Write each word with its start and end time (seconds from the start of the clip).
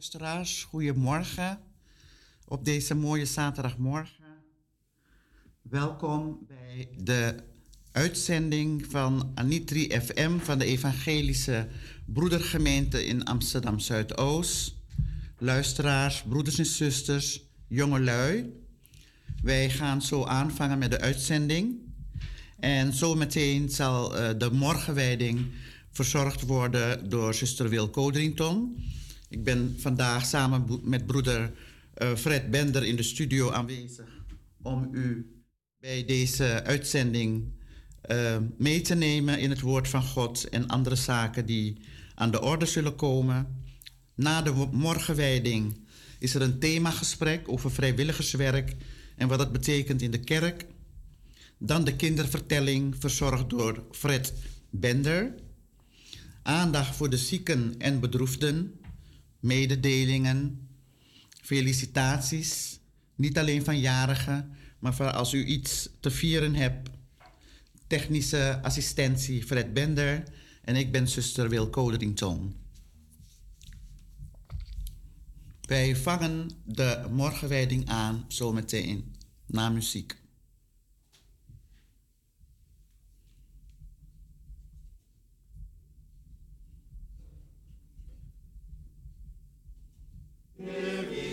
luisteraars, 0.00 0.62
goedemorgen 0.62 1.58
op 2.44 2.64
deze 2.64 2.94
mooie 2.94 3.24
zaterdagmorgen. 3.24 4.24
Welkom 5.62 6.38
bij 6.46 6.88
de 6.96 7.34
uitzending 7.92 8.86
van 8.86 9.32
Anitri 9.34 10.00
FM 10.00 10.38
van 10.38 10.58
de 10.58 10.64
Evangelische 10.64 11.68
Broedergemeente 12.04 13.04
in 13.04 13.24
Amsterdam 13.24 13.78
Zuidoost. 13.78 14.74
Luisteraars, 15.38 16.22
broeders 16.22 16.58
en 16.58 16.66
zusters, 16.66 17.42
jongelui. 17.68 18.52
Wij 19.42 19.70
gaan 19.70 20.02
zo 20.02 20.24
aanvangen 20.24 20.78
met 20.78 20.90
de 20.90 21.00
uitzending. 21.00 21.78
En 22.58 22.92
zometeen 22.94 23.70
zal 23.70 24.20
uh, 24.20 24.28
de 24.38 24.50
morgenwijding 24.50 25.46
verzorgd 25.90 26.40
worden 26.46 27.08
door 27.08 27.34
zuster 27.34 27.68
Wil 27.68 27.90
Codrington. 27.90 28.88
Ik 29.30 29.44
ben 29.44 29.76
vandaag 29.78 30.26
samen 30.26 30.66
met 30.82 31.06
broeder 31.06 31.52
uh, 32.02 32.14
Fred 32.14 32.50
Bender 32.50 32.84
in 32.84 32.96
de 32.96 33.02
studio 33.02 33.50
aanwezig 33.50 34.08
om 34.62 34.88
u 34.92 35.34
bij 35.80 36.04
deze 36.04 36.62
uitzending 36.64 37.52
uh, 38.10 38.36
mee 38.58 38.80
te 38.80 38.94
nemen 38.94 39.38
in 39.38 39.50
het 39.50 39.60
woord 39.60 39.88
van 39.88 40.02
God 40.02 40.48
en 40.48 40.66
andere 40.66 40.96
zaken 40.96 41.46
die 41.46 41.80
aan 42.14 42.30
de 42.30 42.42
orde 42.42 42.66
zullen 42.66 42.96
komen. 42.96 43.62
Na 44.14 44.42
de 44.42 44.68
morgenwijding 44.72 45.88
is 46.18 46.34
er 46.34 46.42
een 46.42 46.58
themagesprek 46.58 47.48
over 47.48 47.70
vrijwilligerswerk 47.70 48.76
en 49.16 49.28
wat 49.28 49.38
dat 49.38 49.52
betekent 49.52 50.02
in 50.02 50.10
de 50.10 50.20
kerk. 50.20 50.66
Dan 51.58 51.84
de 51.84 51.96
kindervertelling, 51.96 52.96
verzorgd 52.98 53.50
door 53.50 53.84
Fred 53.90 54.32
Bender. 54.70 55.34
Aandacht 56.42 56.96
voor 56.96 57.10
de 57.10 57.16
zieken 57.16 57.74
en 57.78 58.00
bedroefden, 58.00 58.79
mededelingen, 59.40 60.68
felicitaties, 61.42 62.78
niet 63.14 63.38
alleen 63.38 63.64
van 63.64 63.78
jarigen, 63.78 64.56
maar 64.78 64.94
voor 64.94 65.10
als 65.10 65.32
u 65.32 65.44
iets 65.44 65.88
te 66.00 66.10
vieren 66.10 66.54
hebt. 66.54 66.90
Technische 67.86 68.58
assistentie 68.62 69.44
Fred 69.44 69.74
Bender 69.74 70.24
en 70.64 70.76
ik 70.76 70.92
ben 70.92 71.08
zuster 71.08 71.48
Wil 71.48 71.70
Coderington. 71.70 72.54
Wij 75.60 75.96
vangen 75.96 76.50
de 76.64 77.06
morgenwijding 77.10 77.88
aan 77.88 78.24
zometeen 78.28 79.14
na 79.46 79.68
muziek. 79.68 80.19
Give 90.62 91.29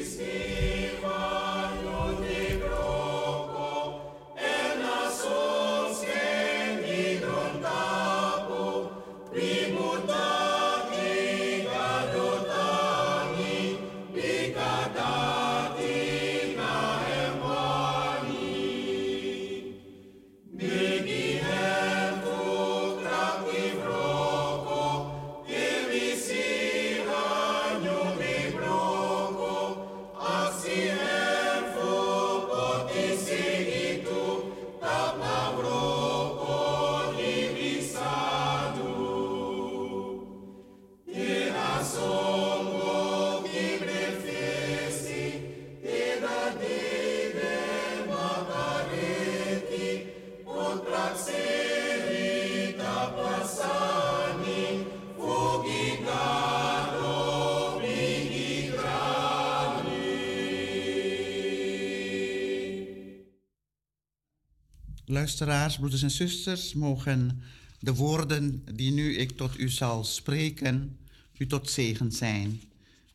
luisteraars, 65.28 65.78
broeders 65.78 66.04
en 66.04 66.12
zusters, 66.12 66.74
mogen 66.74 67.42
de 67.80 67.94
woorden 67.94 68.66
die 68.76 68.92
nu 68.92 69.16
ik 69.16 69.38
tot 69.38 69.60
u 69.60 69.70
zal 69.70 70.04
spreken, 70.04 70.98
u 71.38 71.48
tot 71.48 71.70
zegen 71.70 72.12
zijn 72.12 72.62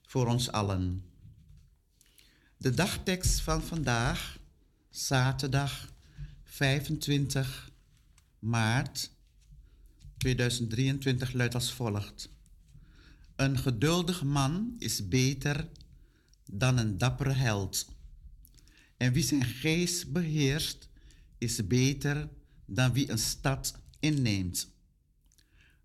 voor 0.06 0.26
ons 0.26 0.50
allen. 0.50 1.05
De 2.56 2.70
dagtekst 2.70 3.41
van 3.41 3.62
vandaag, 3.62 4.38
zaterdag 4.91 5.93
25 6.44 7.70
maart 8.38 9.11
2023, 10.19 11.32
luidt 11.32 11.55
als 11.55 11.73
volgt. 11.73 12.29
Een 13.37 13.59
geduldig 13.59 14.23
man 14.23 14.75
is 14.79 15.09
beter 15.09 15.69
dan 16.50 16.79
een 16.79 16.99
dappere 16.99 17.32
held. 17.32 17.87
En 18.97 19.12
wie 19.12 19.23
zijn 19.23 19.44
geest 19.44 20.12
beheerst, 20.12 20.91
is 21.43 21.67
beter 21.67 22.29
dan 22.67 22.93
wie 22.93 23.11
een 23.11 23.19
stad 23.19 23.75
inneemt. 24.00 24.71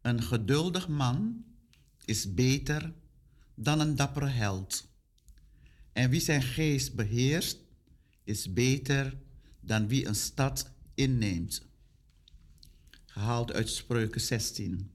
Een 0.01 0.23
geduldig 0.23 0.87
man 0.87 1.45
is 2.05 2.33
beter 2.33 2.93
dan 3.55 3.79
een 3.79 3.95
dappere 3.95 4.27
held. 4.27 4.87
En 5.93 6.09
wie 6.09 6.19
zijn 6.19 6.41
geest 6.41 6.95
beheerst, 6.95 7.57
is 8.23 8.53
beter 8.53 9.17
dan 9.59 9.87
wie 9.87 10.05
een 10.05 10.15
stad 10.15 10.71
inneemt. 10.93 11.61
Gehaald 13.05 13.51
uit 13.53 13.69
Spreuken 13.69 14.21
16. 14.21 14.91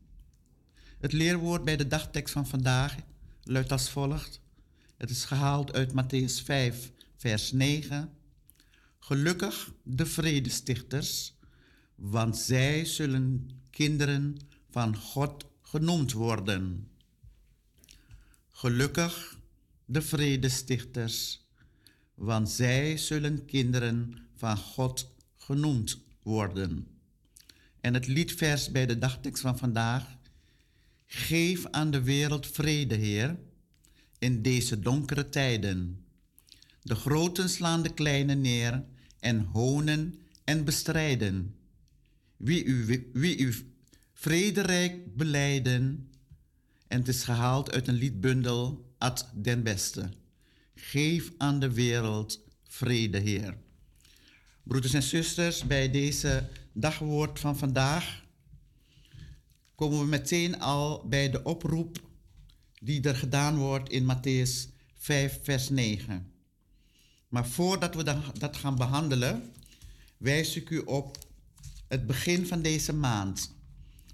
Het 0.99 1.13
leerwoord 1.13 1.65
bij 1.65 1.77
de 1.77 1.87
dagtekst 1.87 2.33
van 2.33 2.47
vandaag 2.47 2.97
luidt 3.43 3.73
als 3.73 3.91
volgt. 3.91 4.41
Het 4.97 5.11
is 5.11 5.25
gehaald 5.25 5.73
uit 5.73 5.91
Matthäus 5.93 6.45
5, 6.45 6.93
vers 7.17 7.53
9 7.53 8.13
Gelukkig 9.05 9.73
de 9.83 10.07
vredestichters, 10.07 11.35
want 11.95 12.39
zij 12.39 12.85
zullen 12.85 13.51
kinderen 13.71 14.37
van 14.71 14.97
God 14.97 15.47
genoemd 15.63 16.13
worden. 16.13 16.89
Gelukkig 18.51 19.39
de 19.85 20.03
vredestichters, 20.03 21.47
want 22.15 22.51
zij 22.51 22.97
zullen 22.97 23.45
kinderen 23.45 24.19
van 24.37 24.57
God 24.57 25.15
genoemd 25.37 26.01
worden. 26.23 26.87
En 27.81 27.95
het 27.95 28.07
liedvers 28.07 28.71
bij 28.71 28.87
de 28.87 28.99
dagtekst 28.99 29.43
van 29.43 29.59
vandaag. 29.59 30.17
Geef 31.07 31.67
aan 31.67 31.91
de 31.91 32.03
wereld 32.03 32.47
vrede, 32.47 32.95
Heer, 32.95 33.39
in 34.19 34.43
deze 34.43 34.81
donkere 34.81 35.29
tijden. 35.29 36.05
De 36.83 36.95
groten 36.95 37.49
slaan 37.49 37.83
de 37.83 37.95
kleine 37.95 38.35
neer 38.35 38.91
en 39.23 39.41
honen 39.41 40.19
en 40.45 40.65
bestrijden. 40.65 41.55
Wie 42.37 42.65
u, 42.65 43.11
wie 43.13 43.39
u 43.39 43.55
beleiden. 45.17 46.11
En 46.89 46.99
het 46.99 47.09
is 47.09 47.25
gehaald 47.25 47.73
uit 47.73 47.89
een 47.89 47.95
liedbundel 47.95 48.95
Ad 48.99 49.31
den 49.35 49.63
Beste. 49.63 50.09
Geef 50.75 51.33
aan 51.39 51.61
de 51.61 51.73
wereld 51.73 52.45
vrede, 52.67 53.19
Heer. 53.19 53.57
Broeders 54.63 54.95
en 54.95 55.03
zusters, 55.03 55.65
bij 55.65 55.91
deze 55.91 56.49
dagwoord 56.73 57.41
van 57.41 57.59
vandaag 57.59 58.25
komen 59.75 59.99
we 59.99 60.07
meteen 60.07 60.61
al 60.61 61.09
bij 61.09 61.31
de 61.31 61.43
oproep 61.43 62.03
die 62.81 63.03
er 63.03 63.17
gedaan 63.17 63.57
wordt 63.57 63.89
in 63.89 64.05
Matthäus 64.05 64.71
5, 64.95 65.41
vers 65.43 65.69
9. 65.69 66.32
Maar 67.33 67.49
voordat 67.49 67.95
we 67.95 68.03
dat 68.39 68.57
gaan 68.57 68.77
behandelen, 68.77 69.53
wijs 70.17 70.57
ik 70.57 70.71
u 70.71 70.79
op 70.79 71.19
het 71.89 72.07
begin 72.07 72.47
van 72.47 72.63
deze 72.63 72.93
maand. 72.93 73.55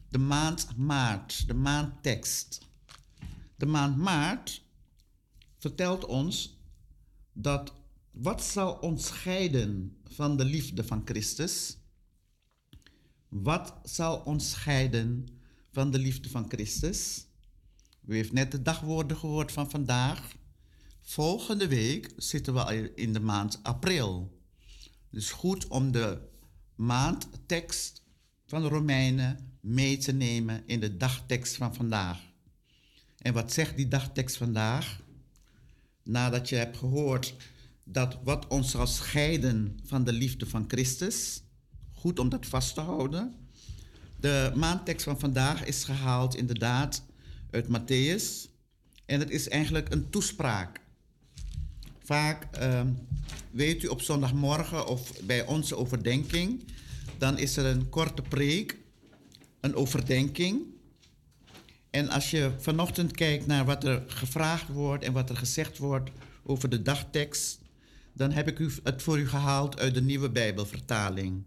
De 0.08 0.18
maand 0.18 0.76
maart, 0.76 1.46
de 1.46 1.54
maandtekst. 1.54 2.60
De 3.56 3.66
maand 3.66 3.96
maart 3.96 4.62
vertelt 5.56 6.04
ons 6.04 6.58
dat 7.32 7.72
wat 8.10 8.44
zal 8.44 8.74
ons 8.74 9.06
scheiden 9.06 9.96
van 10.04 10.36
de 10.36 10.44
liefde 10.44 10.84
van 10.84 11.02
Christus? 11.04 11.76
Wat 13.28 13.74
zal 13.82 14.18
ons 14.18 14.50
scheiden 14.50 15.28
van 15.70 15.90
de 15.90 15.98
liefde 15.98 16.28
van 16.28 16.48
Christus? 16.48 17.26
U 18.06 18.14
heeft 18.14 18.32
net 18.32 18.50
de 18.50 18.62
dagwoorden 18.62 19.16
gehoord 19.16 19.52
van 19.52 19.70
vandaag. 19.70 20.36
Volgende 21.08 21.68
week 21.68 22.10
zitten 22.16 22.54
we 22.54 22.92
in 22.94 23.12
de 23.12 23.20
maand 23.20 23.60
april. 23.62 24.38
Dus 25.10 25.30
goed 25.30 25.66
om 25.66 25.92
de 25.92 26.18
maandtekst 26.74 28.02
van 28.46 28.62
de 28.62 28.68
Romeinen 28.68 29.58
mee 29.60 29.96
te 29.96 30.12
nemen 30.12 30.62
in 30.66 30.80
de 30.80 30.96
dagtekst 30.96 31.56
van 31.56 31.74
vandaag. 31.74 32.20
En 33.18 33.32
wat 33.32 33.52
zegt 33.52 33.76
die 33.76 33.88
dagtekst 33.88 34.36
vandaag? 34.36 35.00
Nadat 36.02 36.48
je 36.48 36.56
hebt 36.56 36.76
gehoord 36.76 37.34
dat 37.84 38.18
wat 38.24 38.46
ons 38.46 38.70
zal 38.70 38.86
scheiden 38.86 39.80
van 39.84 40.04
de 40.04 40.12
liefde 40.12 40.46
van 40.46 40.64
Christus, 40.68 41.42
goed 41.92 42.18
om 42.18 42.28
dat 42.28 42.46
vast 42.46 42.74
te 42.74 42.80
houden. 42.80 43.34
De 44.20 44.52
maandtekst 44.54 45.04
van 45.04 45.18
vandaag 45.18 45.64
is 45.64 45.84
gehaald 45.84 46.36
inderdaad 46.36 47.04
uit 47.50 47.66
Matthäus 47.66 48.50
en 49.06 49.20
het 49.20 49.30
is 49.30 49.48
eigenlijk 49.48 49.92
een 49.92 50.10
toespraak. 50.10 50.86
Vaak 52.08 52.44
ehm, 52.50 52.88
weet 53.50 53.82
u 53.82 53.86
op 53.86 54.02
zondagmorgen 54.02 54.86
of 54.86 55.20
bij 55.22 55.46
onze 55.46 55.76
overdenking, 55.76 56.64
dan 57.18 57.38
is 57.38 57.56
er 57.56 57.66
een 57.66 57.88
korte 57.88 58.22
preek, 58.22 58.78
een 59.60 59.74
overdenking. 59.74 60.62
En 61.90 62.08
als 62.08 62.30
je 62.30 62.52
vanochtend 62.58 63.12
kijkt 63.12 63.46
naar 63.46 63.64
wat 63.64 63.84
er 63.84 64.04
gevraagd 64.06 64.68
wordt 64.68 65.04
en 65.04 65.12
wat 65.12 65.30
er 65.30 65.36
gezegd 65.36 65.78
wordt 65.78 66.10
over 66.42 66.68
de 66.68 66.82
dagtekst, 66.82 67.60
dan 68.12 68.30
heb 68.30 68.48
ik 68.48 68.70
het 68.82 69.02
voor 69.02 69.18
u 69.18 69.28
gehaald 69.28 69.78
uit 69.78 69.94
de 69.94 70.02
nieuwe 70.02 70.30
Bijbelvertaling. 70.30 71.42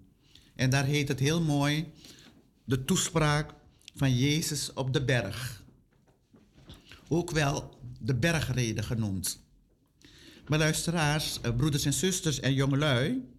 En 0.55 0.69
daar 0.69 0.85
heet 0.85 1.07
het 1.07 1.19
heel 1.19 1.41
mooi 1.41 1.91
de 2.63 2.85
toespraak 2.85 3.53
van 3.95 4.15
Jezus 4.15 4.73
op 4.73 4.93
de 4.93 5.03
berg. 5.05 5.63
Ook 7.07 7.31
wel 7.31 7.77
de 7.99 8.15
bergrede 8.15 8.83
genoemd. 8.83 9.49
Maar 10.51 10.59
luisteraars, 10.59 11.41
eh, 11.41 11.55
broeders 11.55 11.85
en 11.85 11.93
zusters 11.93 12.39
en 12.39 12.53
jongelui, 12.53 13.29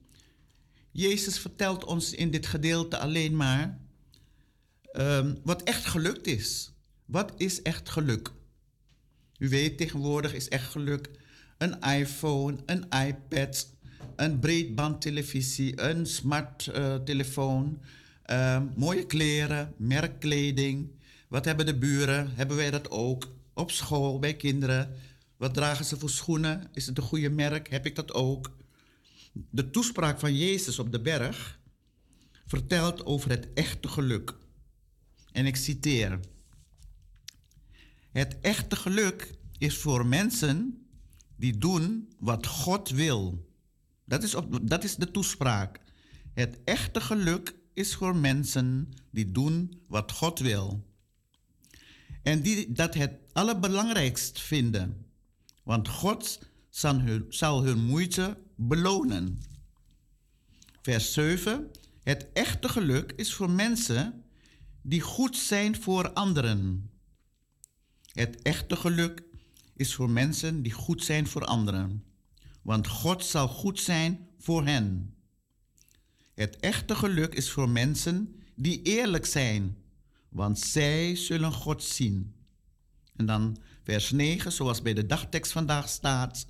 Jezus 0.91 1.39
vertelt 1.39 1.85
ons 1.85 2.13
in 2.13 2.31
dit 2.31 2.47
gedeelte 2.47 2.99
alleen 2.99 3.37
maar 3.37 3.79
um, 4.93 5.39
wat 5.45 5.63
echt 5.63 5.87
gelukt 5.87 6.27
is. 6.27 6.73
Wat 7.05 7.33
is 7.37 7.63
echt 7.63 7.89
geluk? 7.89 8.31
U 9.39 9.49
weet, 9.49 9.79
tegenwoordig 9.79 10.35
is 10.35 10.49
echt 10.49 10.71
geluk 10.71 11.11
een 11.59 11.81
iPhone, 11.81 12.57
een 12.67 12.87
iPad, 13.07 13.75
een 14.17 14.39
breedbandtelevisie, 14.39 15.81
een 15.81 16.07
smarttelefoon, 16.07 17.81
uh, 18.31 18.63
mooie 18.77 19.07
kleren, 19.07 19.75
merkkleding. 19.77 20.91
Wat 21.29 21.45
hebben 21.45 21.67
de 21.67 21.79
buren? 21.79 22.31
Hebben 22.35 22.57
wij 22.57 22.71
dat 22.71 22.91
ook? 22.91 23.29
Op 23.55 23.71
school, 23.71 24.19
bij 24.19 24.35
kinderen. 24.35 24.97
Wat 25.43 25.55
dragen 25.55 25.85
ze 25.85 25.99
voor 25.99 26.11
schoenen? 26.11 26.69
Is 26.73 26.87
het 26.87 26.99
een 26.99 27.05
goede 27.05 27.31
merk? 27.31 27.71
Heb 27.71 27.87
ik 27.87 27.95
dat 27.95 28.13
ook? 28.13 28.57
De 29.33 29.71
toespraak 29.71 30.21
van 30.21 30.37
Jezus 30.37 30.79
op 30.79 30.93
de 30.93 31.01
berg 31.01 31.59
vertelt 32.47 33.05
over 33.05 33.31
het 33.31 33.53
echte 33.55 33.89
geluk. 33.89 34.35
En 35.33 35.47
ik 35.47 35.57
citeer: 35.57 36.21
Het 38.11 38.41
echte 38.41 38.77
geluk 38.77 39.35
is 39.59 39.77
voor 39.77 40.07
mensen 40.07 40.87
die 41.37 41.59
doen 41.59 42.13
wat 42.19 42.47
God 42.47 42.89
wil. 42.89 43.49
Dat 44.05 44.23
is, 44.23 44.35
op, 44.35 44.59
dat 44.69 44.85
is 44.85 44.97
de 44.97 45.11
toespraak. 45.11 45.81
Het 46.35 46.59
echte 46.65 47.01
geluk 47.01 47.55
is 47.73 47.95
voor 47.95 48.17
mensen 48.17 48.93
die 49.11 49.33
doen 49.33 49.81
wat 49.89 50.13
God 50.13 50.39
wil. 50.39 50.87
En 52.23 52.43
die 52.43 52.73
dat 52.73 52.95
het 52.95 53.13
allerbelangrijkst 53.33 54.41
vinden. 54.41 55.11
Want 55.63 55.89
God 55.89 56.41
zal 56.71 57.01
hun, 57.01 57.27
zal 57.29 57.65
hun 57.65 57.85
moeite 57.85 58.39
belonen. 58.57 59.41
Vers 60.83 61.13
7. 61.13 61.71
Het 62.03 62.33
echte 62.33 62.69
geluk 62.69 63.13
is 63.13 63.35
voor 63.35 63.51
mensen 63.51 64.25
die 64.83 65.01
goed 65.01 65.37
zijn 65.37 65.77
voor 65.77 66.13
anderen. 66.13 66.91
Het 68.13 68.43
echte 68.43 68.77
geluk 68.77 69.23
is 69.77 69.95
voor 69.95 70.11
mensen 70.11 70.63
die 70.63 70.73
goed 70.73 71.05
zijn 71.05 71.27
voor 71.27 71.45
anderen. 71.45 72.05
Want 72.63 72.87
God 72.87 73.25
zal 73.25 73.49
goed 73.49 73.81
zijn 73.81 74.29
voor 74.39 74.65
hen. 74.65 75.15
Het 76.35 76.57
echte 76.57 76.95
geluk 76.95 77.35
is 77.35 77.51
voor 77.51 77.69
mensen 77.69 78.43
die 78.55 78.83
eerlijk 78.83 79.27
zijn, 79.27 79.77
want 80.29 80.59
zij 80.59 81.17
zullen 81.17 81.53
God 81.53 81.83
zien. 81.83 82.35
En 83.17 83.27
dan 83.27 83.57
vers 83.83 84.11
9, 84.11 84.53
zoals 84.53 84.83
bij 84.83 84.95
de 84.95 85.07
dagtekst 85.07 85.53
vandaag 85.53 85.89
staat. 85.89 86.47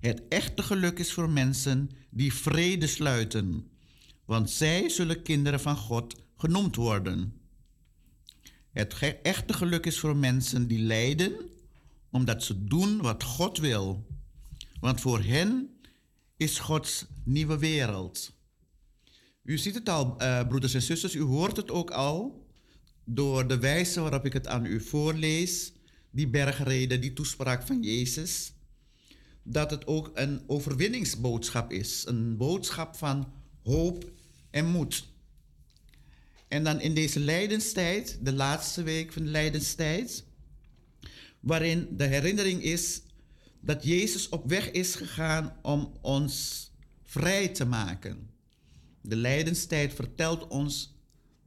Het 0.00 0.22
echte 0.28 0.62
geluk 0.62 0.98
is 0.98 1.12
voor 1.12 1.30
mensen 1.30 1.90
die 2.10 2.32
vrede 2.34 2.86
sluiten, 2.86 3.68
want 4.24 4.50
zij 4.50 4.88
zullen 4.88 5.22
kinderen 5.22 5.60
van 5.60 5.76
God 5.76 6.14
genoemd 6.36 6.76
worden. 6.76 7.40
Het 8.72 9.18
echte 9.22 9.52
geluk 9.52 9.86
is 9.86 9.98
voor 9.98 10.16
mensen 10.16 10.66
die 10.66 10.78
lijden 10.78 11.32
omdat 12.10 12.44
ze 12.44 12.64
doen 12.64 13.00
wat 13.00 13.22
God 13.22 13.58
wil. 13.58 14.06
Want 14.80 15.00
voor 15.00 15.22
hen 15.22 15.78
is 16.36 16.58
Gods 16.58 17.06
nieuwe 17.24 17.58
wereld. 17.58 18.32
U 19.42 19.58
ziet 19.58 19.74
het 19.74 19.88
al, 19.88 20.22
uh, 20.22 20.48
broeders 20.48 20.74
en 20.74 20.82
zusters, 20.82 21.14
u 21.14 21.20
hoort 21.20 21.56
het 21.56 21.70
ook 21.70 21.90
al 21.90 22.46
door 23.04 23.48
de 23.48 23.58
wijze 23.58 24.00
waarop 24.00 24.24
ik 24.24 24.32
het 24.32 24.46
aan 24.46 24.66
u 24.66 24.80
voorlees, 24.80 25.72
die 26.18 26.28
bergreden, 26.28 27.00
die 27.00 27.12
toespraak 27.12 27.66
van 27.66 27.82
Jezus, 27.82 28.52
dat 29.42 29.70
het 29.70 29.86
ook 29.86 30.10
een 30.14 30.42
overwinningsboodschap 30.46 31.72
is, 31.72 32.04
een 32.06 32.36
boodschap 32.36 32.96
van 32.96 33.32
hoop 33.62 34.10
en 34.50 34.66
moed. 34.66 35.08
En 36.48 36.64
dan 36.64 36.80
in 36.80 36.94
deze 36.94 37.20
lijdenstijd, 37.20 38.18
de 38.22 38.32
laatste 38.32 38.82
week 38.82 39.12
van 39.12 39.24
de 39.24 39.30
lijdenstijd, 39.30 40.24
waarin 41.40 41.88
de 41.96 42.04
herinnering 42.06 42.62
is 42.62 43.02
dat 43.60 43.84
Jezus 43.84 44.28
op 44.28 44.48
weg 44.48 44.70
is 44.70 44.94
gegaan 44.94 45.56
om 45.62 45.92
ons 46.00 46.66
vrij 47.04 47.48
te 47.48 47.64
maken. 47.64 48.30
De 49.00 49.16
lijdenstijd 49.16 49.94
vertelt 49.94 50.48
ons 50.48 50.94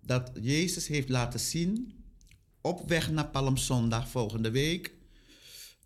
dat 0.02 0.32
Jezus 0.42 0.88
heeft 0.88 1.10
laten 1.10 1.40
zien 1.40 2.01
op 2.62 2.90
weg 2.90 3.12
naar 3.12 3.28
Palmzondag 3.28 4.10
volgende 4.10 4.52
week, 4.52 4.94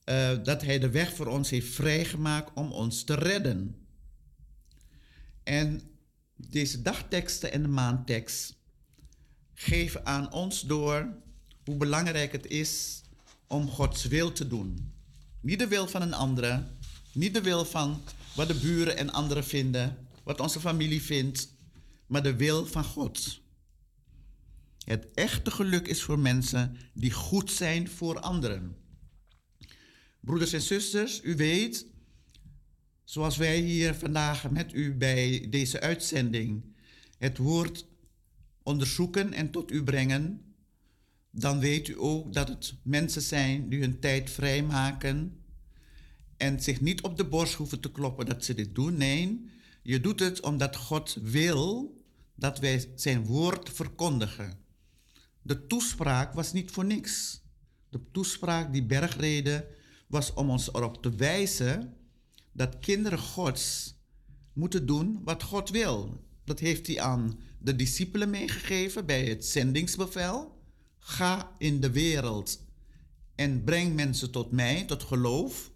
uh, 0.05 0.43
dat 0.43 0.61
Hij 0.61 0.79
de 0.79 0.89
weg 0.89 1.15
voor 1.15 1.27
ons 1.27 1.49
heeft 1.49 1.73
vrijgemaakt 1.73 2.51
om 2.53 2.71
ons 2.71 3.03
te 3.03 3.13
redden. 3.13 3.75
En 5.43 5.81
deze 6.35 6.81
dagteksten 6.81 7.51
en 7.51 7.61
de 7.61 7.67
maandtekst 7.67 8.55
geven 9.53 10.05
aan 10.05 10.33
ons 10.33 10.61
door 10.61 11.07
hoe 11.65 11.77
belangrijk 11.77 12.31
het 12.31 12.47
is 12.47 13.01
om 13.47 13.69
Gods 13.69 14.05
wil 14.05 14.31
te 14.31 14.47
doen. 14.47 14.93
Niet 15.41 15.59
de 15.59 15.67
wil 15.67 15.87
van 15.87 16.01
een 16.01 16.13
andere, 16.13 16.63
niet 17.11 17.33
de 17.33 17.41
wil 17.41 17.65
van 17.65 18.01
wat 18.35 18.47
de 18.47 18.55
buren 18.55 18.97
en 18.97 19.09
anderen 19.09 19.43
vinden, 19.43 20.07
wat 20.23 20.39
onze 20.39 20.59
familie 20.59 21.01
vindt, 21.01 21.49
maar 22.07 22.23
de 22.23 22.35
wil 22.35 22.65
van 22.65 22.83
God. 22.83 23.39
Het 24.85 25.11
echte 25.13 25.51
geluk 25.51 25.87
is 25.87 26.01
voor 26.01 26.19
mensen 26.19 26.77
die 26.93 27.11
goed 27.11 27.51
zijn 27.51 27.89
voor 27.89 28.19
anderen. 28.19 28.75
Broeders 30.19 30.53
en 30.53 30.61
zusters, 30.61 31.23
u 31.23 31.35
weet, 31.35 31.85
zoals 33.03 33.37
wij 33.37 33.59
hier 33.59 33.95
vandaag 33.95 34.49
met 34.49 34.73
u 34.73 34.93
bij 34.93 35.47
deze 35.49 35.79
uitzending 35.79 36.63
het 37.17 37.37
woord 37.37 37.87
onderzoeken 38.63 39.33
en 39.33 39.51
tot 39.51 39.71
u 39.71 39.83
brengen, 39.83 40.55
dan 41.31 41.59
weet 41.59 41.87
u 41.87 41.99
ook 41.99 42.33
dat 42.33 42.47
het 42.47 42.75
mensen 42.83 43.21
zijn 43.21 43.69
die 43.69 43.79
hun 43.79 43.99
tijd 43.99 44.29
vrijmaken 44.29 45.43
en 46.37 46.61
zich 46.61 46.81
niet 46.81 47.01
op 47.01 47.17
de 47.17 47.25
borst 47.25 47.53
hoeven 47.53 47.79
te 47.79 47.91
kloppen 47.91 48.25
dat 48.25 48.45
ze 48.45 48.53
dit 48.53 48.75
doen. 48.75 48.97
Nee, 48.97 49.49
je 49.81 49.99
doet 49.99 50.19
het 50.19 50.41
omdat 50.41 50.75
God 50.75 51.17
wil 51.21 51.97
dat 52.35 52.59
wij 52.59 52.91
zijn 52.95 53.25
woord 53.25 53.69
verkondigen. 53.69 54.64
De 55.45 55.67
toespraak 55.67 56.33
was 56.33 56.53
niet 56.53 56.71
voor 56.71 56.85
niks. 56.85 57.41
De 57.89 57.99
toespraak, 58.11 58.73
die 58.73 58.85
bergrede, 58.85 59.67
was 60.07 60.33
om 60.33 60.49
ons 60.49 60.73
erop 60.73 61.01
te 61.01 61.15
wijzen 61.15 61.93
dat 62.51 62.79
kinderen 62.79 63.19
Gods 63.19 63.95
moeten 64.53 64.85
doen 64.85 65.21
wat 65.23 65.43
God 65.43 65.69
wil. 65.69 66.23
Dat 66.43 66.59
heeft 66.59 66.87
hij 66.87 67.01
aan 67.01 67.39
de 67.59 67.75
discipelen 67.75 68.29
meegegeven 68.29 69.05
bij 69.05 69.25
het 69.25 69.45
zendingsbevel. 69.45 70.61
Ga 70.99 71.51
in 71.57 71.79
de 71.79 71.91
wereld 71.91 72.65
en 73.35 73.63
breng 73.63 73.95
mensen 73.95 74.31
tot 74.31 74.51
mij, 74.51 74.85
tot 74.85 75.03
geloof. 75.03 75.71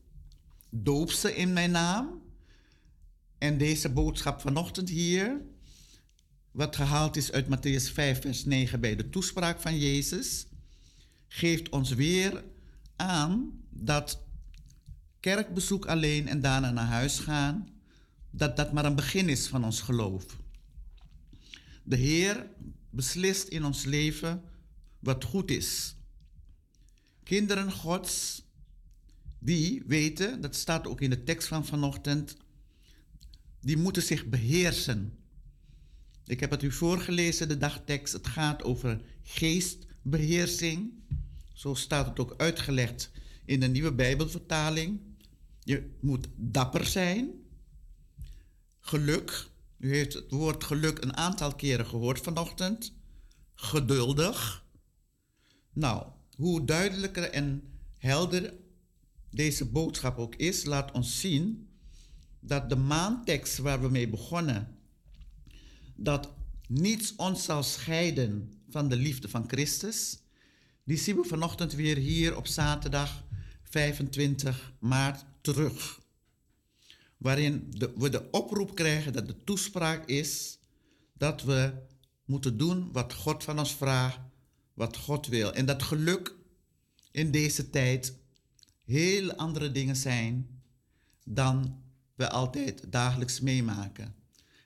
Doop 0.69 1.11
ze 1.11 1.35
in 1.35 1.53
mijn 1.53 1.71
naam. 1.71 2.21
En 3.37 3.57
deze 3.57 3.89
boodschap 3.89 4.41
vanochtend 4.41 4.89
hier, 4.89 5.41
wat 6.51 6.75
gehaald 6.75 7.15
is 7.15 7.31
uit 7.31 7.47
Matthäus 7.47 7.91
5, 7.93 8.21
vers 8.21 8.45
9 8.45 8.79
bij 8.79 8.95
de 8.95 9.09
toespraak 9.09 9.59
van 9.59 9.79
Jezus, 9.79 10.47
geeft 11.27 11.69
ons 11.69 11.93
weer 11.93 12.43
aan 12.95 13.61
dat 13.69 14.21
kerkbezoek 15.19 15.85
alleen 15.85 16.27
en 16.27 16.41
daarna 16.41 16.71
naar 16.71 16.85
huis 16.85 17.19
gaan, 17.19 17.69
dat 18.31 18.57
dat 18.57 18.73
maar 18.73 18.85
een 18.85 18.95
begin 18.95 19.29
is 19.29 19.47
van 19.47 19.65
ons 19.65 19.81
geloof. 19.81 20.25
De 21.83 21.95
Heer 21.95 22.49
beslist 22.89 23.47
in 23.47 23.65
ons 23.65 23.85
leven 23.85 24.43
wat 24.99 25.23
goed 25.23 25.51
is. 25.51 25.95
Kinderen 27.23 27.71
Gods, 27.71 28.43
die 29.39 29.83
weten, 29.87 30.41
dat 30.41 30.55
staat 30.55 30.87
ook 30.87 31.01
in 31.01 31.09
de 31.09 31.23
tekst 31.23 31.47
van 31.47 31.65
vanochtend, 31.65 32.37
die 33.61 33.77
moeten 33.77 34.01
zich 34.01 34.25
beheersen. 34.25 35.18
Ik 36.29 36.39
heb 36.39 36.51
het 36.51 36.63
u 36.63 36.71
voorgelezen, 36.71 37.47
de 37.47 37.57
dagtekst. 37.57 38.13
Het 38.13 38.27
gaat 38.27 38.63
over 38.63 39.01
geestbeheersing. 39.23 40.91
Zo 41.53 41.73
staat 41.73 42.05
het 42.05 42.19
ook 42.19 42.33
uitgelegd 42.37 43.11
in 43.45 43.59
de 43.59 43.67
nieuwe 43.67 43.93
Bijbelvertaling. 43.93 44.99
Je 45.63 45.97
moet 46.01 46.27
dapper 46.35 46.85
zijn. 46.85 47.31
Geluk. 48.79 49.47
U 49.77 49.95
heeft 49.95 50.13
het 50.13 50.31
woord 50.31 50.63
geluk 50.63 51.01
een 51.01 51.17
aantal 51.17 51.55
keren 51.55 51.85
gehoord 51.85 52.19
vanochtend. 52.19 52.93
Geduldig. 53.55 54.65
Nou, 55.73 56.05
hoe 56.35 56.65
duidelijker 56.65 57.23
en 57.23 57.63
helder 57.97 58.53
deze 59.29 59.65
boodschap 59.65 60.17
ook 60.17 60.35
is, 60.35 60.65
laat 60.65 60.91
ons 60.91 61.19
zien 61.19 61.69
dat 62.39 62.69
de 62.69 62.75
maantekst 62.75 63.57
waar 63.57 63.81
we 63.81 63.89
mee 63.89 64.09
begonnen, 64.09 64.78
dat 66.03 66.29
niets 66.67 67.15
ons 67.15 67.43
zal 67.43 67.63
scheiden 67.63 68.53
van 68.69 68.89
de 68.89 68.95
liefde 68.95 69.29
van 69.29 69.43
Christus, 69.47 70.19
die 70.83 70.97
zien 70.97 71.15
we 71.15 71.23
vanochtend 71.23 71.73
weer 71.73 71.97
hier 71.97 72.37
op 72.37 72.47
zaterdag 72.47 73.23
25 73.63 74.73
maart 74.79 75.25
terug. 75.41 75.99
Waarin 77.17 77.73
we 77.97 78.09
de 78.09 78.31
oproep 78.31 78.75
krijgen 78.75 79.13
dat 79.13 79.27
de 79.27 79.43
toespraak 79.43 80.05
is 80.05 80.57
dat 81.13 81.43
we 81.43 81.73
moeten 82.25 82.57
doen 82.57 82.91
wat 82.91 83.13
God 83.13 83.43
van 83.43 83.59
ons 83.59 83.75
vraagt, 83.75 84.19
wat 84.73 84.97
God 84.97 85.27
wil. 85.27 85.53
En 85.53 85.65
dat 85.65 85.83
geluk 85.83 86.35
in 87.11 87.31
deze 87.31 87.69
tijd 87.69 88.13
heel 88.85 89.33
andere 89.33 89.71
dingen 89.71 89.95
zijn 89.95 90.61
dan 91.25 91.81
we 92.15 92.29
altijd 92.29 92.91
dagelijks 92.91 93.39
meemaken. 93.39 94.18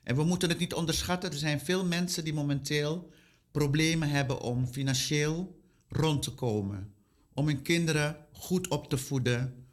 En 0.04 0.16
we 0.16 0.24
moeten 0.24 0.48
het 0.48 0.58
niet 0.58 0.74
onderschatten. 0.74 1.30
Er 1.30 1.36
zijn 1.36 1.60
veel 1.60 1.84
mensen 1.84 2.24
die 2.24 2.34
momenteel 2.34 3.10
problemen 3.50 4.08
hebben 4.08 4.40
om 4.40 4.66
financieel 4.66 5.60
rond 5.88 6.22
te 6.22 6.34
komen. 6.34 6.94
Om 7.34 7.46
hun 7.46 7.62
kinderen 7.62 8.26
goed 8.32 8.68
op 8.68 8.88
te 8.88 8.98
voeden. 8.98 9.66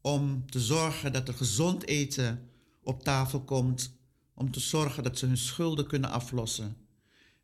Om 0.00 0.50
te 0.50 0.60
zorgen 0.60 1.12
dat 1.12 1.28
er 1.28 1.34
gezond 1.34 1.86
eten 1.86 2.48
op 2.82 3.02
tafel 3.02 3.40
komt. 3.44 3.96
Om 4.34 4.50
te 4.50 4.60
zorgen 4.60 5.02
dat 5.02 5.18
ze 5.18 5.26
hun 5.26 5.36
schulden 5.36 5.86
kunnen 5.86 6.10
aflossen. 6.10 6.76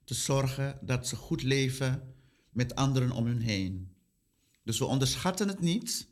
Te 0.04 0.14
zorgen 0.14 0.78
dat 0.82 1.08
ze 1.08 1.16
goed 1.16 1.42
leven 1.42 2.14
met 2.50 2.74
anderen 2.74 3.10
om 3.10 3.26
hun 3.26 3.40
heen. 3.40 3.94
Dus 4.64 4.78
we 4.78 4.84
onderschatten 4.84 5.48
het 5.48 5.60
niet. 5.60 6.08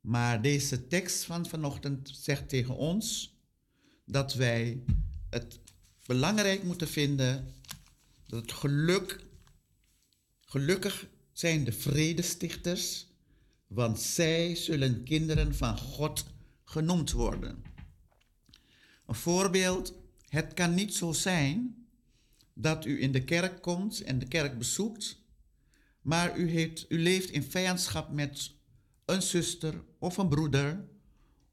Maar 0.00 0.42
deze 0.42 0.86
tekst 0.86 1.24
van 1.24 1.46
vanochtend 1.46 2.10
zegt 2.12 2.48
tegen 2.48 2.76
ons 2.76 3.35
dat 4.06 4.34
wij 4.34 4.82
het 5.30 5.58
belangrijk 6.06 6.62
moeten 6.62 6.88
vinden 6.88 7.54
dat 8.26 8.52
geluk, 8.52 9.20
gelukkig 10.40 11.06
zijn 11.32 11.64
de 11.64 11.72
vredestichters, 11.72 13.06
want 13.66 14.00
zij 14.00 14.54
zullen 14.54 15.02
kinderen 15.02 15.54
van 15.54 15.78
God 15.78 16.24
genoemd 16.64 17.12
worden. 17.12 17.64
Een 19.06 19.14
voorbeeld, 19.14 19.94
het 20.28 20.54
kan 20.54 20.74
niet 20.74 20.94
zo 20.94 21.12
zijn 21.12 21.86
dat 22.52 22.84
u 22.84 23.02
in 23.02 23.12
de 23.12 23.24
kerk 23.24 23.62
komt 23.62 24.00
en 24.00 24.18
de 24.18 24.28
kerk 24.28 24.58
bezoekt, 24.58 25.18
maar 26.00 26.38
u, 26.38 26.50
heeft, 26.50 26.84
u 26.88 27.02
leeft 27.02 27.30
in 27.30 27.42
vijandschap 27.42 28.12
met 28.12 28.54
een 29.04 29.22
zuster 29.22 29.84
of 29.98 30.16
een 30.16 30.28
broeder, 30.28 30.84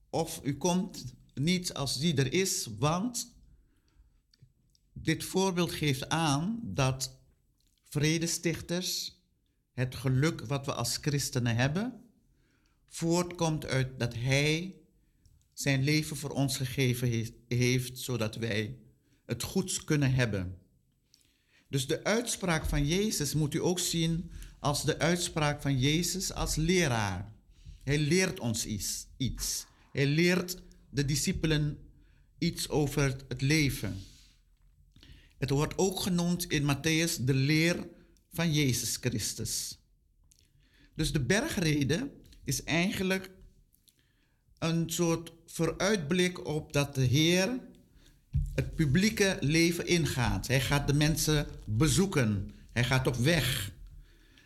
of 0.10 0.40
u 0.44 0.58
komt 0.58 1.14
niet 1.34 1.74
als 1.74 2.00
die 2.00 2.16
er 2.16 2.34
is, 2.34 2.68
want 2.80 3.34
dit 4.94 5.24
voorbeeld 5.24 5.72
geeft 5.72 6.10
aan 6.10 6.60
dat 6.64 7.18
vredestichters, 7.84 9.22
het 9.74 9.96
geluk 9.96 10.42
wat 10.42 10.66
we 10.66 10.74
als 10.74 10.98
christenen 10.98 11.56
hebben, 11.56 12.02
voortkomt 12.88 13.66
uit 13.66 14.00
dat 14.00 14.14
Hij 14.14 14.76
zijn 15.54 15.84
leven 15.84 16.18
voor 16.18 16.30
ons 16.30 16.58
gegeven 16.58 17.34
heeft, 17.48 18.00
zodat 18.00 18.36
wij 18.36 18.78
het 19.26 19.44
goeds 19.44 19.84
kunnen 19.84 20.14
hebben. 20.14 20.58
Dus 21.68 21.88
de 21.88 22.04
uitspraak 22.04 22.66
van 22.66 22.86
Jezus 22.88 23.34
moet 23.34 23.54
u 23.54 23.62
ook 23.62 23.80
zien 23.80 24.32
als 24.60 24.84
de 24.84 25.00
uitspraak 25.00 25.62
van 25.62 25.80
Jezus 25.80 26.34
als 26.34 26.56
leraar. 26.56 27.34
Hij 27.84 27.98
leert 27.98 28.40
ons 28.40 28.66
iets. 29.18 29.66
Hij 29.92 30.08
leert 30.08 30.62
de 30.94 31.06
discipelen 31.06 31.78
iets 32.38 32.70
over 32.70 33.16
het 33.28 33.42
leven. 33.42 34.04
Het 35.38 35.50
wordt 35.50 35.78
ook 35.78 36.00
genoemd 36.00 36.44
in 36.44 36.64
Matthäus 36.64 37.22
de 37.22 37.34
leer 37.34 37.88
van 38.34 38.54
Jezus 38.54 38.98
Christus. 39.02 39.80
Dus 40.96 41.12
de 41.12 41.20
bergrede 41.20 42.12
is 42.44 42.64
eigenlijk 42.64 43.32
een 44.60 44.90
soort 44.90 45.32
vooruitblik 45.46 46.48
op 46.48 46.74
dat 46.74 46.96
de 46.96 47.02
Heer 47.04 47.60
het 48.56 48.76
publieke 48.76 49.38
leven 49.42 49.88
ingaat. 49.88 50.48
Hij 50.48 50.62
gaat 50.62 50.88
de 50.88 50.94
mensen 50.94 51.48
bezoeken. 51.66 52.52
Hij 52.72 52.84
gaat 52.84 53.08
op 53.08 53.16
weg. 53.16 53.72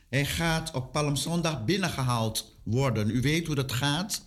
Hij 0.09 0.25
gaat 0.25 0.71
op 0.73 0.91
Palmzondag 0.91 1.65
binnengehaald 1.65 2.59
worden. 2.63 3.09
U 3.09 3.21
weet 3.21 3.45
hoe 3.45 3.55
dat 3.55 3.71
gaat 3.71 4.23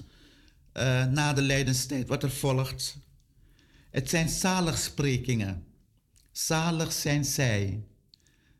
uh, 0.74 1.04
na 1.04 1.32
de 1.32 1.42
lijdenstijd, 1.42 2.08
wat 2.08 2.22
er 2.22 2.30
volgt. 2.30 2.98
Het 3.90 4.10
zijn 4.10 4.28
zaligsprekingen. 4.28 5.64
Zalig 6.32 6.92
zijn 6.92 7.24
zij. 7.24 7.84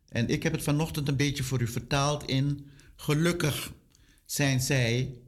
En 0.09 0.29
ik 0.29 0.43
heb 0.43 0.53
het 0.53 0.63
vanochtend 0.63 1.09
een 1.09 1.17
beetje 1.17 1.43
voor 1.43 1.61
u 1.61 1.67
vertaald 1.67 2.25
in 2.25 2.71
gelukkig 2.97 3.73
zijn 4.25 4.61
zij 4.61 5.19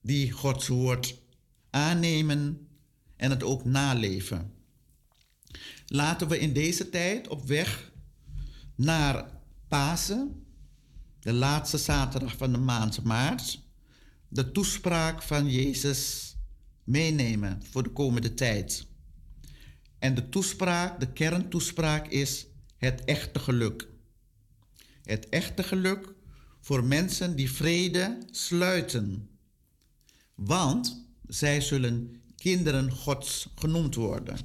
die 0.00 0.30
Gods 0.30 0.68
woord 0.68 1.20
aannemen 1.70 2.68
en 3.16 3.30
het 3.30 3.42
ook 3.42 3.64
naleven. 3.64 4.52
Laten 5.86 6.28
we 6.28 6.38
in 6.38 6.52
deze 6.52 6.88
tijd 6.88 7.28
op 7.28 7.46
weg 7.46 7.92
naar 8.74 9.30
Pasen, 9.68 10.46
de 11.20 11.32
laatste 11.32 11.78
zaterdag 11.78 12.36
van 12.36 12.52
de 12.52 12.58
maand 12.58 13.02
maart, 13.02 13.60
de 14.28 14.52
toespraak 14.52 15.22
van 15.22 15.50
Jezus 15.50 16.34
meenemen 16.84 17.62
voor 17.70 17.82
de 17.82 17.90
komende 17.90 18.34
tijd. 18.34 18.86
En 19.98 20.14
de 20.14 20.28
toespraak, 20.28 21.00
de 21.00 21.12
kerntoespraak 21.12 22.08
is 22.08 22.46
het 22.76 23.04
echte 23.04 23.38
geluk. 23.38 23.88
Het 25.02 25.28
echte 25.28 25.62
geluk 25.62 26.14
voor 26.60 26.84
mensen 26.84 27.36
die 27.36 27.50
vrede 27.50 28.18
sluiten. 28.30 29.28
Want 30.34 31.06
zij 31.26 31.60
zullen 31.60 32.22
kinderen 32.36 32.92
Gods 32.92 33.48
genoemd 33.54 33.94
worden. 33.94 34.38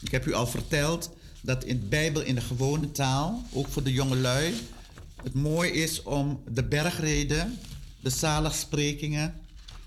Ik 0.00 0.10
heb 0.10 0.26
u 0.26 0.32
al 0.32 0.46
verteld 0.46 1.10
dat 1.42 1.64
in 1.64 1.80
de 1.80 1.86
Bijbel 1.86 2.22
in 2.22 2.34
de 2.34 2.40
gewone 2.40 2.90
taal, 2.90 3.42
ook 3.52 3.68
voor 3.68 3.82
de 3.82 3.92
jonge 3.92 4.16
lui, 4.16 4.54
het 5.22 5.34
mooi 5.34 5.70
is 5.70 6.02
om 6.02 6.42
de 6.50 6.64
bergreden, 6.64 7.58
de 8.00 8.10
zaligsprekingen, 8.10 9.34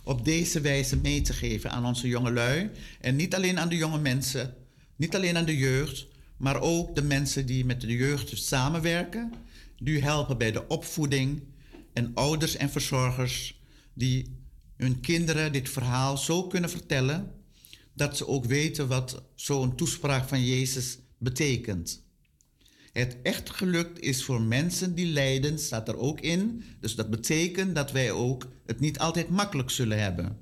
op 0.03 0.25
deze 0.25 0.61
wijze 0.61 0.97
mee 0.97 1.21
te 1.21 1.33
geven 1.33 1.71
aan 1.71 1.85
onze 1.85 2.07
jonge 2.07 2.31
lui. 2.31 2.69
En 3.01 3.15
niet 3.15 3.35
alleen 3.35 3.59
aan 3.59 3.69
de 3.69 3.75
jonge 3.75 3.99
mensen, 3.99 4.53
niet 4.95 5.15
alleen 5.15 5.37
aan 5.37 5.45
de 5.45 5.57
jeugd, 5.57 6.07
maar 6.37 6.61
ook 6.61 6.95
de 6.95 7.03
mensen 7.03 7.45
die 7.45 7.65
met 7.65 7.81
de 7.81 7.95
jeugd 7.95 8.37
samenwerken, 8.37 9.33
die 9.79 10.01
helpen 10.01 10.37
bij 10.37 10.51
de 10.51 10.67
opvoeding 10.67 11.41
en 11.93 12.11
ouders 12.13 12.55
en 12.55 12.69
verzorgers 12.69 13.59
die 13.93 14.39
hun 14.77 14.99
kinderen 14.99 15.51
dit 15.51 15.69
verhaal 15.69 16.17
zo 16.17 16.47
kunnen 16.47 16.69
vertellen 16.69 17.31
dat 17.93 18.17
ze 18.17 18.27
ook 18.27 18.45
weten 18.45 18.87
wat 18.87 19.23
zo'n 19.35 19.75
toespraak 19.75 20.27
van 20.27 20.45
Jezus 20.45 20.97
betekent. 21.17 22.03
Het 22.91 23.17
echt 23.23 23.49
geluk 23.49 23.97
is 23.97 24.23
voor 24.23 24.41
mensen 24.41 24.95
die 24.95 25.05
lijden, 25.05 25.59
staat 25.59 25.87
er 25.87 25.97
ook 25.97 26.19
in. 26.19 26.63
Dus 26.79 26.95
dat 26.95 27.09
betekent 27.09 27.75
dat 27.75 27.91
wij 27.91 28.11
ook 28.11 28.47
het 28.65 28.79
niet 28.79 28.99
altijd 28.99 29.29
makkelijk 29.29 29.69
zullen 29.69 30.01
hebben. 30.01 30.37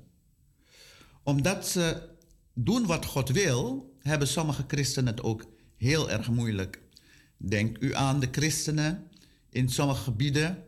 Omdat 1.22 1.68
ze 1.68 2.08
doen 2.54 2.86
wat 2.86 3.04
God 3.04 3.28
wil, 3.28 3.90
hebben 3.98 4.28
sommige 4.28 4.64
christenen 4.66 5.12
het 5.14 5.22
ook 5.22 5.44
heel 5.76 6.10
erg 6.10 6.30
moeilijk. 6.30 6.80
Denk 7.36 7.76
u 7.80 7.94
aan 7.94 8.20
de 8.20 8.28
christenen 8.30 9.10
in 9.50 9.68
sommige 9.68 10.02
gebieden 10.02 10.64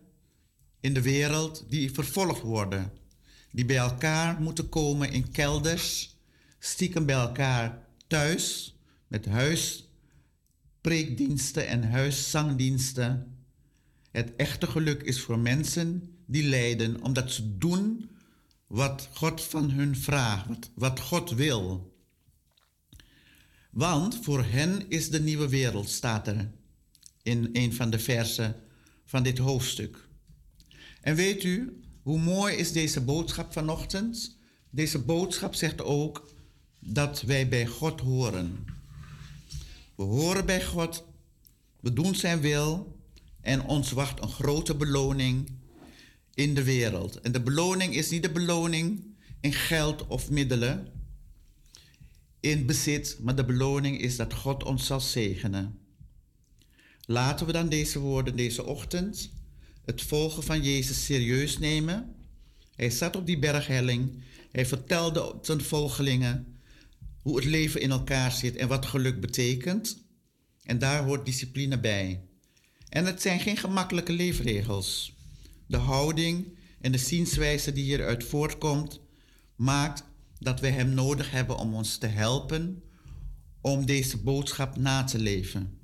in 0.81 0.95
de 0.95 1.03
wereld 1.03 1.65
die 1.69 1.93
vervolgd 1.93 2.43
worden, 2.43 2.93
die 3.51 3.65
bij 3.65 3.77
elkaar 3.77 4.41
moeten 4.41 4.69
komen 4.69 5.13
in 5.13 5.31
kelders, 5.31 6.17
stiekem 6.59 7.07
bij 7.07 7.15
elkaar 7.15 7.87
thuis 8.07 8.77
met 9.07 9.27
huispreekdiensten 10.83 11.67
en 11.67 11.91
huiszangdiensten. 11.91 13.37
Het 14.11 14.37
echte 14.37 14.67
geluk 14.67 15.03
is 15.03 15.21
voor 15.21 15.39
mensen 15.39 16.17
die 16.27 16.43
lijden 16.43 17.03
omdat 17.03 17.33
ze 17.33 17.59
doen 17.59 18.11
wat 18.67 19.09
God 19.15 19.43
van 19.43 19.71
hun 19.71 19.97
vraagt, 19.97 20.71
wat 20.75 21.01
God 21.01 21.31
wil. 21.31 21.95
Want 23.71 24.19
voor 24.23 24.45
hen 24.45 24.89
is 24.89 25.11
de 25.11 25.21
nieuwe 25.21 25.49
wereld, 25.49 25.89
staat 25.89 26.27
er 26.27 26.51
in 27.23 27.49
een 27.53 27.75
van 27.75 27.91
de 27.91 27.99
versen 27.99 28.57
van 29.05 29.23
dit 29.23 29.39
hoofdstuk. 29.39 30.09
En 31.01 31.15
weet 31.15 31.45
u, 31.45 31.83
hoe 32.03 32.19
mooi 32.19 32.55
is 32.55 32.73
deze 32.73 33.01
boodschap 33.01 33.53
vanochtend? 33.53 34.37
Deze 34.71 34.99
boodschap 34.99 35.55
zegt 35.55 35.83
ook 35.83 36.31
dat 36.79 37.23
wij 37.23 37.49
bij 37.49 37.67
God 37.67 38.01
horen. 38.01 38.65
We 40.03 40.09
horen 40.09 40.47
bij 40.47 40.65
God, 40.65 41.05
we 41.81 41.93
doen 41.93 42.15
Zijn 42.15 42.41
wil 42.41 42.99
en 43.41 43.65
ons 43.65 43.91
wacht 43.91 44.23
een 44.23 44.29
grote 44.29 44.75
beloning 44.75 45.51
in 46.35 46.55
de 46.55 46.63
wereld. 46.63 47.21
En 47.21 47.33
de 47.33 47.41
beloning 47.41 47.95
is 47.95 48.11
niet 48.11 48.23
de 48.23 48.31
beloning 48.31 49.05
in 49.41 49.53
geld 49.53 50.07
of 50.07 50.31
middelen, 50.31 50.93
in 52.41 52.67
bezit, 52.67 53.19
maar 53.21 53.35
de 53.35 53.45
beloning 53.45 54.01
is 54.01 54.17
dat 54.17 54.35
God 54.35 54.65
ons 54.65 54.87
zal 54.87 55.01
zegenen. 55.01 55.79
Laten 57.07 57.47
we 57.47 57.53
dan 57.53 57.69
deze 57.69 57.99
woorden 57.99 58.37
deze 58.37 58.65
ochtend, 58.65 59.31
het 59.85 60.03
volgen 60.03 60.43
van 60.43 60.63
Jezus 60.63 61.05
serieus 61.05 61.59
nemen. 61.59 62.15
Hij 62.75 62.91
zat 62.91 63.17
op 63.17 63.27
die 63.27 63.39
berghelling, 63.39 64.23
hij 64.51 64.67
vertelde 64.67 65.39
zijn 65.43 65.61
volgelingen 65.61 66.52
hoe 67.23 67.37
het 67.37 67.45
leven 67.45 67.81
in 67.81 67.91
elkaar 67.91 68.33
zit 68.33 68.57
en 68.57 68.69
wat 68.69 68.87
geluk 68.87 69.21
betekent. 69.21 70.05
En 70.63 70.79
daar 70.79 71.05
hoort 71.05 71.27
discipline 71.27 71.81
bij. 71.81 72.21
En 72.89 73.07
het 73.07 73.23
zijn 73.23 73.41
geen 73.41 73.57
gemakkelijke 73.57 74.13
leefregels. 74.13 75.17
De 75.67 75.77
houding 75.77 76.59
en 76.81 76.93
de 76.93 76.99
zienswijze 76.99 77.73
die 77.73 77.85
hieruit 77.85 78.25
voortkomt, 78.25 79.01
maakt 79.57 80.05
dat 80.39 80.61
we 80.61 80.67
Hem 80.67 80.95
nodig 80.95 81.31
hebben 81.31 81.57
om 81.57 81.75
ons 81.75 81.99
te 81.99 82.07
helpen 82.07 82.83
om 83.61 83.87
deze 83.87 84.19
boodschap 84.19 84.77
na 84.77 85.05
te 85.05 85.19
leven. 85.19 85.79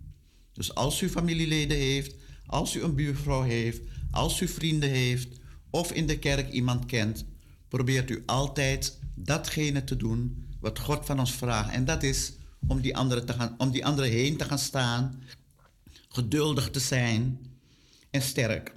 Dus 0.52 0.74
als 0.74 1.00
u 1.00 1.08
familieleden 1.08 1.76
heeft, 1.76 2.14
als 2.46 2.74
u 2.74 2.82
een 2.82 2.94
buurvrouw 2.94 3.42
heeft, 3.42 3.80
als 4.10 4.40
u 4.40 4.48
vrienden 4.48 4.90
heeft 4.90 5.28
of 5.70 5.92
in 5.92 6.06
de 6.06 6.18
kerk 6.18 6.52
iemand 6.52 6.86
kent, 6.86 7.24
probeert 7.68 8.10
u 8.10 8.22
altijd 8.26 8.98
datgene 9.14 9.84
te 9.84 9.96
doen 9.96 10.47
wat 10.60 10.78
God 10.78 11.06
van 11.06 11.18
ons 11.18 11.32
vraagt. 11.32 11.72
En 11.72 11.84
dat 11.84 12.02
is 12.02 12.32
om 12.66 12.80
die 12.80 12.96
anderen, 12.96 13.26
te 13.26 13.32
gaan, 13.32 13.54
om 13.58 13.70
die 13.70 13.86
anderen 13.86 14.10
heen 14.10 14.36
te 14.36 14.44
gaan 14.44 14.58
staan, 14.58 15.22
geduldig 16.08 16.70
te 16.70 16.80
zijn 16.80 17.38
en 18.10 18.22
sterk. 18.22 18.74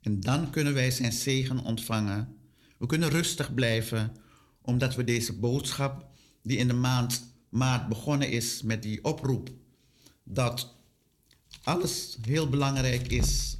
En 0.00 0.20
dan 0.20 0.50
kunnen 0.50 0.74
wij 0.74 0.90
zijn 0.90 1.12
zegen 1.12 1.58
ontvangen. 1.58 2.36
We 2.78 2.86
kunnen 2.86 3.08
rustig 3.08 3.54
blijven, 3.54 4.16
omdat 4.62 4.94
we 4.94 5.04
deze 5.04 5.38
boodschap, 5.38 6.06
die 6.42 6.56
in 6.56 6.68
de 6.68 6.74
maand 6.74 7.22
maart 7.48 7.88
begonnen 7.88 8.30
is 8.30 8.62
met 8.62 8.82
die 8.82 9.04
oproep, 9.04 9.50
dat 10.24 10.74
alles 11.62 12.18
heel 12.22 12.48
belangrijk 12.48 13.06
is 13.06 13.58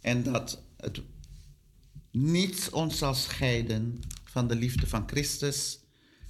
en 0.00 0.22
dat 0.22 0.62
het 0.76 1.00
niets 2.10 2.70
ons 2.70 2.98
zal 2.98 3.14
scheiden 3.14 4.00
van 4.24 4.48
de 4.48 4.54
liefde 4.54 4.86
van 4.86 5.08
Christus. 5.08 5.78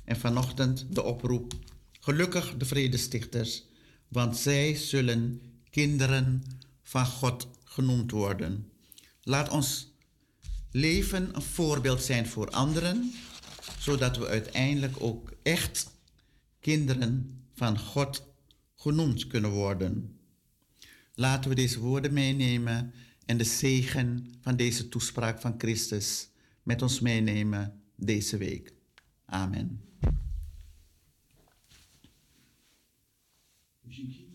En 0.05 0.17
vanochtend 0.17 0.87
de 0.91 1.03
oproep, 1.03 1.53
gelukkig 2.01 2.57
de 2.57 2.65
vredestichters, 2.65 3.65
want 4.09 4.37
zij 4.37 4.75
zullen 4.75 5.41
kinderen 5.71 6.43
van 6.83 7.07
God 7.07 7.49
genoemd 7.65 8.11
worden. 8.11 8.71
Laat 9.23 9.49
ons 9.49 9.93
leven 10.71 11.35
een 11.35 11.43
voorbeeld 11.43 12.03
zijn 12.03 12.27
voor 12.27 12.51
anderen, 12.51 13.13
zodat 13.79 14.17
we 14.17 14.27
uiteindelijk 14.27 14.95
ook 14.99 15.33
echt 15.43 15.91
kinderen 16.61 17.45
van 17.55 17.79
God 17.79 18.27
genoemd 18.75 19.27
kunnen 19.27 19.51
worden. 19.51 20.17
Laten 21.15 21.51
we 21.51 21.57
deze 21.57 21.81
woorden 21.81 22.13
meenemen 22.13 22.93
en 23.25 23.37
de 23.37 23.45
zegen 23.45 24.35
van 24.41 24.57
deze 24.57 24.89
toespraak 24.89 25.41
van 25.41 25.55
Christus 25.59 26.29
met 26.63 26.83
ons 26.83 27.01
meenemen 27.01 27.83
deze 27.97 28.37
week. 28.37 28.73
Amen. 29.27 29.92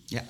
Yeah. 0.10 0.24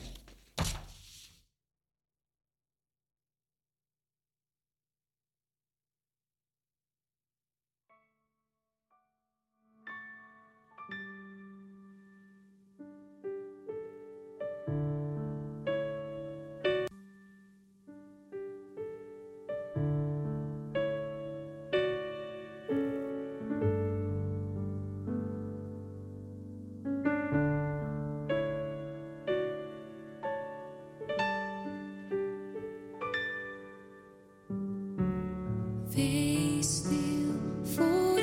Ja. 36.28 38.17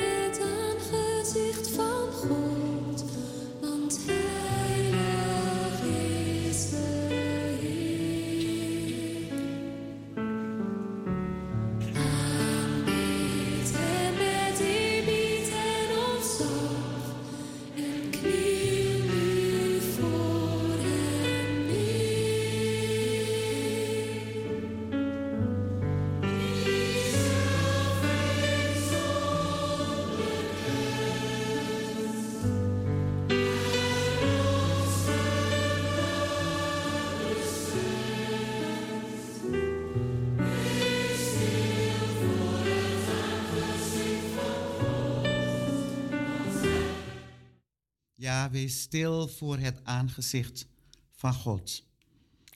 Wees 48.51 48.81
stil 48.81 49.27
voor 49.27 49.57
het 49.57 49.83
aangezicht 49.83 50.67
van 51.11 51.33
God. 51.33 51.83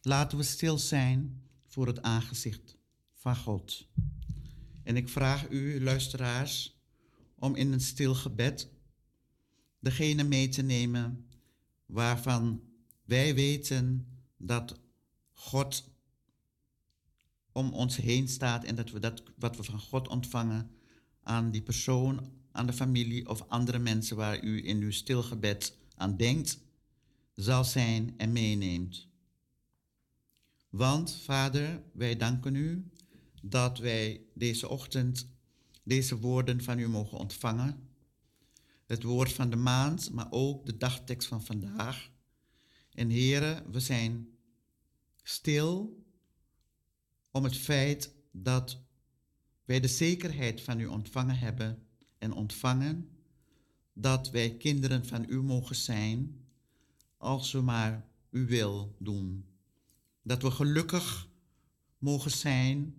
Laten 0.02 0.38
we 0.38 0.43
stil 0.43 0.78
zijn 0.78 1.43
voor 1.65 1.88
het 1.88 2.02
aangezicht 2.02 2.78
van 3.13 3.36
God. 3.36 3.88
En 4.84 4.95
ik 4.95 5.10
vraag 5.10 5.49
u, 5.49 5.84
luisteraars, 5.84 6.78
om 7.36 7.56
in 7.56 7.71
een 7.71 7.82
stil 7.82 8.15
gebed 8.15 8.69
degene 9.80 10.23
mee 10.23 10.49
te 10.49 10.62
nemen 10.62 11.30
waarvan 11.86 12.62
wij 13.04 13.36
weten 13.36 14.08
dat 14.38 14.80
God 15.32 15.84
om 17.52 17.73
ons 17.73 17.95
heen 17.95 18.28
staat 18.28 18.63
en 18.63 18.75
dat 18.75 18.91
we 18.91 18.99
dat 18.99 19.23
wat 19.38 19.56
we 19.56 19.63
van 19.63 19.80
God 19.80 20.08
ontvangen 20.08 20.71
aan 21.23 21.52
die 21.52 21.62
persoon 21.62 22.32
aan 22.52 22.65
de 22.65 22.73
familie 22.73 23.30
of 23.30 23.45
andere 23.47 23.80
mensen 23.80 24.15
waar 24.15 24.43
u 24.43 24.67
in 24.67 24.82
uw 24.82 24.91
stilgebed 24.91 25.78
aan 25.99 26.17
denkt, 26.17 26.59
zal 27.35 27.63
zijn 27.63 28.13
en 28.17 28.31
meeneemt. 28.31 29.07
Want, 30.69 31.12
Vader, 31.12 31.83
wij 31.93 32.17
danken 32.17 32.55
u 32.55 32.89
dat 33.41 33.77
wij 33.77 34.21
deze 34.33 34.69
ochtend 34.69 35.27
deze 35.83 36.19
woorden 36.19 36.63
van 36.63 36.79
u 36.79 36.88
mogen 36.88 37.17
ontvangen. 37.17 37.89
Het 38.85 39.03
woord 39.03 39.33
van 39.33 39.49
de 39.49 39.55
maand, 39.55 40.12
maar 40.12 40.27
ook 40.29 40.65
de 40.65 40.77
dagtekst 40.77 41.27
van 41.27 41.43
vandaag. 41.43 42.12
En 42.93 43.09
heren, 43.09 43.71
we 43.71 43.79
zijn 43.79 44.27
stil 45.23 46.03
om 47.31 47.43
het 47.43 47.57
feit 47.57 48.13
dat 48.31 48.81
wij 49.65 49.79
de 49.79 49.88
zekerheid 49.88 50.62
van 50.62 50.79
u 50.79 50.85
ontvangen 50.85 51.38
hebben 51.38 51.88
en 52.17 52.33
ontvangen 52.33 53.09
dat 54.01 54.29
wij 54.29 54.55
kinderen 54.57 55.05
van 55.05 55.25
u 55.27 55.41
mogen 55.41 55.75
zijn, 55.75 56.35
als 57.17 57.51
we 57.51 57.62
maar 57.62 58.05
uw 58.31 58.45
wil 58.45 58.95
doen. 58.99 59.45
Dat 60.21 60.41
we 60.41 60.51
gelukkig 60.51 61.27
mogen 61.97 62.31
zijn 62.31 62.93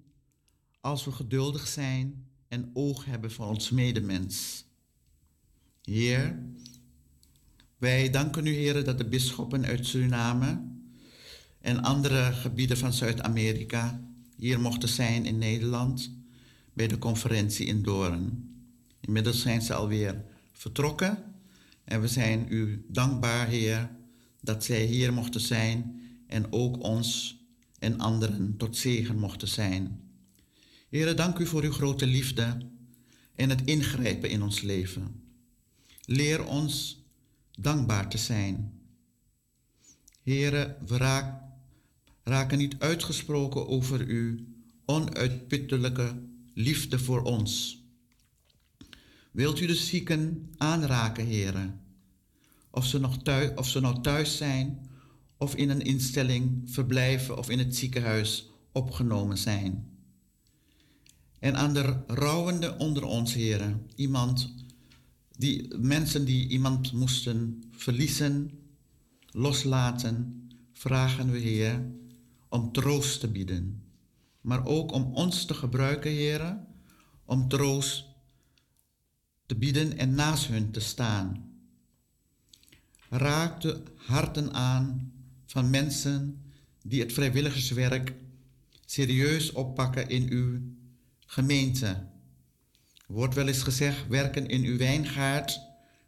als 0.80 1.04
we 1.04 1.12
geduldig 1.12 1.66
zijn 1.66 2.26
en 2.48 2.70
oog 2.72 3.04
hebben 3.04 3.30
voor 3.30 3.46
ons 3.46 3.70
medemens. 3.70 4.64
Heer, 5.82 6.38
wij 7.78 8.10
danken 8.10 8.46
u, 8.46 8.50
Heer, 8.50 8.84
dat 8.84 8.98
de 8.98 9.08
bisschoppen 9.08 9.64
uit 9.64 9.86
Suriname 9.86 10.62
en 11.60 11.82
andere 11.82 12.32
gebieden 12.32 12.76
van 12.76 12.92
Zuid-Amerika 12.92 14.04
hier 14.36 14.60
mochten 14.60 14.88
zijn 14.88 15.24
in 15.24 15.38
Nederland 15.38 16.12
bij 16.72 16.88
de 16.88 16.98
conferentie 16.98 17.66
in 17.66 17.82
Doorn. 17.82 18.48
Inmiddels 19.00 19.40
zijn 19.40 19.62
ze 19.62 19.74
alweer 19.74 20.24
vertrokken 20.61 21.25
en 21.85 22.01
we 22.01 22.09
zijn 22.09 22.46
u 22.49 22.85
dankbaar, 22.88 23.49
Heer, 23.49 23.90
dat 24.40 24.64
zij 24.64 24.85
hier 24.85 25.12
mochten 25.12 25.40
zijn 25.40 26.01
en 26.27 26.53
ook 26.53 26.83
ons 26.83 27.38
en 27.79 27.99
anderen 27.99 28.57
tot 28.57 28.77
zegen 28.77 29.18
mochten 29.18 29.49
zijn. 29.49 30.01
Heer, 30.88 31.16
dank 31.16 31.38
u 31.38 31.46
voor 31.46 31.62
uw 31.62 31.73
grote 31.73 32.07
liefde 32.07 32.57
en 33.37 33.51
het 33.51 33.64
ingrijpen 33.64 34.31
in 34.31 34.42
ons 34.42 34.61
leven. 34.61 35.23
Leer 36.05 36.44
ons 36.44 37.05
dankbaar 37.51 38.09
te 38.09 38.18
zijn. 38.18 38.81
Heren, 40.23 40.77
we 40.87 40.96
raken 42.23 42.59
niet 42.59 42.79
uitgesproken 42.79 43.68
over 43.68 44.01
uw 44.01 44.38
onuitputtelijke 44.85 46.23
liefde 46.55 46.99
voor 46.99 47.23
ons. 47.23 47.80
Wilt 49.31 49.61
u 49.61 49.66
de 49.66 49.75
zieken 49.75 50.51
aanraken, 50.57 51.27
heren? 51.27 51.81
Of 52.71 52.87
ze, 52.87 52.99
nog 52.99 53.23
thuis, 53.23 53.51
of 53.55 53.69
ze 53.69 53.81
nou 53.81 54.01
thuis 54.01 54.37
zijn, 54.37 54.90
of 55.37 55.55
in 55.55 55.71
een 55.71 55.83
instelling 55.83 56.62
verblijven 56.64 57.38
of 57.38 57.51
in 57.51 57.59
het 57.59 57.77
ziekenhuis 57.77 58.51
opgenomen 58.73 59.38
zijn. 59.38 59.88
En 61.38 61.57
aan 61.57 61.75
de 61.75 61.97
rouwende 62.07 62.77
onder 62.79 63.05
ons, 63.05 63.35
heren, 63.35 63.87
iemand 63.95 64.55
die, 65.37 65.77
mensen 65.79 66.25
die 66.25 66.49
iemand 66.49 66.93
moesten 66.93 67.62
verliezen, 67.71 68.51
loslaten, 69.31 70.49
vragen 70.73 71.31
we, 71.31 71.38
Heer, 71.38 71.87
om 72.49 72.73
troost 72.73 73.21
te 73.21 73.29
bieden. 73.29 73.83
Maar 74.40 74.66
ook 74.66 74.93
om 74.93 75.14
ons 75.14 75.45
te 75.45 75.55
gebruiken, 75.55 76.11
Heer, 76.11 76.59
om 77.25 77.49
troost 77.49 78.10
te 79.50 79.56
bieden 79.56 79.98
en 79.98 80.14
naast 80.14 80.46
hun 80.46 80.70
te 80.70 80.80
staan. 80.80 81.52
Raak 83.08 83.60
de 83.60 83.82
harten 83.96 84.52
aan 84.52 85.12
van 85.46 85.70
mensen 85.70 86.42
die 86.82 87.00
het 87.00 87.12
vrijwilligerswerk 87.12 88.14
serieus 88.84 89.52
oppakken 89.52 90.08
in 90.08 90.30
uw 90.30 90.60
gemeente. 91.26 92.06
Wordt 93.06 93.34
wel 93.34 93.48
eens 93.48 93.62
gezegd, 93.62 94.08
werken 94.08 94.48
in 94.48 94.64
uw 94.64 94.76
wijngaard. 94.76 95.60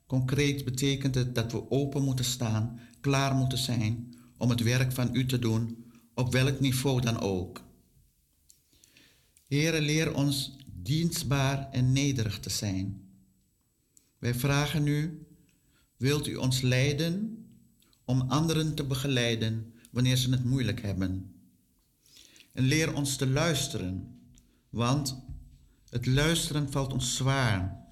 Concreet 0.07 0.65
betekent 0.65 1.15
het 1.15 1.35
dat 1.35 1.53
we 1.53 1.71
open 1.71 2.03
moeten 2.03 2.25
staan, 2.25 2.81
klaar 3.01 3.35
moeten 3.35 3.59
zijn 3.59 4.15
om 4.37 4.51
het 4.51 4.63
werk 4.63 4.93
van 4.93 5.15
u 5.15 5.27
te 5.27 5.39
doen, 5.39 5.93
op 6.15 6.33
welk 6.33 6.61
niveau 6.61 7.01
dan 7.01 7.21
ook. 7.21 7.63
Heere, 9.49 9.81
leer 9.81 10.15
ons 10.15 10.57
dienstbaar 10.67 11.71
en 11.71 11.93
nederig 11.93 12.41
te 12.41 12.51
zijn. 12.51 13.11
Wij 14.23 14.35
vragen 14.35 14.87
u, 14.87 15.27
wilt 15.97 16.27
u 16.27 16.35
ons 16.35 16.61
leiden 16.61 17.45
om 18.05 18.21
anderen 18.21 18.75
te 18.75 18.85
begeleiden 18.85 19.73
wanneer 19.91 20.17
ze 20.17 20.31
het 20.31 20.45
moeilijk 20.45 20.83
hebben? 20.83 21.35
En 22.53 22.65
leer 22.65 22.95
ons 22.95 23.17
te 23.17 23.27
luisteren, 23.27 24.19
want 24.71 25.23
het 25.89 26.07
luisteren 26.07 26.71
valt 26.71 26.93
ons 26.93 27.17
zwaar. 27.17 27.85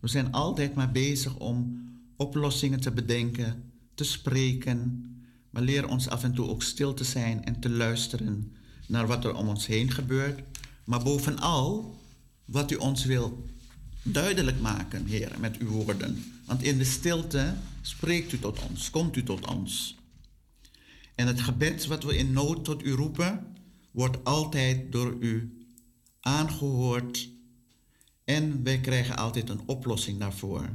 We 0.00 0.08
zijn 0.08 0.32
altijd 0.32 0.74
maar 0.74 0.92
bezig 0.92 1.38
om 1.38 1.88
oplossingen 2.16 2.80
te 2.80 2.92
bedenken, 2.92 3.72
te 3.94 4.04
spreken, 4.04 5.10
maar 5.50 5.62
leer 5.62 5.88
ons 5.88 6.08
af 6.08 6.24
en 6.24 6.34
toe 6.34 6.48
ook 6.48 6.62
stil 6.62 6.94
te 6.94 7.04
zijn 7.04 7.44
en 7.44 7.60
te 7.60 7.70
luisteren 7.70 8.56
naar 8.86 9.06
wat 9.06 9.24
er 9.24 9.34
om 9.34 9.48
ons 9.48 9.66
heen 9.66 9.90
gebeurt, 9.90 10.42
maar 10.84 11.02
bovenal 11.02 11.96
wat 12.44 12.70
u 12.70 12.74
ons 12.74 13.04
wil 13.04 13.54
duidelijk 14.12 14.60
maken, 14.60 15.06
Heer, 15.06 15.32
met 15.40 15.58
uw 15.58 15.68
woorden. 15.68 16.24
Want 16.44 16.62
in 16.62 16.78
de 16.78 16.84
stilte 16.84 17.54
spreekt 17.80 18.32
u 18.32 18.38
tot 18.38 18.62
ons, 18.68 18.90
komt 18.90 19.16
u 19.16 19.22
tot 19.22 19.46
ons. 19.46 19.96
En 21.14 21.26
het 21.26 21.40
gebed 21.40 21.86
wat 21.86 22.02
we 22.02 22.16
in 22.16 22.32
nood 22.32 22.64
tot 22.64 22.84
u 22.84 22.92
roepen, 22.92 23.56
wordt 23.90 24.24
altijd 24.24 24.92
door 24.92 25.16
u 25.20 25.66
aangehoord 26.20 27.28
en 28.24 28.62
wij 28.62 28.80
krijgen 28.80 29.16
altijd 29.16 29.48
een 29.48 29.62
oplossing 29.66 30.18
daarvoor. 30.18 30.68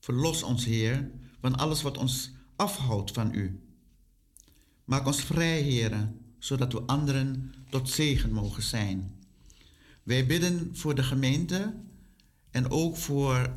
Verlos 0.00 0.42
ons, 0.42 0.64
Heer, 0.64 1.10
van 1.40 1.56
alles 1.56 1.82
wat 1.82 1.98
ons 1.98 2.30
afhoudt 2.56 3.10
van 3.10 3.34
U. 3.34 3.60
Maak 4.84 5.06
ons 5.06 5.20
vrij, 5.20 5.60
Heer, 5.60 6.08
zodat 6.38 6.72
we 6.72 6.80
anderen 6.80 7.54
tot 7.70 7.90
zegen 7.90 8.32
mogen 8.32 8.62
zijn. 8.62 9.16
Wij 10.02 10.26
bidden 10.26 10.70
voor 10.72 10.94
de 10.94 11.02
gemeente 11.02 11.74
en 12.58 12.70
ook 12.70 12.96
voor 12.96 13.54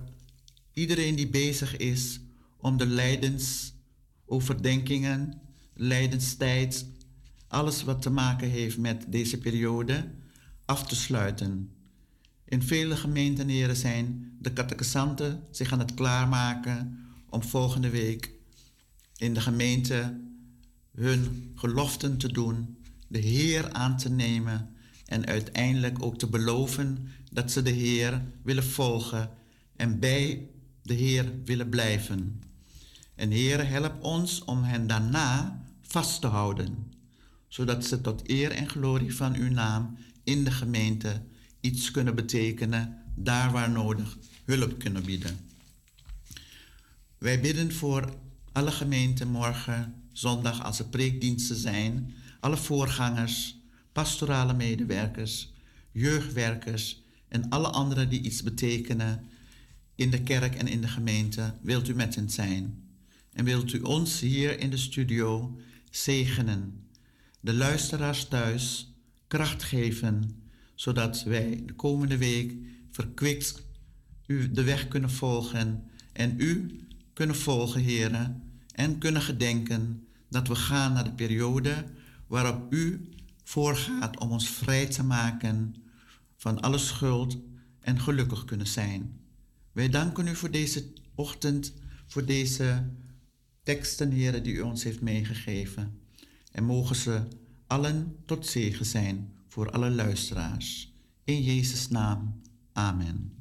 iedereen 0.73 1.15
die 1.15 1.29
bezig 1.29 1.77
is 1.77 2.19
om 2.57 2.77
de 2.77 2.85
lijdensoverdenkingen, 2.85 5.41
lijdenstijd, 5.73 6.85
alles 7.47 7.83
wat 7.83 8.01
te 8.01 8.09
maken 8.09 8.49
heeft 8.49 8.77
met 8.77 9.05
deze 9.07 9.37
periode, 9.37 10.09
af 10.65 10.85
te 10.85 10.95
sluiten. 10.95 11.71
In 12.45 12.63
vele 12.63 12.95
gemeenten, 12.95 13.47
heren, 13.47 13.75
zijn 13.75 14.37
de 14.39 14.53
catechisanten 14.53 15.43
zich 15.51 15.71
aan 15.71 15.79
het 15.79 15.93
klaarmaken 15.93 16.99
om 17.29 17.43
volgende 17.43 17.89
week 17.89 18.31
in 19.17 19.33
de 19.33 19.41
gemeente 19.41 20.19
hun 20.95 21.51
geloften 21.55 22.17
te 22.17 22.31
doen, 22.31 22.77
de 23.07 23.19
Heer 23.19 23.71
aan 23.71 23.97
te 23.97 24.09
nemen 24.09 24.75
en 25.05 25.25
uiteindelijk 25.25 26.03
ook 26.03 26.17
te 26.17 26.27
beloven 26.27 27.09
dat 27.31 27.51
ze 27.51 27.61
de 27.61 27.69
Heer 27.69 28.21
willen 28.43 28.63
volgen 28.63 29.29
en 29.75 29.99
bij 29.99 30.49
de 30.83 30.93
Heer 30.93 31.31
willen 31.45 31.69
blijven. 31.69 32.41
En 33.15 33.31
Heer, 33.31 33.67
help 33.67 34.03
ons 34.03 34.43
om 34.43 34.63
hen 34.63 34.87
daarna 34.87 35.63
vast 35.81 36.21
te 36.21 36.27
houden, 36.27 36.93
zodat 37.47 37.85
ze 37.85 38.01
tot 38.01 38.29
eer 38.29 38.51
en 38.51 38.69
glorie 38.69 39.15
van 39.15 39.35
uw 39.35 39.49
naam 39.49 39.97
in 40.23 40.43
de 40.43 40.51
gemeente 40.51 41.21
iets 41.61 41.91
kunnen 41.91 42.15
betekenen, 42.15 43.03
daar 43.15 43.51
waar 43.51 43.71
nodig 43.71 44.17
hulp 44.45 44.79
kunnen 44.79 45.05
bieden. 45.05 45.39
Wij 47.17 47.41
bidden 47.41 47.73
voor 47.73 48.13
alle 48.51 48.71
gemeenten 48.71 49.27
morgen, 49.27 49.95
zondag, 50.11 50.63
als 50.63 50.79
er 50.79 50.85
preekdiensten 50.85 51.55
zijn, 51.55 52.13
alle 52.39 52.57
voorgangers, 52.57 53.59
pastorale 53.91 54.53
medewerkers, 54.53 55.53
jeugdwerkers 55.91 57.00
en 57.31 57.49
alle 57.49 57.67
anderen 57.67 58.09
die 58.09 58.21
iets 58.21 58.43
betekenen 58.43 59.29
in 59.95 60.11
de 60.11 60.23
kerk 60.23 60.55
en 60.55 60.67
in 60.67 60.81
de 60.81 60.87
gemeente. 60.87 61.53
Wilt 61.61 61.87
u 61.87 61.95
met 61.95 62.15
hen 62.15 62.29
zijn? 62.29 62.83
En 63.33 63.45
wilt 63.45 63.73
u 63.73 63.79
ons 63.79 64.19
hier 64.19 64.59
in 64.59 64.69
de 64.69 64.77
studio 64.77 65.57
zegenen, 65.89 66.87
de 67.39 67.53
luisteraars 67.53 68.27
thuis 68.27 68.95
kracht 69.27 69.63
geven 69.63 70.41
zodat 70.75 71.23
wij 71.23 71.63
de 71.65 71.73
komende 71.73 72.17
week 72.17 72.53
verkwikt 72.91 73.65
u 74.27 74.51
de 74.51 74.63
weg 74.63 74.87
kunnen 74.87 75.11
volgen 75.11 75.83
en 76.13 76.33
u 76.37 76.79
kunnen 77.13 77.35
volgen, 77.35 77.81
heren, 77.81 78.43
en 78.71 78.97
kunnen 78.97 79.21
gedenken 79.21 80.07
dat 80.29 80.47
we 80.47 80.55
gaan 80.55 80.93
naar 80.93 81.03
de 81.03 81.13
periode 81.13 81.85
waarop 82.27 82.73
u 82.73 83.09
voorgaat 83.43 84.19
om 84.19 84.31
ons 84.31 84.49
vrij 84.49 84.85
te 84.85 85.03
maken 85.03 85.75
van 86.41 86.61
alle 86.61 86.77
schuld 86.77 87.37
en 87.79 87.99
gelukkig 87.99 88.45
kunnen 88.45 88.67
zijn. 88.67 89.19
Wij 89.71 89.89
danken 89.89 90.27
u 90.27 90.35
voor 90.35 90.51
deze 90.51 90.93
ochtend, 91.15 91.73
voor 92.07 92.25
deze 92.25 92.89
teksten, 93.63 94.11
heren, 94.11 94.43
die 94.43 94.53
u 94.53 94.61
ons 94.61 94.83
heeft 94.83 95.01
meegegeven. 95.01 95.99
En 96.51 96.63
mogen 96.63 96.95
ze 96.95 97.27
allen 97.67 98.15
tot 98.25 98.45
zegen 98.45 98.85
zijn 98.85 99.33
voor 99.47 99.71
alle 99.71 99.89
luisteraars. 99.89 100.93
In 101.23 101.43
Jezus' 101.43 101.87
naam. 101.87 102.41
Amen. 102.73 103.35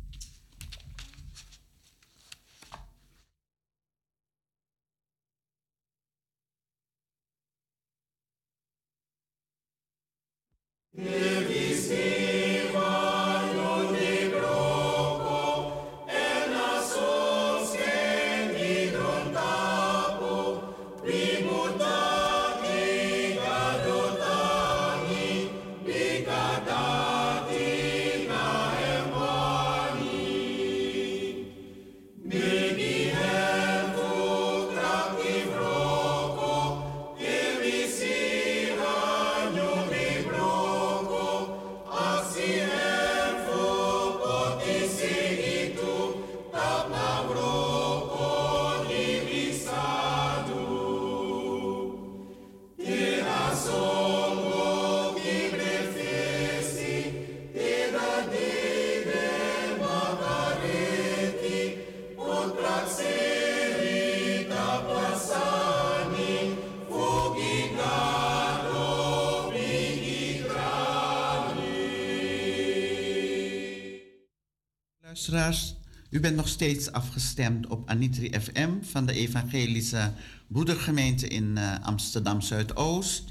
U 76.10 76.20
bent 76.20 76.36
nog 76.36 76.48
steeds 76.48 76.92
afgestemd 76.92 77.66
op 77.66 77.88
Anitri 77.88 78.40
FM 78.40 78.70
van 78.82 79.06
de 79.06 79.12
Evangelische 79.12 80.12
Broedergemeente 80.46 81.28
in 81.28 81.44
uh, 81.58 81.74
Amsterdam 81.82 82.40
Zuidoost. 82.40 83.24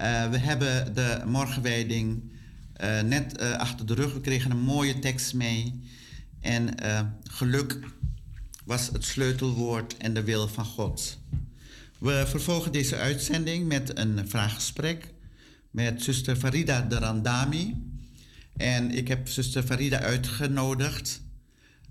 Uh, 0.00 0.30
we 0.30 0.38
hebben 0.38 0.94
de 0.94 1.22
morgenwijding 1.26 2.22
uh, 2.80 3.00
net 3.00 3.40
achter 3.40 3.86
de 3.86 3.94
rug. 3.94 4.12
We 4.12 4.20
kregen 4.20 4.50
een 4.50 4.60
mooie 4.60 4.98
tekst 4.98 5.34
mee. 5.34 5.82
En 6.40 6.74
geluk 7.30 7.78
was 8.64 8.88
het 8.92 9.04
sleutelwoord 9.04 9.96
en 9.96 10.14
de 10.14 10.24
wil 10.24 10.48
van 10.48 10.64
God. 10.64 11.18
We 11.98 12.24
vervolgen 12.26 12.72
deze 12.72 12.96
uitzending 12.96 13.68
met 13.68 13.98
een 13.98 14.28
vraaggesprek 14.28 15.14
met 15.70 16.02
zuster 16.02 16.36
Farida 16.36 16.80
de 16.80 16.98
Randami. 16.98 17.74
En 18.58 18.90
ik 18.90 19.08
heb 19.08 19.28
zuster 19.28 19.62
Farida 19.62 20.00
uitgenodigd, 20.00 21.22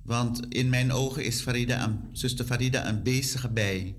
want 0.03 0.45
in 0.49 0.69
mijn 0.69 0.91
ogen 0.91 1.25
is 1.25 1.41
Farida 1.41 1.83
een, 1.83 1.99
zuster 2.11 2.45
Farida 2.45 2.87
een 2.87 3.03
bezige 3.03 3.49
bij. 3.49 3.95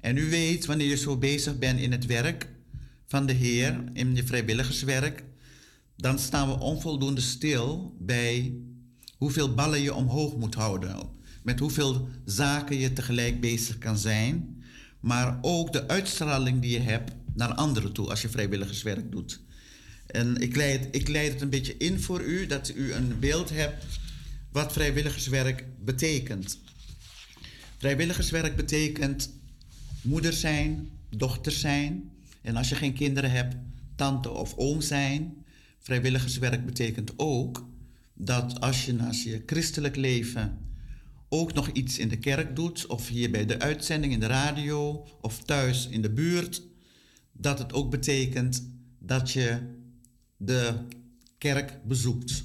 En 0.00 0.16
u 0.16 0.30
weet, 0.30 0.66
wanneer 0.66 0.88
je 0.88 0.96
zo 0.96 1.16
bezig 1.16 1.58
bent 1.58 1.80
in 1.80 1.92
het 1.92 2.06
werk 2.06 2.48
van 3.06 3.26
de 3.26 3.32
Heer, 3.32 3.84
in 3.92 4.14
je 4.14 4.24
vrijwilligerswerk, 4.24 5.24
dan 5.96 6.18
staan 6.18 6.48
we 6.48 6.60
onvoldoende 6.60 7.20
stil 7.20 7.96
bij 7.98 8.54
hoeveel 9.16 9.54
ballen 9.54 9.82
je 9.82 9.94
omhoog 9.94 10.36
moet 10.36 10.54
houden. 10.54 10.96
Met 11.42 11.58
hoeveel 11.58 12.08
zaken 12.24 12.78
je 12.78 12.92
tegelijk 12.92 13.40
bezig 13.40 13.78
kan 13.78 13.98
zijn. 13.98 14.62
Maar 15.00 15.38
ook 15.40 15.72
de 15.72 15.88
uitstraling 15.88 16.60
die 16.60 16.70
je 16.70 16.80
hebt 16.80 17.12
naar 17.34 17.54
anderen 17.54 17.92
toe 17.92 18.08
als 18.08 18.22
je 18.22 18.28
vrijwilligerswerk 18.28 19.12
doet. 19.12 19.40
En 20.16 20.36
ik 20.36 20.56
leid, 20.56 20.88
ik 20.90 21.08
leid 21.08 21.32
het 21.32 21.40
een 21.40 21.50
beetje 21.50 21.76
in 21.76 22.00
voor 22.00 22.22
u, 22.22 22.46
dat 22.46 22.72
u 22.74 22.92
een 22.92 23.18
beeld 23.18 23.50
hebt 23.50 23.84
wat 24.52 24.72
vrijwilligerswerk 24.72 25.64
betekent. 25.84 26.60
Vrijwilligerswerk 27.78 28.56
betekent 28.56 29.30
moeder 30.02 30.32
zijn, 30.32 30.90
dochter 31.10 31.52
zijn. 31.52 32.10
En 32.42 32.56
als 32.56 32.68
je 32.68 32.74
geen 32.74 32.94
kinderen 32.94 33.30
hebt, 33.30 33.56
tante 33.96 34.30
of 34.30 34.54
oom 34.56 34.80
zijn. 34.80 35.44
Vrijwilligerswerk 35.78 36.66
betekent 36.66 37.12
ook 37.16 37.68
dat 38.14 38.60
als 38.60 38.84
je 38.84 38.92
naast 38.92 39.24
je 39.24 39.42
christelijk 39.46 39.96
leven 39.96 40.58
ook 41.28 41.52
nog 41.52 41.68
iets 41.68 41.98
in 41.98 42.08
de 42.08 42.18
kerk 42.18 42.56
doet, 42.56 42.86
of 42.86 43.08
hier 43.08 43.30
bij 43.30 43.46
de 43.46 43.58
uitzending 43.58 44.12
in 44.12 44.20
de 44.20 44.26
radio, 44.26 45.06
of 45.20 45.42
thuis 45.42 45.88
in 45.88 46.02
de 46.02 46.10
buurt, 46.10 46.62
dat 47.32 47.58
het 47.58 47.72
ook 47.72 47.90
betekent 47.90 48.70
dat 48.98 49.30
je 49.30 49.58
de 50.36 50.74
kerk 51.38 51.78
bezoekt. 51.84 52.44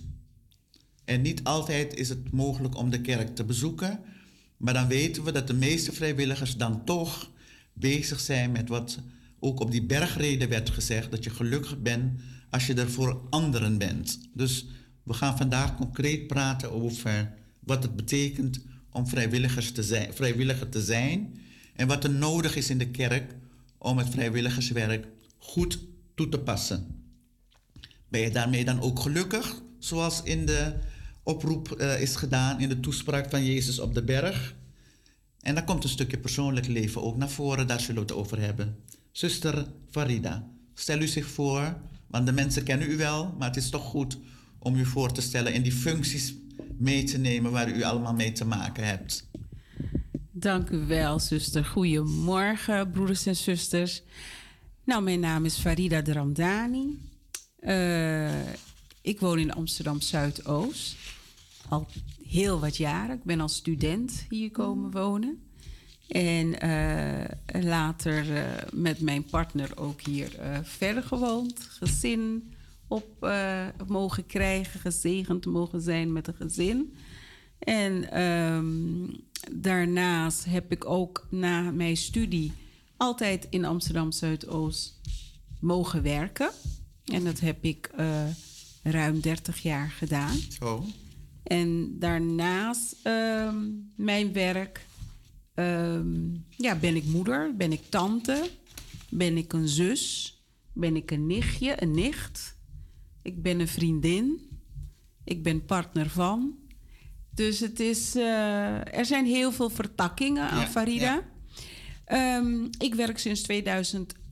En 1.05 1.21
niet 1.21 1.43
altijd 1.43 1.93
is 1.95 2.09
het 2.09 2.31
mogelijk 2.31 2.77
om 2.77 2.89
de 2.89 3.01
kerk 3.01 3.35
te 3.35 3.43
bezoeken, 3.43 3.99
maar 4.57 4.73
dan 4.73 4.87
weten 4.87 5.23
we 5.23 5.31
dat 5.31 5.47
de 5.47 5.53
meeste 5.53 5.91
vrijwilligers 5.91 6.57
dan 6.57 6.85
toch 6.85 7.31
bezig 7.73 8.19
zijn 8.19 8.51
met 8.51 8.69
wat 8.69 8.99
ook 9.39 9.59
op 9.59 9.71
die 9.71 9.85
bergreden 9.85 10.49
werd 10.49 10.69
gezegd, 10.69 11.11
dat 11.11 11.23
je 11.23 11.29
gelukkig 11.29 11.81
bent 11.81 12.19
als 12.49 12.67
je 12.67 12.73
er 12.73 12.91
voor 12.91 13.21
anderen 13.29 13.77
bent. 13.77 14.19
Dus 14.33 14.65
we 15.03 15.13
gaan 15.13 15.37
vandaag 15.37 15.75
concreet 15.75 16.27
praten 16.27 16.71
over 16.71 17.33
wat 17.59 17.83
het 17.83 17.95
betekent 17.95 18.63
om 18.91 19.07
vrijwilligers 19.07 19.71
te 19.71 19.83
zijn, 19.83 20.13
vrijwilliger 20.13 20.69
te 20.69 20.81
zijn 20.81 21.39
en 21.75 21.87
wat 21.87 22.03
er 22.03 22.11
nodig 22.11 22.55
is 22.55 22.69
in 22.69 22.77
de 22.77 22.89
kerk 22.89 23.35
om 23.77 23.97
het 23.97 24.09
vrijwilligerswerk 24.09 25.07
goed 25.37 25.79
toe 26.15 26.29
te 26.29 26.39
passen. 26.39 27.00
Ben 28.11 28.21
je 28.21 28.31
daarmee 28.31 28.65
dan 28.65 28.81
ook 28.81 28.99
gelukkig, 28.99 29.61
zoals 29.79 30.23
in 30.23 30.45
de 30.45 30.73
oproep 31.23 31.75
uh, 31.79 32.01
is 32.01 32.15
gedaan 32.15 32.59
in 32.59 32.69
de 32.69 32.79
toespraak 32.79 33.29
van 33.29 33.45
Jezus 33.45 33.79
op 33.79 33.93
de 33.93 34.03
berg? 34.03 34.55
En 35.39 35.55
dan 35.55 35.65
komt 35.65 35.83
een 35.83 35.89
stukje 35.89 36.17
persoonlijk 36.17 36.67
leven 36.67 37.03
ook 37.03 37.17
naar 37.17 37.29
voren, 37.29 37.67
daar 37.67 37.79
zullen 37.79 38.01
we 38.01 38.07
het 38.07 38.17
over 38.17 38.39
hebben. 38.39 38.75
Zuster 39.11 39.65
Farida, 39.89 40.47
stel 40.73 40.99
u 40.99 41.07
zich 41.07 41.27
voor, 41.27 41.77
want 42.07 42.25
de 42.25 42.31
mensen 42.31 42.63
kennen 42.63 42.91
u 42.91 42.97
wel, 42.97 43.35
maar 43.37 43.47
het 43.47 43.57
is 43.57 43.69
toch 43.69 43.83
goed 43.83 44.17
om 44.59 44.75
u 44.75 44.85
voor 44.85 45.11
te 45.11 45.21
stellen 45.21 45.53
en 45.53 45.61
die 45.61 45.71
functies 45.71 46.35
mee 46.77 47.03
te 47.03 47.17
nemen 47.17 47.51
waar 47.51 47.71
u 47.71 47.83
allemaal 47.83 48.13
mee 48.13 48.31
te 48.31 48.45
maken 48.45 48.85
hebt. 48.87 49.29
Dank 50.31 50.69
u 50.69 50.85
wel, 50.85 51.19
zuster. 51.19 51.65
Goedemorgen, 51.65 52.91
broeders 52.91 53.25
en 53.25 53.35
zusters. 53.35 54.01
Nou, 54.83 55.03
mijn 55.03 55.19
naam 55.19 55.45
is 55.45 55.57
Farida 55.57 56.01
Dramdani. 56.01 57.10
Uh, 57.61 58.51
ik 59.01 59.19
woon 59.19 59.39
in 59.39 59.53
Amsterdam 59.53 60.01
Zuidoost. 60.01 60.95
Al 61.69 61.87
heel 62.27 62.59
wat 62.59 62.77
jaren. 62.77 63.15
Ik 63.15 63.23
ben 63.23 63.39
als 63.39 63.55
student 63.55 64.25
hier 64.29 64.51
komen 64.51 64.91
wonen. 64.91 65.43
En 66.07 66.65
uh, 66.65 67.63
later 67.63 68.29
uh, 68.29 68.43
met 68.73 68.99
mijn 68.99 69.23
partner 69.23 69.77
ook 69.77 70.01
hier 70.01 70.29
verder 70.63 71.03
gewoond. 71.03 71.59
Gezin 71.59 72.53
op 72.87 73.27
mogen 73.87 74.25
krijgen, 74.25 74.79
gezegend 74.79 75.45
mogen 75.45 75.81
zijn 75.81 76.13
met 76.13 76.27
een 76.27 76.33
gezin. 76.33 76.95
En 77.59 78.21
um, 78.21 79.15
daarnaast 79.51 80.45
heb 80.45 80.71
ik 80.71 80.85
ook 80.85 81.27
na 81.29 81.71
mijn 81.71 81.97
studie 81.97 82.53
altijd 82.97 83.47
in 83.49 83.65
Amsterdam 83.65 84.11
Zuidoost 84.11 84.99
mogen 85.59 86.03
werken. 86.03 86.49
En 87.05 87.23
dat 87.23 87.39
heb 87.39 87.63
ik 87.63 87.91
uh, 87.99 88.23
ruim 88.83 89.19
30 89.19 89.61
jaar 89.61 89.89
gedaan. 89.89 90.37
Zo. 90.59 90.85
En 91.43 91.99
daarnaast 91.99 92.95
um, 93.03 93.91
mijn 93.95 94.33
werk 94.33 94.85
um, 95.55 96.45
ja, 96.49 96.75
ben 96.75 96.95
ik 96.95 97.03
moeder, 97.03 97.55
ben 97.55 97.71
ik 97.71 97.81
tante, 97.89 98.49
ben 99.09 99.37
ik 99.37 99.53
een 99.53 99.67
zus, 99.67 100.35
ben 100.73 100.95
ik 100.95 101.11
een 101.11 101.27
nichtje, 101.27 101.81
een 101.81 101.91
nicht. 101.91 102.57
Ik 103.21 103.41
ben 103.41 103.59
een 103.59 103.67
vriendin. 103.67 104.49
Ik 105.23 105.43
ben 105.43 105.65
partner 105.65 106.09
van. 106.09 106.55
Dus 107.29 107.59
het 107.59 107.79
is, 107.79 108.15
uh, 108.15 108.95
er 108.97 109.05
zijn 109.05 109.25
heel 109.25 109.51
veel 109.51 109.69
vertakkingen 109.69 110.49
aan 110.49 110.67
Farida. 110.67 111.23
Ja. 112.07 112.37
Um, 112.37 112.69
ik 112.77 112.95
werk 112.95 113.17
sinds 113.17 113.41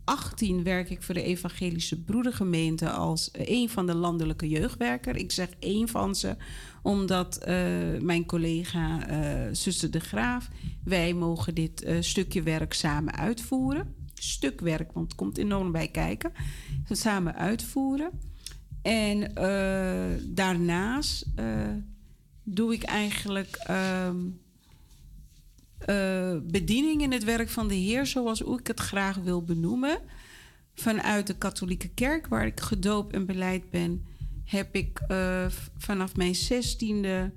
2018 0.09 0.63
werk 0.63 0.89
ik 0.89 1.01
voor 1.01 1.15
de 1.15 1.23
Evangelische 1.23 2.01
Broedergemeente 2.01 2.89
als 2.89 3.29
een 3.33 3.69
van 3.69 3.85
de 3.85 3.95
landelijke 3.95 4.47
jeugdwerker. 4.47 5.15
Ik 5.15 5.31
zeg 5.31 5.49
één 5.59 5.87
van 5.87 6.15
ze, 6.15 6.35
omdat 6.81 7.39
uh, 7.41 7.47
mijn 8.01 8.25
collega 8.25 9.09
uh, 9.09 9.47
Zuster 9.51 9.91
de 9.91 9.99
Graaf, 9.99 10.49
wij 10.83 11.13
mogen 11.13 11.55
dit 11.55 11.87
stukje 11.99 12.41
werk 12.41 12.73
samen 12.73 13.15
uitvoeren. 13.15 13.95
Stukwerk, 14.13 14.91
want 14.91 15.07
het 15.07 15.15
komt 15.15 15.37
enorm 15.37 15.71
bij 15.71 15.87
kijken. 15.87 16.31
Samen 16.89 17.35
uitvoeren. 17.35 18.09
En 18.81 19.33
daarnaast 20.33 21.25
doe 22.43 22.73
ik 22.73 22.83
eigenlijk 22.83 23.67
um, 23.69 24.39
uh, 25.87 26.37
bediening 26.43 27.01
in 27.01 27.11
het 27.11 27.23
werk 27.23 27.49
van 27.49 27.67
de 27.67 27.75
Heer, 27.75 28.05
zoals 28.05 28.41
ik 28.41 28.67
het 28.67 28.79
graag 28.79 29.15
wil 29.15 29.43
benoemen. 29.43 29.99
Vanuit 30.73 31.27
de 31.27 31.37
katholieke 31.37 31.89
kerk, 31.89 32.27
waar 32.27 32.45
ik 32.45 32.59
gedoopt 32.59 33.13
en 33.13 33.25
beleid 33.25 33.69
ben, 33.69 34.05
heb 34.45 34.75
ik 34.75 35.01
uh, 35.07 35.45
vanaf 35.77 36.15
mijn 36.15 36.35
zestiende 36.35 37.31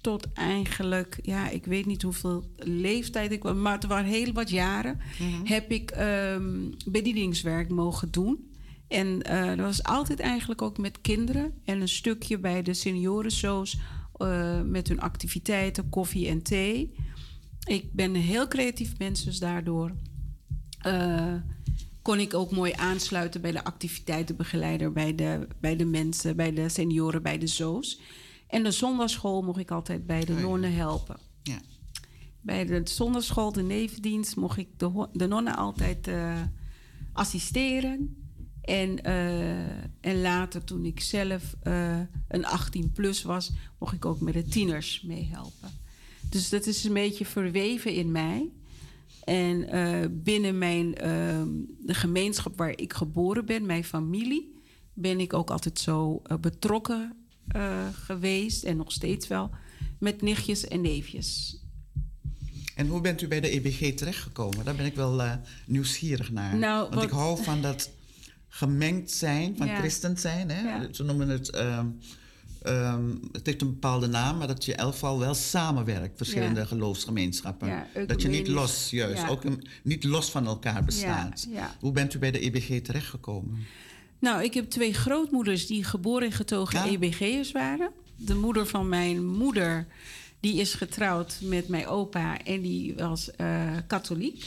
tot 0.00 0.32
eigenlijk, 0.32 1.18
ja, 1.22 1.48
ik 1.48 1.64
weet 1.64 1.86
niet 1.86 2.02
hoeveel 2.02 2.50
leeftijd 2.56 3.32
ik 3.32 3.42
was, 3.42 3.54
maar 3.54 3.72
het 3.72 3.86
waren 3.86 4.10
heel 4.10 4.32
wat 4.32 4.50
jaren, 4.50 5.00
mm 5.18 5.32
-hmm. 5.32 5.46
heb 5.46 5.70
ik 5.70 5.96
um, 5.98 6.70
bedieningswerk 6.86 7.68
mogen 7.68 8.10
doen. 8.10 8.52
En 8.88 9.06
uh, 9.30 9.46
dat 9.46 9.58
was 9.58 9.82
altijd 9.82 10.20
eigenlijk 10.20 10.62
ook 10.62 10.78
met 10.78 11.00
kinderen 11.00 11.52
en 11.64 11.80
een 11.80 11.88
stukje 11.88 12.38
bij 12.38 12.62
de 12.62 12.74
seniorensoos 12.74 13.78
uh, 14.18 14.60
met 14.62 14.88
hun 14.88 15.00
activiteiten, 15.00 15.88
koffie 15.88 16.28
en 16.28 16.42
thee. 16.42 16.94
Ik 17.68 17.92
ben 17.92 18.14
een 18.14 18.20
heel 18.20 18.48
creatief 18.48 18.98
mens, 18.98 19.24
dus 19.24 19.38
daardoor 19.38 19.92
uh, 20.86 21.34
kon 22.02 22.18
ik 22.18 22.34
ook 22.34 22.50
mooi 22.50 22.72
aansluiten 22.72 23.40
bij 23.40 23.52
de 23.52 23.64
activiteitenbegeleider, 23.64 24.92
bij 24.92 25.14
de, 25.14 25.48
bij 25.60 25.76
de 25.76 25.84
mensen, 25.84 26.36
bij 26.36 26.52
de 26.52 26.68
senioren, 26.68 27.22
bij 27.22 27.38
de 27.38 27.46
zoos. 27.46 28.00
En 28.46 28.62
de 28.62 28.70
zondagschool 28.70 29.42
mocht 29.42 29.58
ik 29.58 29.70
altijd 29.70 30.06
bij 30.06 30.24
de 30.24 30.32
oh, 30.32 30.40
nonnen 30.40 30.74
helpen. 30.74 31.16
Ja. 31.42 31.60
Bij 32.40 32.64
de 32.64 32.80
zondagschool, 32.84 33.52
de 33.52 33.62
nevendienst, 33.62 34.36
mocht 34.36 34.58
ik 34.58 34.68
de, 34.76 35.08
de 35.12 35.26
nonnen 35.26 35.56
altijd 35.56 36.08
uh, 36.08 36.40
assisteren. 37.12 38.16
En, 38.60 39.08
uh, 39.08 39.68
en 40.00 40.20
later, 40.20 40.64
toen 40.64 40.84
ik 40.84 41.00
zelf 41.00 41.54
uh, 41.62 41.98
een 42.28 42.46
18 42.46 42.92
plus 42.92 43.22
was, 43.22 43.52
mocht 43.78 43.94
ik 43.94 44.04
ook 44.04 44.20
met 44.20 44.34
de 44.34 44.44
tieners 44.44 45.02
meehelpen. 45.02 45.70
Dus 46.30 46.48
dat 46.48 46.66
is 46.66 46.84
een 46.84 46.92
beetje 46.92 47.24
verweven 47.24 47.92
in 47.92 48.12
mij. 48.12 48.50
En 49.24 49.74
uh, 49.76 50.04
binnen 50.10 50.58
mijn, 50.58 50.94
ehm, 50.94 51.48
de 51.80 51.94
gemeenschap 51.94 52.56
waar 52.58 52.78
ik 52.78 52.92
geboren 52.92 53.46
ben, 53.46 53.66
mijn 53.66 53.84
familie, 53.84 54.54
ben 54.92 55.20
ik 55.20 55.32
ook 55.32 55.50
altijd 55.50 55.78
zo 55.78 56.22
betrokken 56.40 57.16
eh, 57.48 57.88
geweest 57.92 58.64
en 58.64 58.76
nog 58.76 58.92
steeds 58.92 59.28
wel 59.28 59.50
met 59.98 60.22
nichtjes 60.22 60.68
en 60.68 60.80
neefjes. 60.80 61.58
En 62.74 62.88
hoe 62.88 63.00
bent 63.00 63.22
u 63.22 63.28
bij 63.28 63.40
de 63.40 63.48
EBG 63.50 63.94
terechtgekomen? 63.94 64.64
Daar 64.64 64.74
ben 64.74 64.86
ik 64.86 64.94
wel 64.94 65.22
nieuwsgierig 65.66 66.30
naar. 66.30 66.56
Nou, 66.56 66.82
Want 66.82 66.94
wat- 66.94 67.04
ik 67.04 67.10
hou 67.10 67.42
van 67.42 67.62
dat 67.62 67.90
gemengd 68.48 69.10
zijn, 69.10 69.56
van 69.56 69.66
Ja. 69.66 69.78
christen 69.78 70.18
zijn. 70.18 70.50
Hè? 70.50 70.60
Ja. 70.62 70.88
Ze 70.92 71.04
noemen 71.04 71.28
het... 71.28 71.50
ehm, 72.68 73.10
het 73.32 73.46
heeft 73.46 73.60
een 73.62 73.70
bepaalde 73.70 74.06
naam, 74.06 74.38
maar 74.38 74.46
dat 74.46 74.64
je 74.64 74.78
geval 74.78 75.18
wel 75.18 75.34
samenwerkt, 75.34 76.16
verschillende 76.16 76.60
Ja. 76.60 76.66
geloofsgemeenschappen. 76.66 77.68
Ja, 77.68 77.86
dat 78.06 78.22
je 78.22 78.28
niet 78.28 78.48
los, 78.48 78.90
juist, 78.90 79.22
Ja. 79.22 79.28
ook 79.28 79.44
een- 79.44 79.66
niet 79.82 80.04
los 80.04 80.30
van 80.30 80.46
elkaar 80.46 80.84
bestaat. 80.84 81.48
Hoe 81.80 81.92
bent 81.92 82.14
u 82.14 82.18
bij 82.18 82.30
de 82.30 82.44
EBG 82.44 82.80
terechtgekomen? 82.82 83.58
Nou, 84.18 84.42
ik 84.42 84.54
heb 84.54 84.70
twee 84.70 84.92
grootmoeders 84.94 85.66
die 85.66 85.84
geboren 85.84 86.26
en 86.26 86.32
getogen. 86.32 86.84
EBG'ers 86.84 87.52
waren. 87.52 87.90
De 88.16 88.34
moeder 88.34 88.66
van 88.66 88.88
mijn 88.88 89.26
moeder, 89.26 89.86
die 90.40 90.60
is 90.60 90.74
getrouwd 90.74 91.38
met 91.42 91.68
mijn 91.68 91.86
opa 91.86 92.42
en 92.44 92.60
die 92.60 92.94
was 92.94 93.30
eh, 93.30 93.70
katholiek. 93.86 94.44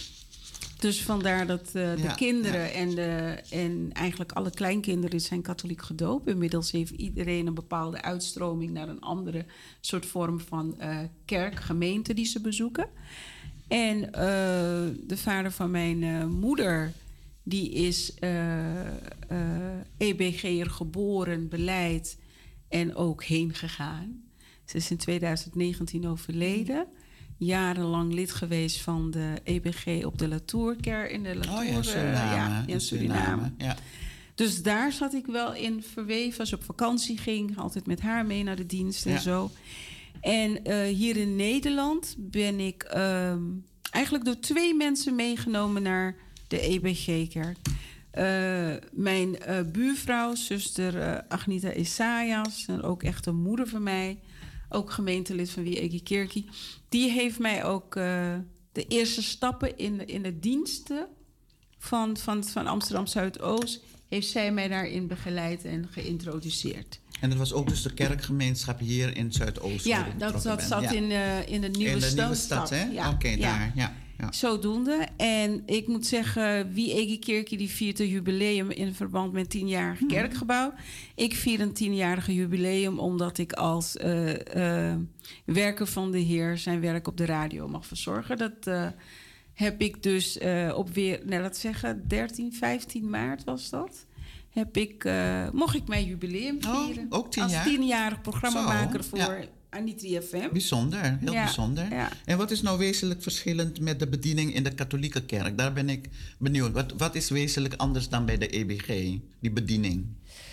Dus 0.81 1.01
vandaar 1.03 1.47
dat 1.47 1.67
eh, 1.67 1.73
de 1.95 2.01
Ja, 2.01 2.13
kinderen 2.13 2.73
en, 2.73 2.89
de, 2.89 3.41
en 3.49 3.89
eigenlijk 3.93 4.31
alle 4.31 4.49
kleinkinderen 4.49 5.21
zijn 5.21 5.41
katholiek 5.41 5.81
gedoopt. 5.81 6.27
Inmiddels 6.27 6.71
heeft 6.71 6.91
iedereen 6.91 7.47
een 7.47 7.53
bepaalde 7.53 8.01
uitstroming 8.01 8.71
naar 8.71 8.89
een 8.89 9.01
andere 9.01 9.45
soort 9.81 10.05
vorm 10.05 10.39
van 10.39 10.79
eh, 10.79 10.99
kerk, 11.25 11.59
gemeente 11.59 12.13
die 12.13 12.25
ze 12.25 12.41
bezoeken. 12.41 12.89
En 13.67 14.13
eh, 14.13 14.21
de 15.07 15.17
vader 15.17 15.51
van 15.51 15.71
mijn 15.71 16.29
moeder, 16.29 16.91
die 17.43 17.71
is 17.71 18.13
EBG'er 19.97 20.69
geboren, 20.69 21.49
beleid 21.49 22.17
en 22.69 22.95
ook 22.95 23.23
heen 23.23 23.53
gegaan. 23.53 24.23
Ze 24.65 24.77
is 24.77 24.91
in 24.91 24.97
2019 24.97 26.07
overleden. 26.07 26.87
Jarenlang 27.45 28.13
lid 28.13 28.31
geweest 28.31 28.81
van 28.81 29.11
de 29.11 29.33
EBG 29.43 30.05
op 30.05 30.17
de 30.17 30.27
Latourkerk 30.27 31.11
in 31.11 31.23
de 31.23 31.35
Latour. 31.35 31.57
oh 31.57 31.63
ja, 31.65 31.75
eh, 31.77 31.81
Suriname. 31.81 32.35
ja, 32.35 32.63
in 32.67 32.81
Suriname. 32.81 33.51
Ja. 33.57 33.75
Dus 34.35 34.63
daar 34.63 34.91
zat 34.91 35.13
ik 35.13 35.25
wel 35.25 35.53
in 35.53 35.83
verweven. 35.93 36.39
Als 36.39 36.51
ik 36.51 36.57
op 36.59 36.63
vakantie 36.63 37.17
ging, 37.17 37.57
altijd 37.57 37.85
met 37.87 38.01
haar 38.01 38.25
mee 38.25 38.43
naar 38.43 38.55
de 38.55 38.65
dienst 38.65 39.05
en 39.05 39.11
Ja. 39.11 39.19
zo. 39.19 39.51
En 40.21 40.63
eh, 40.65 40.95
hier 40.95 41.17
in 41.17 41.35
Nederland 41.35 42.15
ben 42.17 42.59
ik 42.59 42.83
ehm, 42.83 43.41
eigenlijk 43.91 44.25
door 44.25 44.39
twee 44.39 44.73
mensen 44.75 45.15
meegenomen 45.15 45.81
naar 45.81 46.15
de 46.47 46.59
EBG-kerk. 46.59 47.57
Eh, 48.11 48.73
mijn 48.91 49.35
buurvrouw, 49.71 50.35
zuster 50.35 51.23
Agnita 51.27 51.73
Isaias, 51.73 52.65
en 52.67 52.81
ook 52.81 53.03
echt 53.03 53.25
een 53.25 53.41
moeder 53.41 53.67
van 53.67 53.83
mij, 53.83 54.19
ook 54.71 54.91
gemeentelid 54.91 55.49
van 55.49 55.63
Wie 55.63 56.01
Kerkie, 56.03 56.49
die 56.89 57.09
heeft 57.11 57.39
mij 57.39 57.65
ook 57.65 57.95
eh, 57.95 58.35
de 58.71 58.87
eerste 58.87 59.21
stappen 59.23 59.77
in, 59.77 60.07
in 60.07 60.21
de 60.21 60.39
diensten 60.39 61.07
van, 61.77 62.17
van, 62.17 62.43
van 62.43 62.67
Amsterdam 62.67 63.07
Zuidoost, 63.07 63.83
heeft 64.09 64.27
zij 64.27 64.51
mij 64.51 64.67
daarin 64.67 65.07
begeleid 65.07 65.65
en 65.65 65.87
geïntroduceerd. 65.91 66.99
En 67.19 67.29
dat 67.29 67.37
was 67.37 67.53
ook 67.53 67.67
dus 67.67 67.81
de 67.81 67.93
kerkgemeenschap 67.93 68.79
hier 68.79 69.17
in 69.17 69.31
Zuidoost. 69.31 69.85
Ja, 69.85 70.07
dat, 70.17 70.43
dat 70.43 70.63
zat 70.63 70.81
Ja. 70.81 70.91
in, 70.91 71.11
eh, 71.11 71.47
in 71.47 71.61
de 71.61 71.67
nieuwe 71.67 71.93
in 71.93 71.99
de 71.99 72.11
nieuwe 72.15 72.35
stad, 72.35 72.69
hè? 72.69 72.83
Ja, 72.83 73.09
Oké, 73.09 73.27
ja. 73.29 73.37
daar. 73.37 73.71
Ja, 73.75 73.95
ja. 74.21 74.31
Zodoende. 74.31 75.07
En 75.17 75.63
ik 75.65 75.87
moet 75.87 76.05
zeggen, 76.05 76.73
wie 76.73 76.93
Ege 76.93 77.17
Kerkie 77.19 77.57
die 77.57 77.69
viert 77.69 77.99
een 77.99 78.07
jubileum 78.07 78.69
in 78.69 78.93
verband 78.93 79.33
met 79.33 79.49
tienjarige 79.49 80.03
Mhm. 80.03 80.13
kerkgebouw. 80.13 80.73
Ik 81.15 81.35
vier 81.35 81.59
een 81.61 81.73
tienjarige 81.73 82.33
jubileum 82.33 82.99
omdat 82.99 83.37
ik 83.37 83.53
als 83.53 83.97
eh, 83.97 84.89
eh, 84.91 84.97
werker 85.45 85.87
van 85.87 86.11
de 86.11 86.19
Heer 86.19 86.57
zijn 86.57 86.81
werk 86.81 87.07
op 87.07 87.17
de 87.17 87.25
radio 87.25 87.67
mag 87.67 87.85
verzorgen. 87.85 88.37
Dat 88.37 88.67
eh, 88.67 88.87
heb 89.53 89.81
ik 89.81 90.03
dus 90.03 90.39
op 90.75 90.89
weer, 90.89 91.21
nou, 91.25 91.41
laat 91.41 91.57
zeggen, 91.57 92.07
13, 92.07 92.53
15 92.53 93.09
maart 93.09 93.43
was 93.43 93.69
dat. 93.69 94.05
Heb 94.49 94.77
ik, 94.77 95.09
mocht 95.53 95.75
ik 95.75 95.87
mijn 95.87 96.05
jubileum 96.05 96.57
Oh, 96.67 96.85
vieren. 96.85 97.05
ook 97.09 97.31
tien 97.31 97.43
als 97.43 97.63
tienjarig 97.63 98.21
programmamaker 98.21 99.03
voor 99.03 99.17
ja. 99.17 99.39
Anitri 99.71 100.21
FM. 100.21 100.49
Bijzonder, 100.51 101.17
heel 101.19 101.31
Ja, 101.33 101.43
bijzonder. 101.43 101.89
ja. 101.91 102.09
En 102.25 102.37
wat 102.37 102.51
is 102.51 102.61
nou 102.61 102.77
wezenlijk 102.77 103.21
verschillend 103.21 103.79
met 103.79 103.99
de 103.99 104.07
bediening 104.07 104.53
in 104.55 104.63
de 104.63 104.73
katholieke 104.73 105.21
kerk? 105.25 105.57
Daar 105.57 105.73
ben 105.73 105.89
ik 105.89 106.09
benieuwd. 106.39 106.71
Wat, 106.71 106.93
wat 106.97 107.15
is 107.15 107.29
wezenlijk 107.29 107.73
anders 107.77 108.09
dan 108.09 108.25
bij 108.25 108.37
de 108.37 108.47
EBG, 108.47 108.87
die 109.39 109.51
bediening? 109.51 110.05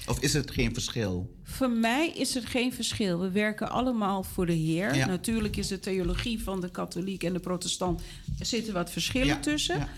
Of 0.07 0.21
is 0.21 0.33
het 0.33 0.51
geen 0.51 0.73
verschil? 0.75 1.35
Voor 1.43 1.71
mij 1.71 2.09
is 2.15 2.37
er 2.37 2.43
geen 2.43 2.73
verschil. 2.73 3.19
We 3.21 3.31
werken 3.31 3.71
allemaal 3.71 4.23
voor 4.23 4.47
de 4.47 4.53
Heer. 4.53 4.95
Ja. 4.95 5.07
Natuurlijk 5.07 5.57
is 5.57 5.67
de 5.67 5.81
theologie 5.81 6.43
van 6.43 6.61
de 6.61 6.71
katholiek 6.71 7.23
en 7.25 7.33
de 7.33 7.39
protestant... 7.41 8.01
er 8.39 8.47
zitten 8.47 8.73
wat 8.73 8.91
verschillen 8.91 9.41
tussen. 9.41 9.89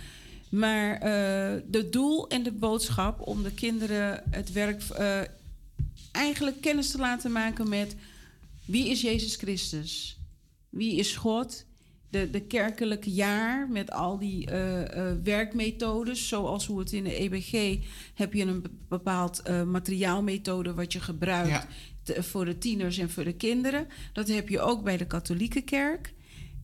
Maar 0.49 0.95
eh 0.95 1.61
de 1.71 1.89
doel 1.91 2.29
en 2.29 2.43
de 2.43 2.53
boodschap 2.53 3.21
om 3.27 3.43
de 3.43 3.53
kinderen 3.53 4.23
het 4.31 4.53
werk... 4.53 4.83
eh, 4.83 5.21
eigenlijk 6.12 6.61
kennis 6.61 6.91
te 6.91 6.99
laten 6.99 7.33
maken 7.33 7.68
met... 7.68 7.95
wie 8.71 8.89
is 8.89 9.01
Jezus 9.01 9.37
Christus? 9.37 10.18
Wie 10.68 10.97
is 10.97 11.16
God? 11.16 11.64
De, 12.11 12.31
de 12.31 12.41
kerkelijke 12.41 13.11
jaar 13.11 13.68
met 13.68 13.91
al 13.91 14.18
die 14.18 14.47
eh, 14.47 15.11
eh, 15.11 15.16
werkmethodes, 15.23 16.29
zoals 16.29 16.66
hoe 16.66 16.79
het 16.79 16.93
in 16.93 17.05
de 17.05 17.14
EBG 17.14 17.79
heb 18.14 18.33
je 18.33 18.45
een 18.45 18.62
be- 18.62 18.71
bepaald 18.89 19.41
eh, 19.43 19.62
materiaalmethode 19.62 20.75
wat 20.75 20.93
je 20.93 21.01
gebruikt 21.01 21.49
Ja. 21.49 21.66
te- 22.03 22.23
voor 22.23 22.45
de 22.45 22.59
tieners 22.59 22.99
en 22.99 23.11
voor 23.11 23.25
de 23.25 23.33
kinderen. 23.33 23.87
Dat 24.12 24.29
heb 24.29 24.49
je 24.49 24.61
ook 24.61 24.85
bij 24.85 24.97
de 24.97 25.07
katholieke 25.07 25.61
kerk. 25.62 26.12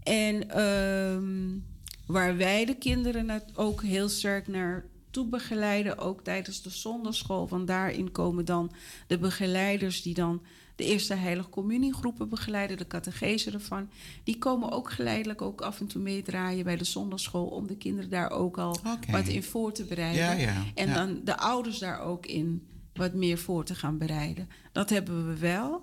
En 0.02 0.50
ehm, 0.50 1.58
waar 2.06 2.36
wij 2.36 2.64
de 2.64 2.74
kinderen 2.76 3.42
ook 3.54 3.82
heel 3.82 4.08
sterk 4.08 4.46
naar 4.48 4.84
toe 5.10 5.26
begeleiden, 5.28 5.98
ook 5.98 6.24
tijdens 6.24 6.62
de 6.62 6.70
zondagschool. 6.70 7.48
Want 7.48 7.66
daarin 7.66 8.12
komen 8.12 8.44
dan 8.44 8.72
de 9.06 9.18
begeleiders 9.18 10.02
die 10.02 10.14
dan 10.14 10.42
de 10.76 10.84
eerste 10.84 11.14
heilige 11.14 11.48
communiegroepen 11.48 12.28
begeleiden, 12.28 12.76
de 12.76 12.86
catechese 12.86 13.50
ervan. 13.50 13.88
Die 14.24 14.38
komen 14.38 14.70
ook 14.70 14.90
geleidelijk 14.90 15.42
ook 15.42 15.60
af 15.60 15.80
en 15.80 15.86
toe 15.86 16.02
meedraaien 16.02 16.64
bij 16.64 16.76
de 16.76 16.84
zondagschool 16.84 17.46
om 17.46 17.66
de 17.66 17.76
kinderen 17.76 18.10
daar 18.10 18.30
ook 18.30 18.58
al 18.58 18.78
wat 19.10 19.28
in 19.28 19.42
voor 19.42 19.72
te 19.72 19.84
bereiden. 19.84 20.22
Ja, 20.22 20.32
ja, 20.32 20.64
En 20.74 20.88
ja. 20.88 20.94
dan 20.94 21.20
de 21.24 21.38
ouders 21.38 21.78
daar 21.78 22.00
ook 22.00 22.26
in 22.26 22.66
wat 22.94 23.14
meer 23.14 23.38
voor 23.38 23.64
te 23.64 23.74
gaan 23.74 23.98
bereiden. 23.98 24.48
Dat 24.72 24.90
hebben 24.90 25.26
we 25.26 25.38
wel. 25.38 25.82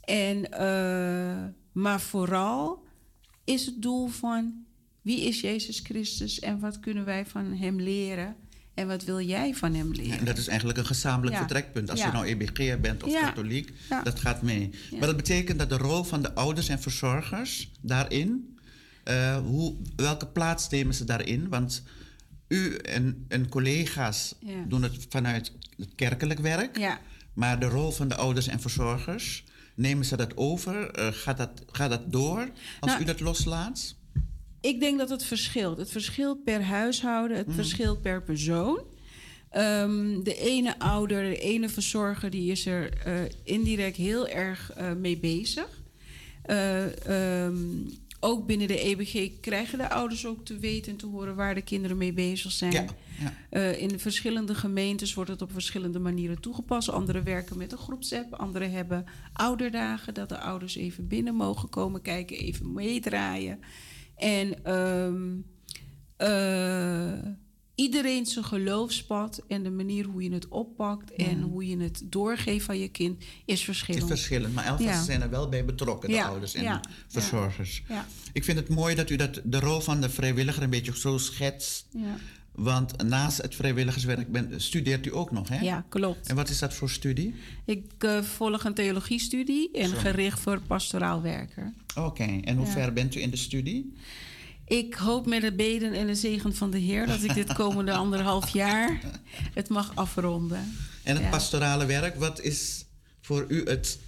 En, 0.00 0.50
eh, 0.50 1.44
maar 1.72 2.00
vooral 2.00 2.84
is 3.44 3.66
het 3.66 3.82
doel 3.82 4.06
van 4.06 4.64
wie 5.02 5.20
is 5.20 5.40
Jezus 5.40 5.78
Christus 5.78 6.40
en 6.40 6.60
wat 6.60 6.80
kunnen 6.80 7.04
wij 7.04 7.26
van 7.26 7.52
Hem 7.52 7.80
leren 7.80 8.36
en 8.74 8.86
wat 8.86 9.04
wil 9.04 9.20
jij 9.20 9.54
van 9.54 9.74
Hem 9.74 9.92
leren? 9.92 10.18
En 10.18 10.24
dat 10.24 10.38
is 10.38 10.48
eigenlijk 10.48 10.78
een 10.78 10.86
gezamenlijk 10.86 11.32
Ja. 11.36 11.38
vertrekpunt. 11.38 11.90
Als 11.90 12.00
Ja. 12.00 12.06
je 12.06 12.12
nou 12.12 12.26
EBG 12.26 12.80
bent 12.80 13.02
of 13.02 13.10
Ja. 13.12 13.20
katholiek, 13.26 13.72
dat 14.04 14.20
gaat 14.20 14.42
mee. 14.42 14.70
Maar 14.90 15.06
dat 15.06 15.16
betekent 15.16 15.58
dat 15.58 15.68
de 15.68 15.76
rol 15.76 16.02
van 16.04 16.22
de 16.22 16.34
ouders 16.34 16.68
en 16.68 16.80
verzorgers 16.80 17.70
daarin, 17.80 18.58
eh, 19.04 19.36
hoe, 19.36 19.74
welke 19.96 20.26
plaats 20.26 20.68
nemen 20.68 20.94
ze 20.94 21.04
daarin? 21.04 21.48
Want 21.48 21.82
u 22.48 22.74
en, 22.76 23.24
en 23.28 23.48
collega's 23.48 24.34
doen 24.68 24.82
het 24.82 25.06
vanuit 25.08 25.52
het 25.76 25.88
kerkelijk 25.94 26.40
werk, 26.40 26.78
Ja. 26.78 27.00
maar 27.32 27.60
de 27.60 27.66
rol 27.66 27.90
van 27.90 28.08
de 28.08 28.16
ouders 28.16 28.46
en 28.46 28.60
verzorgers, 28.60 29.44
nemen 29.74 30.04
ze 30.04 30.16
dat 30.16 30.36
over? 30.36 30.90
Eh, 30.90 31.08
gaat, 31.12 31.36
dat, 31.36 31.50
gaat 31.72 31.90
dat 31.90 32.12
door 32.12 32.38
als 32.80 32.90
Nou, 32.90 33.02
u 33.02 33.04
dat 33.04 33.20
loslaat? 33.20 33.94
Ik 34.62 34.80
denk 34.80 34.98
dat 34.98 35.08
het 35.08 35.24
verschilt. 35.24 35.78
Het 35.78 35.90
verschilt 35.90 36.44
per 36.44 36.62
huishouden, 36.62 37.36
het 37.36 37.54
verschilt 37.54 38.02
per 38.02 38.22
persoon. 38.22 38.80
Ehm, 39.50 40.22
de 40.22 40.34
ene 40.34 40.78
ouder, 40.78 41.22
de 41.22 41.38
ene 41.38 41.68
verzorger, 41.68 42.30
die 42.30 42.50
is 42.50 42.66
er 42.66 42.92
eh, 43.04 43.14
indirect 43.44 43.96
heel 43.96 44.28
erg 44.28 44.72
eh, 44.72 44.92
mee 44.92 45.18
bezig. 45.18 45.80
Eh, 46.42 47.44
ehm, 47.44 47.56
ook 48.20 48.46
binnen 48.46 48.68
de 48.68 48.80
EBG 48.86 49.40
krijgen 49.40 49.78
de 49.78 49.90
ouders 49.90 50.26
ook 50.26 50.44
te 50.44 50.58
weten 50.58 50.92
en 50.92 50.98
te 50.98 51.06
horen 51.06 51.34
waar 51.34 51.54
de 51.54 51.62
kinderen 51.62 51.96
mee 51.96 52.12
bezig 52.12 52.52
zijn. 52.52 52.72
Ja, 52.72 52.86
ja. 53.50 53.60
In 53.60 53.88
de 53.88 53.98
verschillende 53.98 54.54
gemeentes 54.54 55.14
wordt 55.14 55.30
het 55.30 55.42
op 55.42 55.52
verschillende 55.52 55.98
manieren 55.98 56.40
toegepast. 56.40 56.88
Anderen 56.88 57.24
werken 57.24 57.58
met 57.58 57.72
een 57.72 57.78
groepsapp, 57.78 58.34
anderen 58.34 58.70
hebben 58.70 59.04
ouderdagen, 59.32 60.14
dat 60.14 60.28
de 60.28 60.38
ouders 60.38 60.76
even 60.76 61.08
binnen 61.08 61.34
mogen 61.34 61.68
komen 61.68 62.02
kijken, 62.02 62.36
even 62.36 62.72
meedraaien. 62.72 63.60
En 64.16 64.64
ehm, 64.64 65.36
eh, 66.16 67.28
iedereen 67.74 68.26
zijn 68.26 68.44
geloofspad 68.44 69.42
en 69.48 69.62
de 69.62 69.70
manier 69.70 70.04
hoe 70.04 70.22
je 70.22 70.32
het 70.32 70.48
oppakt 70.48 71.12
en 71.12 71.40
hoe 71.40 71.66
je 71.68 71.76
het 71.78 72.02
doorgeeft 72.04 72.68
aan 72.68 72.78
je 72.78 72.88
kind 72.88 73.20
is 73.20 73.26
Het 73.26 73.46
is 73.46 73.64
verschillend. 73.64 74.06
verschillend, 74.06 74.54
maar 74.54 74.64
elke 74.64 74.82
Ja. 74.82 75.02
zijn 75.02 75.22
er 75.22 75.30
wel 75.30 75.48
bij 75.48 75.64
betrokken, 75.64 76.08
de 76.08 76.14
Ja, 76.14 76.26
ouders 76.26 76.54
en 76.54 76.62
ja, 76.62 76.80
verzorgers. 77.08 77.82
Ja, 77.88 78.06
Ik 78.32 78.44
vind 78.44 78.58
het 78.58 78.68
mooi 78.68 78.94
dat 78.94 79.10
u 79.10 79.16
dat, 79.16 79.40
de 79.44 79.60
rol 79.60 79.80
van 79.80 80.00
de 80.00 80.10
vrijwilliger 80.10 80.62
een 80.62 80.70
beetje 80.70 80.96
zo 80.98 81.18
schetst. 81.18 81.86
Want 82.52 83.02
naast 83.02 83.42
het 83.42 83.54
vrijwilligerswerk 83.54 84.32
ben, 84.32 84.60
studeert 84.60 85.06
u 85.06 85.14
ook 85.14 85.30
nog, 85.30 85.48
hè? 85.48 85.60
Ja, 85.60 85.84
klopt. 85.88 86.28
En 86.28 86.36
wat 86.36 86.48
is 86.48 86.58
dat 86.58 86.74
voor 86.74 86.90
studie? 86.90 87.34
Ik 87.64 88.04
uh, 88.04 88.22
volg 88.22 88.64
een 88.64 88.74
theologiestudie 88.74 89.70
en 89.72 89.88
Zo. 89.88 89.96
gericht 89.96 90.40
voor 90.40 90.60
pastoraal 90.60 91.22
werker. 91.22 91.72
Oké, 91.94 92.40
en 92.44 92.56
hoe 92.56 92.66
ja. 92.66 92.72
ver 92.72 92.92
bent 92.92 93.14
u 93.14 93.20
in 93.20 93.30
de 93.30 93.36
studie? 93.36 93.92
Ik 94.66 94.94
hoop 94.94 95.26
met 95.26 95.42
de 95.42 95.52
beden 95.52 95.92
en 95.92 96.06
de 96.06 96.14
zegen 96.14 96.54
van 96.54 96.70
de 96.70 96.78
Heer 96.78 97.06
dat 97.06 97.22
ik 97.22 97.34
dit 97.34 97.52
komende 97.62 97.92
anderhalf 97.92 98.48
jaar 98.48 99.00
het 99.54 99.68
mag 99.68 99.92
afronden. 99.94 100.76
En 101.02 101.14
het 101.14 101.24
ja. 101.24 101.30
pastorale 101.30 101.86
werk, 101.86 102.16
wat 102.16 102.40
is 102.40 102.84
voor 103.20 103.44
u 103.48 103.64
het 103.64 103.98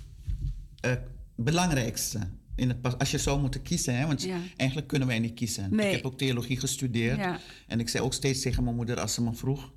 uh, 0.84 0.92
belangrijkste? 1.34 2.18
In 2.56 2.68
het, 2.68 2.98
als 2.98 3.10
je 3.10 3.18
zou 3.18 3.40
moeten 3.40 3.62
kiezen, 3.62 3.96
hè? 3.96 4.06
want 4.06 4.22
ja. 4.22 4.38
eigenlijk 4.56 4.88
kunnen 4.88 5.08
wij 5.08 5.18
niet 5.18 5.34
kiezen. 5.34 5.74
Nee. 5.74 5.86
Ik 5.86 5.94
heb 5.94 6.04
ook 6.04 6.18
theologie 6.18 6.58
gestudeerd. 6.58 7.18
Ja. 7.18 7.38
En 7.66 7.80
ik 7.80 7.88
zei 7.88 8.04
ook 8.04 8.14
steeds 8.14 8.40
tegen 8.40 8.64
mijn 8.64 8.76
moeder 8.76 9.00
als 9.00 9.14
ze 9.14 9.22
me 9.22 9.34
vroeg... 9.34 9.72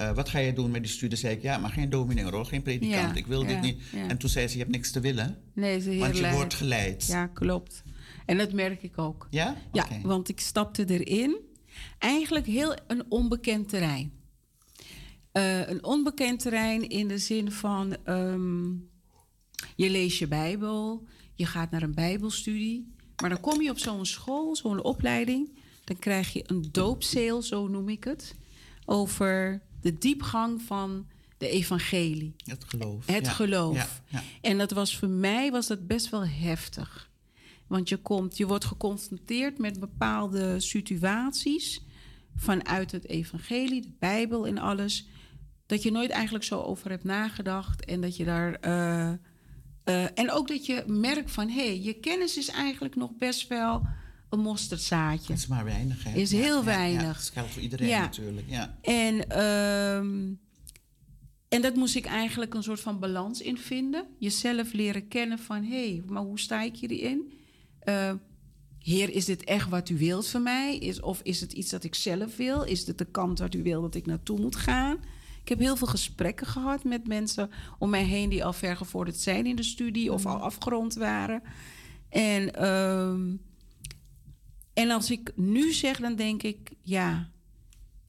Uh, 0.00 0.12
wat 0.12 0.28
ga 0.28 0.38
je 0.38 0.52
doen 0.52 0.70
met 0.70 0.82
die 0.82 0.92
studie? 0.92 1.18
zei 1.18 1.34
ik, 1.34 1.42
ja, 1.42 1.58
maar 1.58 1.70
geen 1.70 1.90
dominee 1.90 2.24
hoor, 2.24 2.46
geen 2.46 2.62
predikant. 2.62 3.14
Ja, 3.14 3.14
ik 3.14 3.26
wil 3.26 3.46
dit 3.46 3.60
niet. 3.60 3.82
En 4.08 4.16
toen 4.16 4.30
zei 4.30 4.46
ze, 4.46 4.52
je 4.52 4.62
hebt 4.62 4.74
niks 4.74 4.90
te 4.90 5.00
willen. 5.00 5.38
Nee, 5.52 5.80
ze 5.80 5.96
Want 5.96 6.16
je 6.16 6.22
leid. 6.22 6.34
wordt 6.34 6.54
geleid. 6.54 7.06
Ja, 7.06 7.26
klopt. 7.26 7.82
En 8.26 8.36
dat 8.36 8.52
merk 8.52 8.82
ik 8.82 8.98
ook. 8.98 9.26
Ja? 9.30 9.56
Ja, 9.72 9.86
want 10.02 10.28
ik 10.28 10.40
stapte 10.40 10.84
erin. 10.84 11.36
Eigenlijk 11.98 12.46
heel 12.46 12.76
een 12.86 13.04
onbekend 13.08 13.68
terrein. 13.68 14.12
Uh, 15.32 15.68
een 15.68 15.84
onbekend 15.84 16.40
terrein 16.40 16.88
in 16.88 17.08
de 17.08 17.18
zin 17.18 17.52
van... 17.52 17.96
Um, 18.08 18.88
je 19.76 19.90
leest 19.90 20.18
je 20.18 20.28
Bijbel, 20.28 21.06
je 21.36 21.46
gaat 21.46 21.70
naar 21.70 21.82
een 21.82 21.94
Bijbelstudie. 21.94 22.94
Maar 23.20 23.30
dan 23.30 23.40
kom 23.40 23.62
je 23.62 23.70
op 23.70 23.78
zo'n 23.78 24.06
school, 24.06 24.56
zo'n 24.56 24.82
opleiding. 24.82 25.58
Dan 25.84 25.98
krijg 25.98 26.32
je 26.32 26.42
een 26.46 26.68
doopzeel, 26.72 27.42
zo 27.42 27.68
noem 27.68 27.88
ik 27.88 28.04
het. 28.04 28.34
Over 28.84 29.62
de 29.80 29.98
diepgang 29.98 30.62
van 30.62 31.06
de 31.38 31.48
evangelie. 31.48 32.34
Het 32.44 32.64
geloof. 32.64 33.06
Het 33.06 33.24
ja. 33.24 33.32
geloof. 33.32 33.76
Ja, 33.76 33.88
ja. 34.18 34.22
En 34.40 34.58
dat 34.58 34.70
was 34.70 34.96
voor 34.96 35.08
mij 35.08 35.50
was 35.50 35.66
dat 35.66 35.86
best 35.86 36.10
wel 36.10 36.26
heftig. 36.26 37.10
Want 37.66 37.88
je, 37.88 37.96
komt, 37.96 38.36
je 38.36 38.46
wordt 38.46 38.64
geconfronteerd 38.64 39.58
met 39.58 39.80
bepaalde 39.80 40.60
situaties 40.60 41.80
vanuit 42.36 42.92
het 42.92 43.08
evangelie, 43.08 43.82
de 43.82 43.92
Bijbel 43.98 44.46
en 44.46 44.58
alles. 44.58 45.08
Dat 45.66 45.82
je 45.82 45.90
nooit 45.90 46.10
eigenlijk 46.10 46.44
zo 46.44 46.60
over 46.60 46.90
hebt 46.90 47.04
nagedacht. 47.04 47.84
En 47.84 48.00
dat 48.00 48.16
je 48.16 48.24
daar. 48.24 48.58
Uh, 48.64 49.12
uh, 49.88 50.18
en 50.18 50.30
ook 50.30 50.48
dat 50.48 50.66
je 50.66 50.84
merkt 50.86 51.30
van 51.30 51.48
hé, 51.48 51.66
hey, 51.66 51.80
je 51.80 51.92
kennis 51.92 52.36
is 52.36 52.48
eigenlijk 52.48 52.96
nog 52.96 53.10
best 53.18 53.48
wel 53.48 53.86
een 54.30 54.40
mosterdzaadje. 54.40 55.32
Het 55.32 55.42
is 55.42 55.46
maar 55.46 55.64
weinig, 55.64 56.04
hè? 56.04 56.18
Is 56.18 56.30
ja, 56.30 56.38
heel 56.38 56.58
ja, 56.58 56.64
weinig. 56.64 57.02
Ja, 57.02 57.12
dat 57.12 57.30
geldt 57.32 57.50
voor 57.50 57.62
iedereen 57.62 57.88
natuurlijk. 57.88 58.46
Ja. 58.48 58.78
En, 58.82 59.44
um, 59.44 60.40
en 61.48 61.62
dat 61.62 61.74
moest 61.74 61.96
ik 61.96 62.06
eigenlijk 62.06 62.54
een 62.54 62.62
soort 62.62 62.80
van 62.80 62.98
balans 62.98 63.40
in 63.40 63.58
vinden. 63.58 64.06
Jezelf 64.18 64.72
leren 64.72 65.08
kennen 65.08 65.38
van 65.38 65.64
hé, 65.64 65.90
hey, 65.90 66.02
maar 66.06 66.22
hoe 66.22 66.40
sta 66.40 66.62
ik 66.62 66.76
hierin? 66.76 67.32
Uh, 67.84 68.12
Heer, 68.78 69.10
is 69.10 69.24
dit 69.24 69.44
echt 69.44 69.68
wat 69.68 69.88
u 69.88 69.98
wilt 69.98 70.26
van 70.26 70.42
mij? 70.42 70.78
Is, 70.78 71.00
of 71.00 71.20
is 71.22 71.40
het 71.40 71.52
iets 71.52 71.70
dat 71.70 71.84
ik 71.84 71.94
zelf 71.94 72.36
wil? 72.36 72.62
Is 72.62 72.84
dit 72.84 72.98
de 72.98 73.04
kant 73.04 73.38
wat 73.38 73.54
u 73.54 73.62
wil 73.62 73.80
dat 73.80 73.94
ik 73.94 74.06
naartoe 74.06 74.40
moet 74.40 74.56
gaan? 74.56 74.98
Ik 75.46 75.52
heb 75.52 75.60
heel 75.60 75.76
veel 75.76 75.86
gesprekken 75.86 76.46
gehad 76.46 76.84
met 76.84 77.06
mensen 77.06 77.50
om 77.78 77.90
mij 77.90 78.04
heen 78.04 78.28
die 78.28 78.44
al 78.44 78.52
vergevorderd 78.52 79.16
zijn 79.16 79.46
in 79.46 79.56
de 79.56 79.62
studie 79.62 80.12
of 80.12 80.26
al 80.26 80.36
afgerond 80.36 80.94
waren. 80.94 81.42
En, 82.08 82.68
um, 82.68 83.40
en 84.74 84.90
als 84.90 85.10
ik 85.10 85.32
nu 85.36 85.72
zeg, 85.72 86.00
dan 86.00 86.14
denk 86.14 86.42
ik, 86.42 86.70
ja, 86.82 87.30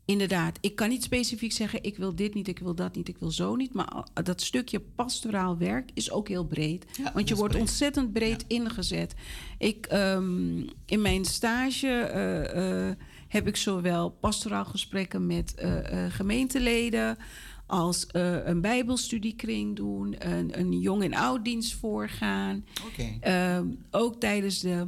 inderdaad, 0.05 0.57
ik 0.61 0.75
kan 0.75 0.89
niet 0.89 1.03
specifiek 1.03 1.51
zeggen, 1.51 1.83
ik 1.83 1.97
wil 1.97 2.15
dit 2.15 2.33
niet, 2.33 2.47
ik 2.47 2.59
wil 2.59 2.75
dat 2.75 2.95
niet, 2.95 3.07
ik 3.07 3.17
wil 3.17 3.31
zo 3.31 3.55
niet. 3.55 3.73
Maar 3.73 4.07
dat 4.23 4.41
stukje 4.41 4.79
pastoraal 4.79 5.57
werk 5.57 5.89
is 5.93 6.11
ook 6.11 6.27
heel 6.27 6.45
breed. 6.45 6.85
Ja, 6.97 7.11
want 7.13 7.27
je 7.27 7.35
wordt 7.35 7.53
breed. 7.53 7.67
ontzettend 7.67 8.13
breed 8.13 8.45
Ja. 8.47 8.55
ingezet. 8.55 9.13
Ik, 9.57 9.87
um, 9.93 10.69
in 10.85 11.01
mijn 11.01 11.25
stage 11.25 11.87
uh, 11.87 12.87
uh, 12.87 12.95
heb 13.27 13.47
ik 13.47 13.55
zowel 13.55 14.09
pastoraal 14.09 14.65
gesprekken 14.65 15.25
met 15.25 15.53
uh, 15.63 15.79
gemeenteleden 16.09 17.17
als 17.65 18.05
een 18.43 18.61
bijbelstudiekring 18.61 19.75
doen, 19.75 20.15
een, 20.19 20.59
een 20.59 20.79
jong- 20.79 21.03
en 21.03 21.13
ouddienst 21.13 21.73
voorgaan. 21.73 22.65
Okay. 22.85 23.55
Um, 23.57 23.85
ook 23.91 24.19
tijdens 24.19 24.59
de 24.59 24.87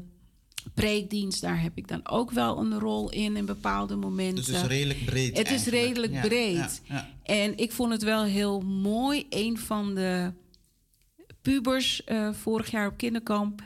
preekdienst, 0.73 1.41
daar 1.41 1.61
heb 1.61 1.71
ik 1.75 1.87
dan 1.87 2.07
ook 2.09 2.31
wel 2.31 2.59
een 2.59 2.79
rol 2.79 3.11
in 3.11 3.35
in 3.35 3.45
bepaalde 3.45 3.95
momenten. 3.95 4.35
Dus 4.35 4.47
het 4.47 4.55
is 4.55 4.67
redelijk 4.67 5.05
breed. 5.05 5.37
Het 5.37 5.51
is 5.51 5.65
redelijk 5.65 6.13
ja, 6.13 6.21
breed. 6.21 6.81
Ja, 6.83 6.95
ja. 6.95 7.09
En 7.23 7.57
ik 7.57 7.71
vond 7.71 7.91
het 7.91 8.03
wel 8.03 8.23
heel 8.23 8.61
mooi. 8.61 9.25
Een 9.29 9.57
van 9.57 9.95
de 9.95 10.31
pubers 11.41 12.01
uh, 12.05 12.33
vorig 12.33 12.71
jaar 12.71 12.87
op 12.87 12.97
kinderkamp. 12.97 13.61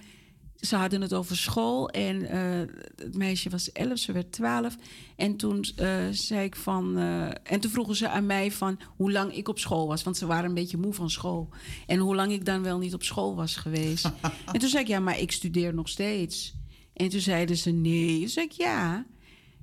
Ze 0.68 0.76
hadden 0.76 1.01
het 1.01 1.14
over 1.14 1.38
school 1.38 1.89
en 1.89 2.22
uh, 2.22 2.76
het 2.95 3.16
meisje 3.16 3.49
was 3.49 3.72
elf, 3.72 3.97
ze 3.97 4.11
werd 4.11 4.32
twaalf. 4.32 4.76
En 5.16 5.36
toen 5.36 5.66
uh, 5.80 5.95
zei 6.11 6.45
ik 6.45 6.55
van. 6.55 6.97
en 7.43 7.59
toen 7.59 7.72
vroegen 7.72 7.95
ze 7.95 8.09
aan 8.09 8.26
mij 8.26 8.51
van 8.51 8.80
hoe 8.95 9.11
lang 9.11 9.36
ik 9.36 9.47
op 9.47 9.59
school 9.59 9.88
was. 9.88 10.03
Want 10.03 10.18
ze 10.18 10.26
waren 10.26 10.45
een 10.45 10.55
beetje 10.55 10.78
moe 10.78 10.93
van 10.93 11.09
school. 11.09 11.49
En 11.88 11.99
hoe 11.99 12.16
lang 12.16 12.32
ik 12.32 12.45
dan 12.45 12.64
wel 12.64 12.78
niet 12.78 12.93
op 12.93 13.03
school 13.03 13.36
was 13.36 13.55
geweest. 13.55 14.05
en 14.53 14.59
toen 14.59 14.70
zei 14.70 14.84
ik, 14.84 14.89
ja, 14.89 14.99
maar 14.99 15.20
ik 15.20 15.32
studeer 15.32 15.74
nog 15.74 15.89
steeds. 15.89 16.53
En 16.93 17.09
toen 17.09 17.20
zeiden 17.20 17.57
ze 17.57 17.70
nee. 17.70 18.20
Toen 18.20 18.30
zei 18.30 18.45
ik 18.45 18.51
ja. 18.51 19.05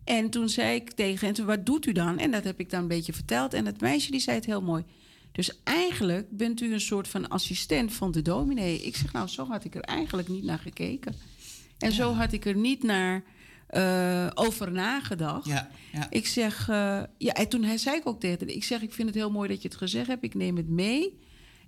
En 0.04 0.30
toen 0.30 0.48
zei 0.48 0.74
ik 0.74 0.90
tegen 0.90 1.34
hen, 1.34 1.46
wat 1.46 1.66
doet 1.66 1.86
u 1.86 1.92
dan? 1.92 2.18
En 2.18 2.30
dat 2.30 2.44
heb 2.44 2.60
ik 2.60 2.70
dan 2.70 2.80
een 2.80 2.88
beetje 2.88 3.12
verteld. 3.12 3.54
En 3.54 3.66
het 3.66 3.80
meisje 3.80 4.10
die 4.10 4.20
zei 4.20 4.36
het 4.36 4.46
heel 4.46 4.62
mooi. 4.62 4.84
Dus 5.32 5.62
eigenlijk 5.64 6.30
bent 6.30 6.60
u 6.60 6.72
een 6.72 6.80
soort 6.80 7.08
van 7.08 7.28
assistent 7.28 7.92
van 7.92 8.10
de 8.10 8.22
dominee. 8.22 8.82
Ik 8.82 8.96
zeg, 8.96 9.12
nou, 9.12 9.28
zo 9.28 9.46
had 9.46 9.64
ik 9.64 9.74
er 9.74 9.80
eigenlijk 9.80 10.28
niet 10.28 10.44
naar 10.44 10.58
gekeken. 10.58 11.14
En 11.78 11.88
ja. 11.88 11.94
zo 11.94 12.12
had 12.12 12.32
ik 12.32 12.44
er 12.44 12.56
niet 12.56 12.82
naar 12.82 13.22
uh, 13.70 14.26
over 14.34 14.72
nagedacht. 14.72 15.46
Ja, 15.46 15.70
ja. 15.92 16.06
Ik 16.10 16.26
zeg, 16.26 16.68
uh, 16.68 17.02
ja, 17.18 17.32
en 17.32 17.48
toen 17.48 17.78
zei 17.78 17.96
ik 17.96 18.06
ook 18.06 18.20
tegen 18.20 18.54
ik 18.54 18.64
zeg, 18.64 18.82
ik 18.82 18.92
vind 18.92 19.08
het 19.08 19.16
heel 19.16 19.30
mooi 19.30 19.48
dat 19.48 19.62
je 19.62 19.68
het 19.68 19.76
gezegd 19.76 20.06
hebt. 20.06 20.24
Ik 20.24 20.34
neem 20.34 20.56
het 20.56 20.68
mee. 20.68 21.18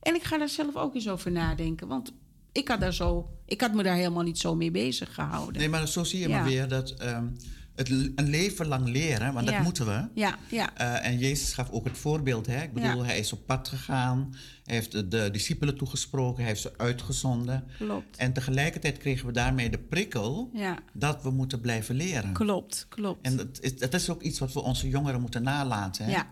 En 0.02 0.14
ik 0.14 0.22
ga 0.22 0.38
daar 0.38 0.48
zelf 0.48 0.76
ook 0.76 0.94
eens 0.94 1.08
over 1.08 1.30
nadenken. 1.30 1.88
Want 1.88 2.12
ik 2.52 2.68
had, 2.68 2.80
daar 2.80 2.94
zo, 2.94 3.30
ik 3.46 3.60
had 3.60 3.74
me 3.74 3.82
daar 3.82 3.96
helemaal 3.96 4.22
niet 4.22 4.38
zo 4.38 4.54
mee 4.54 4.70
bezig 4.70 5.14
gehouden. 5.14 5.60
Nee, 5.60 5.68
maar 5.68 5.88
zo 5.88 6.04
zie 6.04 6.20
je 6.20 6.28
maar 6.28 6.44
weer 6.44 6.68
dat 6.68 7.02
um, 7.02 7.36
het 7.74 7.90
een 7.90 8.28
leven 8.28 8.66
lang 8.66 8.88
leren, 8.88 9.32
want 9.32 9.48
ja. 9.48 9.52
dat 9.52 9.62
moeten 9.62 9.86
we. 9.86 10.08
Ja, 10.14 10.38
ja. 10.50 10.80
Uh, 10.80 11.06
en 11.06 11.18
Jezus 11.18 11.52
gaf 11.52 11.70
ook 11.70 11.84
het 11.84 11.98
voorbeeld. 11.98 12.46
Hè? 12.46 12.62
Ik 12.62 12.72
bedoel, 12.72 12.96
ja. 12.96 13.04
hij 13.04 13.18
is 13.18 13.32
op 13.32 13.46
pad 13.46 13.68
gegaan. 13.68 14.34
Hij 14.64 14.74
heeft 14.74 15.10
de, 15.10 15.28
discipelen 15.32 15.76
toegesproken. 15.76 16.38
Hij 16.38 16.46
heeft 16.46 16.60
ze 16.60 16.72
uitgezonden. 16.76 17.64
Klopt. 17.78 18.16
En 18.16 18.32
tegelijkertijd 18.32 18.98
kregen 18.98 19.26
we 19.26 19.32
daarmee 19.32 19.70
de 19.70 19.78
prikkel 19.78 20.50
ja. 20.52 20.78
dat 20.92 21.22
we 21.22 21.30
moeten 21.30 21.60
blijven 21.60 21.94
leren. 21.94 22.32
Klopt, 22.32 22.86
klopt. 22.88 23.26
En 23.26 23.36
dat 23.36 23.60
is, 23.60 23.78
dat 23.78 23.94
is 23.94 24.10
ook 24.10 24.22
iets 24.22 24.38
wat 24.38 24.52
we 24.52 24.60
onze 24.60 24.88
jongeren 24.88 25.20
moeten 25.20 25.42
nalaten. 25.42 26.04
Hè? 26.04 26.10
Ja. 26.10 26.30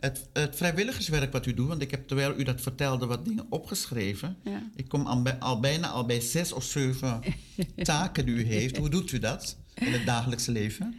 Het, 0.00 0.28
het, 0.32 0.56
vrijwilligerswerk 0.56 1.32
wat 1.32 1.46
u 1.46 1.54
doet, 1.54 1.68
want 1.68 1.82
ik 1.82 1.90
heb 1.90 2.08
terwijl 2.08 2.38
u 2.38 2.42
dat 2.42 2.60
vertelde 2.60 3.06
wat 3.06 3.24
dingen 3.24 3.46
opgeschreven. 3.48 4.36
Ja. 4.44 4.62
Ik 4.74 4.88
kom 4.88 5.06
al, 5.06 5.22
bij, 5.22 5.38
al, 5.38 5.60
bijna 5.60 5.88
al 5.88 6.06
bij 6.06 6.20
zes 6.20 6.52
of 6.52 6.64
zeven 6.64 7.20
taken 7.82 8.26
die 8.26 8.34
u 8.34 8.44
heeft. 8.44 8.76
Hoe 8.76 8.90
doet 8.90 9.12
u 9.12 9.18
dat 9.18 9.56
in 9.80 9.92
het 9.92 10.06
dagelijkse 10.06 10.52
leven? 10.52 10.94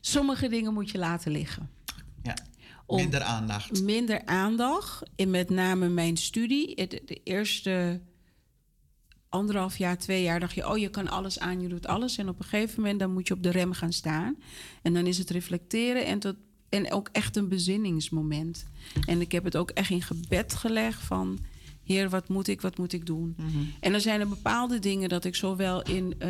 Sommige 0.00 0.48
dingen 0.48 0.72
moet 0.72 0.90
je 0.90 0.98
laten 0.98 1.32
liggen. 1.32 1.70
Ja. 2.22 2.36
Minder 2.86 3.22
aandacht. 3.22 3.82
Minder 3.82 4.24
aandacht. 4.24 5.02
En 5.16 5.30
met 5.30 5.50
name 5.50 5.88
mijn 5.88 6.16
studie. 6.16 6.76
De, 6.76 7.02
de 7.06 7.20
eerste 7.24 8.00
anderhalf 9.28 9.76
jaar, 9.78 9.98
twee 9.98 10.22
jaar 10.22 10.40
dacht 10.40 10.54
je... 10.54 10.68
oh, 10.68 10.78
je 10.78 10.90
kan 10.90 11.08
alles 11.08 11.38
aan, 11.38 11.60
je 11.60 11.68
doet 11.68 11.86
alles. 11.86 12.18
En 12.18 12.28
op 12.28 12.38
een 12.38 12.44
gegeven 12.44 12.80
moment 12.80 13.00
dan 13.00 13.12
moet 13.12 13.28
je 13.28 13.34
op 13.34 13.42
de 13.42 13.50
rem 13.50 13.72
gaan 13.72 13.92
staan. 13.92 14.36
En 14.82 14.94
dan 14.94 15.06
is 15.06 15.18
het 15.18 15.30
reflecteren 15.30 16.06
en 16.06 16.18
tot 16.18 16.36
en 16.68 16.92
ook 16.92 17.08
echt 17.12 17.36
een 17.36 17.48
bezinningsmoment. 17.48 18.66
En 19.06 19.20
ik 19.20 19.32
heb 19.32 19.44
het 19.44 19.56
ook 19.56 19.70
echt 19.70 19.90
in 19.90 20.02
gebed 20.02 20.54
gelegd 20.54 21.02
van... 21.02 21.38
Heer, 21.84 22.08
wat 22.10 22.28
moet 22.28 22.48
ik, 22.48 22.60
wat 22.60 22.78
moet 22.78 22.92
ik 22.92 23.06
doen? 23.06 23.34
Mm 23.36 23.48
-hmm. 23.48 23.72
En 23.80 23.94
er 23.94 24.00
zijn 24.00 24.20
er 24.20 24.28
bepaalde 24.28 24.78
dingen 24.78 25.08
dat 25.08 25.24
ik 25.24 25.34
zowel 25.34 25.82
in 25.82 26.14
uh, 26.18 26.28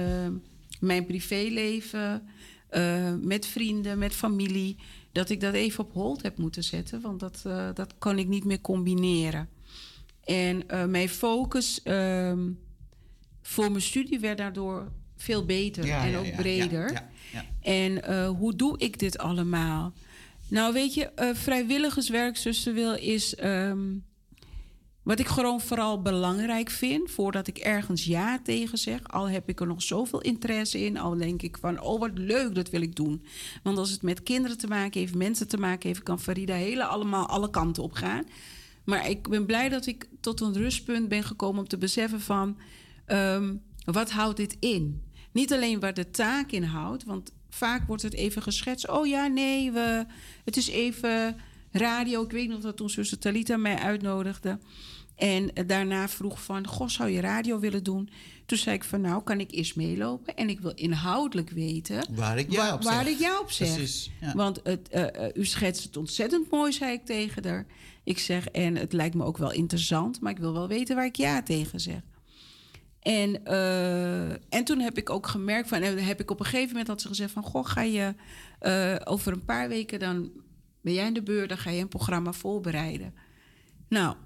mijn 0.83 1.07
privéleven... 1.07 2.29
Uh, 2.77 3.15
met 3.21 3.47
vrienden, 3.47 3.99
met 3.99 4.15
familie... 4.15 4.77
dat 5.13 5.31
ik 5.31 5.41
dat 5.41 5.55
even 5.55 5.85
op 5.85 5.93
hold 5.93 6.23
heb 6.23 6.39
moeten 6.39 6.65
zetten. 6.65 7.01
Want 7.01 7.21
dat, 7.21 7.43
uh, 7.47 7.69
dat 7.75 7.95
kan 7.99 8.19
ik 8.19 8.29
niet 8.29 8.45
meer 8.45 8.61
combineren. 8.61 9.49
En 10.25 10.63
uh, 10.71 10.85
mijn 10.85 11.09
focus 11.09 11.81
voor 13.43 13.71
mijn 13.71 13.83
studie 13.83 14.21
werd 14.21 14.39
daardoor 14.39 14.93
veel 15.17 15.45
beter 15.45 15.87
ja, 15.87 16.05
en 16.05 16.11
ja, 16.11 16.19
ook 16.19 16.25
ja, 16.25 16.37
breder. 16.37 16.93
Ja, 17.33 17.45
en 17.61 18.27
hoe 18.27 18.57
doe 18.57 18.79
ik 18.79 18.99
dit 18.99 19.19
allemaal? 19.19 19.93
Nou, 20.49 20.73
weet 20.73 20.95
je, 20.95 21.33
vrijwilligerswerk, 21.35 22.37
zuster 22.37 22.75
Wil, 22.75 22.95
is. 22.95 23.45
Um, 23.45 24.05
wat 25.03 25.19
ik 25.19 25.27
gewoon 25.27 25.61
vooral 25.61 26.03
belangrijk 26.03 26.71
vind, 26.71 27.11
voordat 27.11 27.47
ik 27.47 27.59
ergens 27.59 28.05
ja 28.05 28.41
tegen 28.43 28.79
zeg, 28.79 29.09
al 29.09 29.29
heb 29.29 29.49
ik 29.49 29.61
er 29.61 29.67
nog 29.67 29.83
zoveel 29.83 30.21
interesse 30.21 30.85
in, 30.85 30.99
al 30.99 31.17
denk 31.17 31.43
ik 31.43 31.59
van, 31.61 31.81
oh 31.81 32.01
wat 32.01 32.11
leuk, 32.15 32.55
dat 32.55 32.71
wil 32.71 32.83
ik 32.83 32.97
doen. 32.97 33.25
Want 33.63 33.79
als 33.79 33.91
het 33.91 34.03
met 34.03 34.23
kinderen 34.23 34.59
te 34.59 34.67
maken 34.67 35.01
heeft, 35.01 35.15
mensen 35.15 35.49
te 35.49 35.57
maken 35.57 35.89
heeft, 35.89 36.03
kan 36.03 36.21
Farida 36.21 36.55
hele 36.55 36.85
allemaal 36.85 37.27
alle 37.27 37.51
kanten 37.51 37.83
op 37.83 37.93
gaan. 37.93 38.25
Maar 38.85 39.11
ik 39.11 39.29
ben 39.29 39.47
blij 39.47 39.69
dat 39.69 39.87
ik 39.87 40.09
tot 40.21 40.41
een 40.41 40.53
rustpunt 40.53 41.09
ben 41.09 41.23
gekomen 41.23 41.61
om 41.61 41.69
te 41.69 41.79
beseffen 41.79 42.21
van, 42.21 42.59
ehm, 43.07 43.55
wat 43.85 44.11
houdt 44.11 44.37
dit 44.37 44.57
in? 44.61 45.03
Niet 45.33 45.53
alleen 45.53 45.81
waar 45.81 45.95
de 45.95 46.11
taak 46.11 46.51
in 46.51 46.63
houdt, 46.63 47.05
want 47.05 47.33
vaak 47.51 47.87
wordt 47.87 48.03
het 48.03 48.15
even 48.15 48.43
geschetst. 48.43 48.89
Oh 48.89 49.07
ja, 49.07 49.27
nee, 49.27 49.73
we, 49.73 50.07
het 50.45 50.57
is 50.57 50.69
even 50.69 51.37
radio. 51.73 52.23
Ik 52.23 52.31
weet 52.31 52.49
nog 52.49 52.61
dat 52.61 52.77
toen 52.77 52.91
zuster 52.91 53.19
Talita 53.19 53.57
mij 53.57 53.77
uitnodigde. 53.77 54.59
En 55.17 55.51
daarna 55.67 56.09
vroeg 56.09 56.43
van, 56.43 56.67
goh, 56.67 56.89
zou 56.89 57.11
je 57.11 57.21
radio 57.21 57.59
willen 57.59 57.85
doen? 57.85 58.11
Toen 58.47 58.59
zei 58.59 58.77
ik 58.77 58.85
van, 58.85 59.01
nou, 59.01 59.23
kan 59.23 59.41
ik 59.41 59.51
eerst 59.51 59.77
meelopen? 59.77 60.37
En 60.37 60.49
ik 60.49 60.61
wil 60.61 60.73
inhoudelijk 60.75 61.51
weten... 61.51 62.07
Waar 62.15 62.39
ik 62.39 62.53
jou 62.53 62.75
op 62.75 62.83
zeg. 62.83 62.95
Waar 62.95 63.09
ik 63.09 63.19
jou 63.19 63.41
op 63.41 63.51
zeg. 63.51 63.75
Precies, 63.75 64.11
Want 64.35 64.61
het, 64.63 64.89
uh, 64.93 65.27
u 65.35 65.45
schetst 65.45 65.83
het 65.83 65.97
ontzettend 65.97 66.51
mooi, 66.51 66.73
zei 66.73 66.93
ik 66.93 67.05
tegen 67.05 67.47
haar. 67.47 67.67
Ik 68.05 68.19
zeg, 68.19 68.47
en 68.49 68.77
het 68.77 68.93
lijkt 68.93 69.15
me 69.15 69.25
ook 69.25 69.39
wel 69.39 69.53
interessant... 69.53 70.21
maar 70.21 70.33
ik 70.33 70.39
wil 70.39 70.53
wel 70.53 70.69
weten 70.69 70.97
waar 70.97 71.05
ik 71.05 71.17
ja 71.17 71.43
tegen 71.43 71.81
zeg. 71.81 72.01
En, 73.01 73.41
uh, 73.47 74.31
en 74.31 74.65
toen 74.65 74.79
heb 74.79 74.99
ik 74.99 75.11
ook 75.11 75.27
gemerkt 75.27 75.69
van, 75.69 75.83
en 75.83 76.05
heb 76.05 76.21
ik 76.21 76.31
op 76.31 76.39
een 76.39 76.45
gegeven 76.45 76.69
moment 76.69 76.87
had 76.87 77.01
ze 77.01 77.09
gezegd 77.09 77.33
van, 77.33 77.43
goh, 77.43 77.67
ga 77.67 77.83
je 77.83 78.15
uh, 78.63 78.95
over 79.05 79.33
een 79.33 79.45
paar 79.45 79.69
weken 79.69 79.99
dan 79.99 80.31
ben 80.83 80.93
jij 80.93 81.07
in 81.07 81.15
de 81.15 81.23
beurt, 81.23 81.49
dan 81.49 81.59
ga 81.59 81.71
je 81.71 81.81
een 81.81 81.89
programma 81.89 82.33
voorbereiden. 82.33 83.15
Nou, 83.89 84.17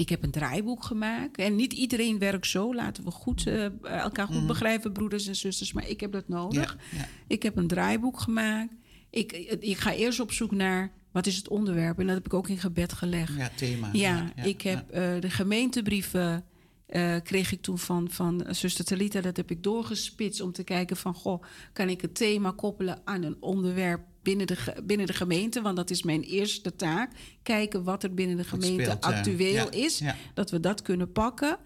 ik 0.00 0.08
heb 0.08 0.22
een 0.22 0.30
draaiboek 0.30 0.84
gemaakt. 0.84 1.38
En 1.38 1.56
niet 1.56 1.72
iedereen 1.72 2.18
werkt 2.18 2.46
zo. 2.46 2.74
Laten 2.74 3.04
we 3.04 3.10
goed, 3.10 3.46
uh, 3.46 3.64
elkaar 3.82 4.26
goed 4.26 4.40
mm 4.40 4.46
begrijpen, 4.46 4.92
broeders 4.92 5.26
en 5.26 5.36
zusters. 5.36 5.72
Maar 5.72 5.88
ik 5.88 6.00
heb 6.00 6.12
dat 6.12 6.28
nodig. 6.28 6.76
Ja, 6.96 7.08
Ik 7.26 7.42
heb 7.42 7.56
een 7.56 7.66
draaiboek 7.66 8.20
gemaakt. 8.20 8.72
Ik, 9.10 9.32
ik 9.60 9.76
ga 9.76 9.92
eerst 9.92 10.20
op 10.20 10.32
zoek 10.32 10.50
naar 10.50 10.92
wat 11.12 11.26
is 11.26 11.36
het 11.36 11.48
onderwerp. 11.48 11.98
En 11.98 12.06
dat 12.06 12.14
heb 12.14 12.26
ik 12.26 12.34
ook 12.34 12.48
in 12.48 12.58
gebed 12.58 12.92
gelegd. 12.92 13.36
Ja, 13.36 13.50
thema. 13.56 13.88
Ja, 13.92 14.32
ik 14.44 14.62
heb 14.62 14.94
uh, 14.94 15.20
de 15.20 15.30
gemeentebrieven 15.30 16.44
uh, 16.88 17.16
kreeg 17.22 17.52
ik 17.52 17.62
toen 17.62 17.78
van, 17.78 18.10
van 18.10 18.46
zuster 18.50 18.84
Talita. 18.84 19.20
Dat 19.20 19.36
heb 19.36 19.50
ik 19.50 19.62
doorgespitst 19.62 20.40
om 20.40 20.52
te 20.52 20.64
kijken 20.64 20.96
van... 20.96 21.14
goh, 21.14 21.42
kan 21.72 21.88
ik 21.88 22.00
het 22.00 22.14
thema 22.14 22.50
koppelen 22.50 23.00
aan 23.04 23.22
een 23.22 23.36
onderwerp 23.40 24.00
binnen 24.22 24.46
de, 24.46 24.56
binnen 24.84 25.06
de 25.06 25.12
gemeente? 25.12 25.62
Want 25.62 25.76
dat 25.76 25.90
is 25.90 26.02
mijn 26.02 26.22
eerste 26.22 26.76
taak. 26.76 27.12
Kijken 27.42 27.84
wat 27.84 28.02
er 28.02 28.14
binnen 28.14 28.36
de 28.36 28.44
gemeente 28.44 29.00
actueel 29.00 29.70
is. 29.70 30.02
Dat 30.34 30.50
we 30.50 30.60
dat 30.60 30.82
kunnen 30.82 31.12
pakken. 31.12 31.58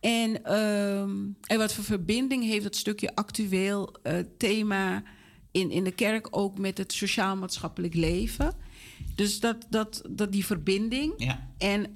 En, 0.00 0.44
ehm, 0.44 1.16
en 1.46 1.58
wat 1.58 1.74
voor 1.74 1.84
verbinding 1.84 2.44
heeft 2.44 2.64
dat 2.64 2.76
stukje 2.76 3.14
actueel 3.14 3.94
uh, 4.02 4.18
thema... 4.38 5.02
In, 5.50 5.70
in 5.70 5.84
de 5.84 5.92
kerk 5.92 6.26
ook 6.30 6.58
met 6.58 6.78
het 6.78 6.92
sociaal-maatschappelijk 6.92 7.94
leven... 7.94 8.54
Dus 9.14 9.40
dat, 9.40 9.66
dat, 9.70 10.02
dat 10.10 10.32
die 10.32 10.46
verbinding. 10.46 11.12
Ja. 11.16 11.50
En 11.58 11.86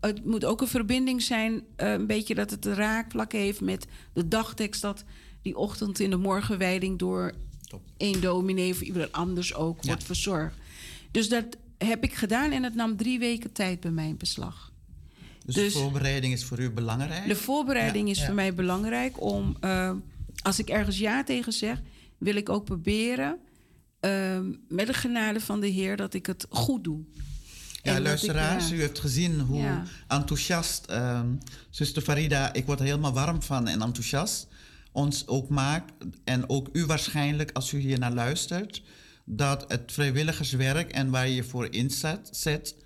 het 0.00 0.24
moet 0.24 0.44
ook 0.44 0.60
een 0.60 0.68
verbinding 0.68 1.22
zijn, 1.22 1.52
uh, 1.52 1.92
een 1.92 2.06
beetje 2.06 2.34
dat 2.34 2.50
het 2.50 2.64
raakvlak 2.64 3.32
heeft 3.32 3.60
met 3.60 3.86
de 4.12 4.28
dagtekst 4.28 4.82
dat 4.82 5.04
die 5.42 5.56
ochtend 5.56 6.00
in 6.00 6.10
de 6.10 6.16
morgenwijding 6.16 6.98
door. 6.98 7.32
Één 7.96 8.20
dominee 8.20 8.72
of 8.72 8.80
iemand 8.80 9.12
anders 9.12 9.54
ook 9.54 9.84
wordt 9.84 10.04
verzorgd. 10.04 10.56
Dus 11.10 11.28
dat 11.28 11.44
heb 11.78 12.04
ik 12.04 12.14
gedaan 12.14 12.50
en 12.50 12.62
het 12.62 12.74
nam 12.74 12.96
drie 12.96 13.18
weken 13.18 13.52
tijd 13.52 13.80
bij 13.80 13.90
mij 13.90 14.08
in 14.08 14.16
beslag. 14.16 14.72
Dus, 15.44 15.54
dus 15.54 15.72
de 15.72 15.78
voorbereiding 15.78 16.32
is 16.32 16.44
voor 16.44 16.58
u 16.58 16.70
belangrijk? 16.70 17.28
De 17.28 17.36
voorbereiding 17.36 18.08
is 18.08 18.24
voor 18.24 18.34
mij 18.34 18.54
belangrijk 18.54 19.20
om, 19.22 19.56
uh, 19.60 19.92
als 20.42 20.58
ik 20.58 20.68
ergens 20.68 20.98
ja 20.98 21.24
tegen 21.24 21.52
zeg, 21.52 21.82
wil 22.18 22.34
ik 22.34 22.48
ook 22.48 22.64
proberen 22.64 23.38
uh, 24.00 24.38
met 24.68 24.86
de 24.86 24.94
genade 24.94 25.40
van 25.40 25.60
de 25.60 25.66
Heer 25.66 25.96
dat 25.96 26.14
ik 26.14 26.26
het 26.26 26.46
goed 26.50 26.84
doe. 26.84 27.00
Ja, 27.82 28.00
luisteraars, 28.00 28.70
u 28.70 28.80
hebt 28.80 28.98
gezien 28.98 29.40
hoe 29.40 29.82
enthousiast 30.08 30.90
um, 30.90 31.38
zuster 31.70 32.02
Farida, 32.02 32.52
ik 32.52 32.66
word 32.66 32.78
er 32.78 32.84
helemaal 32.86 33.12
warm 33.12 33.42
van 33.42 33.68
en 33.68 33.82
enthousiast, 33.82 34.46
ons 34.96 35.26
ook 35.26 35.48
maakt. 35.48 35.92
En 36.24 36.48
ook 36.48 36.68
u 36.72 36.86
waarschijnlijk, 36.86 37.50
als 37.52 37.72
u 37.72 37.78
hier 37.78 37.98
naar 37.98 38.12
luistert, 38.12 38.82
dat 39.24 39.64
het 39.68 39.92
vrijwilligerswerk 39.92 40.90
en 40.90 41.10
waar 41.10 41.28
je 41.28 41.44
voor 41.44 41.72
inzet, 41.72 42.28
zet, 42.30 42.76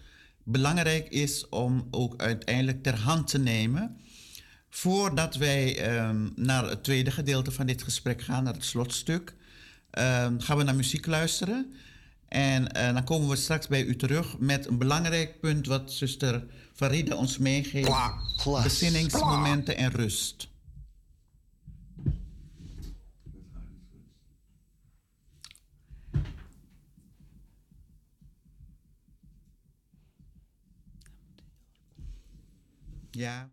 belangrijk 0.42 1.08
is 1.08 1.48
om 1.48 1.88
ook 1.90 2.20
uiteindelijk 2.20 2.82
ter 2.82 2.98
hand 2.98 3.28
te 3.28 3.38
nemen. 3.38 3.96
Voordat 4.70 5.36
wij 5.36 5.96
um, 5.98 6.32
naar 6.36 6.68
het 6.68 6.84
tweede 6.84 7.10
gedeelte 7.10 7.50
van 7.50 7.66
dit 7.66 7.82
gesprek 7.82 8.22
gaan, 8.22 8.44
naar 8.44 8.54
het 8.54 8.64
slotstuk, 8.64 9.34
um, 9.98 10.40
gaan 10.40 10.56
we 10.56 10.62
naar 10.62 10.74
muziek 10.74 11.06
luisteren. 11.06 11.72
En 12.28 12.62
uh, 12.76 12.92
dan 12.92 13.04
komen 13.04 13.28
we 13.28 13.36
straks 13.36 13.68
bij 13.68 13.84
u 13.84 13.96
terug 13.96 14.38
met 14.38 14.66
een 14.66 14.78
belangrijk 14.78 15.40
punt 15.40 15.66
wat 15.66 15.92
zuster 15.92 16.44
Farida 16.74 17.14
ons 17.14 17.38
meegeeft. 17.38 17.90
Bezinningsmomenten 18.62 19.76
en 19.76 19.90
rust. 19.90 20.49
Ja. 33.14 33.50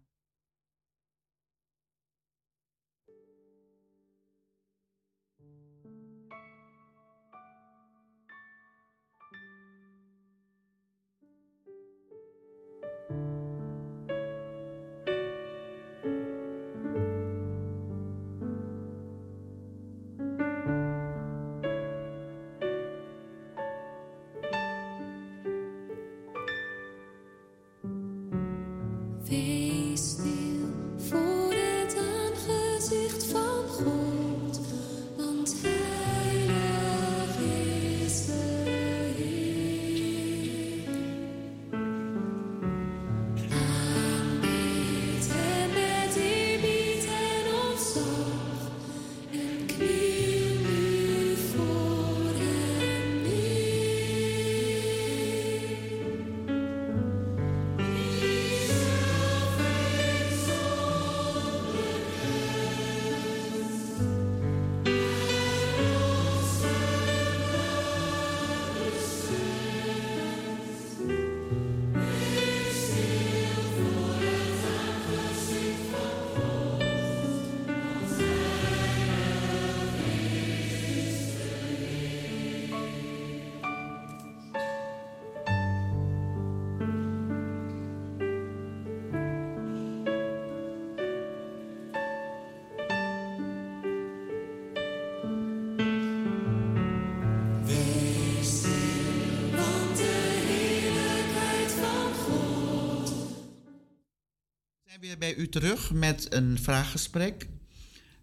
Weer 105.20 105.36
bij 105.36 105.43
u 105.43 105.49
terug 105.49 105.91
met 105.93 106.34
een 106.34 106.57
vraaggesprek 106.61 107.47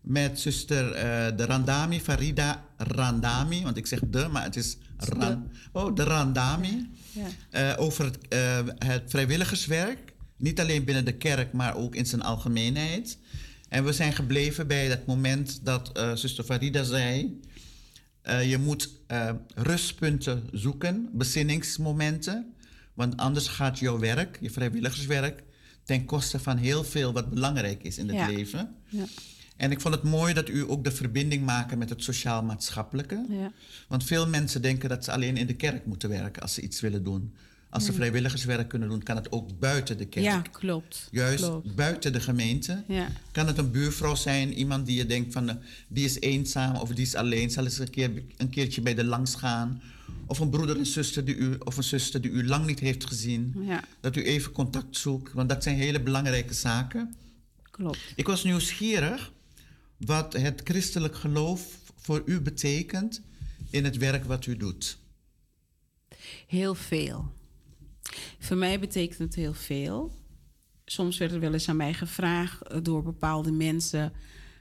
met 0.01 0.40
zuster 0.40 0.86
uh, 0.86 1.36
de 1.36 1.45
Randami, 1.45 2.01
Farida 2.01 2.64
Randami, 2.76 3.62
want 3.62 3.76
ik 3.76 3.86
zeg 3.86 4.01
de, 4.07 4.28
maar 4.28 4.42
het 4.42 4.57
is 4.57 4.76
Ran, 4.97 5.51
oh, 5.72 5.95
de 5.95 6.03
Randami, 6.03 6.90
ja. 7.12 7.74
uh, 7.74 7.82
over 7.82 8.05
het, 8.05 8.18
uh, 8.28 8.59
het, 8.78 9.03
vrijwilligerswerk 9.07 10.12
Niet 10.36 10.61
alleen 10.61 10.84
binnen 10.84 11.05
de 11.05 11.16
kerk, 11.16 11.53
maar 11.53 11.76
ook 11.76 11.95
in 11.95 12.07
zijn 12.07 12.22
algemeenheid. 12.22 13.18
En 13.68 13.84
we 13.84 13.92
zijn 13.92 14.12
gebleven 14.12 14.66
bij 14.66 14.88
dat 14.88 15.07
moment 15.07 15.64
dat 15.64 16.01
zuster 16.14 16.45
Farida 16.45 16.82
zei... 16.82 17.40
Je 18.45 18.59
moet 18.59 19.01
rustpunten 19.55 20.49
zoeken, 20.53 21.09
bezinningsmomenten. 21.12 22.55
Want 22.95 23.16
anders 23.16 23.49
gaat 23.49 23.78
jouw 23.78 23.99
werk, 23.99 24.38
je 24.40 24.51
vrijwilligerswerk... 24.51 25.42
ten 25.85 26.05
koste 26.05 26.39
van 26.39 26.57
heel 26.57 26.85
veel 26.85 27.12
wat 27.12 27.30
belangrijk 27.30 27.82
is 27.82 27.99
in 27.99 28.09
het 28.09 28.16
Ja. 28.16 28.26
leven. 28.26 28.74
Ja. 28.89 29.05
En 29.57 29.70
ik 29.70 29.80
vond 29.80 29.95
het 29.95 30.03
mooi 30.03 30.35
dat 30.35 30.49
u 30.49 30.70
ook 30.70 30.85
de 30.85 30.91
verbinding 30.93 31.45
maakte 31.45 31.76
met 31.76 31.89
het 31.89 32.03
sociaal-maatschappelijke. 32.03 33.26
Ja. 33.28 33.53
Want 33.89 34.05
veel 34.05 34.28
mensen 34.28 34.62
denken 34.62 34.89
dat 34.89 35.05
ze 35.05 35.12
alleen 35.12 35.37
in 35.37 35.47
de 35.47 35.55
kerk 35.57 35.87
moeten 35.87 36.09
werken 36.09 36.43
als 36.43 36.55
ze 36.55 36.61
iets 36.61 36.80
willen 36.80 37.05
doen. 37.05 37.35
Als 37.75 37.85
ze 37.85 37.93
vrijwilligerswerk 37.93 38.68
kunnen 38.68 38.89
doen, 38.89 39.03
kan 39.03 39.16
het 39.16 39.33
ook 39.33 39.59
buiten 39.59 39.99
de 39.99 40.05
kerk. 40.07 40.25
ja, 40.25 40.41
klopt. 40.41 41.09
Juist 41.11 41.45
Klopt. 41.45 41.75
buiten 41.75 42.12
de 42.12 42.20
gemeente. 42.20 42.85
Ja. 42.89 43.09
Kan 43.33 43.47
het 43.47 43.59
een 43.59 43.70
buurvrouw 43.70 44.14
zijn, 44.14 44.53
iemand 44.53 44.87
die 44.87 44.97
je 44.97 45.07
denkt 45.07 45.33
van 45.33 45.49
eh, 45.49 45.57
die 45.89 46.05
is 46.05 46.20
eenzaam 46.20 46.77
of 46.77 46.89
die 46.89 47.05
is 47.05 47.14
alleen, 47.14 47.51
zal 47.51 47.64
eens 47.64 47.79
een, 47.79 47.91
keer, 47.91 48.22
een 48.37 48.49
keertje 48.51 48.81
bij 48.81 48.95
de 48.95 49.05
langs 49.05 49.35
gaan. 49.35 49.83
Of 50.27 50.39
een 50.39 50.51
broeder 50.51 50.77
en 50.77 50.87
zuster 50.87 51.25
die 51.25 51.35
u, 51.37 51.57
of 51.59 51.77
een 51.77 51.83
zuster 51.83 52.20
die 52.20 52.31
u 52.31 52.47
lang 52.47 52.66
niet 52.66 52.79
heeft 52.81 53.07
gezien. 53.07 53.55
Ja, 53.61 53.85
Dat 54.01 54.16
u 54.16 54.25
even 54.25 54.53
contact 54.53 54.97
zoekt, 54.97 55.33
want 55.33 55.49
dat 55.49 55.62
zijn 55.62 55.77
hele 55.77 56.01
belangrijke 56.03 56.55
zaken. 56.55 57.14
klopt. 57.70 57.99
Ik 58.16 58.27
was 58.27 58.45
nieuwsgierig 58.45 59.33
wat 59.97 60.33
het 60.33 60.61
christelijk 60.64 61.16
geloof 61.16 61.79
voor 61.97 62.22
u 62.27 62.41
betekent 62.41 63.22
in 63.70 63.85
het 63.85 63.97
werk 63.97 64.25
wat 64.25 64.47
u 64.47 64.57
doet. 64.57 64.99
Heel 66.47 66.75
veel. 66.75 67.33
Voor 68.38 68.57
mij 68.57 68.80
betekent 68.80 69.18
het 69.18 69.34
heel 69.34 69.55
veel. 69.55 70.12
Soms 70.84 71.18
werd 71.18 71.32
er 71.32 71.40
wel 71.40 71.52
eens 71.52 71.68
aan 71.68 71.76
mij 71.76 71.94
gevraagd 71.94 72.62
eh, 72.62 72.78
door 72.82 73.02
bepaalde 73.02 73.52
mensen: 73.52 74.12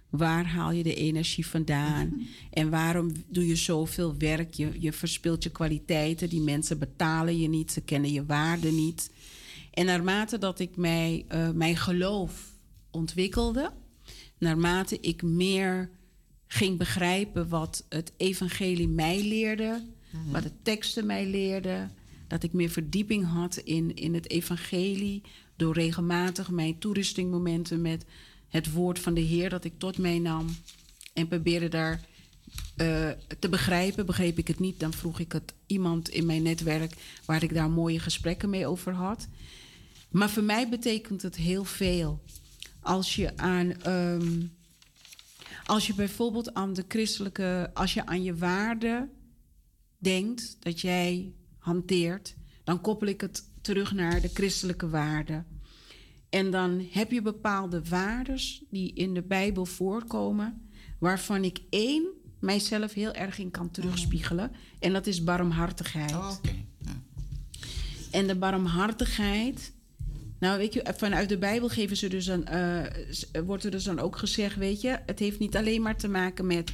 waar 0.09 0.45
haal 0.45 0.71
je 0.71 0.83
de 0.83 0.95
energie 0.95 1.47
vandaan? 1.47 2.13
En 2.51 2.69
waarom 2.69 3.11
doe 3.27 3.47
je 3.47 3.55
zoveel 3.55 4.17
werk? 4.17 4.53
Je, 4.53 4.71
je 4.79 4.93
verspilt 4.93 5.43
je 5.43 5.51
kwaliteiten. 5.51 6.29
Die 6.29 6.41
mensen 6.41 6.79
betalen 6.79 7.39
je 7.39 7.47
niet, 7.47 7.71
ze 7.71 7.81
kennen 7.81 8.11
je 8.11 8.25
waarde 8.25 8.71
niet. 8.71 9.11
En 9.71 9.85
naarmate 9.85 10.37
dat 10.37 10.59
ik 10.59 10.75
mij, 10.75 11.25
eh, 11.27 11.49
mijn 11.49 11.77
geloof 11.77 12.53
ontwikkelde, 12.91 13.71
naarmate 14.37 14.99
ik 14.99 15.21
meer 15.21 15.89
ging 16.47 16.77
begrijpen 16.77 17.49
wat 17.49 17.85
het 17.89 18.13
evangelie 18.17 18.87
mij 18.87 19.23
leerde, 19.23 19.85
wat 20.31 20.43
de 20.43 20.51
teksten 20.61 21.05
mij 21.05 21.25
leerden, 21.25 21.91
dat 22.27 22.43
ik 22.43 22.53
meer 22.53 22.69
verdieping 22.69 23.25
had 23.25 23.57
in, 23.57 23.95
in 23.95 24.13
het 24.13 24.29
evangelie, 24.29 25.21
door 25.55 25.73
regelmatig 25.73 26.49
mijn 26.49 26.77
toerustingmomenten 26.77 27.81
met 27.81 28.05
het 28.47 28.71
woord 28.71 28.99
van 28.99 29.13
de 29.13 29.21
Heer 29.21 29.49
dat 29.49 29.63
ik 29.63 29.73
tot 29.77 29.97
mij 29.97 30.19
nam 30.19 30.55
en 31.13 31.27
probeerde 31.27 31.67
daar 31.67 32.01
eh, 32.75 33.09
te 33.39 33.49
begrijpen. 33.49 34.05
Begreep 34.05 34.37
ik 34.37 34.47
het 34.47 34.59
niet, 34.59 34.79
dan 34.79 34.93
vroeg 34.93 35.19
ik 35.19 35.31
het 35.31 35.53
iemand 35.65 36.09
in 36.09 36.25
mijn 36.25 36.43
netwerk 36.43 36.93
waar 37.25 37.43
ik 37.43 37.53
daar 37.53 37.69
mooie 37.69 37.99
gesprekken 37.99 38.49
mee 38.49 38.67
over 38.67 38.93
had. 38.93 39.27
Maar 40.09 40.29
voor 40.29 40.43
mij 40.43 40.69
betekent 40.69 41.21
het 41.21 41.35
heel 41.35 41.65
veel. 41.65 42.23
Als 42.79 43.15
je 43.15 43.37
aan, 43.37 43.81
ehm, 43.81 44.41
als 45.65 45.87
je 45.87 45.93
bijvoorbeeld 45.93 46.53
aan 46.53 46.73
de 46.73 46.85
christelijke, 46.87 47.71
als 47.73 47.93
je 47.93 48.05
aan 48.05 48.23
je 48.23 48.35
waarden 48.35 49.09
denkt 49.97 50.57
dat 50.59 50.81
jij 50.81 51.33
hanteert, 51.63 52.35
dan 52.63 52.81
koppel 52.81 53.07
ik 53.07 53.21
het 53.21 53.43
terug 53.61 53.93
naar 53.93 54.21
de 54.21 54.29
christelijke 54.33 54.89
waarden. 54.89 55.45
En 56.29 56.51
dan 56.51 56.87
heb 56.91 57.11
je 57.11 57.21
bepaalde 57.21 57.81
waardes 57.89 58.63
die 58.69 58.93
in 58.93 59.13
de 59.13 59.21
Bijbel 59.21 59.65
voorkomen, 59.65 60.61
waarvan 60.99 61.43
ik 61.43 61.59
één 61.69 62.05
mijzelf 62.39 62.93
heel 62.93 63.13
erg 63.13 63.37
in 63.39 63.51
kan 63.51 63.71
terugspiegelen. 63.71 64.51
En 64.79 64.93
dat 64.93 65.07
is 65.07 65.23
barmhartigheid. 65.23 66.11
Oh, 66.11 66.31
Oké. 66.37 66.55
Ja. 66.85 67.01
En 68.11 68.27
de 68.27 68.35
barmhartigheid. 68.35 69.73
Nou, 70.39 70.57
weet 70.57 70.73
je, 70.73 70.93
vanuit 70.97 71.29
de 71.29 71.37
Bijbel 71.37 71.69
geven 71.69 71.97
ze 71.97 72.07
dus 72.07 72.25
dan, 72.25 72.45
eh, 72.45 72.83
s- 73.09 73.27
wordt 73.45 73.63
er 73.63 73.71
dus 73.71 73.83
dan 73.83 73.99
ook 73.99 74.17
gezegd, 74.17 74.55
weet 74.55 74.81
je, 74.81 74.99
het 75.05 75.19
heeft 75.19 75.39
niet 75.39 75.55
alleen 75.55 75.81
maar 75.81 75.97
te 75.97 76.07
maken 76.07 76.47
met 76.47 76.71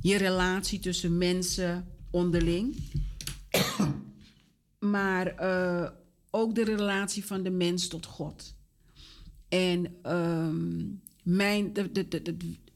je 0.00 0.16
relatie 0.16 0.78
tussen 0.78 1.18
mensen 1.18 1.86
onderling, 2.10 2.76
maar 4.78 5.26
eh, 5.26 5.90
ook 6.30 6.54
de 6.54 6.64
relatie 6.64 7.24
van 7.24 7.42
de 7.42 7.50
mens 7.50 7.88
tot 7.88 8.06
God. 8.06 8.54
En 9.48 9.96
ehm, 10.02 10.86
mijn, 11.22 11.72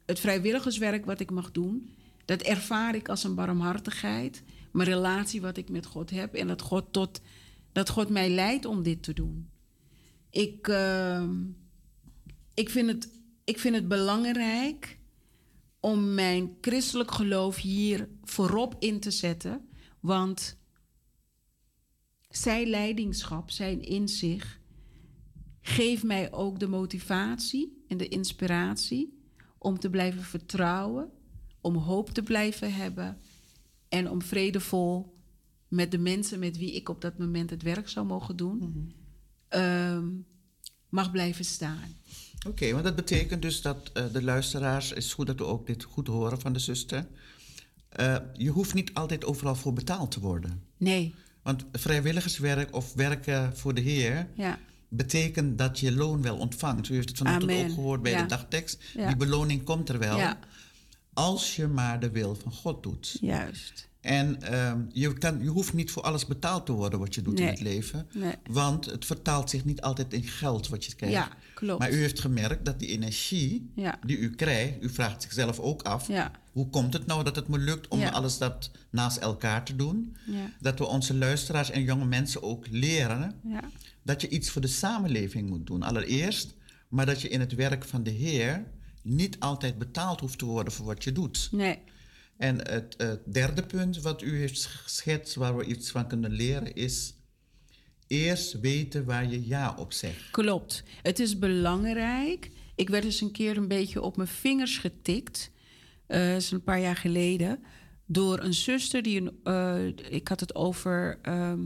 het 0.07 0.21
vrijwilligerswerk 0.21 1.05
wat 1.05 1.21
ik 1.21 1.31
mag 1.31 1.51
doen, 1.51 1.95
dat 2.25 2.41
ervaar 2.41 2.95
ik 2.95 3.09
als 3.09 3.25
een 3.25 3.35
barmhartigheid. 3.35 4.43
Mijn 4.73 4.89
relatie 4.89 5.41
wat 5.41 5.57
ik 5.57 5.69
met 5.69 5.87
God 5.87 6.11
heb 6.11 6.35
en 6.35 6.47
dat 6.47 6.63
God, 6.63 6.93
tot, 6.93 7.21
dat 7.73 7.89
God 7.89 8.09
mij 8.09 8.31
leidt 8.31 8.65
om 8.65 8.83
dit 8.83 9.03
te 9.03 9.13
doen. 9.13 9.49
Ik, 10.31 10.69
ehm, 10.69 11.35
ik, 12.55 12.71
vind 12.71 12.89
het, 12.89 13.09
ik 13.45 13.59
vind 13.59 13.75
het 13.75 13.89
belangrijk 13.89 14.99
om 15.81 16.15
mijn 16.15 16.57
christelijk 16.61 17.11
geloof 17.11 17.57
hier 17.57 18.09
voorop 18.25 18.77
in 18.79 19.01
te 19.01 19.11
zetten. 19.11 19.69
Want 20.01 20.57
zijn 22.37 22.69
leidingschap, 22.69 23.51
zijn 23.51 23.83
inzicht, 23.83 24.59
geeft 25.61 26.03
mij 26.03 26.33
ook 26.33 26.59
de 26.59 26.69
motivatie 26.69 27.85
en 27.89 27.97
de 27.97 28.09
inspiratie 28.09 29.21
om 29.59 29.79
te 29.79 29.91
blijven 29.91 30.23
vertrouwen, 30.23 31.11
om 31.61 31.77
hoop 31.77 32.11
te 32.11 32.23
blijven 32.23 32.75
hebben 32.75 33.19
en 33.89 34.11
om 34.11 34.23
vredevol 34.23 35.15
met 35.69 35.91
de 35.91 35.99
mensen 35.99 36.39
met 36.39 36.59
wie 36.59 36.75
ik 36.75 36.89
op 36.89 37.01
dat 37.01 37.19
moment 37.19 37.51
het 37.51 37.63
werk 37.63 37.89
zou 37.89 38.07
mogen 38.07 38.37
doen, 38.37 38.93
ehm, 39.49 40.09
mag 40.89 41.11
blijven 41.11 41.45
staan. 41.45 41.97
Oké, 42.49 42.73
want 42.73 42.85
dat 42.85 42.97
betekent 42.97 43.43
dus 43.43 43.63
dat 43.63 43.91
eh, 43.93 44.05
de 44.13 44.23
luisteraars, 44.23 44.89
het 44.89 44.99
is 44.99 45.15
goed 45.15 45.27
dat 45.27 45.39
we 45.39 45.45
ook 45.45 45.67
dit 45.67 45.83
goed 45.83 46.07
horen 46.07 46.41
van 46.41 46.53
de 46.53 46.59
zuster. 46.59 47.07
Eh, 47.89 48.17
je 48.33 48.51
hoeft 48.51 48.75
niet 48.75 48.95
altijd 48.95 49.25
overal 49.25 49.55
voor 49.55 49.73
betaald 49.73 50.11
te 50.11 50.21
worden. 50.21 50.63
Nee, 50.77 51.15
Want 51.43 51.65
vrijwilligerswerk 51.73 52.75
of 52.75 52.95
werken 52.95 53.57
voor 53.57 53.75
de 53.75 53.81
Heer 53.81 54.27
ja, 54.35 54.59
betekent 54.89 55.59
dat 55.59 55.79
je 55.79 55.93
loon 55.93 56.23
wel 56.23 56.37
ontvangt. 56.37 56.89
U 56.89 56.95
heeft 56.95 57.09
het 57.09 57.19
vanochtend 57.19 57.51
Amen. 57.51 57.65
ook 57.65 57.73
gehoord 57.75 58.03
bij 58.03 58.13
Ja. 58.13 58.23
de 58.23 58.27
dagtekst. 58.29 58.83
Ja. 58.95 59.07
Die 59.07 59.17
beloning 59.17 59.63
komt 59.65 59.89
er 59.89 59.99
wel. 59.99 60.17
ja, 60.17 60.39
Als 61.13 61.57
je 61.57 61.67
maar 61.67 62.01
de 62.01 62.11
wil 62.11 62.35
van 62.35 62.53
God 62.53 62.83
doet. 62.83 63.17
juist. 63.21 63.91
En 64.01 64.43
ehm, 64.43 64.81
je, 64.93 65.13
kan, 65.13 65.43
je 65.43 65.49
hoeft 65.49 65.73
niet 65.73 65.91
voor 65.91 66.03
alles 66.03 66.27
betaald 66.27 66.67
te 66.67 66.73
worden 66.73 66.99
wat 66.99 67.15
je 67.15 67.23
doet 67.23 67.41
in 67.41 67.47
het 67.47 67.61
leven. 67.61 68.07
Nee. 68.13 68.35
Want 68.51 68.85
het 68.85 69.05
vertaalt 69.05 69.51
zich 69.51 69.65
niet 69.65 69.81
altijd 69.81 70.13
in 70.13 70.23
geld 70.23 70.69
wat 70.69 70.85
je 70.85 70.95
krijgt. 70.95 71.15
Ja, 71.17 71.29
klopt. 71.55 71.79
Maar 71.79 71.91
u 71.93 71.97
heeft 71.97 72.21
gemerkt 72.21 72.65
dat 72.65 72.79
die 72.79 72.89
energie 72.89 73.71
die 74.07 74.19
u 74.19 74.31
krijgt, 74.35 74.75
u 74.83 74.89
vraagt 74.91 75.23
zichzelf 75.23 75.59
ook 75.61 75.83
af, 75.83 76.09
Ja. 76.09 76.31
Hoe 76.53 76.71
komt 76.71 76.93
het 76.93 77.07
nou 77.07 77.25
dat 77.25 77.37
het 77.37 77.49
me 77.49 77.59
lukt 77.59 77.89
om 77.89 77.99
Ja. 78.01 78.11
alles 78.11 78.39
dat 78.39 78.71
naast 78.91 79.17
elkaar 79.17 79.65
te 79.65 79.77
doen? 79.77 80.17
Ja. 80.27 80.51
Dat 80.61 80.79
we 80.79 80.87
onze 80.87 81.15
luisteraars 81.15 81.71
en 81.71 81.83
jonge 81.83 82.05
mensen 82.05 82.43
ook 82.43 82.67
leren 82.71 83.35
Ja, 83.49 83.71
dat 84.03 84.21
je 84.21 84.29
iets 84.29 84.51
voor 84.51 84.61
de 84.63 84.69
samenleving 84.69 85.49
moet 85.49 85.67
doen, 85.67 85.83
allereerst. 85.83 86.55
Maar 86.89 87.07
dat 87.07 87.21
je 87.21 87.29
in 87.29 87.41
het 87.41 87.55
werk 87.55 87.85
van 87.85 88.03
de 88.03 88.11
Heer 88.11 88.65
niet 89.03 89.41
altijd 89.41 89.79
betaald 89.79 90.21
hoeft 90.21 90.39
te 90.39 90.45
worden 90.45 90.73
voor 90.73 90.87
wat 90.87 91.05
je 91.05 91.13
doet. 91.13 91.49
nee, 91.53 91.79
En 92.37 92.69
het 92.71 92.97
eh, 92.97 93.11
derde 93.33 93.63
punt 93.63 94.01
wat 94.01 94.23
u 94.23 94.39
heeft 94.39 94.65
geschetst, 94.67 95.35
waar 95.35 95.57
we 95.57 95.65
iets 95.65 95.91
van 95.91 96.07
kunnen 96.09 96.31
leren, 96.31 96.75
is 96.75 97.15
eerst 98.07 98.61
weten 98.61 99.05
waar 99.05 99.31
je 99.31 99.47
ja 99.47 99.75
op 99.79 99.93
zegt. 99.93 100.31
klopt. 100.31 100.83
Het 101.03 101.19
is 101.19 101.39
belangrijk. 101.39 102.51
Ik 102.75 102.89
werd 102.89 103.05
eens 103.05 103.21
een 103.21 103.31
keer 103.33 103.57
een 103.57 103.69
beetje 103.69 104.03
op 104.03 104.17
mijn 104.17 104.29
vingers 104.29 104.79
getikt. 104.79 105.51
Dat 106.19 106.37
is 106.43 106.51
een 106.51 106.63
paar 106.63 106.81
jaar 106.81 106.97
geleden. 106.97 107.63
Door 108.07 108.41
een 108.41 108.55
zuster 108.55 109.03
die 109.03 109.21
een. 109.21 109.33
eh, 109.45 109.87
ik 110.15 110.29
had 110.29 110.41
het 110.41 110.55
over. 110.55 111.19
ehm, 111.23 111.61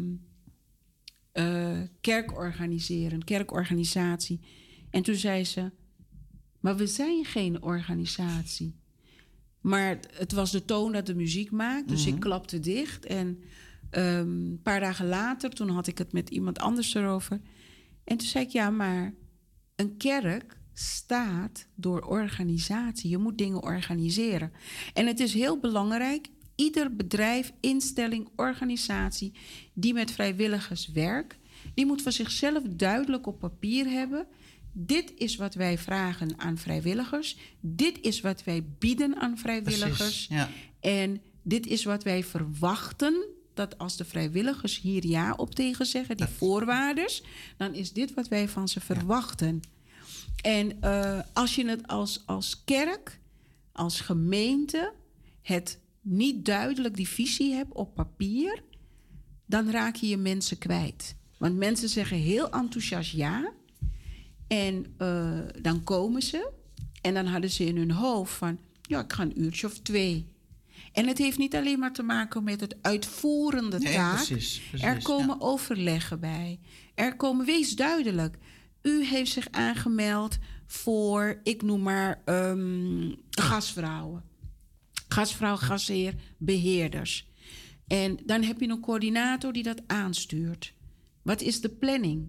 eh, 1.32 1.80
kerk 2.00 2.36
organiseren, 2.36 3.24
kerkorganisatie. 3.24 4.40
En 4.90 5.02
toen 5.02 5.14
zei 5.14 5.44
ze: 5.44 5.70
Maar 6.60 6.76
we 6.76 6.86
zijn 6.86 7.24
geen 7.24 7.62
organisatie. 7.62 8.74
Maar 9.60 9.98
het- 10.10 10.32
was 10.32 10.50
de 10.50 10.64
toon 10.64 10.92
dat 10.92 11.06
de 11.06 11.14
muziek 11.14 11.50
maakt, 11.50 11.88
dus 11.88 12.06
ik 12.06 12.20
klapte 12.20 12.60
dicht. 12.60 13.06
En 13.06 13.42
ehm, 13.90 14.28
een 14.28 14.60
paar 14.62 14.80
dagen 14.80 15.06
later, 15.06 15.50
toen 15.50 15.68
had 15.68 15.86
ik 15.86 15.98
het 15.98 16.12
met 16.12 16.30
iemand 16.30 16.58
anders 16.58 16.94
erover. 16.94 17.40
En 18.04 18.16
toen 18.16 18.28
zei 18.28 18.44
ik: 18.44 18.50
Ja, 18.50 18.70
maar 18.70 19.14
een 19.76 19.96
kerk 19.96 20.55
staat 20.78 21.66
door 21.74 22.02
organisatie. 22.02 23.10
Je 23.10 23.18
moet 23.18 23.38
dingen 23.38 23.62
organiseren. 23.62 24.52
En 24.94 25.06
het 25.06 25.20
is 25.20 25.34
heel 25.34 25.58
belangrijk, 25.58 26.28
ieder 26.54 26.96
bedrijf, 26.96 27.52
instelling, 27.60 28.28
organisatie 28.36 29.32
die 29.72 29.94
met 29.94 30.10
vrijwilligers 30.10 30.88
werkt, 30.88 31.36
Die 31.74 31.86
moet 31.86 32.02
voor 32.02 32.12
zichzelf 32.12 32.62
duidelijk 32.62 33.26
op 33.26 33.38
papier 33.38 33.86
hebben. 33.86 34.26
Dit 34.72 35.12
is 35.16 35.36
wat 35.36 35.54
wij 35.54 35.78
vragen 35.78 36.38
aan 36.38 36.58
vrijwilligers. 36.58 37.36
Dit 37.60 38.00
is 38.00 38.20
wat 38.20 38.44
wij 38.44 38.64
bieden 38.78 39.16
aan 39.16 39.38
vrijwilligers. 39.38 39.96
Precies, 39.96 40.26
ja. 40.28 40.48
En 40.80 41.20
dit 41.42 41.66
is 41.66 41.84
wat 41.84 42.02
wij 42.02 42.24
verwachten. 42.24 43.26
Dat 43.54 43.78
als 43.78 43.96
de 43.96 44.04
vrijwilligers 44.04 44.80
hier 44.80 45.06
ja 45.06 45.34
op 45.36 45.54
tegen 45.54 45.86
zeggen, 45.86 46.16
die 46.16 46.26
voorwaarden, 46.26 47.10
dan 47.56 47.74
is 47.74 47.92
dit 47.92 48.14
wat 48.14 48.28
wij 48.28 48.48
van 48.48 48.68
ze 48.68 48.80
verwachten. 48.80 49.62
En 50.46 50.80
eh, 50.80 51.20
als 51.32 51.54
je 51.54 51.68
het 51.68 51.86
als, 51.86 52.22
als 52.26 52.64
kerk, 52.64 53.20
als 53.72 54.00
gemeente, 54.00 54.92
het 55.42 55.80
niet 56.00 56.44
duidelijk 56.44 56.96
die 56.96 57.08
visie 57.08 57.54
hebt 57.54 57.72
op 57.72 57.94
papier, 57.94 58.62
dan 59.46 59.70
raak 59.70 59.96
je 59.96 60.08
je 60.08 60.16
mensen 60.16 60.58
kwijt. 60.58 61.16
Want 61.38 61.56
mensen 61.56 61.88
zeggen 61.88 62.16
heel 62.16 62.50
enthousiast 62.50 63.12
ja. 63.12 63.52
En 64.46 64.94
eh, 64.98 65.38
dan 65.62 65.84
komen 65.84 66.22
ze. 66.22 66.50
En 67.00 67.14
dan 67.14 67.26
hadden 67.26 67.50
ze 67.50 67.64
in 67.64 67.76
hun 67.76 67.90
hoofd 67.90 68.32
van, 68.34 68.58
ja, 68.82 69.00
ik 69.00 69.12
ga 69.12 69.22
een 69.22 69.42
uurtje 69.42 69.66
of 69.66 69.78
twee. 69.78 70.26
En 70.92 71.06
het 71.06 71.18
heeft 71.18 71.38
niet 71.38 71.54
alleen 71.54 71.78
maar 71.78 71.92
te 71.92 72.02
maken 72.02 72.44
met 72.44 72.60
het 72.60 72.76
uitvoerende 72.82 73.78
Nee, 73.78 73.94
taak. 73.94 74.14
precies, 74.14 74.60
precies, 74.60 74.86
er 74.86 75.02
komen 75.02 75.36
ja. 75.38 75.44
overleggen 75.46 76.20
bij. 76.20 76.60
Er 76.94 77.16
komen, 77.16 77.46
wees 77.46 77.76
duidelijk. 77.76 78.38
U 78.86 79.04
heeft 79.04 79.32
zich 79.32 79.48
aangemeld 79.50 80.38
voor, 80.66 81.40
ik 81.42 81.62
noem 81.62 81.82
maar, 81.82 82.22
ehm, 82.24 83.12
gasvrouwen. 83.30 84.22
Gasvrouw, 85.08 85.56
gasheer, 85.56 86.14
beheerders. 86.36 87.28
En 87.86 88.18
dan 88.24 88.42
heb 88.42 88.60
je 88.60 88.68
een 88.68 88.80
coördinator 88.80 89.52
die 89.52 89.62
dat 89.62 89.82
aanstuurt. 89.86 90.74
Wat 91.22 91.40
is 91.40 91.60
de 91.60 91.68
planning? 91.68 92.28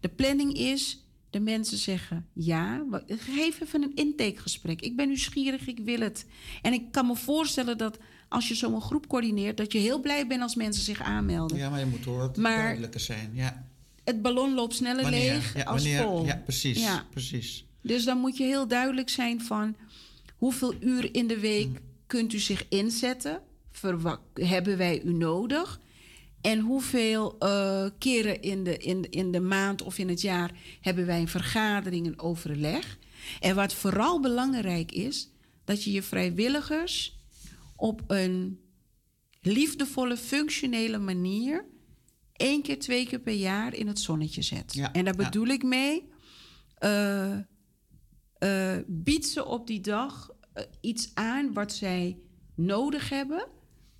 De 0.00 0.08
planning 0.08 0.52
is, 0.58 1.06
de 1.30 1.40
mensen 1.40 1.78
zeggen 1.78 2.26
ja, 2.32 2.84
geef 3.06 3.60
even 3.60 3.82
een 3.82 3.94
intakegesprek. 3.94 4.80
Ik 4.80 4.96
ben 4.96 5.06
nieuwsgierig, 5.06 5.66
ik 5.66 5.78
wil 5.78 6.00
het. 6.00 6.26
En 6.62 6.72
ik 6.72 6.92
kan 6.92 7.06
me 7.06 7.16
voorstellen 7.16 7.78
dat 7.78 7.98
als 8.28 8.48
je 8.48 8.54
zo'n 8.54 8.80
groep 8.80 9.06
coördineert, 9.08 9.56
dat 9.56 9.72
je 9.72 9.78
heel 9.78 10.00
blij 10.00 10.26
bent 10.26 10.42
als 10.42 10.54
mensen 10.54 10.82
zich 10.84 11.00
aanmelden. 11.00 11.56
Ja, 11.56 11.70
maar 11.70 11.80
je 11.80 11.86
moet 11.86 12.04
wat 12.04 12.36
Maar- 12.36 12.56
duidelijker 12.62 13.00
zijn. 13.00 13.30
Ja. 13.34 13.74
Het 14.06 14.22
ballon 14.22 14.54
loopt 14.54 14.74
sneller 14.74 15.02
Wanneer? 15.02 15.32
leeg 15.32 15.54
Ja, 15.56 15.62
als 15.62 15.82
wanneer? 15.82 16.02
vol. 16.02 16.24
Ja, 16.24 16.36
precies. 16.44 16.78
Ja. 16.80 17.06
precies. 17.10 17.64
Dus 17.82 18.04
dan 18.04 18.18
moet 18.18 18.36
je 18.36 18.44
heel 18.44 18.68
duidelijk 18.68 19.08
zijn 19.08 19.40
van 19.40 19.76
hoeveel 20.36 20.74
uur 20.80 21.14
in 21.14 21.26
de 21.26 21.38
week 21.40 21.66
Mm. 21.66 21.76
kunt 22.06 22.32
u 22.32 22.38
zich 22.38 22.64
inzetten? 22.68 23.42
Verwa- 23.70 24.20
hebben 24.34 24.76
wij 24.76 25.02
u 25.02 25.12
nodig? 25.12 25.80
En 26.40 26.58
hoeveel 26.60 27.36
eh, 27.38 27.86
keren 27.98 28.42
in 28.42 28.64
de, 28.64 28.76
in, 28.76 29.02
de- 29.02 29.08
in 29.08 29.32
de 29.32 29.40
maand 29.40 29.82
of 29.82 29.98
in 29.98 30.08
het 30.08 30.20
jaar 30.20 30.50
hebben 30.80 31.06
wij 31.06 31.20
een 31.20 31.28
vergadering, 31.28 32.06
een 32.06 32.20
overleg? 32.20 32.98
En 33.40 33.54
wat 33.54 33.74
vooral 33.74 34.20
belangrijk 34.20 34.92
is, 34.92 35.30
dat 35.64 35.84
je 35.84 35.92
je 35.92 36.02
vrijwilligers 36.02 37.16
op 37.76 38.02
een 38.06 38.60
liefdevolle, 39.40 40.16
functionele 40.16 40.98
manier 40.98 41.64
één 42.36 42.62
keer, 42.62 42.78
twee 42.78 43.06
keer 43.06 43.20
per 43.20 43.34
jaar 43.34 43.74
in 43.74 43.86
het 43.86 44.00
zonnetje 44.00 44.42
zet. 44.42 44.74
Ja, 44.74 44.92
en 44.92 45.04
daar 45.04 45.16
ja. 45.18 45.24
bedoel 45.24 45.46
ik 45.46 45.62
mee, 45.62 46.08
eh 46.78 47.36
eh, 48.38 48.76
bied 48.86 49.26
ze 49.26 49.44
op 49.44 49.66
die 49.66 49.80
dag 49.80 50.30
eh, 50.52 50.64
iets 50.80 51.10
aan 51.14 51.52
wat 51.52 51.72
zij 51.72 52.18
nodig 52.54 53.08
hebben 53.08 53.46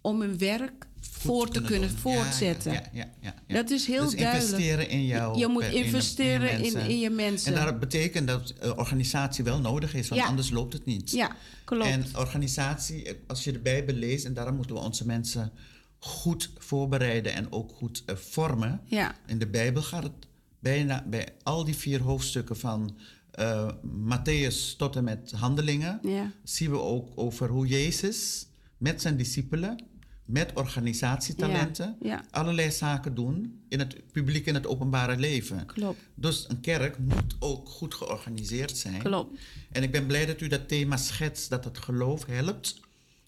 om 0.00 0.20
hun 0.20 0.38
werk 0.38 0.86
voor 1.00 1.48
te 1.48 1.62
kunnen 1.62 1.88
doen. 1.88 1.98
voortzetten. 1.98 2.72
Ja, 2.72 2.82
ja, 2.92 3.12
ja. 3.20 3.34
Dat 3.46 3.70
is 3.70 3.86
heel 3.86 4.04
dus 4.04 4.14
duidelijk. 4.14 4.50
investeren 4.50 4.88
in 4.88 5.04
jou. 5.04 5.38
Je 5.38 5.46
moet 5.46 5.62
in 5.62 5.84
investeren 5.84 6.64
in, 6.64 6.76
in 6.76 6.98
je 6.98 7.10
mensen. 7.10 7.54
En 7.54 7.64
dat 7.64 7.80
betekent 7.80 8.28
dat 8.28 8.54
organisatie 8.76 9.44
wel 9.44 9.60
nodig 9.60 9.94
is, 9.94 10.08
want 10.08 10.22
anders 10.22 10.50
loopt 10.50 10.72
het 10.72 10.84
niet. 10.84 11.10
ja, 11.10 11.36
klopt. 11.64 11.84
En 11.84 12.04
organisatie, 12.16 13.08
als 13.26 13.44
je 13.44 13.52
de 13.52 13.58
Bijbel 13.58 13.94
leest, 13.94 14.24
en 14.24 14.34
daarom 14.34 14.56
moeten 14.56 14.74
we 14.74 14.80
onze 14.80 15.06
mensen 15.06 15.52
goed 15.98 16.50
voorbereiden 16.58 17.32
en 17.34 17.52
ook 17.52 17.72
goed 17.72 18.02
eh, 18.06 18.16
vormen. 18.16 18.80
ja, 18.84 19.14
In 19.26 19.38
de 19.38 19.46
Bijbel 19.46 19.82
gaat 19.82 20.02
het 20.02 20.26
bijna 20.58 21.04
bij 21.06 21.28
al 21.42 21.64
die 21.64 21.76
vier 21.76 22.00
hoofdstukken 22.02 22.56
van 22.56 22.96
eh 23.30 23.68
Matthäus 24.08 24.76
tot 24.76 24.96
en 24.96 25.04
met 25.04 25.32
Handelingen, 25.32 25.98
ja, 26.02 26.32
zien 26.44 26.70
we 26.70 26.80
ook 26.80 27.08
over 27.14 27.48
hoe 27.48 27.66
Jezus 27.66 28.46
met 28.76 29.00
zijn 29.00 29.16
discipelen, 29.16 29.84
met 30.24 30.52
organisatietalenten, 30.54 31.96
Ja, 32.00 32.08
ja. 32.08 32.24
allerlei 32.30 32.70
zaken 32.70 33.14
doen 33.14 33.60
in 33.68 33.78
het 33.78 34.12
publiek 34.12 34.46
en 34.46 34.54
het 34.54 34.66
openbare 34.66 35.16
leven. 35.16 35.66
klopt. 35.66 35.98
Dus 36.14 36.44
een 36.48 36.60
kerk 36.60 36.98
moet 36.98 37.36
ook 37.38 37.68
goed 37.68 37.94
georganiseerd 37.94 38.76
zijn. 38.76 38.98
Klopt. 39.02 39.38
En 39.72 39.82
ik 39.82 39.90
ben 39.92 40.06
blij 40.06 40.26
dat 40.26 40.40
u 40.40 40.48
dat 40.48 40.68
thema 40.68 40.96
schetst, 40.96 41.50
dat 41.50 41.64
het 41.64 41.78
geloof 41.78 42.26
helpt 42.26 42.80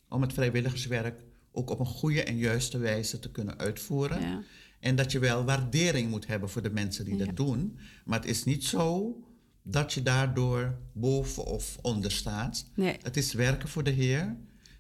om 0.09 0.23
het 0.23 0.33
vrijwilligerswerk 0.33 1.21
ook 1.59 1.71
op 1.71 1.81
een 1.81 1.87
goede 1.87 2.23
en 2.23 2.37
juiste 2.37 2.79
wijze 2.79 3.19
te 3.19 3.31
kunnen 3.31 3.59
uitvoeren. 3.59 4.21
Ja. 4.21 4.43
En 4.81 4.97
dat 4.97 5.13
je 5.13 5.19
wel 5.19 5.45
waardering 5.45 6.11
moet 6.11 6.27
hebben 6.27 6.49
voor 6.49 6.63
de 6.63 6.71
mensen 6.71 7.05
die 7.05 7.17
Ja. 7.17 7.25
dat 7.25 7.37
doen. 7.37 7.79
Maar 8.05 8.19
het 8.21 8.29
is 8.29 8.45
niet 8.45 8.65
zo 8.65 9.17
dat 9.63 9.93
je 9.93 10.03
daardoor 10.03 10.79
boven 10.93 11.45
of 11.45 11.79
onder 11.83 12.11
staat. 12.13 12.67
Nee. 12.75 12.97
Het 13.03 13.17
is 13.17 13.33
werken 13.33 13.69
voor 13.69 13.83
de 13.83 13.91
Heer. 13.91 14.37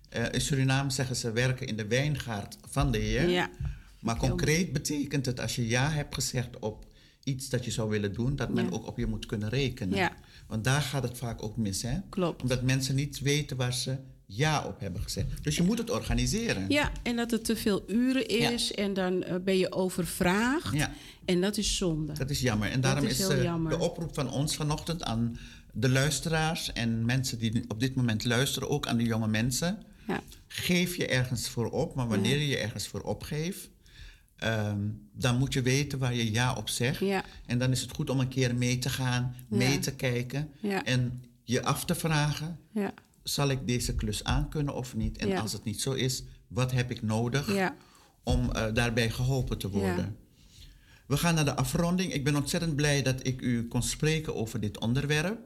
Eh, 0.08 0.24
in 0.30 0.40
Suriname 0.40 0.90
zeggen 0.90 1.16
ze 1.16 1.32
werken 1.32 1.66
in 1.66 1.76
de 1.76 1.86
wijngaard 1.86 2.56
van 2.68 2.92
de 2.92 2.98
Heer. 2.98 3.28
Ja, 3.28 3.50
Maar 4.00 4.16
concreet 4.16 4.72
betekent 4.72 5.26
het 5.26 5.40
als 5.40 5.56
je 5.56 5.66
ja 5.68 5.90
hebt 5.90 6.14
gezegd 6.14 6.58
op 6.58 6.86
iets 7.24 7.48
dat 7.48 7.64
je 7.64 7.70
zou 7.70 7.88
willen 7.90 8.12
doen, 8.12 8.36
dat 8.36 8.52
men 8.54 8.64
Ja. 8.64 8.70
ook 8.70 8.86
op 8.86 8.98
je 8.98 9.06
moet 9.06 9.26
kunnen 9.26 9.48
rekenen. 9.48 9.98
Ja. 9.98 10.12
Want 10.46 10.64
daar 10.64 10.80
gaat 10.82 11.02
het 11.02 11.18
vaak 11.18 11.42
ook 11.42 11.56
mis, 11.56 11.82
hè? 11.82 11.98
klopt. 12.08 12.42
Omdat 12.42 12.62
mensen 12.62 12.94
niet 12.94 13.18
weten 13.20 13.56
waar 13.56 13.72
ze 13.74 13.96
ja 14.30 14.64
op 14.64 14.80
hebben 14.80 15.02
gezegd. 15.02 15.44
Dus 15.44 15.56
je 15.56 15.62
moet 15.62 15.78
het 15.78 15.90
organiseren. 15.90 16.64
Ja, 16.68 16.92
en 17.02 17.16
dat 17.16 17.30
het 17.30 17.44
te 17.44 17.56
veel 17.56 17.84
uren 17.90 18.38
Ja. 18.38 18.50
is 18.50 18.72
en 18.72 18.94
dan 18.94 19.22
eh, 19.22 19.34
ben 19.44 19.58
je 19.58 19.72
overvraagd. 19.72 20.72
Ja, 20.74 20.92
En 21.24 21.40
dat 21.40 21.56
is 21.56 21.76
zonde. 21.76 22.12
dat 22.12 22.30
is 22.30 22.40
jammer. 22.40 22.70
En 22.70 22.80
daarom 22.80 23.04
is 23.04 23.20
eh, 23.28 23.42
jammer. 23.42 23.70
de 23.70 23.78
oproep 23.84 24.14
van 24.14 24.30
ons 24.30 24.56
vanochtend 24.56 25.02
aan 25.02 25.38
de 25.72 25.88
luisteraars 25.88 26.72
en 26.72 27.04
mensen 27.04 27.38
die 27.38 27.64
op 27.68 27.80
dit 27.80 27.94
moment 27.94 28.24
luisteren, 28.24 28.68
ook 28.70 28.86
aan 28.86 28.96
de 28.96 29.04
jonge 29.04 29.28
mensen. 29.28 29.82
Ja, 30.06 30.20
Geef 30.46 30.96
je 30.96 31.06
ergens 31.06 31.48
voor 31.48 31.70
op, 31.70 31.94
maar 31.94 32.08
wanneer 32.08 32.36
je 32.38 32.46
je 32.46 32.56
ergens 32.58 32.86
voor 32.88 33.00
opgeeft, 33.00 33.70
ehm, 34.36 34.78
dan 35.12 35.38
moet 35.38 35.52
je 35.52 35.62
weten 35.62 35.98
waar 35.98 36.14
je 36.14 36.32
ja 36.32 36.54
op 36.54 36.68
zegt. 36.68 37.00
ja, 37.00 37.24
En 37.46 37.58
dan 37.58 37.70
is 37.70 37.80
het 37.80 37.90
goed 37.94 38.10
om 38.10 38.20
een 38.20 38.28
keer 38.28 38.54
mee 38.54 38.78
te 38.78 38.88
gaan, 38.90 39.34
mee 39.48 39.78
te 39.78 39.94
kijken 39.94 40.50
en 40.84 41.22
je 41.44 41.62
af 41.62 41.84
te 41.84 41.94
vragen: 41.94 42.58
ja, 42.72 42.92
zal 43.28 43.48
ik 43.48 43.66
deze 43.66 43.94
klus 43.94 44.24
aankunnen 44.24 44.74
of 44.74 44.94
niet? 44.96 45.18
En 45.18 45.28
Ja. 45.28 45.40
als 45.40 45.52
het 45.52 45.64
niet 45.64 45.80
zo 45.80 45.92
is, 45.92 46.22
wat 46.48 46.72
heb 46.72 46.90
ik 46.90 47.02
nodig 47.02 47.54
ja, 47.54 47.76
om 48.22 48.50
eh, 48.52 48.74
daarbij 48.74 49.10
geholpen 49.10 49.58
te 49.58 49.68
worden? 49.70 49.96
Ja. 49.96 50.12
We 51.06 51.16
gaan 51.16 51.34
naar 51.34 51.44
de 51.44 51.56
afronding. 51.56 52.12
Ik 52.12 52.24
ben 52.24 52.36
ontzettend 52.36 52.76
blij 52.76 53.02
dat 53.02 53.26
ik 53.26 53.40
u 53.40 53.68
kon 53.68 53.82
spreken 53.82 54.34
over 54.34 54.60
dit 54.60 54.78
onderwerp. 54.78 55.38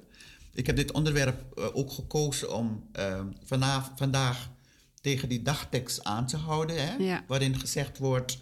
Ik 0.54 0.66
heb 0.66 0.76
dit 0.76 0.92
onderwerp 0.92 1.58
eh, 1.58 1.76
ook 1.76 1.92
gekozen 1.92 2.54
om 2.56 2.88
eh, 2.92 3.20
vanaf, 3.44 3.92
vandaag 3.96 4.50
tegen 5.00 5.28
die 5.28 5.42
dagtekst 5.42 6.04
aan 6.04 6.26
te 6.26 6.36
houden, 6.36 6.76
hè? 6.86 7.18
Waarin 7.26 7.58
gezegd 7.58 7.98
wordt 7.98 8.38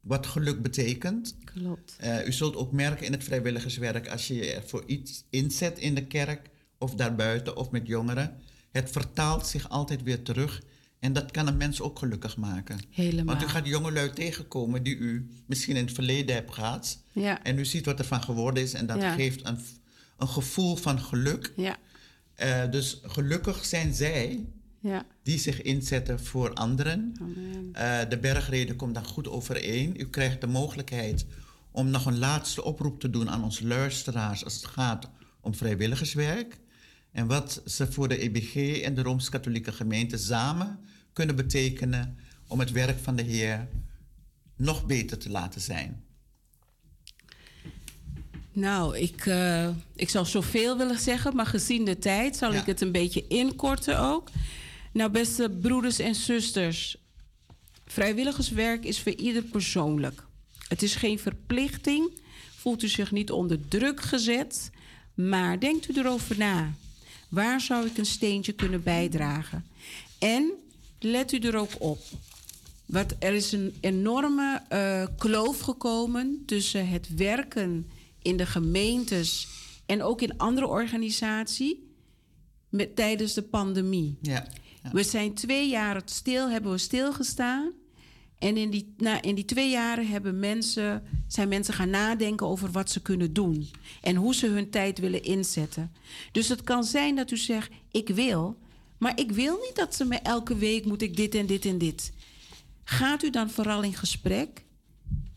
wat 0.00 0.26
geluk 0.26 0.62
betekent. 0.62 1.36
klopt. 1.44 1.96
U 2.26 2.32
zult 2.32 2.56
ook 2.56 2.72
merken 2.72 3.06
in 3.06 3.12
het 3.12 3.24
vrijwilligerswerk, 3.24 4.08
als 4.08 4.26
je 4.26 4.34
je 4.34 4.62
voor 4.66 4.82
iets 4.86 5.24
inzet 5.30 5.78
in 5.78 5.94
de 5.94 6.06
kerk 6.06 6.50
of 6.78 6.94
daarbuiten 6.94 7.56
of 7.56 7.70
met 7.70 7.86
jongeren, 7.86 8.40
het 8.80 8.90
vertaalt 8.90 9.46
zich 9.46 9.68
altijd 9.68 10.02
weer 10.02 10.22
terug. 10.22 10.62
En 10.98 11.12
dat 11.12 11.30
kan 11.30 11.46
een 11.46 11.56
mens 11.56 11.80
ook 11.80 11.98
gelukkig 11.98 12.36
maken. 12.36 12.78
Helemaal. 12.90 13.34
Want 13.34 13.46
u 13.46 13.50
gaat 13.52 13.66
jongelui 13.66 14.10
tegenkomen 14.10 14.82
die 14.82 14.96
u 14.96 15.28
misschien 15.46 15.76
in 15.76 15.84
het 15.84 15.94
verleden 15.94 16.34
hebt 16.34 16.52
gehad. 16.54 16.98
Ja, 17.12 17.42
En 17.42 17.58
u 17.58 17.64
ziet 17.64 17.84
wat 17.84 17.98
er 17.98 18.04
van 18.04 18.22
geworden 18.22 18.62
is 18.62 18.72
en 18.74 18.86
dat 18.86 19.00
Ja. 19.00 19.14
geeft 19.14 19.46
een, 19.46 19.58
een 20.18 20.28
gevoel 20.28 20.76
van 20.76 21.00
geluk. 21.00 21.52
ja, 21.56 21.76
Eh, 22.34 22.70
dus 22.70 23.00
gelukkig 23.02 23.64
zijn 23.64 23.94
zij 23.94 24.44
ja. 24.80 25.06
die 25.22 25.38
zich 25.38 25.62
inzetten 25.62 26.20
voor 26.20 26.52
anderen. 26.54 27.12
Eh, 27.72 27.98
de 28.08 28.18
bergreden 28.18 28.76
komt 28.76 28.94
daar 28.94 29.04
goed 29.04 29.28
overeen. 29.28 30.00
U 30.00 30.08
krijgt 30.08 30.40
de 30.40 30.46
mogelijkheid 30.46 31.26
om 31.70 31.90
nog 31.90 32.06
een 32.06 32.18
laatste 32.18 32.64
oproep 32.64 33.00
te 33.00 33.10
doen 33.10 33.30
aan 33.30 33.44
onze 33.44 33.66
luisteraars 33.66 34.44
als 34.44 34.54
het 34.54 34.66
gaat 34.66 35.08
om 35.40 35.54
vrijwilligerswerk. 35.54 36.58
En 37.14 37.26
wat 37.26 37.62
ze 37.66 37.92
voor 37.92 38.08
de 38.08 38.18
EBG 38.18 38.80
en 38.82 38.94
de 38.94 39.02
Rooms-Katholieke 39.02 39.72
gemeente 39.72 40.16
samen 40.18 40.78
kunnen 41.12 41.36
betekenen 41.36 42.18
om 42.46 42.58
het 42.60 42.70
werk 42.70 42.98
van 42.98 43.16
de 43.16 43.22
Heer 43.22 43.68
nog 44.56 44.86
beter 44.86 45.18
te 45.18 45.30
laten 45.30 45.60
zijn. 45.60 46.04
Nou, 48.52 48.98
ik, 48.98 49.26
eh, 49.26 49.68
ik 49.94 50.08
zou 50.08 50.26
zoveel 50.26 50.76
willen 50.78 50.98
zeggen, 50.98 51.36
maar 51.36 51.46
gezien 51.46 51.84
de 51.84 51.98
tijd 51.98 52.36
zal 52.36 52.52
Ja. 52.52 52.60
ik 52.60 52.66
het 52.66 52.80
een 52.80 52.92
beetje 52.92 53.26
inkorten 53.26 53.98
ook. 54.00 54.28
Nou, 54.92 55.10
beste 55.10 55.50
broeders 55.60 55.98
en 55.98 56.14
zusters, 56.14 56.96
vrijwilligerswerk 57.86 58.84
is 58.84 59.00
voor 59.00 59.12
ieder 59.14 59.42
persoonlijk. 59.42 60.24
Het 60.68 60.82
is 60.82 60.94
geen 60.94 61.18
verplichting. 61.18 62.20
Voelt 62.56 62.82
u 62.82 62.88
zich 62.88 63.10
niet 63.12 63.30
onder 63.30 63.68
druk 63.68 64.00
gezet. 64.00 64.70
Maar 65.14 65.60
denkt 65.60 65.88
u 65.88 65.98
erover 65.98 66.38
na. 66.38 66.72
Waar 67.34 67.60
zou 67.60 67.86
ik 67.86 67.98
een 67.98 68.06
steentje 68.06 68.52
kunnen 68.52 68.82
bijdragen? 68.82 69.64
En 70.18 70.52
let 70.98 71.32
u 71.32 71.38
er 71.38 71.56
ook 71.56 71.72
op. 71.78 71.98
Wat, 72.86 73.14
er 73.18 73.32
is 73.32 73.52
een 73.52 73.74
enorme 73.80 74.62
uh, 74.72 75.06
kloof 75.18 75.60
gekomen 75.60 76.42
tussen 76.46 76.88
het 76.88 77.14
werken 77.14 77.90
in 78.22 78.36
de 78.36 78.46
gemeentes 78.46 79.48
en 79.86 80.02
ook 80.02 80.22
in 80.22 80.38
andere 80.38 80.66
organisaties 80.66 81.74
met, 82.68 82.96
tijdens 82.96 83.34
de 83.34 83.42
pandemie. 83.42 84.18
Ja, 84.20 84.46
We 84.92 85.02
zijn 85.02 85.34
twee 85.34 85.68
jaar 85.68 86.02
stil, 86.04 86.50
hebben 86.50 86.70
we 86.70 86.78
stilgestaan. 86.78 87.72
En 88.38 88.56
in 88.56 88.70
die, 88.70 88.94
na, 88.96 89.22
in 89.22 89.34
die 89.34 89.44
twee 89.44 89.70
jaren 89.70 90.06
hebben 90.06 90.38
mensen, 90.38 91.02
zijn 91.26 91.48
mensen 91.48 91.74
gaan 91.74 91.90
nadenken 91.90 92.46
over 92.46 92.70
wat 92.70 92.90
ze 92.90 93.02
kunnen 93.02 93.32
doen. 93.32 93.68
En 94.00 94.16
hoe 94.16 94.34
ze 94.34 94.46
hun 94.46 94.70
tijd 94.70 94.98
willen 94.98 95.22
inzetten. 95.22 95.92
Dus 96.32 96.48
het 96.48 96.62
kan 96.62 96.84
zijn 96.84 97.16
dat 97.16 97.30
u 97.30 97.36
zegt, 97.36 97.70
ik 97.90 98.08
wil. 98.08 98.56
Maar 98.98 99.20
ik 99.20 99.30
wil 99.30 99.58
niet 99.62 99.76
dat 99.76 99.94
ze 99.94 100.04
me 100.04 100.16
elke 100.16 100.56
week 100.56 100.84
moet 100.84 101.02
ik 101.02 101.16
dit 101.16 101.34
en 101.34 101.46
dit 101.46 101.64
en 101.64 101.78
dit. 101.78 102.12
Gaat 102.84 103.22
u 103.22 103.30
dan 103.30 103.50
vooral 103.50 103.82
in 103.82 103.94
gesprek? 103.94 104.64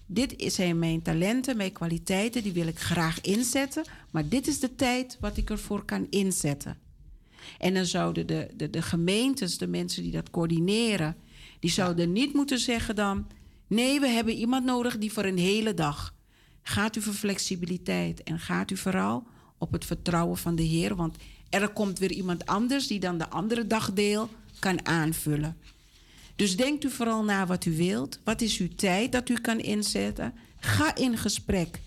Dit 0.06 0.34
zijn 0.38 0.80
mijn 0.80 1.02
talenten, 1.02 1.58
mijn 1.58 1.72
kwaliteiten, 1.72 2.43
die 2.43 2.52
wil 2.52 2.68
ik 2.68 2.80
graag 2.80 3.22
inzetten. 3.22 3.84
Maar 4.12 4.28
dit 4.28 4.48
is 4.48 4.60
de 4.60 4.76
tijd 4.76 5.18
wat 5.20 5.38
ik 5.38 5.50
ervoor 5.50 5.86
kan 5.86 6.08
inzetten. 6.10 6.78
En 7.58 7.74
dan 7.74 7.86
zouden 7.86 8.28
de, 8.28 8.48
de, 8.56 8.70
de 8.70 8.82
gemeentes, 8.82 9.58
de 9.58 9.68
mensen 9.68 10.04
die 10.04 10.12
dat 10.12 10.30
coördineren, 10.30 11.16
die 11.60 11.72
zouden 11.72 12.12
niet 12.12 12.34
moeten 12.34 12.60
zeggen 12.60 12.95
dan: 12.95 13.28
nee, 13.68 13.99
we 13.99 14.08
hebben 14.08 14.34
iemand 14.34 14.66
nodig 14.66 14.97
die 14.97 15.12
voor 15.12 15.26
een 15.26 15.38
hele 15.38 15.74
dag. 15.74 16.16
Gaat 16.62 16.95
u 16.95 17.01
voor 17.01 17.14
flexibiliteit 17.14 18.24
en 18.24 18.39
gaat 18.39 18.72
u 18.72 18.78
vooral 18.78 19.28
op 19.58 19.72
het 19.72 19.86
vertrouwen 19.86 20.38
van 20.38 20.55
de 20.55 20.64
Heer, 20.64 20.95
want 20.95 21.16
er 21.49 21.70
komt 21.70 21.99
weer 21.99 22.12
iemand 22.12 22.45
anders 22.45 22.88
die 22.88 22.99
dan 22.99 23.18
de 23.18 23.30
andere 23.30 23.68
dagdeel 23.68 24.30
kan 24.60 24.86
aanvullen. 24.86 25.58
Dus 26.36 26.58
denkt 26.58 26.84
u 26.84 26.89
vooral 26.89 27.24
na 27.24 27.45
wat 27.45 27.66
u 27.66 27.78
wilt. 27.78 28.20
Wat 28.24 28.41
is 28.41 28.58
uw 28.58 28.76
tijd 28.76 29.12
dat 29.12 29.30
u 29.30 29.34
kan 29.34 29.60
inzetten? 29.60 30.34
Ga 30.60 30.95
in 30.95 31.18
gesprek 31.18 31.80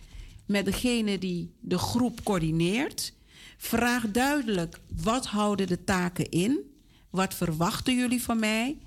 met 0.46 0.64
degene 0.64 1.18
die 1.18 1.50
de 1.60 1.78
groep 1.78 2.24
coördineert. 2.24 3.12
Vraag 3.56 4.10
duidelijk 4.10 4.80
wat 5.02 5.26
houden 5.26 5.66
de 5.66 5.84
taken 5.84 6.30
in? 6.30 6.58
Wat 7.10 7.34
verwachten 7.34 7.96
jullie 7.96 8.22
van 8.22 8.38
mij? 8.38 8.78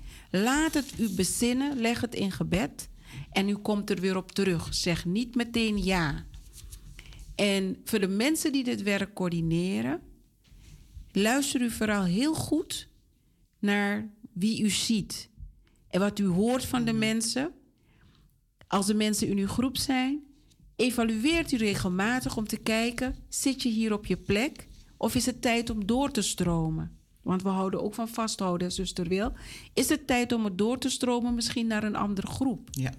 Laat 0.42 0.74
het 0.74 0.98
u 0.98 1.08
bezinnen, 1.08 1.80
leg 1.80 2.00
het 2.00 2.14
in 2.14 2.32
gebed 2.32 2.88
en 3.30 3.48
u 3.48 3.56
komt 3.56 3.90
er 3.90 4.00
weer 4.00 4.16
op 4.16 4.32
terug. 4.32 4.74
Zeg 4.74 5.04
niet 5.04 5.34
meteen 5.34 5.84
ja. 5.84 6.24
En 7.34 7.80
voor 7.84 8.00
de 8.00 8.08
mensen 8.08 8.52
die 8.52 8.64
dit 8.64 8.82
werk 8.82 9.14
coördineren, 9.14 10.00
luister 11.12 11.60
u 11.60 11.70
vooral 11.70 12.04
heel 12.04 12.34
goed 12.34 12.88
naar 13.58 14.10
wie 14.32 14.62
u 14.62 14.70
ziet 14.70 15.28
en 15.88 16.00
wat 16.00 16.18
u 16.18 16.26
hoort 16.26 16.64
van 16.64 16.84
de 16.84 16.90
mhm. 16.90 17.00
mensen. 17.00 17.52
Als 18.66 18.86
de 18.86 18.94
mensen 18.94 19.28
in 19.28 19.38
uw 19.38 19.48
groep 19.48 19.76
zijn, 19.76 20.22
evalueert 20.76 21.52
u 21.52 21.56
regelmatig 21.56 22.36
om 22.36 22.46
te 22.46 22.56
kijken: 22.56 23.16
zit 23.28 23.62
je 23.62 23.68
hier 23.68 23.92
op 23.92 24.06
je 24.06 24.16
plek 24.16 24.68
of 24.96 25.14
is 25.14 25.26
het 25.26 25.42
tijd 25.42 25.70
om 25.70 25.86
door 25.86 26.10
te 26.10 26.22
stromen? 26.22 26.93
Want 27.24 27.42
we 27.42 27.48
houden 27.48 27.82
ook 27.82 27.94
van 27.94 28.08
vasthouden, 28.08 28.72
zuster 28.72 29.08
Wil. 29.08 29.32
Is 29.72 29.88
het 29.88 30.06
tijd 30.06 30.32
om 30.32 30.44
het 30.44 30.58
door 30.58 30.78
te 30.78 30.88
stromen, 30.88 31.34
misschien 31.34 31.66
naar 31.66 31.84
een 31.84 31.96
andere 31.96 32.26
groep? 32.26 32.68
Ja. 32.70 32.92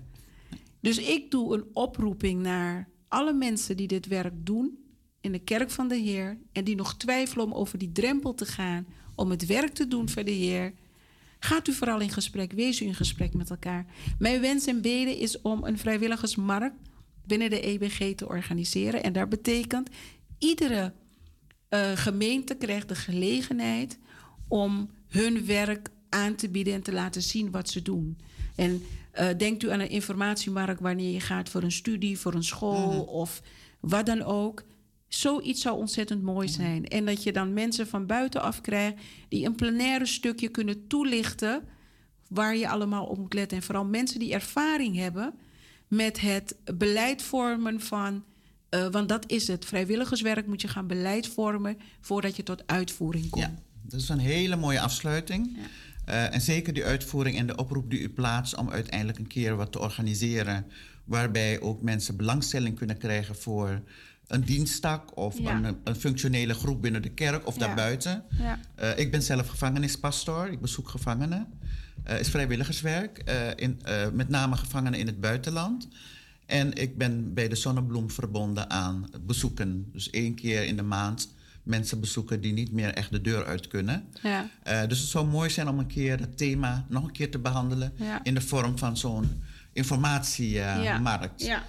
Dus 0.79 0.97
ik 0.97 1.31
doe 1.31 1.55
een 1.55 1.65
oproeping 1.73 2.41
naar 2.41 2.89
alle 3.07 3.33
mensen 3.33 3.77
die 3.77 3.87
dit 3.87 4.07
werk 4.07 4.33
doen 4.45 4.77
in 5.21 5.31
de 5.31 5.39
kerk 5.39 5.71
van 5.71 5.87
de 5.87 5.95
Heer 5.95 6.37
en 6.51 6.63
die 6.63 6.75
nog 6.75 6.97
twijfelen 6.97 7.45
om 7.45 7.53
over 7.53 7.77
die 7.77 7.91
drempel 7.91 8.33
te 8.33 8.45
gaan, 8.45 8.87
om 9.15 9.29
het 9.29 9.45
werk 9.45 9.73
te 9.73 9.87
doen 9.87 10.09
voor 10.09 10.23
de 10.23 10.31
Heer. 10.31 10.73
Gaat 11.39 11.67
u 11.67 11.73
vooral 11.73 11.99
in 11.99 12.09
gesprek, 12.09 12.51
wees 12.51 12.81
u 12.81 12.85
in 12.85 12.95
gesprek 12.95 13.33
met 13.33 13.49
elkaar. 13.49 13.85
Mijn 14.19 14.41
wens 14.41 14.65
en 14.65 14.81
beden 14.81 15.17
is 15.17 15.41
om 15.41 15.63
een 15.63 15.77
vrijwilligersmarkt 15.77 16.75
binnen 17.25 17.49
de 17.49 17.61
EBG 17.61 18.15
te 18.15 18.27
organiseren. 18.27 19.03
En 19.03 19.13
dat 19.13 19.29
betekent, 19.29 19.89
iedere 20.37 20.93
uh, 21.69 21.91
gemeente 21.95 22.55
krijgt 22.55 22.89
de 22.89 22.95
gelegenheid 22.95 23.99
om 24.47 24.89
hun 25.07 25.45
werk 25.45 25.89
aan 26.09 26.35
te 26.35 26.49
bieden 26.49 26.73
en 26.73 26.81
te 26.81 26.93
laten 26.93 27.21
zien 27.21 27.51
wat 27.51 27.69
ze 27.69 27.81
doen. 27.81 28.17
En 28.55 28.83
uh, 29.19 29.27
denkt 29.37 29.63
u 29.63 29.71
aan 29.71 29.79
een 29.79 29.89
informatiemarkt 29.89 30.81
wanneer 30.81 31.11
je 31.11 31.19
gaat 31.19 31.49
voor 31.49 31.63
een 31.63 31.71
studie, 31.71 32.19
voor 32.19 32.33
een 32.33 32.43
school 32.43 32.91
mhm. 32.91 32.99
of 32.99 33.41
wat 33.79 34.05
dan 34.05 34.21
ook. 34.21 34.63
Zoiets 35.07 35.61
zou 35.61 35.77
ontzettend 35.77 36.21
mooi 36.21 36.47
mhm. 36.47 36.55
zijn. 36.55 36.85
En 36.85 37.05
dat 37.05 37.23
je 37.23 37.31
dan 37.31 37.53
mensen 37.53 37.87
van 37.87 38.05
buitenaf 38.05 38.61
krijgt 38.61 38.97
die 39.29 39.45
een 39.45 39.55
plenaire 39.55 40.05
stukje 40.05 40.47
kunnen 40.47 40.87
toelichten 40.87 41.63
waar 42.27 42.55
je 42.55 42.69
allemaal 42.69 43.05
op 43.05 43.17
moet 43.17 43.33
letten. 43.33 43.57
En 43.57 43.63
vooral 43.63 43.85
mensen 43.85 44.19
die 44.19 44.33
ervaring 44.33 44.95
hebben 44.95 45.33
met 45.87 46.19
het 46.19 46.55
beleid 46.77 47.21
vormen 47.21 47.81
van. 47.81 48.23
Uh, 48.69 48.87
want 48.87 49.09
dat 49.09 49.31
is 49.31 49.47
het. 49.47 49.65
Vrijwilligerswerk 49.65 50.47
moet 50.47 50.61
je 50.61 50.67
gaan 50.67 50.87
beleid 50.87 51.27
vormen 51.27 51.77
voordat 52.01 52.35
je 52.35 52.43
tot 52.43 52.67
uitvoering 52.67 53.29
komt. 53.29 53.43
Ja, 53.45 53.53
dat 53.87 54.01
is 54.01 54.09
een 54.09 54.19
hele 54.19 54.55
mooie 54.55 54.79
afsluiting. 54.79 55.57
Ja. 55.57 55.67
Uh, 56.09 56.33
en 56.33 56.41
zeker 56.41 56.73
die 56.73 56.85
uitvoering 56.85 57.37
en 57.37 57.47
de 57.47 57.55
oproep 57.55 57.89
die 57.89 57.99
u 57.99 58.09
plaatst 58.09 58.55
om 58.55 58.69
uiteindelijk 58.69 59.17
een 59.17 59.27
keer 59.27 59.55
wat 59.55 59.71
te 59.71 59.79
organiseren. 59.79 60.65
Waarbij 61.03 61.61
ook 61.61 61.81
mensen 61.81 62.15
belangstelling 62.15 62.77
kunnen 62.77 62.97
krijgen 62.97 63.35
voor 63.35 63.81
een 64.27 64.41
diensttak 64.41 65.17
of 65.17 65.39
een, 65.39 65.77
een, 65.83 65.95
functionele 65.95 66.53
groep 66.53 66.81
binnen 66.81 67.01
de 67.01 67.09
kerk 67.09 67.47
of 67.47 67.57
daarbuiten. 67.57 68.23
Ja. 68.29 68.59
Uh, 68.81 68.97
ik 68.97 69.11
ben 69.11 69.21
zelf 69.21 69.47
gevangenispastor, 69.47 70.51
ik 70.51 70.61
bezoek 70.61 70.89
gevangenen. 70.89 71.47
Uh, 72.09 72.19
is 72.19 72.29
vrijwilligerswerk, 72.29 73.23
uh, 73.29 73.35
in, 73.55 73.79
met 74.13 74.29
name 74.29 74.55
gevangenen 74.55 74.99
in 74.99 75.05
het 75.05 75.19
buitenland. 75.19 75.87
En 76.45 76.73
ik 76.73 76.97
ben 76.97 77.33
bij 77.33 77.47
de 77.47 77.55
Zonnebloem 77.55 78.11
verbonden 78.11 78.69
aan 78.69 79.09
bezoeken. 79.21 79.89
Dus 79.91 80.09
één 80.09 80.35
keer 80.35 80.63
in 80.63 80.75
de 80.75 80.83
maand 80.83 81.34
mensen 81.65 81.99
bezoeken 81.99 82.41
die 82.41 82.53
niet 82.53 82.71
meer 82.71 82.93
echt 82.93 83.11
de 83.11 83.21
deur 83.21 83.45
uit 83.45 83.67
kunnen. 83.67 84.07
Ja. 84.21 84.49
dus 84.87 84.99
het 84.99 85.09
zou 85.09 85.27
mooi 85.27 85.49
zijn 85.49 85.67
om 85.67 85.79
een 85.79 85.87
keer 85.87 86.19
het 86.19 86.37
thema 86.37 86.85
nog 86.89 87.03
een 87.03 87.11
keer 87.11 87.31
te 87.31 87.39
behandelen 87.39 87.93
in 88.23 88.33
de 88.33 88.41
vorm 88.41 88.77
van 88.77 88.97
zo'n 88.97 89.43
informatiemarkt. 89.73 91.41
ja. 91.41 91.63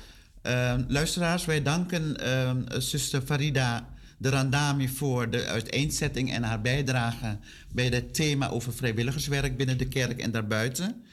Uh, 0.47 0.75
luisteraars, 0.89 1.45
wij 1.45 1.63
danken 1.63 2.17
uh, 2.21 2.81
zuster 2.81 3.23
Farida 3.23 3.89
de 4.19 4.29
Randami 4.29 4.89
voor 4.89 5.31
de 5.31 5.45
uiteenzetting 5.45 6.33
en 6.33 6.43
haar 6.43 6.61
bijdrage 6.61 7.39
bij 7.73 7.87
het 7.87 8.15
thema 8.15 8.49
over 8.49 8.73
vrijwilligerswerk 8.73 9.57
binnen 9.57 9.79
de 9.79 9.89
kerk 9.89 10.21
en 10.21 10.31
daarbuiten. 10.31 11.05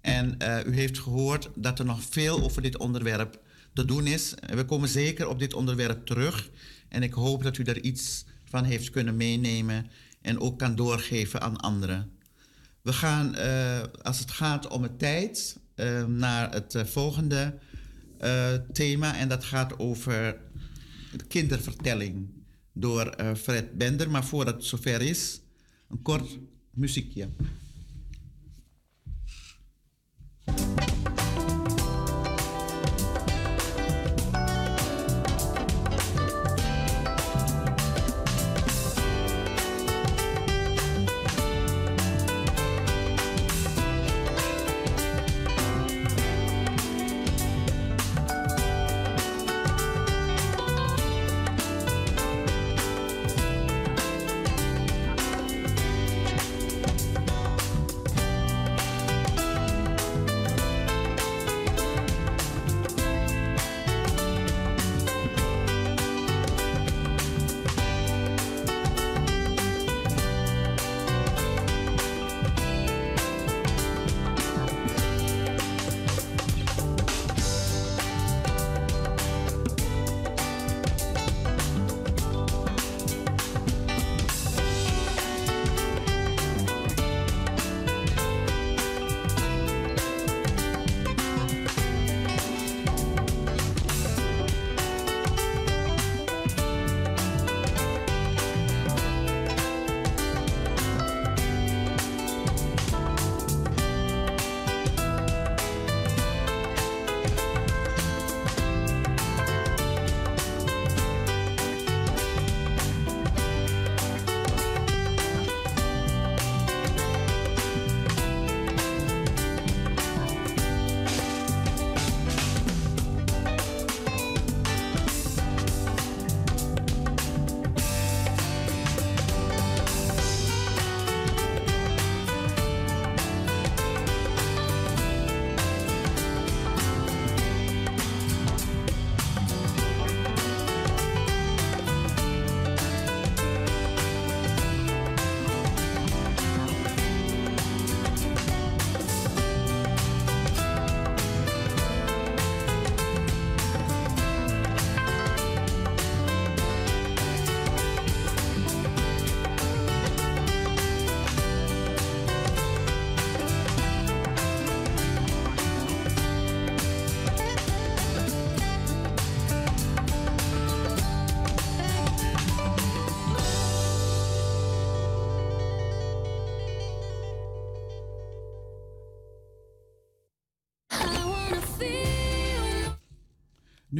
En 0.00 0.36
uh, 0.42 0.58
u 0.66 0.74
heeft 0.74 0.98
gehoord 0.98 1.48
dat 1.54 1.78
er 1.78 1.84
nog 1.84 2.02
veel 2.10 2.42
over 2.42 2.62
dit 2.62 2.76
onderwerp 2.76 3.40
te 3.72 3.84
doen 3.84 4.06
is. 4.06 4.34
We 4.54 4.64
komen 4.64 4.88
zeker 4.88 5.28
op 5.28 5.38
dit 5.38 5.54
onderwerp 5.54 6.06
terug. 6.06 6.50
En 6.88 7.02
ik 7.02 7.12
hoop 7.12 7.42
dat 7.42 7.58
u 7.58 7.62
er 7.62 7.80
iets 7.80 8.24
van 8.48 8.64
heeft 8.64 8.90
kunnen 8.90 9.16
meenemen 9.16 9.86
en 10.20 10.40
ook 10.40 10.58
kan 10.58 10.74
doorgeven 10.74 11.40
aan 11.40 11.56
anderen. 11.56 12.10
We 12.82 12.92
gaan, 12.92 13.34
uh, 13.34 13.82
als 14.02 14.18
het 14.18 14.30
gaat 14.30 14.68
om 14.68 14.82
het 14.82 14.98
tijd, 14.98 15.58
uh, 15.76 16.04
naar 16.04 16.52
het 16.52 16.74
uh, 16.74 16.84
volgende 16.84 17.58
thema 18.72 19.16
en 19.16 19.28
dat 19.28 19.44
gaat 19.44 19.78
over 19.78 20.36
kindervertelling 21.28 22.28
door 22.72 23.14
Fred 23.36 23.78
Bender. 23.78 24.10
Maar 24.10 24.24
voordat 24.24 24.54
het 24.54 24.64
zover 24.64 25.00
is, 25.00 25.40
een 25.88 26.02
kort 26.02 26.38
muziekje. 26.70 27.28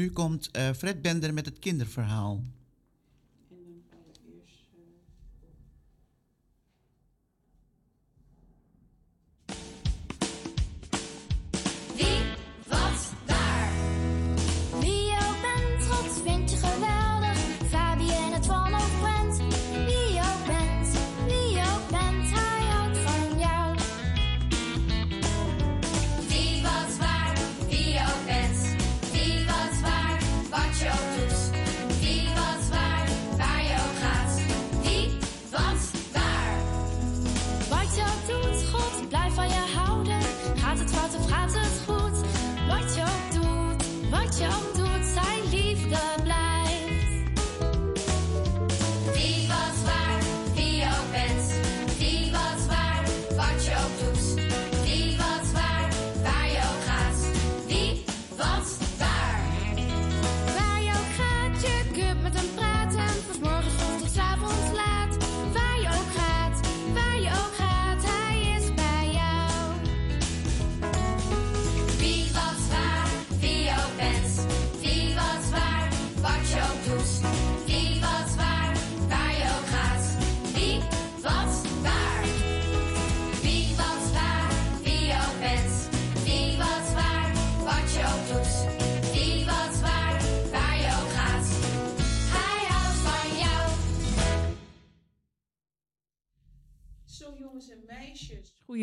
Nu 0.07 0.13
komt 0.13 0.51
uh, 0.57 0.71
Fred 0.77 1.03
Bender 1.03 1.35
met 1.35 1.47
het 1.47 1.59
kinderverhaal. 1.59 2.43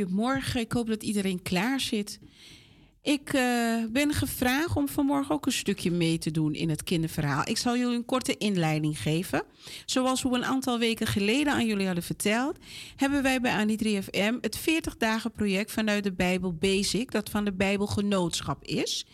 Goedemorgen, 0.03 0.59
ik 0.59 0.71
hoop 0.71 0.87
dat 0.87 1.03
iedereen 1.03 1.41
klaar 1.41 1.79
zit. 1.79 2.19
Ik 3.01 3.33
uh, 3.33 3.85
ben 3.89 4.13
gevraagd 4.13 4.75
om 4.75 4.87
vanmorgen 4.87 5.35
ook 5.35 5.45
een 5.45 5.51
stukje 5.51 5.91
mee 5.91 6.17
te 6.17 6.31
doen 6.31 6.53
in 6.53 6.69
het 6.69 6.83
kinderverhaal. 6.83 7.41
Ik 7.45 7.57
zal 7.57 7.77
jullie 7.77 7.95
een 7.95 8.05
korte 8.05 8.37
inleiding 8.37 9.01
geven. 9.01 9.43
Zoals 9.85 10.23
we 10.23 10.29
een 10.29 10.45
aantal 10.45 10.79
weken 10.79 11.07
geleden 11.07 11.53
aan 11.53 11.65
jullie 11.65 11.85
hadden 11.85 12.03
verteld, 12.03 12.57
hebben 12.95 13.23
wij 13.23 13.41
bij 13.41 13.55
Annie 13.55 14.01
3FM 14.01 14.39
het 14.41 14.57
40 14.57 14.97
dagen 14.97 15.31
project 15.31 15.71
vanuit 15.71 16.03
de 16.03 16.13
Bijbel 16.13 16.53
Basic, 16.53 17.11
dat 17.11 17.29
van 17.29 17.45
de 17.45 17.53
Bijbelgenootschap 17.53 18.63
is. 18.63 19.05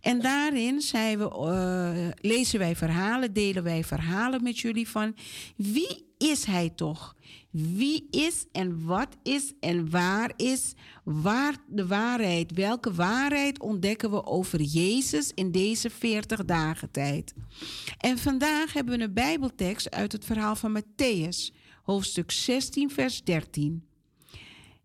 En 0.00 0.20
daarin 0.20 0.80
zijn 0.80 1.18
we, 1.18 1.24
uh, 1.24 2.08
lezen 2.30 2.58
wij 2.58 2.76
verhalen, 2.76 3.32
delen 3.32 3.62
wij 3.62 3.84
verhalen 3.84 4.42
met 4.42 4.58
jullie 4.58 4.88
van 4.88 5.14
wie 5.56 6.08
is 6.18 6.44
hij 6.44 6.70
toch? 6.74 7.14
Wie 7.50 8.06
is 8.10 8.46
en 8.52 8.84
wat 8.84 9.16
is 9.22 9.52
en 9.60 9.90
waar 9.90 10.32
is 10.36 10.74
waar 11.04 11.56
de 11.68 11.86
waarheid? 11.86 12.52
Welke 12.52 12.92
waarheid 12.92 13.60
ontdekken 13.60 14.10
we 14.10 14.24
over 14.24 14.60
Jezus 14.60 15.32
in 15.34 15.50
deze 15.50 15.90
40 15.90 16.44
dagen 16.44 16.90
tijd? 16.90 17.34
En 17.98 18.18
vandaag 18.18 18.72
hebben 18.72 18.98
we 18.98 19.04
een 19.04 19.12
Bijbeltekst 19.12 19.90
uit 19.90 20.12
het 20.12 20.24
verhaal 20.24 20.56
van 20.56 20.82
Matthäus, 20.82 21.54
hoofdstuk 21.82 22.30
16, 22.30 22.90
vers 22.90 23.24
13. 23.24 23.84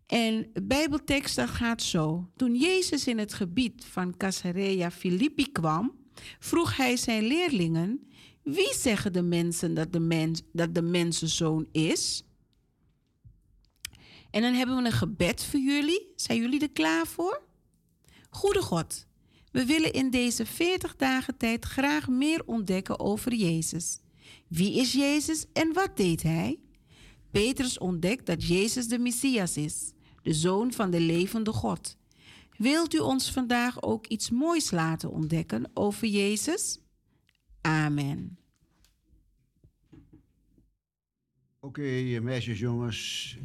En 0.06 0.50
de 0.52 0.62
Bijbeltekst 0.62 1.36
dat 1.36 1.48
gaat 1.48 1.82
zo. 1.82 2.30
Toen 2.36 2.54
Jezus 2.54 3.06
in 3.06 3.18
het 3.18 3.34
gebied 3.34 3.84
van 3.84 4.16
Caesarea 4.16 4.90
Philippi 4.90 5.52
kwam, 5.52 5.92
vroeg 6.38 6.76
hij 6.76 6.96
zijn 6.96 7.26
leerlingen: 7.26 8.08
Wie 8.42 8.74
zeggen 8.74 9.12
de 9.12 9.22
mensen 9.22 9.74
dat 9.74 9.92
de, 9.92 10.00
mens, 10.00 10.42
dat 10.52 10.74
de 10.74 10.82
mensenzoon 10.82 11.66
is? 11.72 12.25
En 14.36 14.42
dan 14.42 14.54
hebben 14.54 14.76
we 14.76 14.84
een 14.84 14.92
gebed 14.92 15.44
voor 15.44 15.60
jullie. 15.60 16.12
Zijn 16.16 16.40
jullie 16.40 16.60
er 16.60 16.70
klaar 16.70 17.06
voor? 17.06 17.42
Goede 18.30 18.62
God, 18.62 19.06
we 19.52 19.64
willen 19.64 19.92
in 19.92 20.10
deze 20.10 20.46
40 20.46 20.96
dagen 20.96 21.36
tijd 21.36 21.64
graag 21.64 22.08
meer 22.08 22.42
ontdekken 22.46 23.00
over 23.00 23.34
Jezus. 23.34 24.00
Wie 24.48 24.80
is 24.80 24.92
Jezus 24.92 25.46
en 25.52 25.72
wat 25.72 25.96
deed 25.96 26.22
hij? 26.22 26.58
Petrus 27.30 27.78
ontdekt 27.78 28.26
dat 28.26 28.46
Jezus 28.46 28.88
de 28.88 28.98
Messias 28.98 29.56
is, 29.56 29.92
de 30.22 30.34
zoon 30.34 30.72
van 30.72 30.90
de 30.90 31.00
levende 31.00 31.52
God. 31.52 31.96
Wilt 32.56 32.94
u 32.94 32.98
ons 32.98 33.32
vandaag 33.32 33.82
ook 33.82 34.06
iets 34.06 34.30
moois 34.30 34.70
laten 34.70 35.10
ontdekken 35.10 35.70
over 35.74 36.08
Jezus? 36.08 36.80
Amen. 37.60 38.38
Oké, 41.60 42.20
meisjes, 42.20 42.58
jongens 42.58 43.38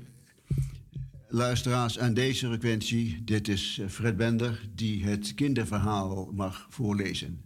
luisteraars 1.32 1.99
aan 1.99 2.14
deze 2.14 2.48
frequentie. 2.48 3.24
Dit 3.24 3.48
is 3.48 3.80
eh, 3.82 3.88
Fred 3.88 4.18
Bender 4.18 4.70
die 4.76 5.03
het 5.03 5.34
kinderverhaal 5.34 6.32
mag 6.34 6.68
voorlezen. 6.70 7.41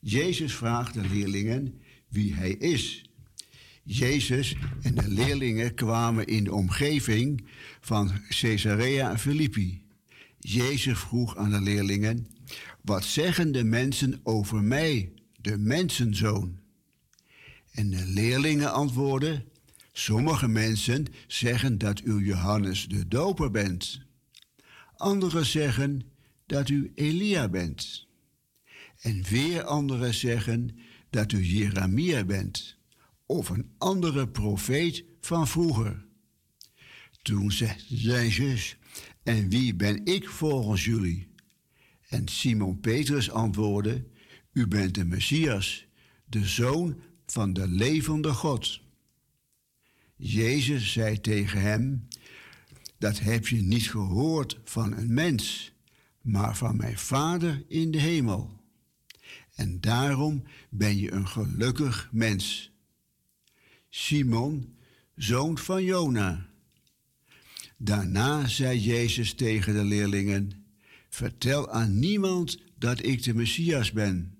Jezus 0.00 0.54
vraagt 0.54 0.94
de 0.94 1.08
leerlingen 1.08 1.80
wie 2.08 2.34
hij 2.34 2.50
is. 2.50 3.10
Jezus 3.82 4.56
en 4.82 4.94
de 4.94 5.08
leerlingen 5.08 5.74
kwamen 5.74 6.26
in 6.26 6.44
de 6.44 6.54
omgeving 6.54 7.46
van 7.80 8.10
Caesarea 8.28 9.18
Philippi. 9.18 9.82
Jezus 10.38 10.98
vroeg 10.98 11.36
aan 11.36 11.50
de 11.50 11.60
leerlingen: 11.60 12.26
Wat 12.80 13.04
zeggen 13.04 13.52
de 13.52 13.64
mensen 13.64 14.20
over 14.22 14.62
mij, 14.62 15.12
de 15.40 15.58
mensenzoon? 15.58 16.58
En 17.70 17.90
de 17.90 18.04
leerlingen 18.06 18.72
antwoordden: 18.72 19.44
Sommige 19.96 20.48
mensen 20.48 21.06
zeggen 21.26 21.78
dat 21.78 22.00
u 22.04 22.24
Johannes 22.26 22.88
de 22.88 23.08
Doper 23.08 23.50
bent. 23.50 24.00
Anderen 24.96 25.46
zeggen 25.46 26.02
dat 26.46 26.68
u 26.68 26.92
Elia 26.94 27.48
bent. 27.48 28.06
En 29.00 29.22
weer 29.22 29.62
anderen 29.62 30.14
zeggen 30.14 30.78
dat 31.10 31.32
u 31.32 31.44
Jeremia 31.44 32.24
bent 32.24 32.78
of 33.26 33.48
een 33.48 33.70
andere 33.78 34.28
profeet 34.28 35.04
van 35.20 35.48
vroeger. 35.48 36.04
Toen 37.22 37.52
zei 37.52 37.74
Jezus, 37.88 38.76
en 39.22 39.48
wie 39.48 39.74
ben 39.74 40.06
ik 40.06 40.28
volgens 40.28 40.84
jullie? 40.84 41.28
En 42.08 42.28
Simon 42.28 42.80
Petrus 42.80 43.30
antwoordde, 43.30 44.04
u 44.52 44.66
bent 44.66 44.94
de 44.94 45.04
Messias, 45.04 45.86
de 46.24 46.46
zoon 46.46 47.00
van 47.26 47.52
de 47.52 47.68
levende 47.68 48.32
God. 48.32 48.83
Jezus 50.16 50.92
zei 50.92 51.20
tegen 51.20 51.60
hem: 51.60 52.08
Dat 52.98 53.18
heb 53.18 53.46
je 53.46 53.62
niet 53.62 53.90
gehoord 53.90 54.60
van 54.64 54.92
een 54.92 55.14
mens, 55.14 55.72
maar 56.20 56.56
van 56.56 56.76
mijn 56.76 56.98
Vader 56.98 57.64
in 57.68 57.90
de 57.90 58.00
hemel. 58.00 58.62
En 59.54 59.80
daarom 59.80 60.44
ben 60.70 60.98
je 60.98 61.12
een 61.12 61.28
gelukkig 61.28 62.08
mens. 62.12 62.72
Simon, 63.88 64.76
zoon 65.14 65.58
van 65.58 65.84
Jona. 65.84 66.48
Daarna 67.76 68.46
zei 68.46 68.78
Jezus 68.80 69.34
tegen 69.34 69.74
de 69.74 69.84
leerlingen: 69.84 70.66
Vertel 71.08 71.70
aan 71.70 71.98
niemand 71.98 72.62
dat 72.78 73.04
ik 73.04 73.22
de 73.22 73.34
Messias 73.34 73.92
ben. 73.92 74.38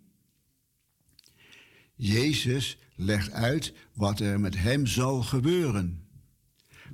Jezus 1.94 2.78
legt 2.96 3.32
uit 3.32 3.74
wat 3.92 4.20
er 4.20 4.40
met 4.40 4.56
hem 4.56 4.86
zal 4.86 5.22
gebeuren. 5.22 6.02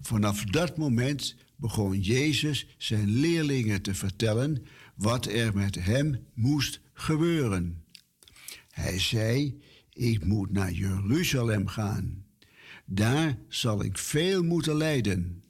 Vanaf 0.01 0.45
dat 0.45 0.77
moment 0.77 1.37
begon 1.57 2.01
Jezus 2.01 2.67
zijn 2.79 3.09
leerlingen 3.09 3.83
te 3.83 3.95
vertellen 3.95 4.65
wat 4.95 5.27
er 5.27 5.55
met 5.55 5.75
hem 5.75 6.27
moest 6.35 6.81
gebeuren. 6.93 7.85
Hij 8.71 8.99
zei: 8.99 9.61
Ik 9.93 10.25
moet 10.25 10.53
naar 10.53 10.73
Jeruzalem 10.73 11.67
gaan. 11.67 12.25
Daar 12.85 13.39
zal 13.49 13.85
ik 13.85 13.99
veel 13.99 14.43
moeten 14.43 14.77
lijden. 14.77 15.43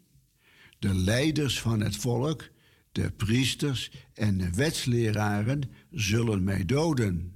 De 0.78 0.94
leiders 0.94 1.60
van 1.60 1.80
het 1.80 1.96
volk, 1.96 2.48
de 2.92 3.10
priesters 3.10 3.90
en 4.14 4.38
de 4.38 4.50
wetsleraren 4.50 5.60
zullen 5.90 6.44
mij 6.44 6.64
doden. 6.64 7.32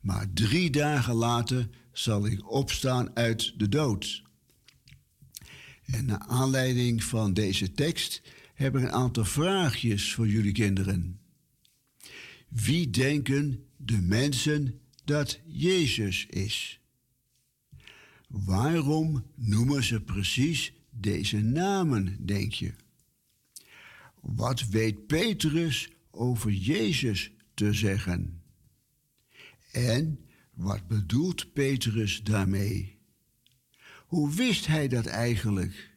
maar 0.00 0.26
drie 0.32 0.70
dagen 0.70 1.14
later 1.14 1.68
zal 1.92 2.26
ik 2.26 2.50
opstaan 2.50 3.16
uit 3.16 3.58
de 3.58 3.68
dood. 3.68 4.22
En 5.84 6.04
naar 6.04 6.18
aanleiding 6.18 7.04
van 7.04 7.34
deze 7.34 7.72
tekst 7.72 8.22
heb 8.54 8.76
ik 8.76 8.82
een 8.82 8.92
aantal 8.92 9.24
vraagjes 9.24 10.12
voor 10.12 10.28
jullie 10.28 10.52
kinderen. 10.52 11.20
Wie 12.48 12.90
denken 12.90 13.64
de 13.76 14.00
mensen 14.00 14.80
dat 15.04 15.40
Jezus 15.46 16.26
is? 16.26 16.80
Waarom 18.28 19.24
noemen 19.34 19.84
ze 19.84 20.00
precies 20.00 20.72
deze 20.90 21.40
namen, 21.40 22.26
denk 22.26 22.52
je? 22.52 22.72
Wat 24.20 24.68
weet 24.68 25.06
Petrus 25.06 25.88
over 26.10 26.50
Jezus 26.50 27.30
te 27.54 27.72
zeggen? 27.72 28.42
En 29.72 30.18
wat 30.54 30.86
bedoelt 30.88 31.52
Petrus 31.52 32.22
daarmee? 32.22 32.98
Hoe 34.06 34.34
wist 34.34 34.66
hij 34.66 34.88
dat 34.88 35.06
eigenlijk? 35.06 35.90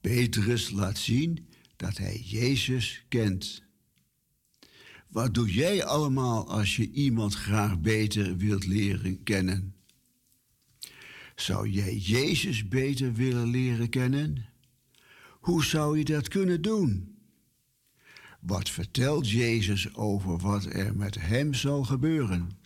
Petrus 0.00 0.70
laat 0.70 0.98
zien 0.98 1.48
dat 1.76 1.96
hij 1.96 2.20
Jezus 2.20 3.04
kent. 3.08 3.62
Wat 5.08 5.34
doe 5.34 5.52
jij 5.52 5.84
allemaal 5.84 6.48
als 6.48 6.76
je 6.76 6.90
iemand 6.90 7.34
graag 7.34 7.80
beter 7.80 8.36
wilt 8.36 8.66
leren 8.66 9.22
kennen? 9.22 9.74
Zou 11.34 11.68
jij 11.68 11.96
Jezus 11.96 12.68
beter 12.68 13.12
willen 13.12 13.46
leren 13.46 13.88
kennen? 13.88 14.46
Hoe 15.40 15.64
zou 15.64 15.98
je 15.98 16.04
dat 16.04 16.28
kunnen 16.28 16.62
doen? 16.62 17.16
Wat 18.40 18.70
vertelt 18.70 19.30
Jezus 19.30 19.94
over 19.94 20.38
wat 20.38 20.64
er 20.64 20.96
met 20.96 21.20
hem 21.20 21.54
zal 21.54 21.84
gebeuren? 21.84 22.57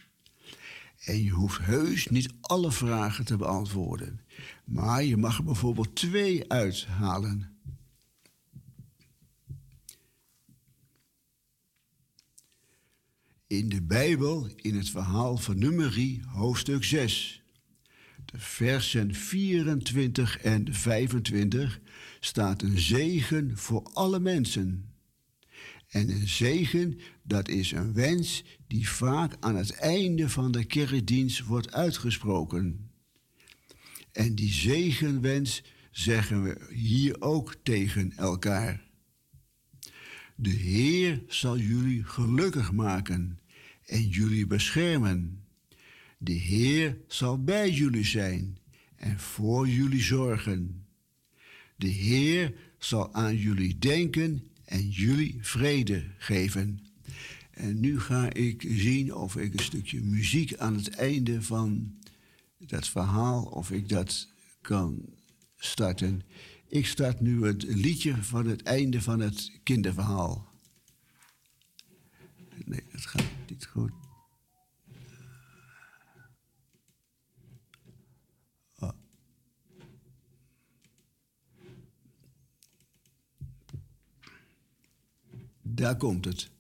En 1.05 1.23
je 1.23 1.31
hoeft 1.31 1.59
heus 1.59 2.07
niet 2.07 2.33
alle 2.41 2.73
vragen 2.73 3.24
te 3.24 3.37
beantwoorden, 3.37 4.20
maar 4.65 5.05
je 5.05 5.16
mag 5.16 5.39
er 5.39 5.45
bijvoorbeeld 5.45 5.95
twee 5.95 6.51
uithalen. 6.51 7.57
In 13.47 13.69
de 13.69 13.83
Bijbel, 13.83 14.49
in 14.57 14.77
het 14.77 14.91
verhaal 14.91 15.37
van 15.37 15.59
Nummerie, 15.59 16.23
hoofdstuk 16.27 16.85
6, 16.85 17.43
de 18.24 18.39
versen 18.39 19.15
24 19.15 20.39
en 20.39 20.74
25, 20.74 21.81
staat 22.20 22.62
een 22.62 22.79
zegen 22.79 23.59
voor 23.59 23.83
alle 23.93 24.20
mensen. 24.20 24.93
En 25.89 26.11
een 26.11 26.29
zegen, 26.29 26.99
dat 27.23 27.49
is 27.49 27.73
een 27.73 27.93
wens 27.93 28.45
die 28.73 28.89
vaak 28.89 29.36
aan 29.40 29.57
het 29.57 29.70
einde 29.73 30.28
van 30.28 30.53
de 30.53 30.65
kerkdienst 30.65 31.44
wordt 31.44 31.73
uitgesproken. 31.73 32.90
En 34.12 34.35
die 34.35 34.53
zegenwens 34.53 35.62
zeggen 35.90 36.43
we 36.43 36.74
hier 36.74 37.20
ook 37.20 37.57
tegen 37.62 38.12
elkaar. 38.16 38.82
De 40.36 40.51
Heer 40.51 41.23
zal 41.28 41.59
jullie 41.59 42.05
gelukkig 42.05 42.73
maken 42.73 43.39
en 43.86 44.09
jullie 44.09 44.47
beschermen. 44.47 45.44
De 46.19 46.32
Heer 46.32 46.97
zal 47.09 47.44
bij 47.44 47.70
jullie 47.70 48.05
zijn 48.05 48.59
en 48.97 49.19
voor 49.20 49.69
jullie 49.69 50.03
zorgen. 50.03 50.86
De 51.77 51.89
Heer 51.89 52.55
zal 52.78 53.15
aan 53.15 53.36
jullie 53.36 53.78
denken 53.78 54.51
en 54.65 54.89
jullie 54.89 55.39
vrede 55.40 56.05
geven. 56.19 56.91
En 57.53 57.81
nu 57.81 58.01
ga 58.01 58.33
ik 58.33 58.65
zien 58.69 59.15
of 59.15 59.37
ik 59.37 59.53
een 59.53 59.65
stukje 59.65 60.01
muziek 60.01 60.57
aan 60.57 60.74
het 60.74 60.89
einde 60.89 61.43
van 61.43 61.99
dat 62.59 62.89
verhaal, 62.89 63.45
of 63.45 63.70
ik 63.70 63.89
dat 63.89 64.29
kan 64.61 65.05
starten. 65.57 66.23
Ik 66.66 66.87
start 66.87 67.20
nu 67.20 67.47
het 67.47 67.62
liedje 67.62 68.23
van 68.23 68.47
het 68.47 68.62
einde 68.62 69.03
van 69.03 69.20
het 69.20 69.51
kinderverhaal. 69.62 70.47
Nee, 72.65 72.83
dat 72.93 73.07
gaat 73.07 73.31
niet 73.49 73.66
goed. 73.66 73.93
Daar 85.74 85.97
komt 85.97 86.24
het. 86.24 86.52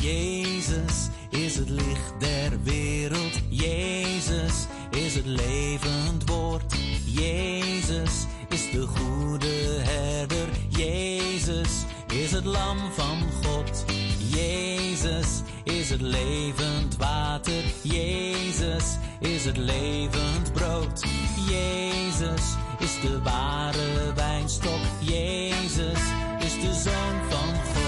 Jezus 0.00 1.08
is 1.30 1.56
het 1.56 1.68
licht 1.68 2.12
der 2.18 2.62
wereld. 2.62 3.40
Jezus 3.48 4.66
is 4.90 5.14
het 5.14 5.26
levend 5.26 6.28
woord. 6.28 6.74
Jezus 7.04 8.26
is 8.48 8.70
de 8.70 8.86
goede 8.86 9.80
herder. 9.80 10.48
Jezus 10.68 11.84
is 12.06 12.30
het 12.30 12.44
lam 12.44 12.78
van 12.92 13.18
God. 13.42 13.84
Jezus 14.30 15.42
is 15.64 15.90
het 15.90 16.00
levend 16.00 16.96
water. 16.96 17.62
Jezus 17.82 18.96
is 19.20 19.44
het 19.44 19.56
levend 19.56 20.52
brood. 20.52 21.04
Jezus 21.48 22.54
is 22.78 23.00
de 23.00 23.22
ware 23.22 24.12
wijnstok. 24.14 24.80
Jezus 25.00 26.00
is 26.38 26.60
de 26.60 26.72
zoon 26.74 27.30
van 27.30 27.54
God. 27.54 27.79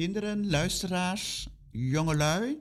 Kinderen, 0.00 0.50
luisteraars, 0.50 1.48
jongelui. 1.70 2.58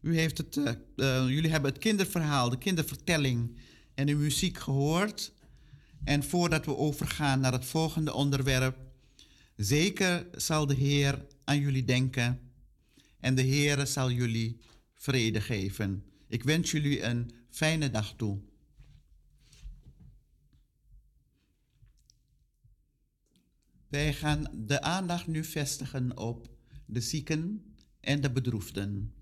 U 0.00 0.18
heeft 0.18 0.38
het, 0.38 0.56
eh, 0.56 0.72
eh, 0.96 1.28
jullie 1.28 1.50
hebben 1.50 1.70
het 1.70 1.80
kinderverhaal, 1.80 2.50
de 2.50 2.58
kindervertelling 2.58 3.58
en 3.94 4.06
de 4.06 4.14
muziek 4.14 4.58
gehoord. 4.58 5.32
En 6.04 6.22
voordat 6.22 6.64
we 6.64 6.76
overgaan 6.76 7.40
naar 7.40 7.52
het 7.52 7.64
volgende 7.64 8.12
onderwerp, 8.12 8.76
zeker 9.56 10.26
zal 10.36 10.66
de 10.66 10.74
Heer 10.74 11.26
aan 11.44 11.58
jullie 11.58 11.84
denken 11.84 12.40
en 13.20 13.34
de 13.34 13.42
Heer 13.42 13.86
zal 13.86 14.10
jullie 14.10 14.60
vrede 14.94 15.40
geven. 15.40 16.04
Ik 16.28 16.42
wens 16.42 16.70
jullie 16.70 17.02
een 17.02 17.30
fijne 17.50 17.90
dag 17.90 18.14
toe. 18.16 18.40
Wij 23.88 24.14
gaan 24.14 24.50
de 24.52 24.82
aandacht 24.82 25.26
nu 25.26 25.44
vestigen 25.44 26.16
op 26.18 26.52
de 26.86 27.00
zieken 27.00 27.74
en 28.00 28.20
de 28.20 28.30
bedroefden. 28.30 29.14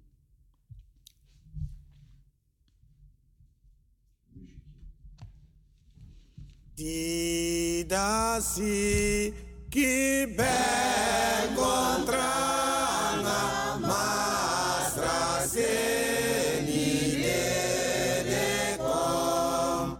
Ti 6.75 7.85
dasi 7.87 9.33
que 9.69 10.35
ben 10.37 11.55
contra 11.55 13.23
na 13.23 13.79
mastra 13.79 15.47
seni 15.49 17.17
de 17.23 18.25
de 18.31 18.77
com 18.79 19.97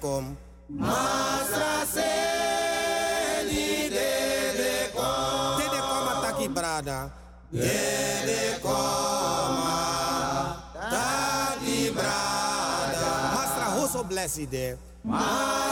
kom 0.00 0.36
Masra 0.68 1.86
seni 1.94 3.66
de 3.90 4.10
de 4.58 4.72
kom 4.94 5.56
De 5.58 5.64
de 5.74 5.80
kom 5.90 6.06
ataki 6.14 6.48
brada 6.48 6.98
De 7.50 7.78
de 8.28 8.42
kom 8.62 9.56
ataki 10.78 11.80
brada 11.96 13.10
Masra 13.34 13.66
hoso 13.76 14.00
blessi 14.04 14.46
de 14.46 14.76
Masra 15.04 15.67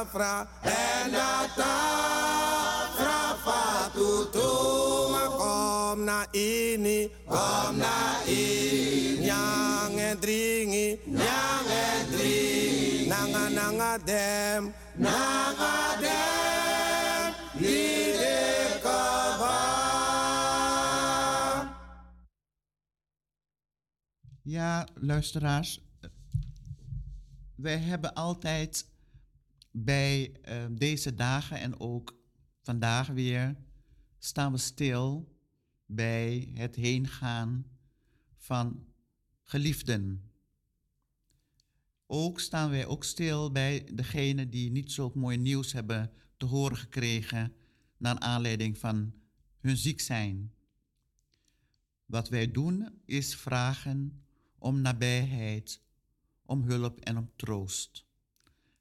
afra 0.00 0.48
En 0.62 1.10
dat 1.10 1.58
afra 1.58 3.20
fatutu 3.44 4.52
Maar 5.10 5.30
kom 5.40 6.04
na 6.04 6.26
ini 6.32 7.10
Kom 7.26 7.76
na 7.76 7.98
ini. 8.26 9.18
Nyang 9.26 9.98
en 9.98 10.18
dringi 10.20 10.98
Nyang 11.06 11.68
en 11.86 12.06
dringi. 12.10 13.08
Nanga 13.08 13.48
nanga 13.48 13.98
dem 14.04 14.62
Nanga 14.94 15.96
dem. 16.00 17.34
Di 17.60 18.12
de 18.20 18.78
kaban 18.82 19.58
Ja, 24.42 24.86
luisteraars. 24.94 25.80
Wij 27.56 27.78
hebben 27.78 28.14
altijd 28.14 28.86
bij 29.70 30.32
eh, 30.42 30.66
deze 30.70 31.14
dagen 31.14 31.58
en 31.58 31.80
ook 31.80 32.16
vandaag 32.60 33.06
weer 33.06 33.56
staan 34.18 34.52
we 34.52 34.58
stil 34.58 35.36
bij 35.86 36.50
het 36.54 36.76
heengaan 36.76 37.66
van 38.36 38.86
geliefden. 39.42 40.30
Ook 42.06 42.40
staan 42.40 42.70
wij 42.70 42.86
ook 42.86 43.04
stil 43.04 43.52
bij 43.52 43.88
degenen 43.92 44.50
die 44.50 44.70
niet 44.70 44.92
zo 44.92 45.12
mooi 45.14 45.36
nieuws 45.36 45.72
hebben 45.72 46.12
te 46.36 46.46
horen 46.46 46.76
gekregen 46.76 47.52
naar 47.96 48.18
aanleiding 48.18 48.78
van 48.78 49.14
hun 49.60 49.76
ziek 49.76 50.00
zijn. 50.00 50.52
Wat 52.06 52.28
wij 52.28 52.50
doen 52.50 53.00
is 53.04 53.36
vragen 53.36 54.24
om 54.58 54.80
nabijheid, 54.80 55.82
om 56.42 56.62
hulp 56.62 57.00
en 57.00 57.16
om 57.16 57.30
troost. 57.36 58.07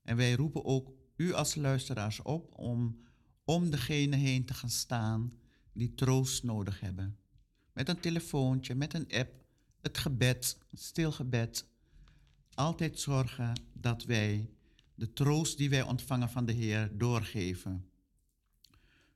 En 0.08 0.16
wij 0.16 0.34
roepen 0.34 0.66
ook 0.66 0.94
u 1.16 1.34
als 1.34 1.56
luisteraars 1.56 2.22
op 2.22 2.58
om 2.58 3.06
om 3.44 3.70
degene 3.70 4.16
heen 4.16 4.46
te 4.46 4.54
gaan 4.54 4.70
staan 4.70 5.34
die 5.74 5.94
troost 5.94 6.44
nodig 6.44 6.80
hebben. 6.80 7.18
Met 7.74 7.90
een 7.90 8.00
telefoontje, 8.00 8.76
met 8.76 8.94
een 8.94 9.12
app, 9.12 9.32
het 9.82 9.98
gebed, 9.98 10.58
stilgebed. 10.74 11.68
Altijd 12.54 13.00
zorgen 13.00 13.62
dat 13.74 14.04
wij 14.04 14.50
de 14.96 15.14
troost 15.14 15.58
die 15.58 15.70
wij 15.70 15.82
ontvangen 15.82 16.30
van 16.30 16.46
de 16.46 16.52
Heer 16.54 16.98
doorgeven. 16.98 17.90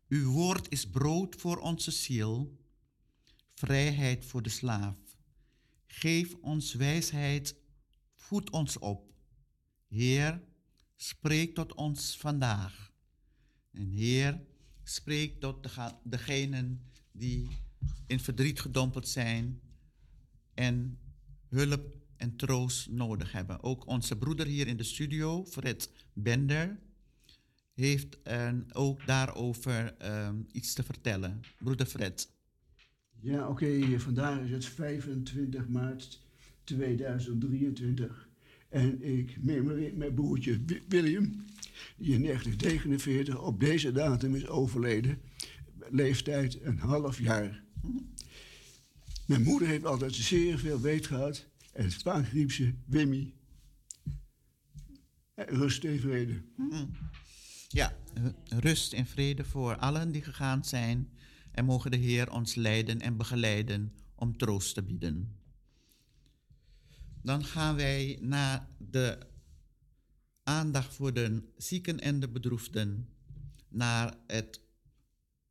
Uw 0.07 0.31
woord 0.31 0.69
is 0.71 0.89
brood 0.89 1.35
voor 1.35 1.57
onze 1.57 1.91
ziel, 1.91 2.57
vrijheid 3.53 4.25
voor 4.25 4.41
de 4.41 4.49
slaaf. 4.49 4.97
Geef 5.87 6.35
ons 6.35 6.73
wijsheid, 6.73 7.55
voed 8.15 8.49
ons 8.49 8.79
op. 8.79 9.13
Heer, 9.87 10.49
spreek 11.01 11.55
tot 11.55 11.73
ons 11.73 12.17
vandaag. 12.17 12.91
En 13.71 13.89
Heer, 13.89 14.41
spreek 14.83 15.39
tot 15.39 15.67
degenen 16.03 16.81
die 17.11 17.47
in 18.07 18.19
verdriet 18.19 18.59
gedompeld 18.59 19.07
zijn 19.07 19.61
en 20.53 20.99
hulp 21.47 21.97
en 22.17 22.35
troost 22.35 22.89
nodig 22.89 23.31
hebben. 23.31 23.63
Ook 23.63 23.87
onze 23.87 24.17
broeder 24.17 24.45
hier 24.45 24.67
in 24.67 24.77
de 24.77 24.83
studio, 24.83 25.45
Fred 25.45 25.91
Bender, 26.13 26.79
heeft 27.73 28.21
eh, 28.21 28.53
ook 28.71 29.05
daarover 29.05 29.97
ehm, 29.97 30.41
iets 30.51 30.73
te 30.73 30.83
vertellen. 30.83 31.39
Broeder 31.57 31.85
Fred. 31.85 32.31
Ja, 33.19 33.47
oké, 33.47 33.99
vandaag 33.99 34.39
is 34.39 34.51
het 34.51 34.65
25 34.65 35.67
maart 35.67 36.21
2023. 36.63 38.30
En 38.71 39.01
ik 39.19 39.37
memoreer 39.43 39.95
mijn 39.95 40.13
broertje 40.13 40.59
Wi- 40.65 40.81
William, 40.87 41.23
die 41.97 42.13
in 42.13 42.21
1949 42.23 43.41
op 43.41 43.59
deze 43.59 43.91
datum 43.91 44.35
is 44.35 44.47
overleden. 44.47 45.21
Leeftijd 45.89 46.61
een 46.61 46.77
half 46.77 47.19
jaar. 47.19 47.63
Mijn 49.27 49.43
moeder 49.43 49.67
heeft 49.67 49.85
altijd 49.85 50.15
zeer 50.15 50.59
veel 50.59 50.81
weet 50.81 51.07
gehad. 51.07 51.47
En 51.73 51.91
vaak 51.91 52.27
riep 52.27 52.51
ze 52.51 52.73
Wimmy. 52.85 53.33
Eh, 55.33 55.45
Rust 55.47 55.83
en 55.83 55.99
vrede. 55.99 56.41
Ja, 57.67 57.97
eh, 58.13 58.23
rust 58.59 58.93
en 58.93 59.05
vrede 59.05 59.43
voor 59.43 59.75
allen 59.75 60.11
die 60.11 60.21
gegaan 60.21 60.65
zijn. 60.65 61.09
En 61.51 61.65
mogen 61.65 61.91
de 61.91 61.97
Heer 61.97 62.31
ons 62.31 62.55
leiden 62.55 62.99
en 63.01 63.17
begeleiden 63.17 63.93
om 64.15 64.37
troost 64.37 64.73
te 64.73 64.83
bieden. 64.83 65.35
Dan 67.23 67.45
gaan 67.45 67.75
wij 67.75 68.17
naar 68.21 68.67
de 68.77 69.17
aandacht 70.43 70.93
voor 70.93 71.13
de 71.13 71.43
zieken 71.57 71.99
en 71.99 72.19
de 72.19 72.29
bedroefden, 72.29 73.07
naar 73.67 74.17
het 74.27 74.61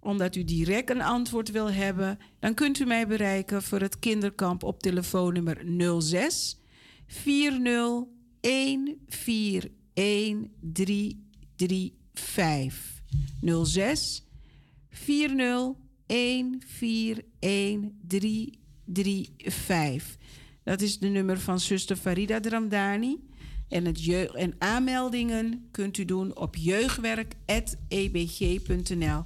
omdat 0.00 0.36
u 0.36 0.44
direct 0.44 0.90
een 0.90 1.02
antwoord 1.02 1.50
wil 1.50 1.70
hebben, 1.70 2.18
dan 2.38 2.54
kunt 2.54 2.78
u 2.78 2.84
mij 2.84 3.06
bereiken 3.06 3.62
voor 3.62 3.80
het 3.80 3.98
kinderkamp 3.98 4.62
op 4.62 4.82
telefoonnummer 4.82 5.64
06 6.00 6.60
40 7.06 8.04
141 8.40 9.70
335. 10.60 12.94
06 13.64 14.25
4014135. 14.96 15.02
Dat 20.64 20.80
is 20.80 20.98
de 20.98 21.08
nummer 21.08 21.40
van 21.40 21.60
zuster 21.60 21.96
Farida 21.96 22.40
Dramdani. 22.40 23.18
En, 23.68 23.84
het 23.84 24.08
en 24.34 24.54
aanmeldingen 24.58 25.68
kunt 25.70 25.98
u 25.98 26.04
doen 26.04 26.36
op 26.36 26.56
jeugdwerk.ebg.nl. 26.56 29.22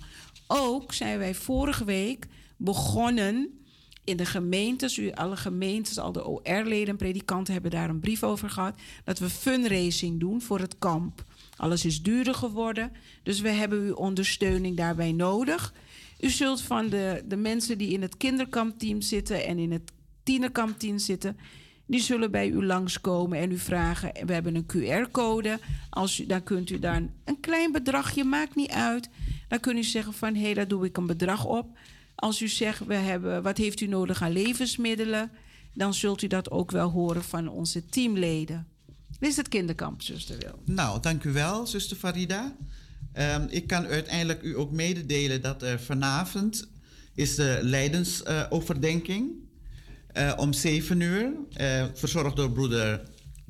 Ook 0.46 0.92
zijn 0.92 1.18
wij 1.18 1.34
vorige 1.34 1.84
week 1.84 2.26
begonnen 2.56 3.60
in 4.04 4.16
de 4.16 4.26
gemeentes, 4.26 4.98
u, 4.98 5.12
alle 5.12 5.36
gemeentes, 5.36 5.98
al 5.98 6.12
de 6.12 6.26
OR-leden, 6.26 6.96
predikanten 6.96 7.52
hebben 7.52 7.70
daar 7.70 7.88
een 7.88 8.00
brief 8.00 8.22
over 8.22 8.50
gehad, 8.50 8.80
dat 9.04 9.18
we 9.18 9.30
fundraising 9.30 10.20
doen 10.20 10.42
voor 10.42 10.60
het 10.60 10.78
kamp. 10.78 11.24
Alles 11.60 11.84
is 11.84 12.02
duurder 12.02 12.34
geworden, 12.34 12.92
dus 13.22 13.40
we 13.40 13.48
hebben 13.48 13.80
uw 13.80 13.94
ondersteuning 13.94 14.76
daarbij 14.76 15.12
nodig. 15.12 15.74
U 16.20 16.30
zult 16.30 16.62
van 16.62 16.88
de, 16.88 17.24
de 17.28 17.36
mensen 17.36 17.78
die 17.78 17.92
in 17.92 18.02
het 18.02 18.16
kinderkampteam 18.16 19.00
zitten 19.00 19.46
en 19.46 19.58
in 19.58 19.72
het 19.72 19.92
tienerkampteam 20.22 20.98
zitten, 20.98 21.36
die 21.86 22.00
zullen 22.00 22.30
bij 22.30 22.48
u 22.48 22.64
langskomen 22.64 23.38
en 23.38 23.50
u 23.50 23.58
vragen. 23.58 24.12
We 24.26 24.32
hebben 24.32 24.54
een 24.54 24.66
QR-code. 24.66 25.58
Als 25.90 26.16
dan 26.16 26.42
kunt 26.42 26.70
u 26.70 26.78
dan 26.78 27.10
een 27.24 27.40
klein 27.40 27.72
bedragje, 27.72 28.24
maakt 28.24 28.54
niet 28.54 28.70
uit. 28.70 29.08
Dan 29.48 29.60
kunt 29.60 29.78
u 29.78 29.82
zeggen 29.82 30.12
van 30.12 30.34
hé, 30.34 30.42
hey, 30.42 30.54
daar 30.54 30.68
doe 30.68 30.84
ik 30.84 30.96
een 30.96 31.06
bedrag 31.06 31.46
op. 31.46 31.78
Als 32.14 32.42
u 32.42 32.48
zegt, 32.48 32.86
we 32.86 32.94
hebben, 32.94 33.42
wat 33.42 33.58
heeft 33.58 33.80
u 33.80 33.86
nodig 33.86 34.22
aan 34.22 34.32
levensmiddelen? 34.32 35.30
Dan 35.74 35.94
zult 35.94 36.22
u 36.22 36.26
dat 36.26 36.50
ook 36.50 36.70
wel 36.70 36.90
horen 36.90 37.24
van 37.24 37.48
onze 37.48 37.86
teamleden. 37.86 38.66
Dit 39.20 39.30
is 39.30 39.36
het 39.36 39.48
kinderkamp, 39.48 40.02
zuster 40.02 40.38
Wil. 40.38 40.62
Nou, 40.64 41.00
dank 41.00 41.24
u 41.24 41.32
wel, 41.32 41.66
zuster 41.66 41.96
Farida. 41.96 42.56
Um, 43.14 43.46
ik 43.50 43.66
kan 43.66 43.86
uiteindelijk 43.86 44.42
u 44.42 44.56
ook 44.56 44.72
mededelen 44.72 45.42
dat 45.42 45.62
er 45.62 45.80
vanavond 45.80 46.68
is 47.14 47.34
de 47.34 47.58
lijdensoverdenking 47.62 49.30
uh, 50.16 50.32
om 50.36 50.52
7 50.52 51.00
uur, 51.00 51.32
uh, 51.60 51.84
verzorgd 51.94 52.36
door 52.36 52.52
broeder 52.52 53.02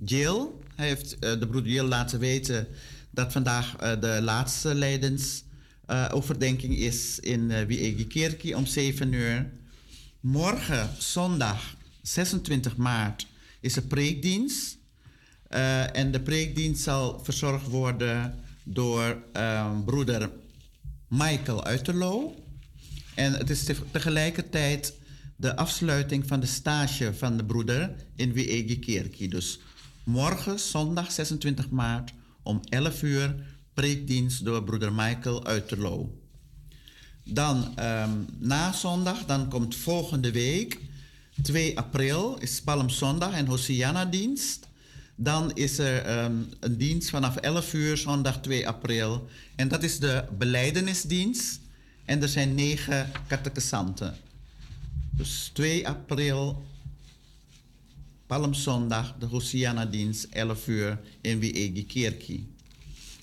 Jill. 0.05 0.47
Hij 0.75 0.87
heeft 0.87 1.13
uh, 1.13 1.19
de 1.21 1.47
broeder 1.47 1.73
Jill 1.73 1.85
laten 1.85 2.19
weten 2.19 2.67
dat 3.11 3.33
vandaag 3.33 3.77
de 3.77 4.19
laatste 4.23 4.75
lijdensoverdenking 4.75 6.77
is 6.77 7.19
in 7.19 7.51
uh, 7.51 8.57
om 8.57 8.67
7 8.67 9.13
uur. 9.13 9.51
Morgen, 10.21 10.91
zondag 10.99 11.77
26 12.03 12.77
maart, 12.77 13.27
is 13.61 13.77
er 13.77 13.83
preekdienst. 13.83 14.79
Uh, 15.51 15.97
en 15.97 16.11
de 16.11 16.21
preekdienst 16.21 16.83
zal 16.83 17.21
verzorgd 17.23 17.67
worden 17.67 18.35
door 18.65 19.23
uh, 19.37 19.79
broeder 19.85 20.31
Michael 21.09 21.65
Uiterlo. 21.65 22.35
En 23.15 23.33
het 23.33 23.51
is 23.51 23.65
tegelijkertijd 23.91 24.95
de 25.37 25.57
afsluiting 25.57 26.27
van 26.27 26.41
de 26.41 26.47
stage 26.47 27.15
van 27.15 27.37
de 27.37 27.45
broeder 27.45 27.95
in 28.17 28.33
Wiegi 28.33 28.79
Kerkie. 28.79 29.29
Dus 29.29 29.61
morgen, 30.05 30.59
zondag 30.59 31.13
26 31.13 31.71
maart 31.71 32.13
om 32.43 32.61
11 32.69 33.03
uur, 33.03 33.35
preekdienst 33.75 34.45
door 34.45 34.65
broeder 34.65 34.93
Michael 34.93 35.47
Uiterlo. 35.47 36.19
Dan 37.25 37.75
um, 37.79 38.27
na 38.39 38.73
zondag, 38.73 39.25
dan 39.25 39.49
komt 39.49 39.77
volgende 39.77 40.31
week, 40.31 40.79
2 41.43 41.79
april, 41.79 42.39
is 42.39 42.61
Palmzondag 42.61 43.33
en 43.33 43.47
Hosianna-dienst. 43.47 44.69
Dan 45.23 45.53
is 45.53 45.79
er 45.79 46.25
um, 46.25 46.49
een 46.61 46.77
dienst 46.77 47.11
vanaf 47.11 47.37
11 47.37 47.73
uur, 47.73 47.97
zondag 47.97 48.41
2 48.41 48.69
april. 48.69 49.29
En 49.57 49.69
dat 49.69 49.83
is 49.83 49.99
de 49.99 50.25
beleidenisdienst. 50.39 51.61
En 52.05 52.23
er 52.23 52.29
zijn 52.29 52.55
negen 52.55 53.11
catechisanten. 53.29 54.17
Dus 55.11 55.51
2 55.53 55.89
april, 55.89 56.67
Palmzondag, 58.27 59.15
de 59.19 59.27
Hosianna-dienst, 59.27 60.25
11 60.25 60.67
uur 60.67 61.01
in 61.21 61.39
Wiegi 61.39 61.87
Kerkie. 61.87 62.47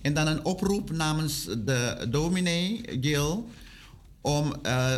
En 0.01 0.13
dan 0.13 0.27
een 0.27 0.45
oproep 0.45 0.91
namens 0.91 1.43
de 1.43 2.07
dominee 2.09 2.81
Gil 3.01 3.49
om 4.21 4.53
uh, 4.63 4.95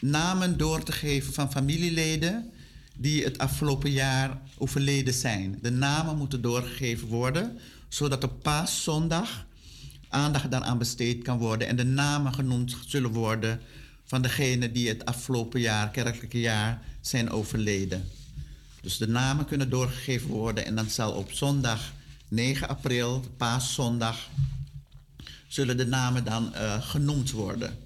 namen 0.00 0.56
door 0.58 0.82
te 0.82 0.92
geven 0.92 1.32
van 1.32 1.52
familieleden 1.52 2.50
die 2.96 3.24
het 3.24 3.38
afgelopen 3.38 3.90
jaar 3.90 4.40
overleden 4.62 5.14
zijn. 5.14 5.58
De 5.62 5.70
namen 5.70 6.16
moeten 6.16 6.40
doorgegeven 6.40 7.08
worden, 7.08 7.58
zodat 7.88 8.24
op 8.24 8.42
paaszondag 8.42 9.46
aandacht 10.08 10.50
daaraan 10.50 10.78
besteed 10.78 11.22
kan 11.22 11.38
worden 11.38 11.68
en 11.68 11.76
de 11.76 11.84
namen 11.84 12.34
genoemd 12.34 12.76
zullen 12.86 13.10
worden 13.10 13.60
van 14.04 14.22
degenen 14.22 14.72
die 14.72 14.88
het 14.88 15.04
afgelopen 15.04 15.60
jaar, 15.60 15.90
kerkelijke 15.90 16.40
jaar, 16.40 16.82
zijn 17.00 17.30
overleden. 17.30 18.08
Dus 18.80 18.96
de 18.96 19.08
namen 19.08 19.44
kunnen 19.44 19.70
doorgegeven 19.70 20.28
worden 20.28 20.66
en 20.66 20.74
dan 20.74 20.90
zal 20.90 21.12
op 21.12 21.32
zondag 21.32 21.92
9 22.28 22.68
april, 22.68 23.24
paaszondag, 23.36 24.28
zullen 25.48 25.76
de 25.76 25.86
namen 25.86 26.24
dan 26.24 26.54
eh, 26.54 26.82
genoemd 26.82 27.30
worden. 27.30 27.78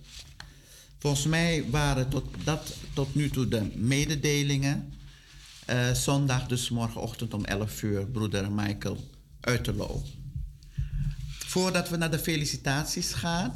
Volgens 0.98 1.27
mij 1.27 1.65
waren 1.70 2.09
tot, 2.09 2.24
dat 2.44 2.77
tot 2.93 3.15
nu 3.15 3.31
toe 3.31 3.48
de 3.48 3.70
mededelingen. 3.74 4.94
Eh, 5.66 5.93
zondag, 5.93 6.47
dus 6.47 6.70
morgenochtend 6.70 7.34
om 7.34 7.44
11 7.44 7.82
uur, 7.82 8.06
broeder 8.06 8.52
Michael 8.52 9.10
Uiterlo. 9.40 10.02
Voordat 11.38 11.88
we 11.88 11.97
naar 11.97 12.10
de 12.10 12.18
felicitaties 12.18 13.12
gaan, 13.12 13.52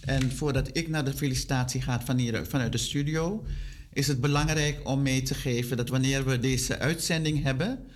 en 0.00 0.32
voordat 0.32 0.76
ik 0.76 0.88
naar 0.88 1.04
de 1.04 1.12
felicitatie 1.12 1.82
ga 1.82 2.00
van 2.00 2.16
hier, 2.16 2.46
vanuit 2.46 2.72
de 2.72 2.78
studio, 2.78 3.44
is 3.92 4.06
het 4.06 4.20
belangrijk 4.20 4.88
om 4.88 5.02
mee 5.02 5.22
te 5.22 5.34
geven 5.34 5.76
dat 5.76 5.88
wanneer 5.88 6.24
we 6.24 6.38
deze 6.38 6.78
uitzending 6.78 7.42
hebben, 7.42 7.86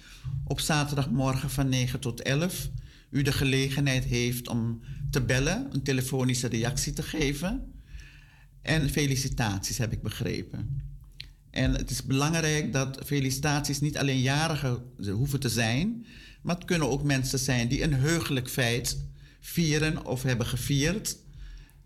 op 0.45 0.61
zaterdagmorgen 0.61 1.51
van 1.51 1.69
9 1.69 2.01
tot 2.01 2.23
11, 2.23 2.69
u 3.11 3.23
de 3.23 3.33
gelegenheid 3.33 4.05
heeft 4.05 4.49
om 4.49 4.81
te 5.11 5.23
bellen, 5.23 5.69
een 5.73 5.83
telefonische 5.83 6.49
reactie 6.49 6.93
te 6.93 7.03
geven. 7.03 7.73
En 8.63 8.91
felicitaties 8.91 9.79
heb 9.79 9.93
ik 9.93 10.03
begrepen. 10.03 10.93
En 11.55 11.75
het 11.75 11.91
is 11.91 12.03
belangrijk 12.03 12.73
dat 12.73 12.99
felicitaties 13.05 13.81
niet 13.81 13.99
alleen 13.99 14.21
jarigen 14.21 14.83
hoeven 15.13 15.41
te 15.41 15.49
zijn, 15.49 16.07
maar 16.43 16.55
het 16.55 16.65
kunnen 16.65 16.91
ook 16.91 17.03
mensen 17.03 17.39
zijn 17.39 17.69
die 17.69 17.83
een 17.83 17.95
heugelijk 17.95 18.49
feit 18.49 18.99
vieren 19.41 20.07
of 20.07 20.23
hebben 20.23 20.47
gevierd. 20.47 21.17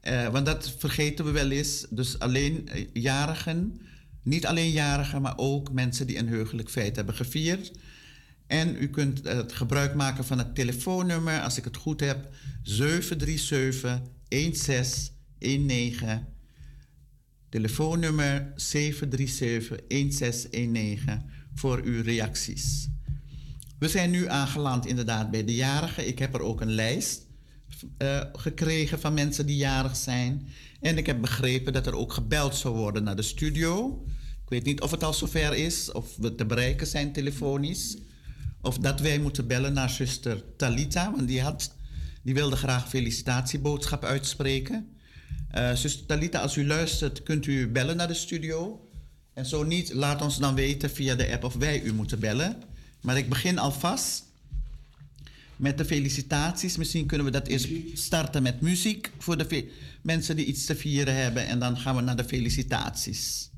Eh, 0.00 0.28
want 0.28 0.46
dat 0.46 0.74
vergeten 0.78 1.24
we 1.24 1.30
wel 1.30 1.50
eens. 1.50 1.86
Dus 1.90 2.18
alleen 2.18 2.68
eh, 2.68 2.86
jarigen, 2.92 3.80
niet 4.22 4.46
alleen 4.46 4.70
jarigen, 4.70 5.22
maar 5.22 5.36
ook 5.36 5.72
mensen 5.72 6.06
die 6.06 6.18
een 6.18 6.28
heugelijk 6.28 6.70
feit 6.70 6.96
hebben 6.96 7.14
gevierd. 7.14 7.72
En 8.46 8.76
u 8.80 8.88
kunt 8.88 9.20
gebruik 9.46 9.94
maken 9.94 10.24
van 10.24 10.38
het 10.38 10.54
telefoonnummer, 10.54 11.40
als 11.40 11.58
ik 11.58 11.64
het 11.64 11.76
goed 11.76 12.00
heb, 12.00 12.28
737 12.62 14.00
1619. 14.28 16.36
Telefoonnummer 17.48 18.52
737 18.56 19.86
1619 19.88 21.22
voor 21.54 21.80
uw 21.84 22.02
reacties. 22.02 22.88
We 23.78 23.88
zijn 23.88 24.10
nu 24.10 24.28
aangeland 24.28 24.86
inderdaad 24.86 25.30
bij 25.30 25.44
de 25.44 25.54
jarigen. 25.54 26.08
Ik 26.08 26.18
heb 26.18 26.34
er 26.34 26.40
ook 26.40 26.60
een 26.60 26.72
lijst 26.72 27.26
uh, 27.98 28.20
gekregen 28.32 29.00
van 29.00 29.14
mensen 29.14 29.46
die 29.46 29.56
jarig 29.56 29.96
zijn. 29.96 30.48
En 30.80 30.98
ik 30.98 31.06
heb 31.06 31.20
begrepen 31.20 31.72
dat 31.72 31.86
er 31.86 31.96
ook 31.96 32.12
gebeld 32.12 32.56
zou 32.56 32.76
worden 32.76 33.04
naar 33.04 33.16
de 33.16 33.22
studio. 33.22 34.02
Ik 34.42 34.48
weet 34.48 34.64
niet 34.64 34.80
of 34.80 34.90
het 34.90 35.04
al 35.04 35.14
zover 35.14 35.54
is, 35.54 35.92
of 35.92 36.16
we 36.16 36.34
te 36.34 36.46
bereiken 36.46 36.86
zijn 36.86 37.12
telefonisch. 37.12 37.98
Of 38.60 38.78
dat 38.78 39.00
wij 39.00 39.18
moeten 39.18 39.46
bellen 39.46 39.72
naar 39.72 39.90
zuster 39.90 40.44
Talita, 40.56 41.12
want 41.12 41.28
die, 41.28 41.42
had, 41.42 41.74
die 42.22 42.34
wilde 42.34 42.56
graag 42.56 42.88
felicitatieboodschap 42.88 44.04
uitspreken. 44.04 44.97
Uh, 45.54 45.74
zuster 45.74 46.06
Talita, 46.06 46.38
als 46.38 46.56
u 46.56 46.66
luistert, 46.66 47.22
kunt 47.22 47.46
u 47.46 47.68
bellen 47.68 47.96
naar 47.96 48.08
de 48.08 48.14
studio. 48.14 48.88
En 49.34 49.46
zo 49.46 49.62
niet, 49.62 49.92
laat 49.92 50.22
ons 50.22 50.38
dan 50.38 50.54
weten 50.54 50.90
via 50.90 51.14
de 51.14 51.32
app 51.32 51.44
of 51.44 51.54
wij 51.54 51.82
u 51.82 51.92
moeten 51.92 52.20
bellen. 52.20 52.62
Maar 53.00 53.16
ik 53.16 53.28
begin 53.28 53.58
alvast 53.58 54.24
met 55.56 55.78
de 55.78 55.84
felicitaties. 55.84 56.76
Misschien 56.76 57.06
kunnen 57.06 57.26
we 57.26 57.32
dat 57.32 57.46
eerst 57.46 57.68
starten 57.94 58.42
met 58.42 58.60
muziek 58.60 59.10
voor 59.18 59.36
de 59.36 59.70
mensen 60.02 60.36
die 60.36 60.46
iets 60.46 60.64
te 60.64 60.76
vieren 60.76 61.14
hebben. 61.14 61.46
En 61.46 61.58
dan 61.58 61.78
gaan 61.78 61.96
we 61.96 62.02
naar 62.02 62.16
de 62.16 62.24
felicitaties. 62.24 63.50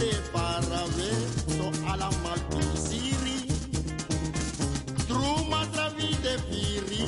deparamentos 0.00 1.54
so 1.56 1.96
la 1.96 2.10
malquisiri. 2.24 3.40
Truma 5.06 5.66
travi 5.72 6.10
de 6.24 6.34
piri, 6.48 7.04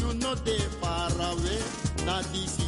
you 0.00 0.14
de 0.14 0.34
deparament, 0.44 1.66
na 2.06 2.22
disi. 2.32 2.66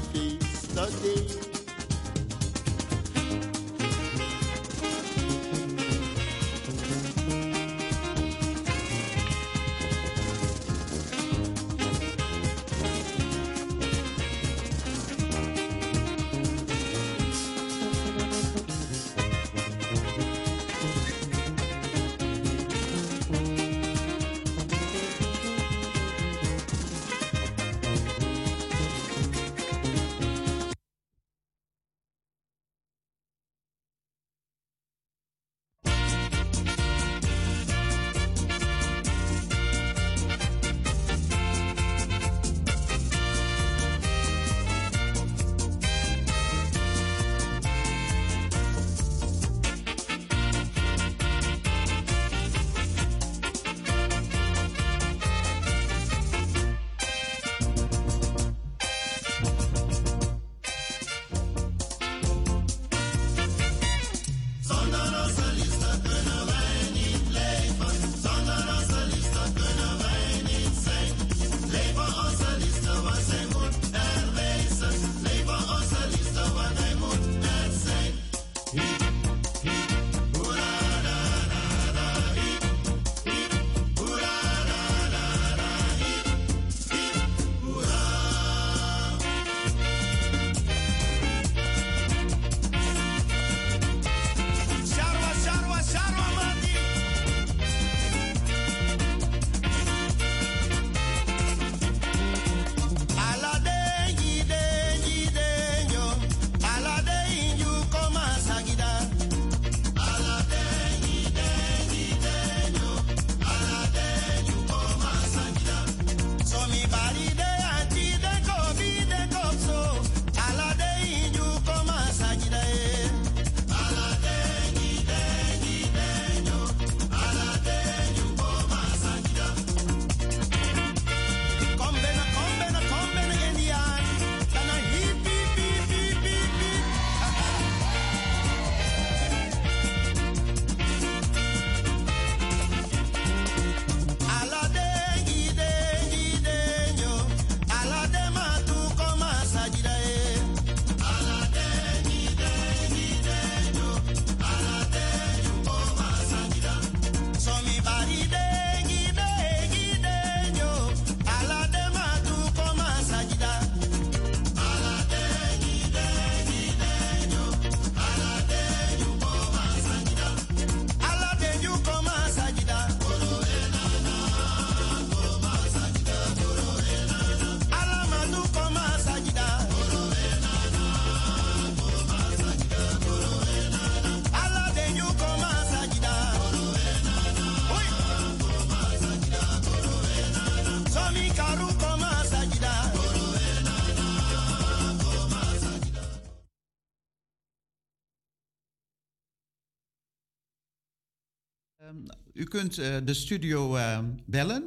Kunt 202.48 202.78
eh, 202.78 202.96
de 203.04 203.14
studio 203.14 203.76
eh, 203.76 203.98
bellen 204.26 204.64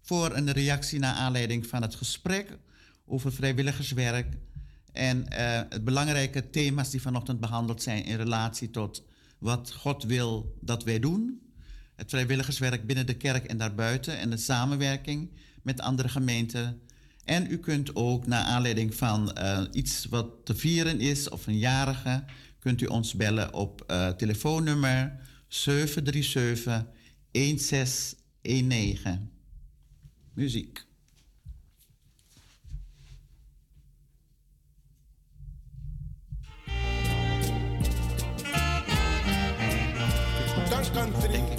voor 0.00 0.36
een 0.36 0.52
reactie 0.52 0.98
naar 0.98 1.14
aanleiding 1.14 1.66
van 1.66 1.82
het 1.82 1.94
gesprek 1.94 2.58
over 3.06 3.32
vrijwilligerswerk 3.32 4.36
en 4.92 5.28
eh, 5.28 5.60
het 5.68 5.84
belangrijke 5.84 6.50
thema's 6.50 6.90
die 6.90 7.02
vanochtend 7.02 7.40
behandeld 7.40 7.82
zijn 7.82 8.04
in 8.04 8.16
relatie 8.16 8.70
tot 8.70 9.04
wat 9.38 9.72
God 9.72 10.02
wil 10.02 10.56
dat 10.60 10.84
wij 10.84 10.98
doen. 10.98 11.40
Het 11.96 12.10
vrijwilligerswerk 12.10 12.86
binnen 12.86 13.06
de 13.06 13.16
kerk 13.16 13.44
en 13.44 13.58
daarbuiten 13.58 14.18
en 14.18 14.30
de 14.30 14.36
samenwerking 14.36 15.30
met 15.62 15.80
andere 15.80 16.08
gemeenten. 16.08 16.80
En 17.24 17.50
u 17.50 17.58
kunt 17.58 17.96
ook 17.96 18.26
naar 18.26 18.44
aanleiding 18.44 18.94
van 18.94 19.36
iets 19.72 20.04
wat 20.04 20.26
te 20.44 20.54
vieren 20.54 21.00
is 21.00 21.28
of 21.28 21.46
een 21.46 21.58
jarige, 21.58 22.24
kunt 22.64 22.80
u 22.80 22.86
ons 22.86 23.14
bellen 23.14 23.52
op 23.52 23.84
eh, 23.86 24.08
telefoonnummer 24.08 25.20
737 25.48 26.84
1619. 27.34 29.28
Muziek. 30.36 30.86
Dance 40.70 40.90
country. 40.90 41.53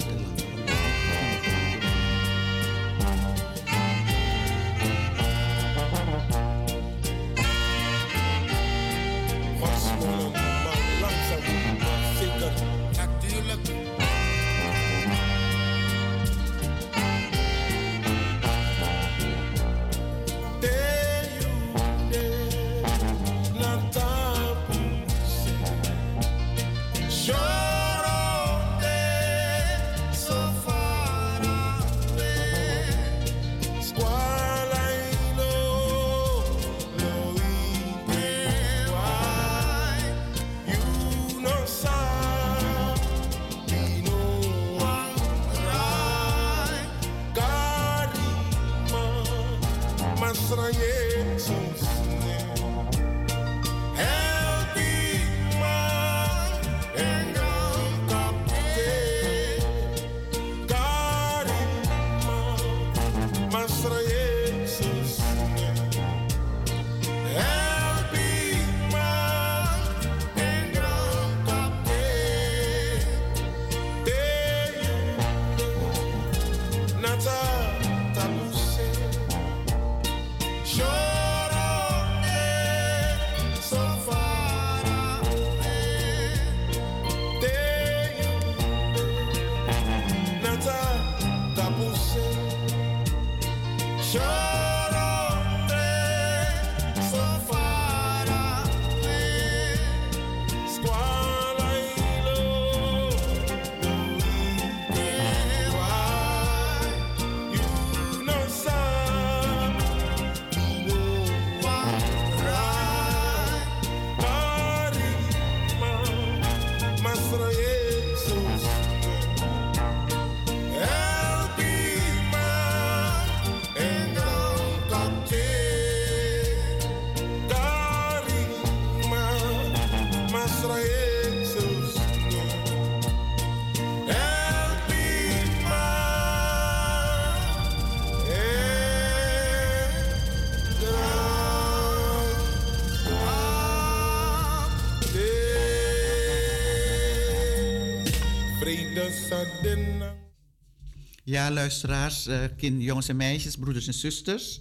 Ja, 151.36 151.50
luisteraars, 151.50 152.26
eh, 152.26 152.38
kind, 152.56 152.82
jongens 152.82 153.08
en 153.08 153.16
meisjes, 153.16 153.56
broeders 153.56 153.86
en 153.86 153.94
zusters. 153.94 154.60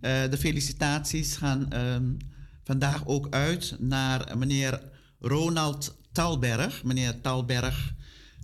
Eh, 0.00 0.30
de 0.30 0.38
felicitaties 0.38 1.36
gaan 1.36 1.72
ehm, 1.72 2.12
vandaag 2.64 3.06
ook 3.06 3.26
uit 3.30 3.76
naar 3.78 4.38
meneer 4.38 4.80
Ronald 5.20 5.96
Talberg. 6.12 6.84
Meneer 6.84 7.20
Talberg 7.20 7.94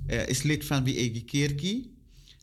eh, 0.07 0.29
is 0.29 0.43
lid 0.43 0.65
van 0.65 0.85
Wiegi 0.85 1.25
Kerkie. 1.25 1.97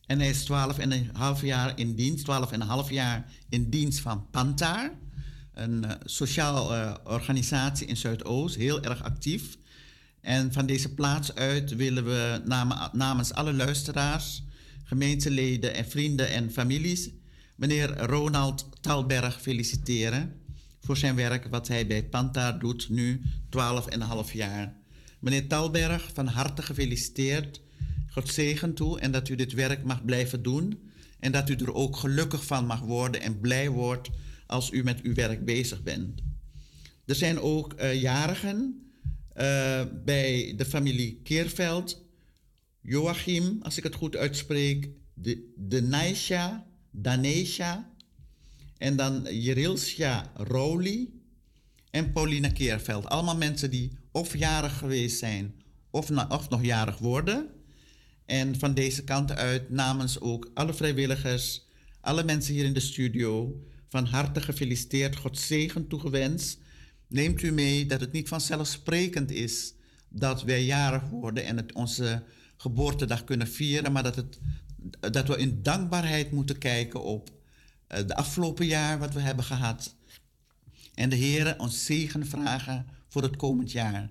En 0.06 0.20
hij 0.20 0.30
is 0.30 0.44
12 0.44 0.78
en 0.78 0.92
een 0.92 1.10
half 1.14 1.42
jaar 1.42 1.80
in 1.80 1.96
dienst, 1.96 2.24
12 2.24 2.52
en 2.52 2.62
een 2.62 2.68
half 2.68 2.90
jaar 2.90 3.32
in 3.50 3.70
dienst 3.70 4.00
van 4.00 4.30
Pantaar. 4.30 4.92
Een 5.54 5.86
eh, 5.86 5.96
sociaal 6.04 6.74
eh, 6.74 6.96
organisatie 7.04 7.88
in 7.88 7.98
Zuidoost, 7.98 8.56
heel 8.56 8.84
erg 8.84 9.04
actief. 9.04 9.58
En 10.22 10.54
van 10.54 10.66
deze 10.66 10.94
plaats 10.94 11.36
uit 11.36 11.76
willen 11.76 12.06
we 12.06 12.42
nam- 12.46 12.90
namens 12.92 13.34
alle 13.34 13.54
luisteraars, 13.54 14.44
gemeenteleden 14.86 15.74
en 15.74 15.86
vrienden 15.86 16.30
en 16.30 16.52
families 16.52 17.10
meneer 17.56 17.98
Ronald 17.98 18.70
Talberg 18.82 19.42
feliciteren 19.42 20.42
voor 20.86 20.98
zijn 20.98 21.16
werk 21.16 21.48
wat 21.48 21.68
hij 21.68 21.88
bij 21.88 22.04
Panta 22.04 22.52
doet, 22.52 22.90
nu 22.90 23.22
12 23.50 23.88
en 23.88 24.02
een 24.02 24.08
half 24.08 24.34
jaar. 24.34 24.76
Meneer 25.20 25.48
Talberg, 25.48 26.10
van 26.14 26.28
harte 26.28 26.62
gefeliciteerd. 26.62 27.62
God 28.10 28.30
zegen 28.30 28.74
toe 28.74 29.00
en 29.00 29.12
dat 29.12 29.30
u 29.30 29.36
dit 29.36 29.54
werk 29.54 29.84
mag 29.84 30.06
blijven 30.06 30.44
doen 30.44 30.90
en 31.20 31.32
dat 31.32 31.50
u 31.50 31.56
er 31.56 31.74
ook 31.74 31.96
gelukkig 31.96 32.46
van 32.46 32.66
mag 32.66 32.80
worden 32.80 33.22
en 33.22 33.40
blij 33.40 33.70
wordt 33.70 34.10
als 34.48 34.72
u 34.72 34.84
met 34.84 35.02
uw 35.02 35.14
werk 35.14 35.46
bezig 35.46 35.84
bent. 35.84 36.22
Er 37.06 37.16
zijn 37.16 37.40
ook 37.40 37.74
eh, 37.74 38.02
jarigen 38.02 38.90
eh, 39.34 39.82
bij 40.06 40.54
de 40.58 40.66
familie 40.66 41.20
Keerveld. 41.24 42.05
Joachim, 42.88 43.60
als 43.62 43.78
ik 43.78 43.84
het 43.84 43.96
goed 43.96 44.16
uitspreek, 44.16 44.90
de, 45.14 45.54
de 45.56 45.82
Naisha, 45.82 46.68
Danesha. 46.92 47.94
En 48.78 48.96
dan 48.96 49.28
Jerilsja 49.30 50.32
Rowley 50.36 51.10
en 51.92 52.12
Paulina 52.12 52.50
Keerveld. 52.50 53.06
Allemaal 53.06 53.38
mensen 53.38 53.70
die 53.70 53.92
of 54.12 54.38
jarig 54.38 54.78
geweest 54.78 55.20
zijn 55.20 55.56
of, 55.90 56.12
of 56.30 56.50
nog 56.50 56.64
jarig 56.64 56.98
worden. 56.98 57.50
En 58.26 58.60
van 58.60 58.74
deze 58.74 59.04
kant 59.04 59.32
uit 59.32 59.70
namens 59.70 60.20
ook 60.20 60.52
alle 60.54 60.74
vrijwilligers, 60.74 61.68
alle 62.02 62.24
mensen 62.24 62.54
hier 62.54 62.66
in 62.66 62.74
de 62.74 62.80
studio, 62.80 63.62
van 63.88 64.06
harte 64.06 64.42
gefeliciteerd, 64.42 65.16
God 65.16 65.38
zegen 65.38 65.88
toegewenst. 65.88 66.60
Neemt 67.08 67.42
u 67.42 67.52
mee 67.52 67.86
dat 67.86 68.00
het 68.00 68.12
niet 68.12 68.28
vanzelfsprekend 68.28 69.32
is 69.32 69.74
dat 70.10 70.44
wij 70.44 70.64
jarig 70.64 71.10
worden 71.10 71.46
en 71.46 71.58
het 71.58 71.74
onze 71.74 72.24
geboortedag 72.58 73.24
kunnen 73.24 73.48
vieren, 73.48 73.92
maar 73.92 74.04
dat, 74.04 74.16
het, 74.16 74.40
dat 75.00 75.28
we 75.28 75.38
in 75.38 75.64
dankbaarheid 75.64 76.32
moeten 76.32 76.58
kijken 76.58 77.04
op 77.04 77.32
eh, 77.88 78.08
de 78.08 78.16
afgelopen 78.16 78.66
jaar 78.66 79.00
wat 79.00 79.14
we 79.14 79.20
hebben 79.20 79.46
gehad. 79.46 79.96
En 80.94 81.10
de 81.10 81.16
Heer 81.16 81.60
ons 81.60 81.86
zegen 81.86 82.28
vragen 82.28 82.86
voor 83.08 83.22
het 83.22 83.36
komend 83.36 83.72
jaar. 83.72 84.10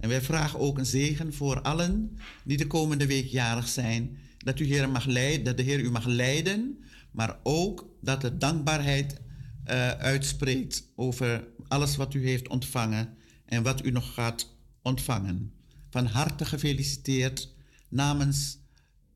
En 0.00 0.08
wij 0.08 0.22
vragen 0.22 0.58
ook 0.58 0.78
een 0.78 0.86
zegen 0.86 1.34
voor 1.34 1.62
allen 1.62 2.18
die 2.44 2.56
de 2.56 2.66
komende 2.66 3.06
week 3.06 3.26
jarig 3.26 3.68
zijn. 3.68 4.18
Dat, 4.38 4.58
u 4.58 4.64
Heer 4.64 4.88
mag 4.88 5.04
leiden, 5.04 5.44
dat 5.44 5.56
de 5.56 5.62
Heer 5.62 5.80
u 5.80 5.90
mag 5.90 6.04
leiden, 6.04 6.84
maar 7.10 7.38
ook 7.42 7.88
dat 8.00 8.20
de 8.20 8.38
dankbaarheid 8.38 9.20
uh, 9.66 9.90
uitspreekt 9.90 10.84
over 10.96 11.44
alles 11.68 11.96
wat 11.96 12.14
u 12.14 12.26
heeft 12.26 12.48
ontvangen 12.48 13.16
en 13.44 13.62
wat 13.62 13.84
u 13.84 13.90
nog 13.90 14.14
gaat 14.14 14.56
ontvangen. 14.82 15.52
Van 15.90 16.06
harte 16.06 16.44
gefeliciteerd 16.44 17.51
namens 17.92 18.58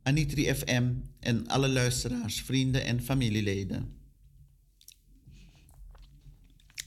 Anitri 0.02 0.54
FM 0.54 0.92
en 1.20 1.46
alle 1.46 1.68
luisteraars, 1.68 2.40
vrienden 2.42 2.84
en 2.84 3.02
familieleden. 3.02 3.94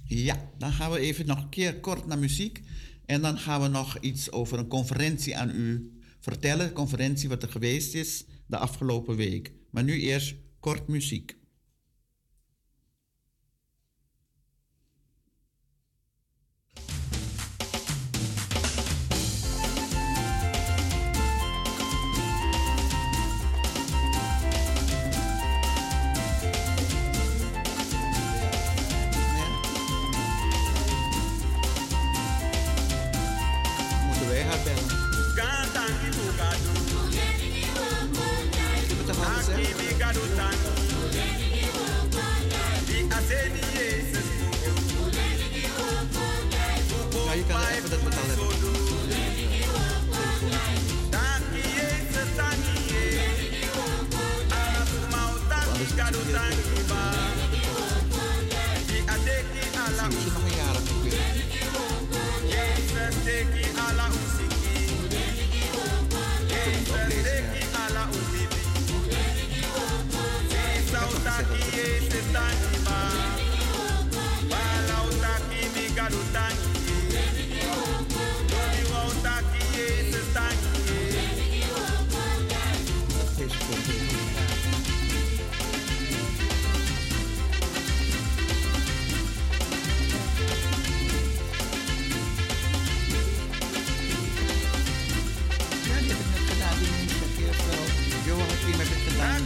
Ja, 0.06 0.52
dan 0.58 0.72
gaan 0.72 0.92
we 0.92 1.00
even 1.00 1.26
nog 1.26 1.38
een 1.38 1.50
keer 1.50 1.80
kort 1.80 2.06
naar 2.06 2.20
muziek. 2.20 2.62
En 3.06 3.22
dan 3.22 3.38
gaan 3.38 3.62
we 3.62 3.68
nog 3.68 4.00
iets 4.00 4.32
over 4.32 4.60
een 4.60 4.68
conferentie 4.68 5.38
aan 5.38 5.50
u 5.50 5.94
vertellen. 6.20 6.74
Conferentie 6.74 7.30
wat 7.30 7.44
er 7.44 7.50
geweest 7.50 7.94
is 7.94 8.26
de 8.46 8.58
afgelopen 8.58 9.16
week. 9.16 9.52
Maar 9.70 9.84
nu 9.84 10.00
eerst 10.00 10.36
kort 10.60 10.88
muziek. 10.88 11.39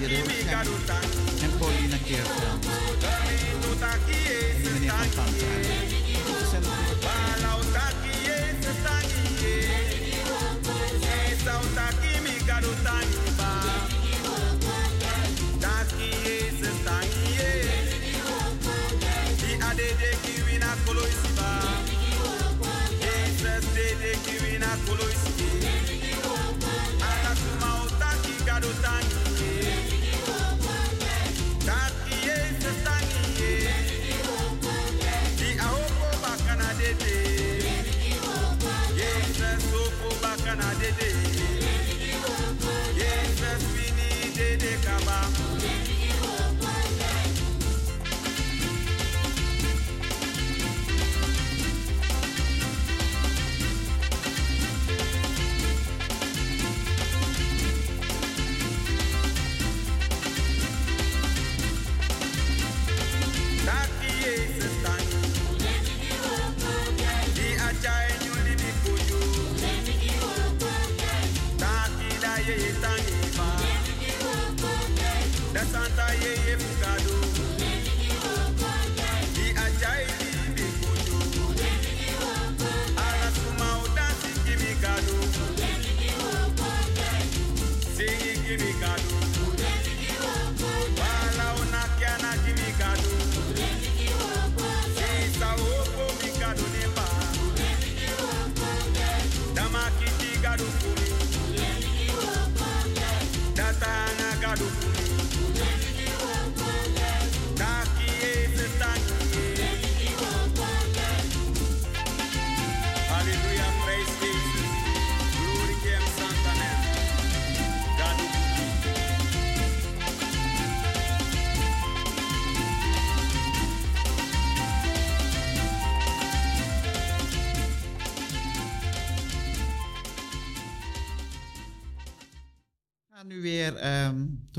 Jeroen 0.07 0.49
en 1.41 1.57
Paulina 1.57 1.97
Keerveld. 2.05 2.65
En 4.63 4.71
meneer 4.73 4.91
Constanza. 4.91 5.52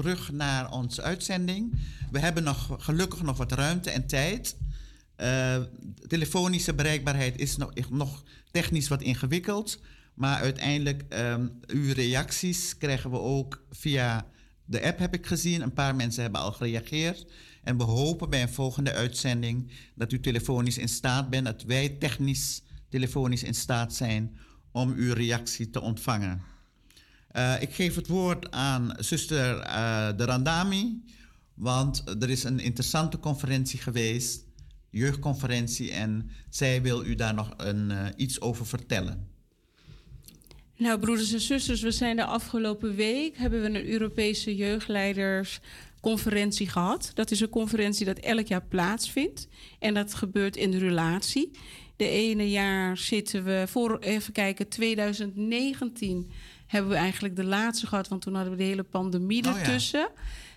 Terug 0.04 0.32
naar 0.32 0.72
onze 0.72 1.02
uitzending. 1.02 1.74
We 2.10 2.18
hebben 2.18 2.42
nog, 2.42 2.76
gelukkig 2.78 3.22
nog 3.22 3.36
wat 3.36 3.52
ruimte 3.52 3.90
en 3.90 4.06
tijd. 4.06 4.56
Uh, 5.16 5.56
telefonische 6.06 6.74
bereikbaarheid 6.74 7.38
is 7.38 7.56
nog, 7.56 7.72
nog, 7.90 8.22
technisch 8.50 8.88
wat 8.88 9.02
ingewikkeld. 9.02 9.80
Maar 10.14 10.40
uiteindelijk, 10.40 11.04
um, 11.08 11.60
uw 11.66 11.92
reacties 11.92 12.78
krijgen 12.78 13.10
we 13.10 13.18
ook 13.18 13.64
via 13.70 14.26
de 14.64 14.82
app, 14.82 14.98
heb 14.98 15.14
ik 15.14 15.26
gezien. 15.26 15.62
Een 15.62 15.72
paar 15.72 15.94
mensen 15.94 16.22
hebben 16.22 16.40
al 16.40 16.52
gereageerd. 16.52 17.26
En 17.62 17.76
we 17.76 17.84
hopen 17.84 18.30
bij 18.30 18.42
een 18.42 18.52
volgende 18.52 18.92
uitzending 18.92 19.70
dat 19.94 20.12
u 20.12 20.20
telefonisch 20.20 20.78
in 20.78 20.88
staat 20.88 21.30
bent, 21.30 21.44
dat 21.44 21.62
wij 21.62 21.88
technisch 21.88 22.62
telefonisch 22.88 23.42
in 23.42 23.54
staat 23.54 23.94
zijn 23.94 24.36
om 24.72 24.92
uw 24.92 25.14
reactie 25.14 25.70
te 25.70 25.80
ontvangen. 25.80 26.53
Uh, 27.36 27.62
ik 27.62 27.74
geef 27.74 27.94
het 27.94 28.06
woord 28.06 28.50
aan 28.50 28.94
zuster 28.98 29.56
uh, 29.56 30.08
de 30.16 30.24
Randami, 30.24 31.02
want 31.54 32.02
er 32.20 32.30
is 32.30 32.44
een 32.44 32.60
interessante 32.60 33.18
conferentie 33.18 33.78
geweest, 33.78 34.44
jeugdconferentie, 34.90 35.92
en 35.92 36.30
zij 36.50 36.82
wil 36.82 37.04
u 37.04 37.14
daar 37.14 37.34
nog 37.34 37.54
een, 37.56 37.90
uh, 37.90 38.06
iets 38.16 38.40
over 38.40 38.66
vertellen. 38.66 39.28
Nou, 40.76 40.98
broeders 40.98 41.32
en 41.32 41.40
zusters, 41.40 41.82
we 41.82 41.90
zijn 41.90 42.16
de 42.16 42.24
afgelopen 42.24 42.94
week 42.94 43.36
hebben 43.36 43.60
we 43.60 43.66
een 43.66 43.88
Europese 43.88 44.56
jeugdleidersconferentie 44.56 46.68
gehad. 46.68 47.10
Dat 47.14 47.30
is 47.30 47.40
een 47.40 47.48
conferentie 47.48 48.06
dat 48.06 48.18
elk 48.18 48.46
jaar 48.46 48.64
plaatsvindt 48.64 49.48
en 49.78 49.94
dat 49.94 50.14
gebeurt 50.14 50.56
in 50.56 50.70
de 50.70 50.78
relatie. 50.78 51.50
De 51.96 52.08
ene 52.08 52.50
jaar 52.50 52.96
zitten 52.96 53.44
we 53.44 53.64
voor 53.68 53.98
even 53.98 54.32
kijken 54.32 54.68
2019 54.68 56.30
hebben 56.66 56.90
we 56.90 56.96
eigenlijk 56.96 57.36
de 57.36 57.44
laatste 57.44 57.86
gehad, 57.86 58.08
want 58.08 58.22
toen 58.22 58.34
hadden 58.34 58.52
we 58.52 58.58
de 58.58 58.64
hele 58.64 58.82
pandemie 58.82 59.46
Oh 59.46 59.52
ja. 59.52 59.58
ertussen. 59.58 60.08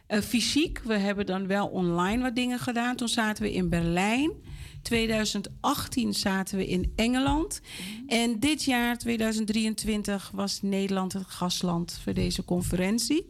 Eh, 0.07 0.21
fysiek, 0.21 0.81
we 0.83 0.97
hebben 0.97 1.25
dan 1.25 1.47
wel 1.47 1.67
online 1.67 2.21
wat 2.21 2.35
dingen 2.35 2.59
gedaan. 2.59 2.95
Toen 2.95 3.07
zaten 3.07 3.43
we 3.43 3.53
in 3.53 3.69
Berlijn. 3.69 4.31
2018 4.81 6.13
zaten 6.13 6.57
we 6.57 6.67
in 6.67 6.93
Engeland. 6.95 7.61
En 8.07 8.39
dit 8.39 8.63
jaar, 8.63 8.97
2023, 8.97 10.31
was 10.33 10.61
Nederland 10.61 11.13
het 11.13 11.27
gastland 11.27 11.99
voor 12.03 12.13
deze 12.13 12.45
conferentie. 12.45 13.29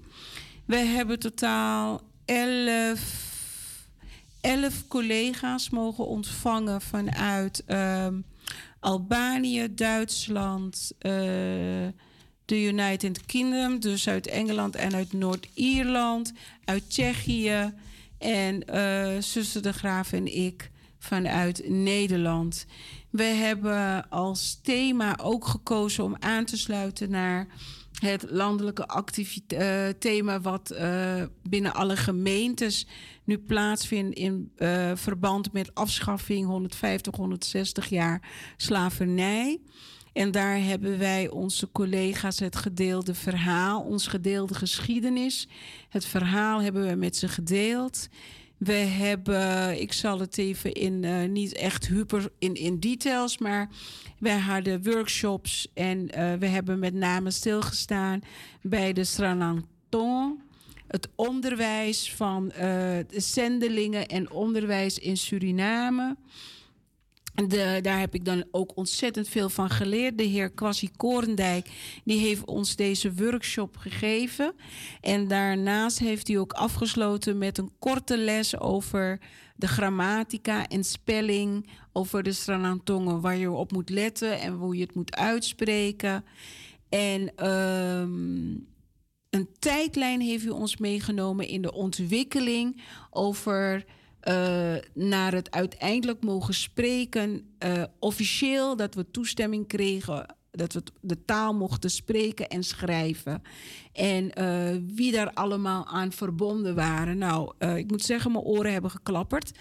We 0.66 0.76
hebben 0.76 1.20
totaal 1.20 2.02
11, 2.26 3.88
11 4.42 4.88
collega's 4.88 5.70
mogen 5.70 6.08
ontvangen 6.08 6.82
vanuit 6.82 7.64
ehm, 7.66 8.22
Albanië, 8.80 9.74
Duitsland, 9.74 10.92
eh, 11.00 11.88
de 12.48 12.64
United 12.64 13.26
Kingdom, 13.26 13.80
dus 13.80 14.08
uit 14.08 14.28
Engeland 14.28 14.76
en 14.76 14.96
uit 14.96 15.14
Noord-Ierland, 15.14 16.34
uit 16.66 16.90
Tsjechië 16.90 17.74
en 18.18 18.68
eh 18.68 19.22
zuster 19.22 19.62
de 19.62 19.74
Graaf 19.74 20.14
en 20.14 20.36
ik 20.36 20.72
vanuit 21.00 21.70
Nederland. 21.70 22.66
We 23.10 23.24
hebben 23.24 24.10
als 24.10 24.60
thema 24.64 25.18
ook 25.22 25.48
gekozen 25.48 26.04
om 26.04 26.16
aan 26.20 26.46
te 26.46 26.58
sluiten 26.58 27.10
naar 27.10 27.48
het 28.00 28.26
landelijke 28.30 28.86
eh, 29.48 29.88
thema 30.00 30.42
wat 30.42 30.70
eh, 30.70 31.24
binnen 31.44 31.74
alle 31.74 31.96
gemeentes 31.98 32.88
nu 33.24 33.38
plaatsvindt 33.38 34.18
in 34.18 34.52
verband 34.96 35.54
met 35.54 35.76
afschaffing 35.76 36.46
150, 36.46 37.16
160 37.16 37.90
jaar 37.90 38.22
slavernij. 38.58 39.60
En 40.18 40.32
daar 40.32 40.58
hebben 40.60 40.98
wij 40.98 41.30
onze 41.30 41.72
collega's 41.72 42.40
het 42.40 42.56
gedeelde 42.56 43.14
verhaal, 43.14 43.82
ons 43.82 44.08
gedeelde 44.08 44.54
geschiedenis. 44.54 45.48
Het 45.90 46.06
verhaal 46.06 46.62
hebben 46.62 46.88
we 46.88 46.96
met 46.96 47.16
ze 47.16 47.28
gedeeld. 47.28 48.08
We 48.58 48.74
hebben, 48.74 49.82
ik 49.82 49.94
zal 49.94 50.20
het 50.20 50.38
even 50.38 50.74
in, 50.74 51.04
eh, 51.04 51.30
niet 51.30 51.54
echt 51.54 51.88
hyper 51.88 52.30
in, 52.40 52.54
in 52.54 52.80
details, 52.80 53.38
maar 53.38 53.70
wij 54.20 54.38
hadden 54.38 54.84
workshops 54.84 55.68
en 55.74 56.10
eh, 56.10 56.34
we 56.34 56.46
hebben 56.46 56.80
met 56.80 56.94
name 56.94 57.32
stilgestaan 57.32 58.22
bij 58.62 58.94
de 58.94 59.04
Srananton. 59.04 60.42
Het 60.88 61.10
onderwijs 61.16 62.14
van 62.14 62.52
eh, 62.52 62.60
de 63.08 63.20
zendelingen 63.20 64.08
en 64.08 64.32
onderwijs 64.32 65.00
in 65.00 65.18
Suriname. 65.18 66.16
De, 67.46 67.80
daar 67.82 68.00
heb 68.00 68.14
ik 68.14 68.26
dan 68.26 68.46
ook 68.52 68.78
ontzettend 68.78 69.30
veel 69.30 69.50
van 69.50 69.70
geleerd. 69.70 70.18
De 70.18 70.24
heer 70.24 70.50
Kwasi 70.50 70.90
Korendijk 70.96 71.70
die 72.04 72.20
heeft 72.20 72.46
ons 72.46 72.76
deze 72.76 73.14
workshop 73.14 73.78
gegeven. 73.78 74.54
En 75.02 75.28
daarnaast 75.28 76.00
heeft 76.00 76.28
hij 76.28 76.38
ook 76.38 76.54
afgesloten 76.54 77.38
met 77.38 77.58
een 77.58 77.72
korte 77.80 78.18
les 78.18 78.60
over 78.60 79.20
de 79.56 79.68
grammatica 79.68 80.68
en 80.68 80.84
spelling. 80.84 81.70
Over 81.94 82.24
de 82.24 82.34
Sranantongen, 82.34 83.22
waar 83.22 83.38
je 83.38 83.52
op 83.52 83.72
moet 83.72 83.90
letten 83.90 84.40
en 84.40 84.54
hoe 84.54 84.76
je 84.76 84.82
het 84.82 84.96
moet 84.96 85.16
uitspreken. 85.16 86.26
En 86.90 87.36
ehm, 87.36 88.50
een 89.30 89.50
tijdlijn 89.60 90.22
heeft 90.22 90.46
u 90.46 90.50
ons 90.50 90.78
meegenomen 90.78 91.48
in 91.48 91.62
de 91.62 91.74
ontwikkeling 91.74 92.82
over 93.10 93.86
eh, 94.28 94.76
naar 94.94 95.34
het 95.34 95.52
uiteindelijk 95.52 96.24
mogen 96.24 96.54
spreken, 96.54 97.56
eh, 97.58 97.84
officieel 98.00 98.76
dat 98.76 98.96
we 98.96 99.12
toestemming 99.12 99.68
kregen. 99.68 100.36
Dat 100.52 100.74
we 100.74 100.84
de 101.02 101.26
taal 101.26 101.54
mochten 101.54 101.90
spreken 101.90 102.48
en 102.48 102.64
schrijven. 102.64 103.42
En 103.94 104.34
eh, 104.34 104.76
wie 104.96 105.12
daar 105.12 105.34
allemaal 105.34 105.86
aan 105.86 106.12
verbonden 106.12 106.76
waren. 106.76 107.18
Nou, 107.18 107.54
ik 107.76 107.90
moet 107.90 108.04
zeggen, 108.04 108.32
mijn 108.32 108.44
oren 108.44 108.72
hebben 108.72 108.92
geklapperd. 108.92 109.52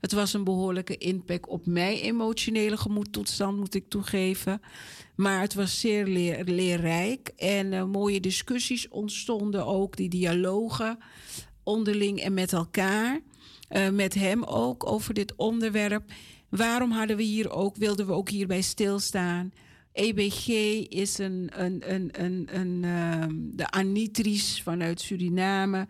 Het 0.00 0.12
was 0.12 0.32
een 0.32 0.44
behoorlijke 0.44 0.96
impact 0.96 1.48
op 1.48 1.66
mijn 1.66 1.96
emotionele 1.96 2.76
gemoedtoestand, 2.76 3.58
moet 3.58 3.74
ik 3.74 3.88
toegeven. 3.88 4.60
Maar 5.16 5.40
het 5.40 5.54
was 5.54 5.80
zeer 5.80 6.06
leer- 6.06 6.44
leerrijk. 6.44 7.32
En 7.36 7.90
mooie 7.90 8.20
discussies 8.20 8.88
ontstonden 8.88 9.66
ook, 9.66 9.96
die 9.96 10.08
dialogen 10.08 10.98
onderling 11.62 12.20
en 12.20 12.34
met 12.34 12.52
elkaar. 12.52 13.20
Eh, 13.68 13.88
met 13.88 14.14
hem 14.14 14.44
ook 14.44 14.86
over 14.86 15.14
dit 15.14 15.34
onderwerp. 15.36 16.02
Waarom 16.48 16.90
hadden 16.90 17.16
we 17.16 17.22
hier 17.22 17.50
ook, 17.50 17.76
wilden 17.76 18.06
we 18.06 18.12
ook 18.12 18.28
hierbij 18.28 18.62
stilstaan? 18.62 19.52
EBG 19.92 20.48
is 20.88 21.18
een, 21.18 21.50
een, 21.52 21.94
een, 21.94 22.10
een, 22.12 22.48
een, 22.50 22.84
ehm, 22.84 23.34
de 23.38 23.70
Anitris 23.70 24.62
vanuit 24.62 25.00
Suriname. 25.00 25.86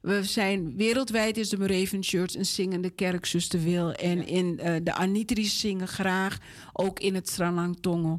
We 0.00 0.22
zijn 0.22 0.76
wereldwijd 0.76 1.36
is 1.36 1.48
de 1.48 1.58
Moravian 1.58 2.02
Church 2.02 2.34
een 2.34 2.46
zingende 2.46 2.90
kerk, 2.90 3.26
zuster 3.26 3.62
Wil. 3.62 3.92
En 3.92 4.26
in 4.26 4.58
eh, 4.58 4.74
de 4.82 4.94
Anitris 4.94 5.60
zingen 5.60 5.88
graag, 5.88 6.38
ook 6.72 7.00
in 7.00 7.14
het 7.14 7.28
Sranang 7.28 7.76
Tongo. 7.80 8.18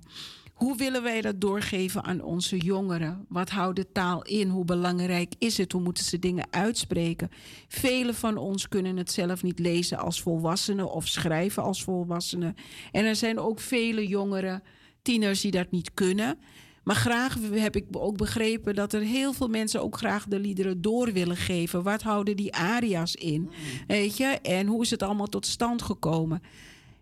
Hoe 0.56 0.78
willen 0.78 1.04
wij 1.04 1.22
dat 1.22 1.42
doorgeven 1.42 2.04
aan 2.04 2.22
onze 2.22 2.58
jongeren? 2.58 3.26
Wat 3.30 3.50
houdt 3.50 3.76
de 3.76 3.92
taal 3.92 4.24
in? 4.24 4.50
Hoe 4.50 4.66
belangrijk 4.66 5.34
is 5.38 5.58
het? 5.58 5.72
Hoe 5.72 5.82
moeten 5.82 6.04
ze 6.04 6.20
dingen 6.20 6.48
uitspreken? 6.50 7.30
Velen 7.68 8.16
van 8.16 8.38
ons 8.38 8.68
kunnen 8.68 8.98
het 8.98 9.12
zelf 9.12 9.44
niet 9.44 9.60
lezen 9.60 9.98
als 9.98 10.22
volwassenen 10.22 10.92
of 10.92 11.08
schrijven 11.08 11.64
als 11.64 11.84
volwassenen. 11.84 12.56
En 12.92 13.06
er 13.06 13.16
zijn 13.16 13.40
ook 13.40 13.60
vele 13.60 14.08
jongeren, 14.08 14.64
tieners, 15.02 15.42
die 15.42 15.52
dat 15.52 15.72
niet 15.72 15.94
kunnen. 15.94 16.40
Maar 16.84 16.96
graag 16.96 17.38
heb 17.52 17.76
ik 17.76 17.86
ook 17.92 18.18
begrepen 18.18 18.76
dat 18.76 18.94
er 18.94 19.02
heel 19.02 19.34
veel 19.34 19.48
mensen 19.48 19.82
ook 19.82 19.98
graag 19.98 20.26
de 20.26 20.40
liederen 20.40 20.82
door 20.82 21.14
willen 21.14 21.38
geven. 21.38 21.84
Wat 21.84 22.02
houden 22.02 22.36
die 22.36 22.54
aria's 22.54 23.16
in? 23.16 23.50
Weet 23.88 24.18
je? 24.18 24.26
En 24.26 24.68
hoe 24.68 24.82
is 24.82 24.90
het 24.90 25.04
allemaal 25.04 25.28
tot 25.28 25.46
stand 25.46 25.82
gekomen? 25.82 26.42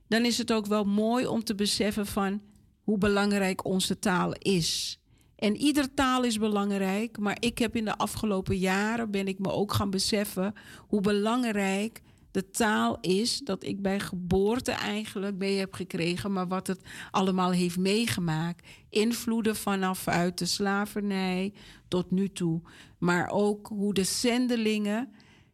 Dan 0.07 0.25
is 0.25 0.37
het 0.37 0.53
ook 0.53 0.65
wel 0.65 0.83
mooi 0.83 1.25
om 1.25 1.43
te 1.43 1.55
beseffen 1.55 2.05
van 2.05 2.41
hoe 2.83 2.97
belangrijk 2.97 3.65
onze 3.65 3.99
taal 3.99 4.33
is. 4.33 4.99
En 5.35 5.57
ieder 5.57 5.93
taal 5.93 6.23
is 6.23 6.37
belangrijk, 6.37 7.17
maar 7.17 7.37
ik 7.39 7.57
heb 7.57 7.75
in 7.75 7.85
de 7.85 7.97
afgelopen 7.97 8.57
jaren 8.57 9.11
ben 9.11 9.27
ik 9.27 9.39
me 9.39 9.51
ook 9.51 9.73
gaan 9.73 9.89
beseffen 9.89 10.53
hoe 10.87 11.01
belangrijk 11.01 12.01
de 12.31 12.49
taal 12.49 12.97
is 13.01 13.39
dat 13.39 13.63
ik 13.63 13.81
bij 13.81 13.99
geboorte 13.99 14.71
eigenlijk 14.71 15.37
mee 15.37 15.57
heb 15.57 15.73
gekregen, 15.73 16.31
maar 16.31 16.47
wat 16.47 16.67
het 16.67 16.81
allemaal 17.11 17.51
heeft 17.51 17.77
meegemaakt. 17.77 18.67
Invloeden 18.89 19.55
vanaf 19.55 20.07
uit 20.07 20.37
de 20.37 20.45
slavernij 20.45 21.53
tot 21.87 22.11
nu 22.11 22.29
toe, 22.31 22.61
maar 22.97 23.29
ook 23.29 23.67
hoe 23.67 23.93
de 23.93 24.03
zendelingen 24.03 25.13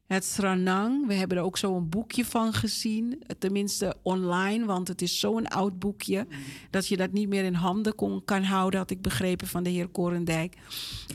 het 0.10 0.26
Sranang, 0.26 1.07
we 1.07 1.14
hebben 1.14 1.38
er 1.38 1.44
ook 1.44 1.57
zo 1.57 1.76
een 1.76 1.90
boekje 1.90 2.26
van 2.26 2.53
gezien. 2.53 3.23
Tenminste 3.40 3.95
online, 4.02 4.65
want 4.65 4.88
het 4.88 5.02
is 5.02 5.19
zo'n 5.19 5.48
oud 5.48 5.80
boekje. 5.80 6.27
Dat 6.69 6.88
je 6.88 6.98
dat 6.98 7.11
niet 7.11 7.30
meer 7.30 7.44
in 7.44 7.53
handen 7.53 7.95
kon, 7.95 8.22
kan 8.26 8.44
houden, 8.44 8.80
had 8.80 8.91
ik 8.91 9.02
begrepen 9.02 9.48
van 9.48 9.64
de 9.64 9.69
heer 9.69 9.88
Korendijk. 9.88 10.56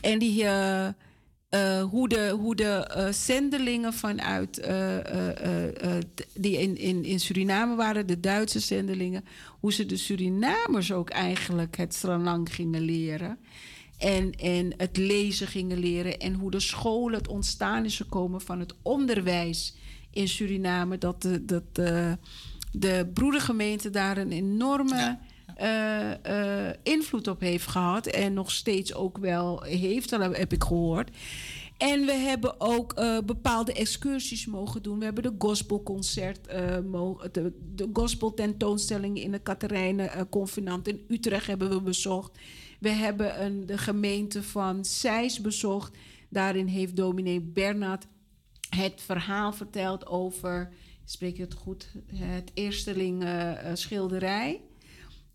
En 0.01 0.19
die, 0.19 0.45
eh, 0.45 0.87
eh, 0.87 1.83
hoe 1.83 2.09
de, 2.09 2.37
hoe 2.41 2.55
de 2.55 2.65
eh, 2.65 3.13
zendelingen 3.13 3.93
vanuit, 3.93 4.55
die 6.35 6.59
in, 6.59 6.77
in, 6.77 7.05
in 7.05 7.21
Suriname 7.21 7.75
waren, 7.75 8.07
de 8.07 8.21
Duitse 8.21 8.61
zendelingen, 8.61 9.25
hoe 9.61 9.73
ze 9.73 9.87
de 9.87 9.97
Surinamers 9.97 10.93
ook 10.93 11.11
eigenlijk 11.11 11.77
het 11.77 11.95
Sranang 11.95 12.55
gingen 12.55 12.83
leren. 12.83 13.39
En, 13.99 14.33
en 14.33 14.75
het 14.77 14.97
lezen 14.97 15.47
gingen 15.47 15.79
leren. 15.79 16.19
En 16.19 16.35
hoe 16.35 16.51
de 16.51 16.61
scholen, 16.61 17.19
het 17.19 17.29
ontstaan 17.29 17.85
is 17.85 17.97
gekomen 17.97 18.41
van 18.41 18.61
het 18.61 18.75
onderwijs 18.83 19.75
in 20.11 20.29
Suriname. 20.29 20.99
Dat 20.99 21.23
de, 21.23 21.45
dat 21.45 21.63
de, 21.73 22.19
de 22.73 23.11
broedergemeente 23.15 23.91
daar 23.91 24.17
een 24.17 24.33
enorme 24.33 25.19
eh, 25.57 26.69
eh, 26.69 26.75
invloed 26.83 27.29
op 27.29 27.41
heeft 27.41 27.67
gehad. 27.67 28.07
En 28.07 28.35
nog 28.35 28.51
steeds 28.51 28.95
ook 28.95 29.19
wel 29.19 29.63
heeft, 29.63 30.11
dat 30.11 30.37
heb 30.37 30.53
ik 30.53 30.65
gehoord. 30.65 31.11
En 31.77 32.07
we 32.07 32.13
hebben 32.13 32.61
ook 32.61 32.93
eh, 32.93 33.19
bepaalde 33.27 33.73
excursies 33.73 34.47
mogen 34.47 34.83
doen. 34.83 34.99
We 34.99 35.05
hebben 35.05 35.23
de 35.23 35.35
gospelconcert, 35.39 36.49
mogen, 36.91 37.33
de, 37.33 37.53
de 37.75 37.89
gospeltentoonstelling 37.93 39.23
in 39.23 39.31
de 39.31 39.39
Katerijnen 39.39 40.29
Convenant 40.29 40.89
in 40.89 41.05
Utrecht 41.09 41.47
hebben 41.47 41.71
we 41.71 41.81
bezocht. 41.81 42.39
We 42.85 42.91
hebben 42.91 43.45
een, 43.45 43.67
de 43.67 43.79
gemeente 43.79 44.43
van 44.43 44.85
Zeist 44.85 45.43
bezocht. 45.43 45.97
Daarin 46.29 46.67
heeft 46.67 46.97
dominee 46.97 47.41
Bernard 47.41 48.07
het 48.69 49.03
verhaal 49.03 49.53
verteld 49.53 50.07
over, 50.07 50.73
spreek 51.05 51.37
je 51.37 51.43
het 51.43 51.55
goed, 51.55 51.93
het 52.15 52.51
eersteling 52.55 53.23
eh, 53.23 53.71
eh, 53.71 53.77
schilderij. 53.77 54.61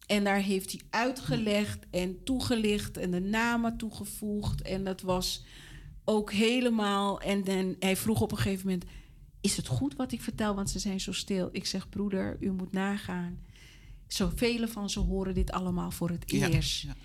En 0.05 0.23
daar 0.23 0.39
heeft 0.41 0.71
hij 0.71 0.81
uitgelegd 0.89 1.85
en 1.91 2.23
toegelicht 2.23 2.97
en 2.97 3.11
de 3.11 3.19
namen 3.19 3.77
toegevoegd. 3.77 4.61
En 4.61 4.83
dat 4.83 5.01
was 5.01 5.43
ook 6.05 6.31
helemaal. 6.31 7.21
En 7.21 7.43
dan, 7.43 7.75
hij 7.79 7.95
vroeg 7.95 8.21
op 8.21 8.31
een 8.31 8.37
gegeven 8.37 8.65
moment: 8.65 8.85
Is 9.41 9.57
het 9.57 9.67
goed 9.67 9.95
wat 9.95 10.11
ik 10.11 10.21
vertel? 10.21 10.55
Want 10.55 10.69
ze 10.69 10.79
zijn 10.79 10.99
zo 10.99 11.11
stil. 11.11 11.49
Ik 11.51 11.65
zeg: 11.65 11.89
Broeder, 11.89 12.37
u 12.39 12.51
moet 12.51 12.71
nagaan. 12.71 13.39
Zoveel 14.07 14.67
van 14.67 14.89
ze 14.89 14.99
horen 14.99 15.33
dit 15.33 15.51
allemaal 15.51 15.91
voor 15.91 16.09
het 16.09 16.31
Ja, 16.31 16.47
eerst. 16.47 16.81
ja, 16.81 16.95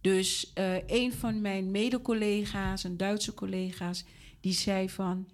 Dus 0.00 0.52
eh, 0.52 0.88
een 0.88 1.12
van 1.12 1.40
mijn 1.40 1.70
mede-collega's, 1.70 2.84
een 2.84 2.96
Duitse 2.96 3.34
collega's, 3.34 4.04
die 4.40 4.52
zei 4.52 4.90
van... 4.90 5.28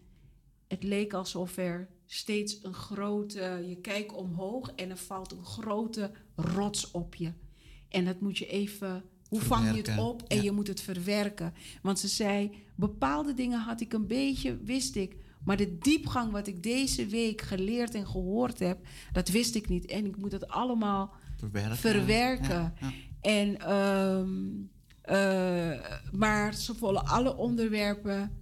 Het 0.68 0.82
leek 0.82 1.12
alsof 1.12 1.56
er 1.56 1.88
steeds 2.06 2.58
een 2.62 2.74
grote... 2.74 3.64
Je 3.68 3.76
kijkt 3.80 4.12
omhoog 4.12 4.72
en 4.74 4.90
er 4.90 4.96
valt 4.96 5.32
een 5.32 5.44
grote 5.44 6.10
rots 6.36 6.90
op 6.90 7.14
je. 7.14 7.32
En 7.88 8.04
dat 8.04 8.20
moet 8.20 8.38
je 8.38 8.46
even... 8.46 9.04
Hoe 9.28 9.40
vang 9.40 9.70
je 9.70 9.76
het 9.76 9.98
op? 9.98 10.22
En 10.22 10.36
ja. 10.36 10.42
je 10.42 10.52
moet 10.52 10.66
het 10.66 10.80
verwerken. 10.80 11.54
Want 11.82 11.98
ze 11.98 12.08
zei, 12.08 12.50
bepaalde 12.74 13.34
dingen 13.34 13.60
had 13.60 13.80
ik 13.80 13.92
een 13.92 14.06
beetje, 14.06 14.56
wist 14.56 14.96
ik. 14.96 15.16
Maar 15.44 15.56
de 15.56 15.78
diepgang 15.78 16.32
wat 16.32 16.46
ik 16.46 16.62
deze 16.62 17.06
week 17.06 17.40
geleerd 17.40 17.94
en 17.94 18.06
gehoord 18.06 18.58
heb... 18.58 18.86
dat 19.12 19.28
wist 19.28 19.54
ik 19.54 19.68
niet. 19.68 19.86
En 19.86 20.06
ik 20.06 20.16
moet 20.16 20.32
het 20.32 20.48
allemaal 20.48 21.14
Verwerken. 21.36 21.76
verwerken. 21.76 22.48
Ja, 22.48 22.74
ja. 22.80 22.92
En, 23.26 23.58
ehm, 23.60 24.28
eh, 25.02 25.80
maar 26.12 26.54
ze 26.54 26.74
vonden 26.74 27.06
alle 27.06 27.36
onderwerpen 27.36 28.32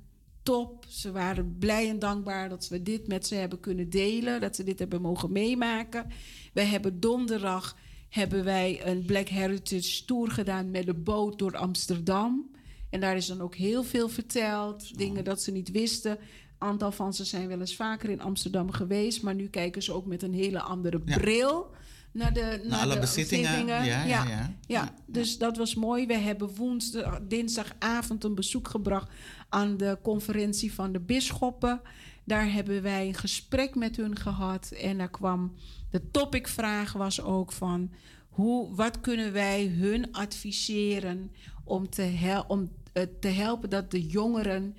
top. 0.43 0.85
Ze 0.89 1.13
waren 1.13 1.57
blij 1.59 1.89
en 1.89 1.99
dankbaar 1.99 2.49
dat 2.49 2.69
we 2.69 2.83
dit 2.83 3.07
met 3.09 3.27
ze 3.27 3.35
hebben 3.35 3.61
kunnen 3.61 3.91
delen. 3.91 4.41
Dat 4.41 4.57
ze 4.57 4.65
dit 4.65 4.79
hebben 4.79 5.01
mogen 5.01 5.33
meemaken. 5.33 6.07
We 6.53 6.63
hebben 6.63 7.01
donderdag 7.01 7.77
hebben 8.09 8.45
wij 8.45 8.87
een 8.87 9.05
Black 9.05 9.29
Heritage 9.29 10.05
Tour 10.05 10.31
gedaan 10.31 10.71
met 10.71 10.87
de 10.87 10.95
boot 10.95 11.39
door 11.39 11.57
Amsterdam. 11.57 12.51
En 12.91 13.01
daar 13.01 13.17
is 13.17 13.27
dan 13.27 13.41
ook 13.41 13.55
heel 13.55 13.83
veel 13.83 14.09
verteld. 14.09 14.99
Dingen 14.99 15.25
dat 15.25 15.43
ze 15.43 15.51
niet 15.51 15.71
wisten. 15.71 16.11
Een 16.11 16.19
aantal 16.59 16.93
van 16.93 17.15
ze 17.15 17.25
zijn 17.25 17.49
wel 17.49 17.61
eens 17.61 17.77
vaker 17.77 18.11
in 18.11 18.21
Amsterdam 18.21 18.71
geweest. 18.71 19.23
Maar 19.23 19.35
nu 19.35 19.49
kijken 19.49 19.83
ze 19.83 19.93
ook 19.93 20.07
met 20.07 20.23
een 20.23 20.35
hele 20.35 20.61
andere 20.61 21.01
Ja. 21.05 21.17
bril 21.19 21.71
naar 22.15 22.33
de, 22.33 22.61
naar 22.65 22.81
alle 22.81 22.95
de 22.95 23.01
bezittingen. 23.01 23.67
Ja, 23.67 23.83
ja, 23.83 24.05
ja. 24.05 24.25
ja. 24.27 24.55
Ja, 24.67 24.95
dus 25.07 25.39
dat 25.39 25.57
was 25.57 25.75
mooi. 25.75 26.07
We 26.07 26.15
hebben 26.19 26.55
woensdag, 26.55 27.21
dinsdagavond 27.29 28.25
een 28.25 28.35
bezoek 28.35 28.69
gebracht 28.69 29.11
aan 29.49 29.77
de 29.77 29.99
conferentie 30.03 30.73
van 30.75 30.93
de 30.93 31.01
bisschoppen. 31.01 31.81
Daar 32.25 32.53
hebben 32.53 32.83
wij 32.83 33.07
een 33.07 33.15
gesprek 33.15 33.75
met 33.75 33.97
hun 33.97 34.17
gehad. 34.17 34.71
En 34.71 34.99
daar 34.99 35.11
kwam 35.11 35.55
de 35.91 36.11
topicvraag 36.11 36.93
was 36.93 37.21
ook 37.21 37.53
van 37.53 37.91
hoe, 38.29 38.75
wat 38.75 39.01
kunnen 39.01 39.33
wij 39.33 39.67
hun 39.67 40.13
adviseren 40.13 41.33
om 41.65 41.89
te, 41.91 42.03
hel- 42.03 42.45
om, 42.49 42.71
eh, 42.93 43.03
te 43.21 43.29
helpen 43.29 43.71
dat 43.71 43.91
de 43.91 44.07
jongeren 44.07 44.77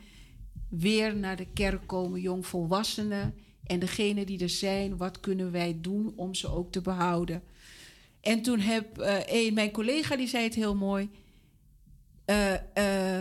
weer 0.69 1.15
naar 1.15 1.35
de 1.35 1.47
kerk 1.53 1.87
komen, 1.87 2.21
jongvolwassenen. 2.21 3.33
En 3.65 3.79
degenen 3.79 4.25
die 4.25 4.39
er 4.39 4.49
zijn, 4.49 4.97
wat 4.97 5.19
kunnen 5.19 5.51
wij 5.51 5.77
doen 5.81 6.13
om 6.15 6.35
ze 6.35 6.47
ook 6.47 6.71
te 6.71 6.81
behouden? 6.81 7.43
En 8.21 8.41
toen 8.41 8.59
heb 8.59 8.97
eh, 8.97 9.17
een, 9.25 9.53
mijn 9.53 9.71
collega, 9.71 10.15
die 10.15 10.27
zei 10.27 10.43
het 10.43 10.55
heel 10.55 10.75
mooi. 10.75 11.09
eh, 12.25 12.53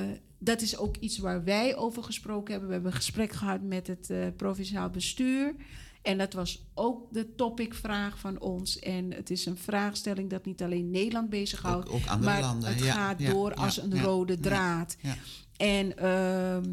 eh, 0.02 0.10
dat 0.38 0.60
is 0.62 0.76
ook 0.76 0.96
iets 0.96 1.18
waar 1.18 1.44
wij 1.44 1.76
over 1.76 2.02
gesproken 2.02 2.50
hebben. 2.50 2.68
We 2.68 2.74
hebben 2.74 2.92
een 2.92 2.98
gesprek 2.98 3.32
gehad 3.32 3.62
met 3.62 3.86
het 3.86 4.36
provinciaal 4.36 4.90
bestuur. 4.90 5.54
En 6.02 6.18
dat 6.18 6.32
was 6.32 6.64
ook 6.74 7.12
de 7.12 7.34
topicvraag 7.34 8.18
van 8.18 8.40
ons. 8.40 8.78
En 8.78 9.12
het 9.12 9.30
is 9.30 9.46
een 9.46 9.56
vraagstelling 9.56 10.30
dat 10.30 10.44
niet 10.44 10.62
alleen 10.62 10.90
Nederland 10.90 11.30
bezighoudt. 11.30 11.88
Ook- 11.88 11.94
ook 11.94 12.06
andere 12.06 12.30
maar 12.30 12.40
landen, 12.40 12.68
het 12.74 12.84
ja, 12.84 12.92
gaat 12.92 13.20
ja, 13.20 13.30
door 13.32 13.50
ja, 13.50 13.62
als 13.62 13.76
een 13.82 14.02
rode 14.02 14.40
draad. 14.40 14.96
ja. 15.00 15.14
En 15.56 15.98
ehm, 15.98 16.72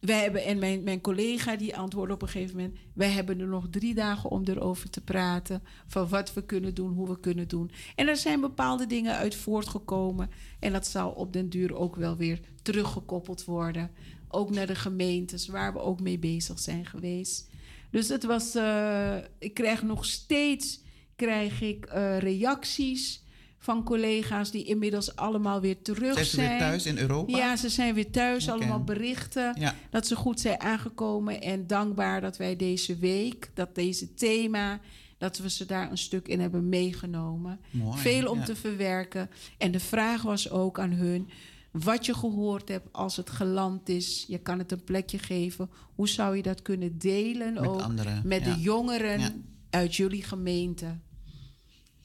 wij 0.00 0.22
hebben, 0.22 0.44
en 0.44 0.58
mijn, 0.58 0.82
mijn 0.82 1.00
collega 1.00 1.56
die 1.56 1.76
antwoordde 1.76 2.14
op 2.14 2.22
een 2.22 2.28
gegeven 2.28 2.56
moment: 2.56 2.78
wij 2.92 3.10
hebben 3.10 3.40
er 3.40 3.46
nog 3.46 3.66
drie 3.70 3.94
dagen 3.94 4.30
om 4.30 4.42
erover 4.44 4.90
te 4.90 5.00
praten. 5.00 5.62
Van 5.86 6.08
wat 6.08 6.32
we 6.32 6.44
kunnen 6.44 6.74
doen, 6.74 6.92
hoe 6.92 7.08
we 7.08 7.20
kunnen 7.20 7.48
doen. 7.48 7.70
En 7.94 8.08
er 8.08 8.16
zijn 8.16 8.40
bepaalde 8.40 8.86
dingen 8.86 9.16
uit 9.16 9.34
voortgekomen. 9.34 10.30
En 10.58 10.72
dat 10.72 10.86
zal 10.86 11.10
op 11.10 11.32
den 11.32 11.48
duur 11.48 11.74
ook 11.74 11.96
wel 11.96 12.16
weer 12.16 12.40
teruggekoppeld 12.62 13.44
worden. 13.44 13.90
Ook 14.28 14.50
naar 14.50 14.66
de 14.66 14.74
gemeentes 14.74 15.46
waar 15.46 15.72
we 15.72 15.78
ook 15.78 16.00
mee 16.00 16.18
bezig 16.18 16.58
zijn 16.58 16.86
geweest. 16.86 17.48
Dus 17.90 18.08
het 18.08 18.24
was, 18.24 18.54
eh, 18.54 19.16
ik 19.38 19.54
krijg 19.54 19.82
nog 19.82 20.04
steeds 20.04 20.80
krijg 21.16 21.60
ik, 21.60 21.84
eh, 21.84 22.18
reacties 22.18 23.22
van 23.62 23.84
collega's 23.84 24.50
die 24.50 24.64
inmiddels 24.64 25.16
allemaal 25.16 25.60
weer 25.60 25.82
terug 25.82 26.14
Zijn 26.14 26.26
ze 26.26 26.34
zijn. 26.34 26.48
weer 26.48 26.58
thuis 26.58 26.86
in 26.86 26.98
Europa? 26.98 27.36
Ja, 27.36 27.56
ze 27.56 27.68
zijn 27.68 27.94
weer 27.94 28.10
thuis. 28.10 28.48
Allemaal 28.50 28.84
berichten 28.84 29.54
Ja. 29.58 29.74
dat 29.90 30.06
ze 30.06 30.16
goed 30.16 30.40
zijn 30.40 30.60
aangekomen. 30.60 31.40
En 31.42 31.66
dankbaar 31.66 32.20
dat 32.20 32.36
wij 32.36 32.56
deze 32.56 32.96
week, 32.96 33.50
dat 33.54 33.74
deze 33.74 34.14
thema, 34.14 34.80
dat 35.18 35.38
we 35.38 35.50
ze 35.50 35.66
daar 35.66 35.90
een 35.90 35.98
stuk 35.98 36.28
in 36.28 36.40
hebben 36.40 36.68
meegenomen. 36.68 37.60
Mooi, 37.70 37.98
Veel 37.98 38.30
om 38.30 38.38
ja. 38.38 38.44
te 38.44 38.56
verwerken. 38.56 39.30
En 39.58 39.70
de 39.70 39.80
vraag 39.80 40.22
was 40.22 40.50
ook 40.50 40.78
aan 40.78 40.92
hun. 40.92 41.28
Wat 41.70 42.06
je 42.06 42.14
gehoord 42.14 42.68
hebt 42.68 42.88
als 42.92 43.16
het 43.16 43.30
geland 43.30 43.88
is, 43.88 44.24
je 44.28 44.38
kan 44.38 44.58
het 44.58 44.72
een 44.72 44.84
plekje 44.84 45.18
geven. 45.18 45.70
Hoe 45.94 46.08
zou 46.08 46.36
je 46.36 46.42
dat 46.42 46.62
kunnen 46.62 46.98
delen 46.98 47.52
Met 47.54 47.66
ook 47.66 47.80
anderen, 47.80 48.22
met 48.24 48.44
ja. 48.44 48.54
de 48.54 48.60
jongeren 48.60 49.44
uit 49.70 49.96
jullie 49.96 50.22
gemeente? 50.22 50.96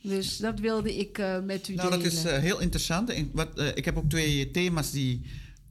Dus 0.08 0.38
dat 0.38 0.60
wilde 0.60 0.98
ik 0.98 1.18
eh, 1.18 1.40
met 1.40 1.68
u 1.68 1.74
Nou, 1.76 1.90
dat 1.90 2.04
is 2.04 2.24
eh, 2.24 2.38
heel 2.38 2.60
interessant. 2.60 3.10
En 3.10 3.30
wat, 3.34 3.58
eh, 3.60 3.68
ik 3.76 3.86
heb 3.86 3.98
ook 3.98 4.10
twee 4.10 4.52
thema's 4.52 4.92
die 4.92 5.22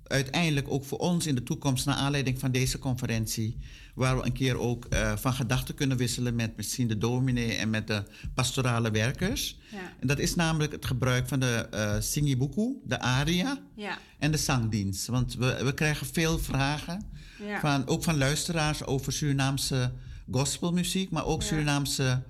uiteindelijk 0.05 0.67
ook 0.71 0.85
voor 0.85 0.99
ons 0.99 1.27
in 1.27 1.35
de 1.35 1.43
toekomst, 1.43 1.87
naar 1.87 1.95
aanleiding 1.95 2.39
van 2.39 2.51
deze 2.51 2.79
conferentie, 2.79 3.57
waar 3.95 4.17
we 4.17 4.25
een 4.25 4.33
keer 4.33 4.59
ook 4.59 4.87
van 5.17 5.33
gedachten 5.33 5.75
kunnen 5.75 5.97
wisselen 5.97 6.35
met 6.35 6.57
misschien 6.57 6.89
de 6.89 6.99
dominee 6.99 7.55
en 7.55 7.71
met 7.71 7.87
de 7.87 8.03
pastorale 8.35 8.91
werkers. 8.91 9.59
Ja. 9.71 9.93
En 10.01 10.07
dat 10.07 10.19
is 10.19 10.35
namelijk 10.35 10.73
het 10.73 10.85
gebruik 10.85 11.29
van 11.29 11.41
de 11.41 11.67
singibuku, 12.01 12.81
de 12.85 13.01
aria 13.01 13.59
Ja. 13.75 13.99
en 14.19 14.31
de 14.31 14.37
zangdienst. 14.37 15.07
Want 15.07 15.35
we, 15.35 15.65
we 15.65 15.75
krijgen 15.75 16.07
veel 16.07 16.39
vragen, 16.39 17.03
Ja. 17.47 17.61
van, 17.61 17.87
ook 17.87 18.03
van 18.05 18.19
luisteraars 18.19 18.85
over 18.85 19.13
Surinaamse 19.13 19.93
gospelmuziek, 20.31 21.11
maar 21.11 21.25
ook. 21.27 21.43
Surinaamse 21.43 22.23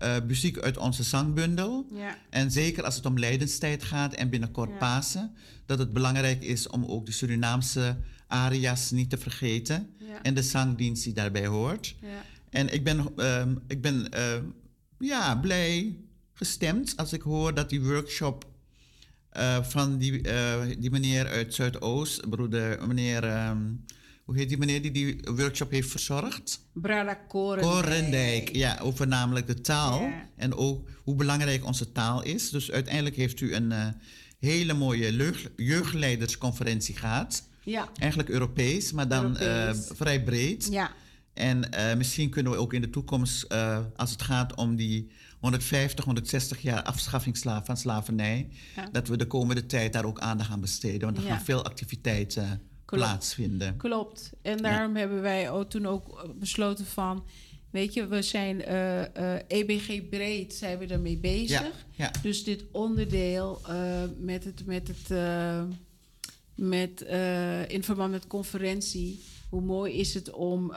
eh, 0.00 0.16
muziek 0.26 0.58
uit 0.58 0.76
onze 0.76 1.02
zangbundel. 1.02 1.86
Ja. 1.92 2.16
En 2.30 2.50
zeker 2.50 2.84
als 2.84 2.96
het 2.96 3.06
om 3.06 3.18
lijdenstijd 3.18 3.82
gaat 3.82 4.14
en 4.14 4.30
binnenkort 4.30 4.70
Ja. 4.70 4.76
Pasen, 4.76 5.34
dat 5.66 5.78
het 5.78 5.92
belangrijk 5.92 6.42
is 6.42 6.66
om 6.68 6.84
ook 6.84 7.06
de 7.06 7.12
Surinaamse 7.12 7.96
aria's 8.26 8.90
niet 8.90 9.10
te 9.10 9.18
vergeten 9.18 9.90
Ja. 9.98 10.22
en 10.22 10.34
de 10.34 10.42
zangdienst 10.42 11.04
die 11.04 11.12
daarbij 11.12 11.46
hoort. 11.46 11.94
Ja. 12.00 12.08
En 12.50 12.72
ik 12.74 12.84
ben, 12.84 13.06
ehm, 13.16 13.54
ik 13.66 13.80
ben 13.82 14.10
eh, 14.10 14.40
ja, 14.98 15.36
blij 15.36 15.96
gestemd 16.32 16.96
als 16.96 17.12
ik 17.12 17.22
hoor 17.22 17.54
dat 17.54 17.68
die 17.70 17.82
workshop 17.82 18.48
eh, 19.30 19.62
van 19.64 19.98
die, 19.98 20.20
die 20.78 20.90
meneer 20.90 21.28
uit 21.28 21.54
Zuidoost, 21.54 22.30
broeder, 22.30 22.86
meneer, 22.86 23.24
ehm, 23.24 23.58
hoe 24.30 24.38
heet 24.38 24.48
die 24.48 24.58
meneer 24.58 24.82
die 24.82 24.90
die 24.90 25.20
workshop 25.34 25.70
heeft 25.70 25.90
verzorgd? 25.90 26.60
Brada 26.72 27.14
Korendijk. 27.14 27.72
Korendijk, 27.72 28.56
ja, 28.56 28.78
over 28.82 29.06
namelijk 29.08 29.46
de 29.46 29.60
taal. 29.60 30.02
Ja. 30.02 30.28
En 30.36 30.54
ook 30.54 30.88
hoe 31.04 31.14
belangrijk 31.14 31.64
onze 31.64 31.92
taal 31.92 32.22
is. 32.22 32.50
Dus 32.50 32.70
uiteindelijk 32.70 33.16
heeft 33.16 33.40
u 33.40 33.54
een 33.54 33.72
eh, 33.72 33.86
hele 34.38 34.72
mooie 34.74 35.34
jeugdleidersconferentie 35.56 36.96
gehad. 36.96 37.42
Ja. 37.64 37.88
Eigenlijk 37.98 38.30
Europees, 38.30 38.92
maar 38.92 39.08
dan 39.08 39.36
eh, 39.36 39.72
vrij 39.74 40.22
breed. 40.24 40.68
Ja. 40.70 40.92
En 41.34 41.72
eh, 41.72 41.96
misschien 41.96 42.30
kunnen 42.30 42.52
we 42.52 42.58
ook 42.58 42.72
in 42.72 42.80
de 42.80 42.90
toekomst, 42.90 43.48
als 43.96 44.10
het 44.10 44.22
gaat 44.22 44.54
om 44.54 44.76
die 44.76 45.10
150, 45.40 46.04
160 46.04 46.62
jaar 46.62 46.82
afschaffing 46.82 47.38
van 47.38 47.76
slavernij, 47.76 48.48
Ja. 48.76 48.88
dat 48.92 49.08
we 49.08 49.16
de 49.16 49.26
komende 49.26 49.66
tijd 49.66 49.92
daar 49.92 50.04
ook 50.04 50.18
aandacht 50.20 50.50
aan 50.50 50.60
besteden. 50.60 51.00
Want 51.00 51.16
er 51.16 51.22
Ja. 51.24 51.28
gaan 51.30 51.44
veel 51.44 51.64
activiteiten 51.64 52.69
Klopt. 52.90 53.04
plaatsvinden. 53.04 53.76
Klopt. 53.76 54.32
En 54.42 54.56
daarom 54.56 54.96
hebben 54.96 55.22
wij 55.22 55.50
ook 55.50 55.70
toen 55.70 55.86
ook 55.86 56.28
besloten 56.38 56.86
van... 56.86 57.24
Weet 57.70 57.94
je, 57.94 58.06
we 58.06 58.22
zijn 58.22 58.64
eh, 58.64 59.34
eh, 59.34 59.42
EBG 59.46 60.08
breed 60.08 60.54
zijn 60.54 60.78
we 60.78 60.86
ermee 60.86 61.16
bezig. 61.16 61.60
Ja, 61.60 61.70
ja. 61.90 62.10
Dus 62.22 62.44
dit 62.44 62.64
onderdeel 62.70 63.60
eh, 63.68 64.02
met 64.18 64.44
het... 64.44 64.66
Met 64.66 64.88
het 64.88 65.08
met, 66.54 67.00
in 67.68 67.82
verband 67.82 68.10
met 68.10 68.26
conferentie... 68.26 69.20
Hoe 69.48 69.60
mooi 69.60 69.92
is 69.92 70.14
het 70.14 70.30
om, 70.30 70.74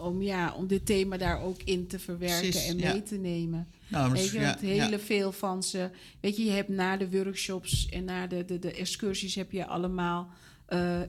om, 0.00 0.22
ja, 0.22 0.54
om 0.54 0.66
dit 0.66 0.86
thema 0.86 1.16
daar 1.16 1.42
ook 1.42 1.62
in 1.64 1.86
te 1.86 1.98
verwerken 1.98 2.50
Precies, 2.50 2.68
en 2.68 2.78
ja. 2.78 2.92
mee 2.92 3.02
te 3.02 3.16
nemen. 3.16 3.68
Nou, 3.88 4.12
Weet 4.12 4.30
je, 4.30 4.40
want 4.40 4.60
hele 4.60 4.98
veel 4.98 5.32
van 5.32 5.62
ze. 5.62 5.90
Weet 6.20 6.36
je, 6.36 6.44
je 6.44 6.50
hebt 6.50 6.68
na 6.68 6.96
de 6.96 7.10
workshops 7.10 7.88
en 7.88 8.04
na 8.04 8.26
de, 8.26 8.44
de, 8.44 8.58
de 8.58 8.72
excursies 8.72 9.34
heb 9.34 9.52
je 9.52 9.66
allemaal 9.66 10.30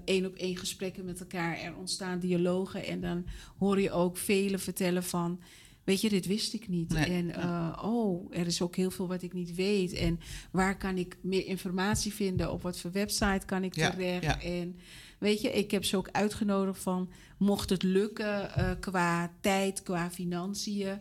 één 0.06 0.26
op 0.26 0.36
één 0.36 0.57
gesprekken 0.57 1.06
met 1.06 1.19
elkaar. 1.19 1.57
Er 1.60 1.76
ontstaan 1.76 2.19
dialogen 2.19 2.86
en 2.86 3.02
dan 3.02 3.26
hoor 3.57 3.81
je 3.81 3.91
ook 3.91 4.18
velen 4.18 4.60
vertellen 4.60 5.03
van. 5.03 5.40
weet 5.84 6.02
je, 6.02 6.10
dit 6.10 6.26
wist 6.26 6.53
ik 6.53 6.68
niet. 6.68 6.90
Nee, 6.94 7.06
En 7.06 7.34
eh, 7.36 7.77
oh, 7.84 8.27
er 8.31 8.48
is 8.48 8.61
ook 8.61 8.76
heel 8.76 8.91
veel 8.91 9.07
wat 9.07 9.22
ik 9.22 9.34
niet 9.34 9.56
weet. 9.56 9.94
En 9.94 10.19
waar 10.52 10.77
kan 10.77 10.98
ik 10.98 11.18
meer 11.22 11.45
informatie 11.45 12.14
vinden? 12.14 12.52
Op 12.52 12.61
wat 12.61 12.80
voor 12.80 12.91
website 12.91 13.45
kan 13.45 13.64
ik 13.64 13.76
Ja, 13.76 13.90
terecht? 13.90 14.23
ja. 14.23 14.41
En 14.41 14.77
weet 15.19 15.41
je, 15.41 15.52
ik 15.52 15.72
heb 15.72 15.86
ze 15.86 15.98
ook 15.98 16.10
uitgenodigd 16.11 16.81
van... 16.81 17.10
mocht 17.38 17.69
het 17.69 17.84
lukken 17.84 18.56
eh, 18.56 18.72
qua 18.80 19.34
tijd, 19.41 19.84
qua 19.84 20.11
financiën... 20.11 20.99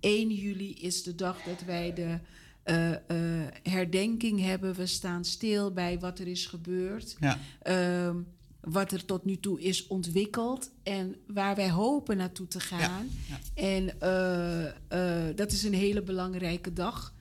1 0.00 0.30
juli 0.30 0.74
is 0.74 1.02
de 1.02 1.14
dag 1.14 1.42
dat 1.42 1.62
wij 1.66 1.92
de 1.94 2.18
eh, 2.70 2.90
eh, 2.92 3.48
herdenking 3.62 4.40
hebben. 4.40 4.74
We 4.74 4.86
staan 4.86 5.24
stil 5.24 5.72
bij 5.72 5.98
wat 5.98 6.18
er 6.18 6.26
is 6.26 6.46
gebeurd. 6.46 7.16
Ja. 7.20 7.38
Ehm, 7.62 8.16
wat 8.60 8.92
er 8.92 9.04
tot 9.04 9.24
nu 9.24 9.40
toe 9.40 9.60
is 9.60 9.86
ontwikkeld 9.86 10.70
en 10.82 11.16
waar 11.26 11.56
wij 11.56 11.70
hopen 11.70 12.16
naartoe 12.16 12.48
te 12.48 12.60
gaan. 12.60 13.08
ja. 13.28 13.38
En 13.54 14.00
eh, 14.88 15.36
dat 15.36 15.52
is 15.52 15.62
een 15.62 15.74
hele 15.74 16.02
belangrijke 16.02 16.72
dag. 16.72 17.14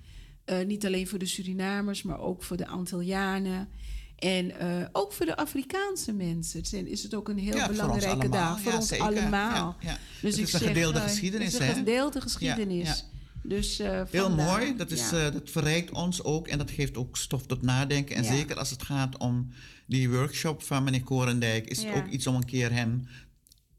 Niet 0.66 0.86
alleen 0.86 1.08
voor 1.08 1.20
de 1.20 1.26
Surinamers, 1.26 2.04
maar 2.04 2.20
ook 2.20 2.44
voor 2.44 2.58
de 2.58 2.68
Antillianen. 2.68 3.70
En 4.16 4.52
ook 4.92 5.14
voor 5.14 5.26
de 5.26 5.36
Afrikaanse 5.38 6.14
mensen 6.14 6.66
zijn, 6.66 6.88
is 6.88 7.04
het 7.04 7.14
ook 7.14 7.30
een 7.30 7.38
heel 7.38 7.56
Ja, 7.56 7.60
voor 7.60 7.70
ons 7.70 7.78
belangrijke 7.78 8.16
allemaal. 8.20 8.54
dag. 8.54 8.62
Voor 8.62 8.74
ons 8.74 9.00
allemaal. 9.00 9.76
Dus 9.82 9.92
Het 10.22 10.24
ik 10.24 10.30
is 10.30 10.38
een 10.54 10.60
zeg, 10.60 10.68
gedeelde 10.68 11.00
geschiedenis, 11.00 11.54
Het 11.54 11.62
is 11.62 11.68
een 11.68 11.74
gedeelde 11.76 12.22
geschiedenis. 12.22 13.06
Dus, 13.50 13.80
eh, 13.80 14.02
Heel 14.10 14.30
mooi, 14.36 14.76
dat, 14.78 14.92
is, 14.92 15.10
ja. 15.10 15.26
eh, 15.26 15.34
dat 15.34 15.50
verrijkt 15.50 15.92
ons 15.92 16.24
ook 16.24 16.48
en 16.48 16.58
dat 16.58 16.72
geeft 16.72 16.98
ook 16.98 17.18
stof 17.18 17.46
tot 17.46 17.62
nadenken. 17.62 18.16
En 18.16 18.24
Ja. 18.24 18.30
zeker 18.36 18.56
als 18.58 18.70
het 18.70 18.84
gaat 18.84 19.18
om 19.18 19.50
die 19.86 20.10
workshop 20.10 20.64
van 20.64 20.84
meneer 20.84 21.04
Korendijk, 21.04 21.68
is 21.68 21.82
Ja. 21.82 21.88
het 21.88 21.98
ook 21.98 22.08
iets 22.10 22.28
om 22.28 22.36
een 22.36 22.46
keer 22.46 22.72
hem 22.72 23.08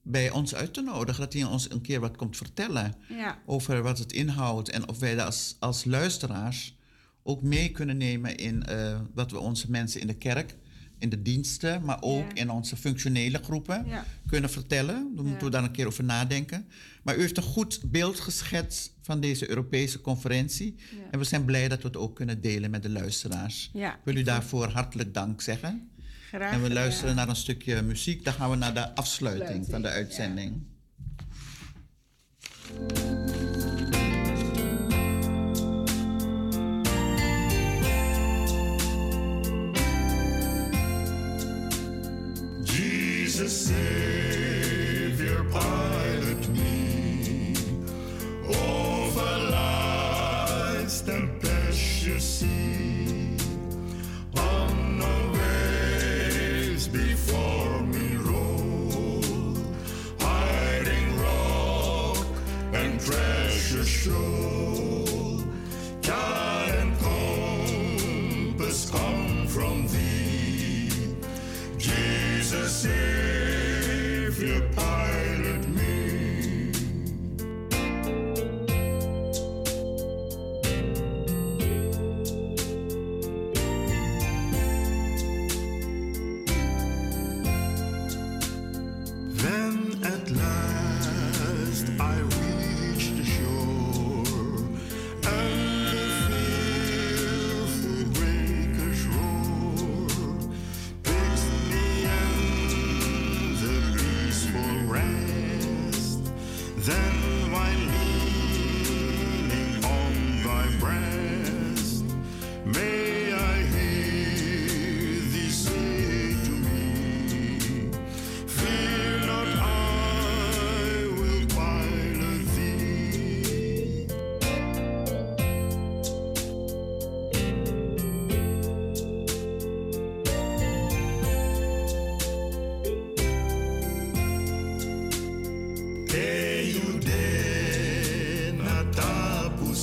bij 0.03 0.31
ons 0.31 0.55
uit 0.55 0.75
te 0.75 0.81
nodigen. 0.83 1.21
Dat 1.21 1.33
hij 1.33 1.45
ons 1.45 1.71
een 1.71 1.81
keer 1.81 2.01
wat 2.01 2.17
komt 2.17 2.37
vertellen 2.37 2.95
over 3.47 3.83
wat 3.83 3.99
het 3.99 4.13
inhoudt 4.13 4.69
en 4.71 4.89
of 4.89 4.99
wij 4.99 5.25
als, 5.25 5.57
als 5.59 5.85
luisteraars 5.85 6.77
ook 7.23 7.43
mee 7.43 7.71
kunnen 7.71 7.97
nemen 7.97 8.37
in 8.37 8.63
eh, 8.67 9.01
wat 9.15 9.31
we 9.31 9.39
onze 9.39 9.71
mensen 9.71 10.01
in 10.01 10.07
de 10.07 10.15
kerk, 10.17 10.57
in 11.01 11.09
de 11.09 11.23
diensten, 11.23 11.85
maar 11.85 11.99
ook 12.03 12.29
Ja. 12.29 12.35
in 12.43 12.51
onze 12.51 12.77
functionele 12.77 13.39
groepen 13.43 13.85
Ja. 13.87 14.05
kunnen 14.27 14.51
vertellen. 14.51 15.13
Dan 15.17 15.27
moeten 15.27 15.45
we 15.47 15.51
daar 15.53 15.63
een 15.65 15.71
keer 15.71 15.87
over 15.87 16.05
nadenken. 16.05 16.67
Maar 17.03 17.17
u 17.17 17.21
heeft 17.21 17.37
een 17.37 17.43
goed 17.43 17.81
beeld 17.87 18.21
geschetst 18.21 18.95
van 19.03 19.21
deze 19.21 19.49
Europese 19.49 20.01
conferentie. 20.01 20.75
En 21.11 21.19
we 21.19 21.25
zijn 21.25 21.45
blij 21.45 21.69
dat 21.69 21.83
we 21.83 21.87
het 21.89 21.97
ook 21.97 22.17
kunnen 22.17 22.41
delen 22.41 22.71
met 22.71 22.83
de 22.83 22.91
luisteraars. 22.91 23.71
Ik 23.75 23.93
wil 24.05 24.17
u 24.17 24.23
daarvoor 24.23 24.69
hartelijk 24.69 25.15
dank 25.15 25.41
zeggen. 25.41 25.89
Graag 26.29 26.53
en 26.53 26.63
we 26.63 26.73
luisteren 26.73 27.15
naar 27.15 27.29
een 27.29 27.37
stukje 27.37 27.83
muziek. 27.83 28.25
Dan 28.25 28.33
gaan 28.33 28.51
we 28.51 28.57
naar 28.57 28.75
de 28.75 28.95
afsluiting 28.95 29.65
Sluiting, 29.65 29.71
van 29.71 29.83
de 29.83 29.89
uitzending. 29.89 30.63
to 43.41 43.49
see. 43.49 44.40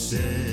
say 0.09 0.46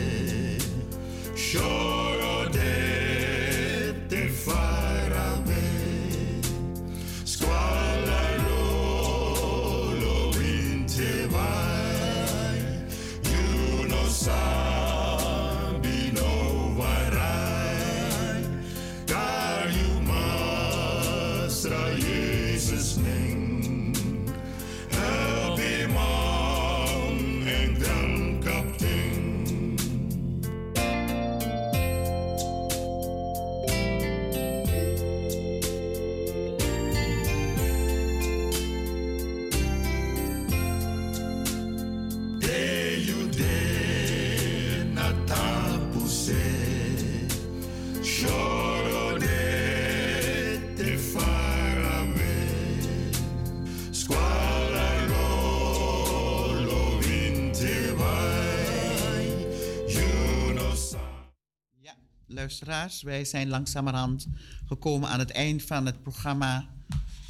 luisteraars, 62.44 63.02
wij 63.02 63.24
zijn 63.24 63.48
langzamerhand 63.48 64.26
gekomen 64.66 65.08
aan 65.08 65.18
het 65.18 65.30
eind 65.30 65.62
van 65.62 65.86
het 65.86 66.02
programma 66.02 66.66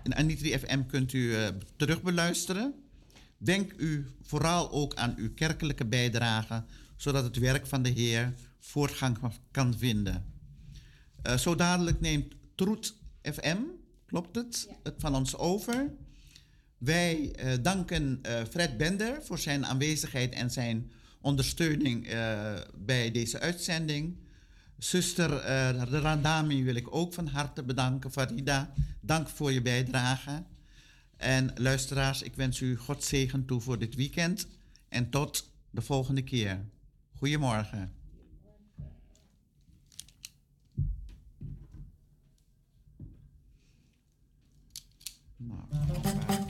Anitri 0.09 0.59
FM 0.59 0.87
kunt 0.87 1.13
u 1.13 1.35
eh, 1.35 1.49
terugbeluisteren. 1.77 2.75
Denk 3.39 3.73
u 3.77 4.07
vooral 4.23 4.71
ook 4.71 4.95
aan 4.95 5.15
uw 5.17 5.35
kerkelijke 5.35 5.87
bijdrage, 5.87 6.65
zodat 6.97 7.25
het 7.25 7.37
werk 7.37 7.67
van 7.67 7.83
de 7.83 7.89
Heer 7.89 8.35
voortgang 8.59 9.19
kan 9.51 9.79
vinden. 9.79 10.25
Eh, 11.23 11.37
zo 11.37 11.55
dadelijk 11.55 12.01
neemt 12.01 12.35
Troet 12.55 12.97
FM 13.23 13.59
Klopt 14.07 14.37
het? 14.37 14.69
Het 14.83 14.95
van 14.99 15.15
ons 15.15 15.37
over. 15.37 15.91
Wij 16.79 17.33
eh, 17.33 17.53
danken 17.63 18.19
eh, 18.23 18.45
Fred 18.51 18.77
Bender 18.77 19.23
voor 19.23 19.39
zijn 19.39 19.67
aanwezigheid 19.67 20.33
en 20.33 20.51
zijn 20.51 20.91
ondersteuning 21.21 22.09
bij 22.77 23.11
deze 23.11 23.41
uitzending. 23.41 24.17
Zuster 24.79 25.31
Radami 25.91 26.65
wil 26.65 26.75
ik 26.75 26.95
ook 26.95 27.15
van 27.15 27.27
harte 27.27 27.63
bedanken. 27.63 28.13
Farida, 28.13 28.73
dank 29.01 29.29
voor 29.29 29.53
je 29.53 29.63
bijdrage. 29.63 30.43
En 31.19 31.51
luisteraars, 31.55 32.23
ik 32.23 32.35
wens 32.35 32.61
u 32.61 32.77
God 32.77 33.05
zegen 33.05 33.45
toe 33.45 33.61
voor 33.61 33.79
dit 33.79 33.95
weekend. 33.95 34.49
En 34.89 35.11
tot 35.11 35.53
de 35.71 35.81
volgende 35.83 36.23
keer. 36.23 36.65
Goedemorgen. 37.15 37.93
Nou, 45.37 46.48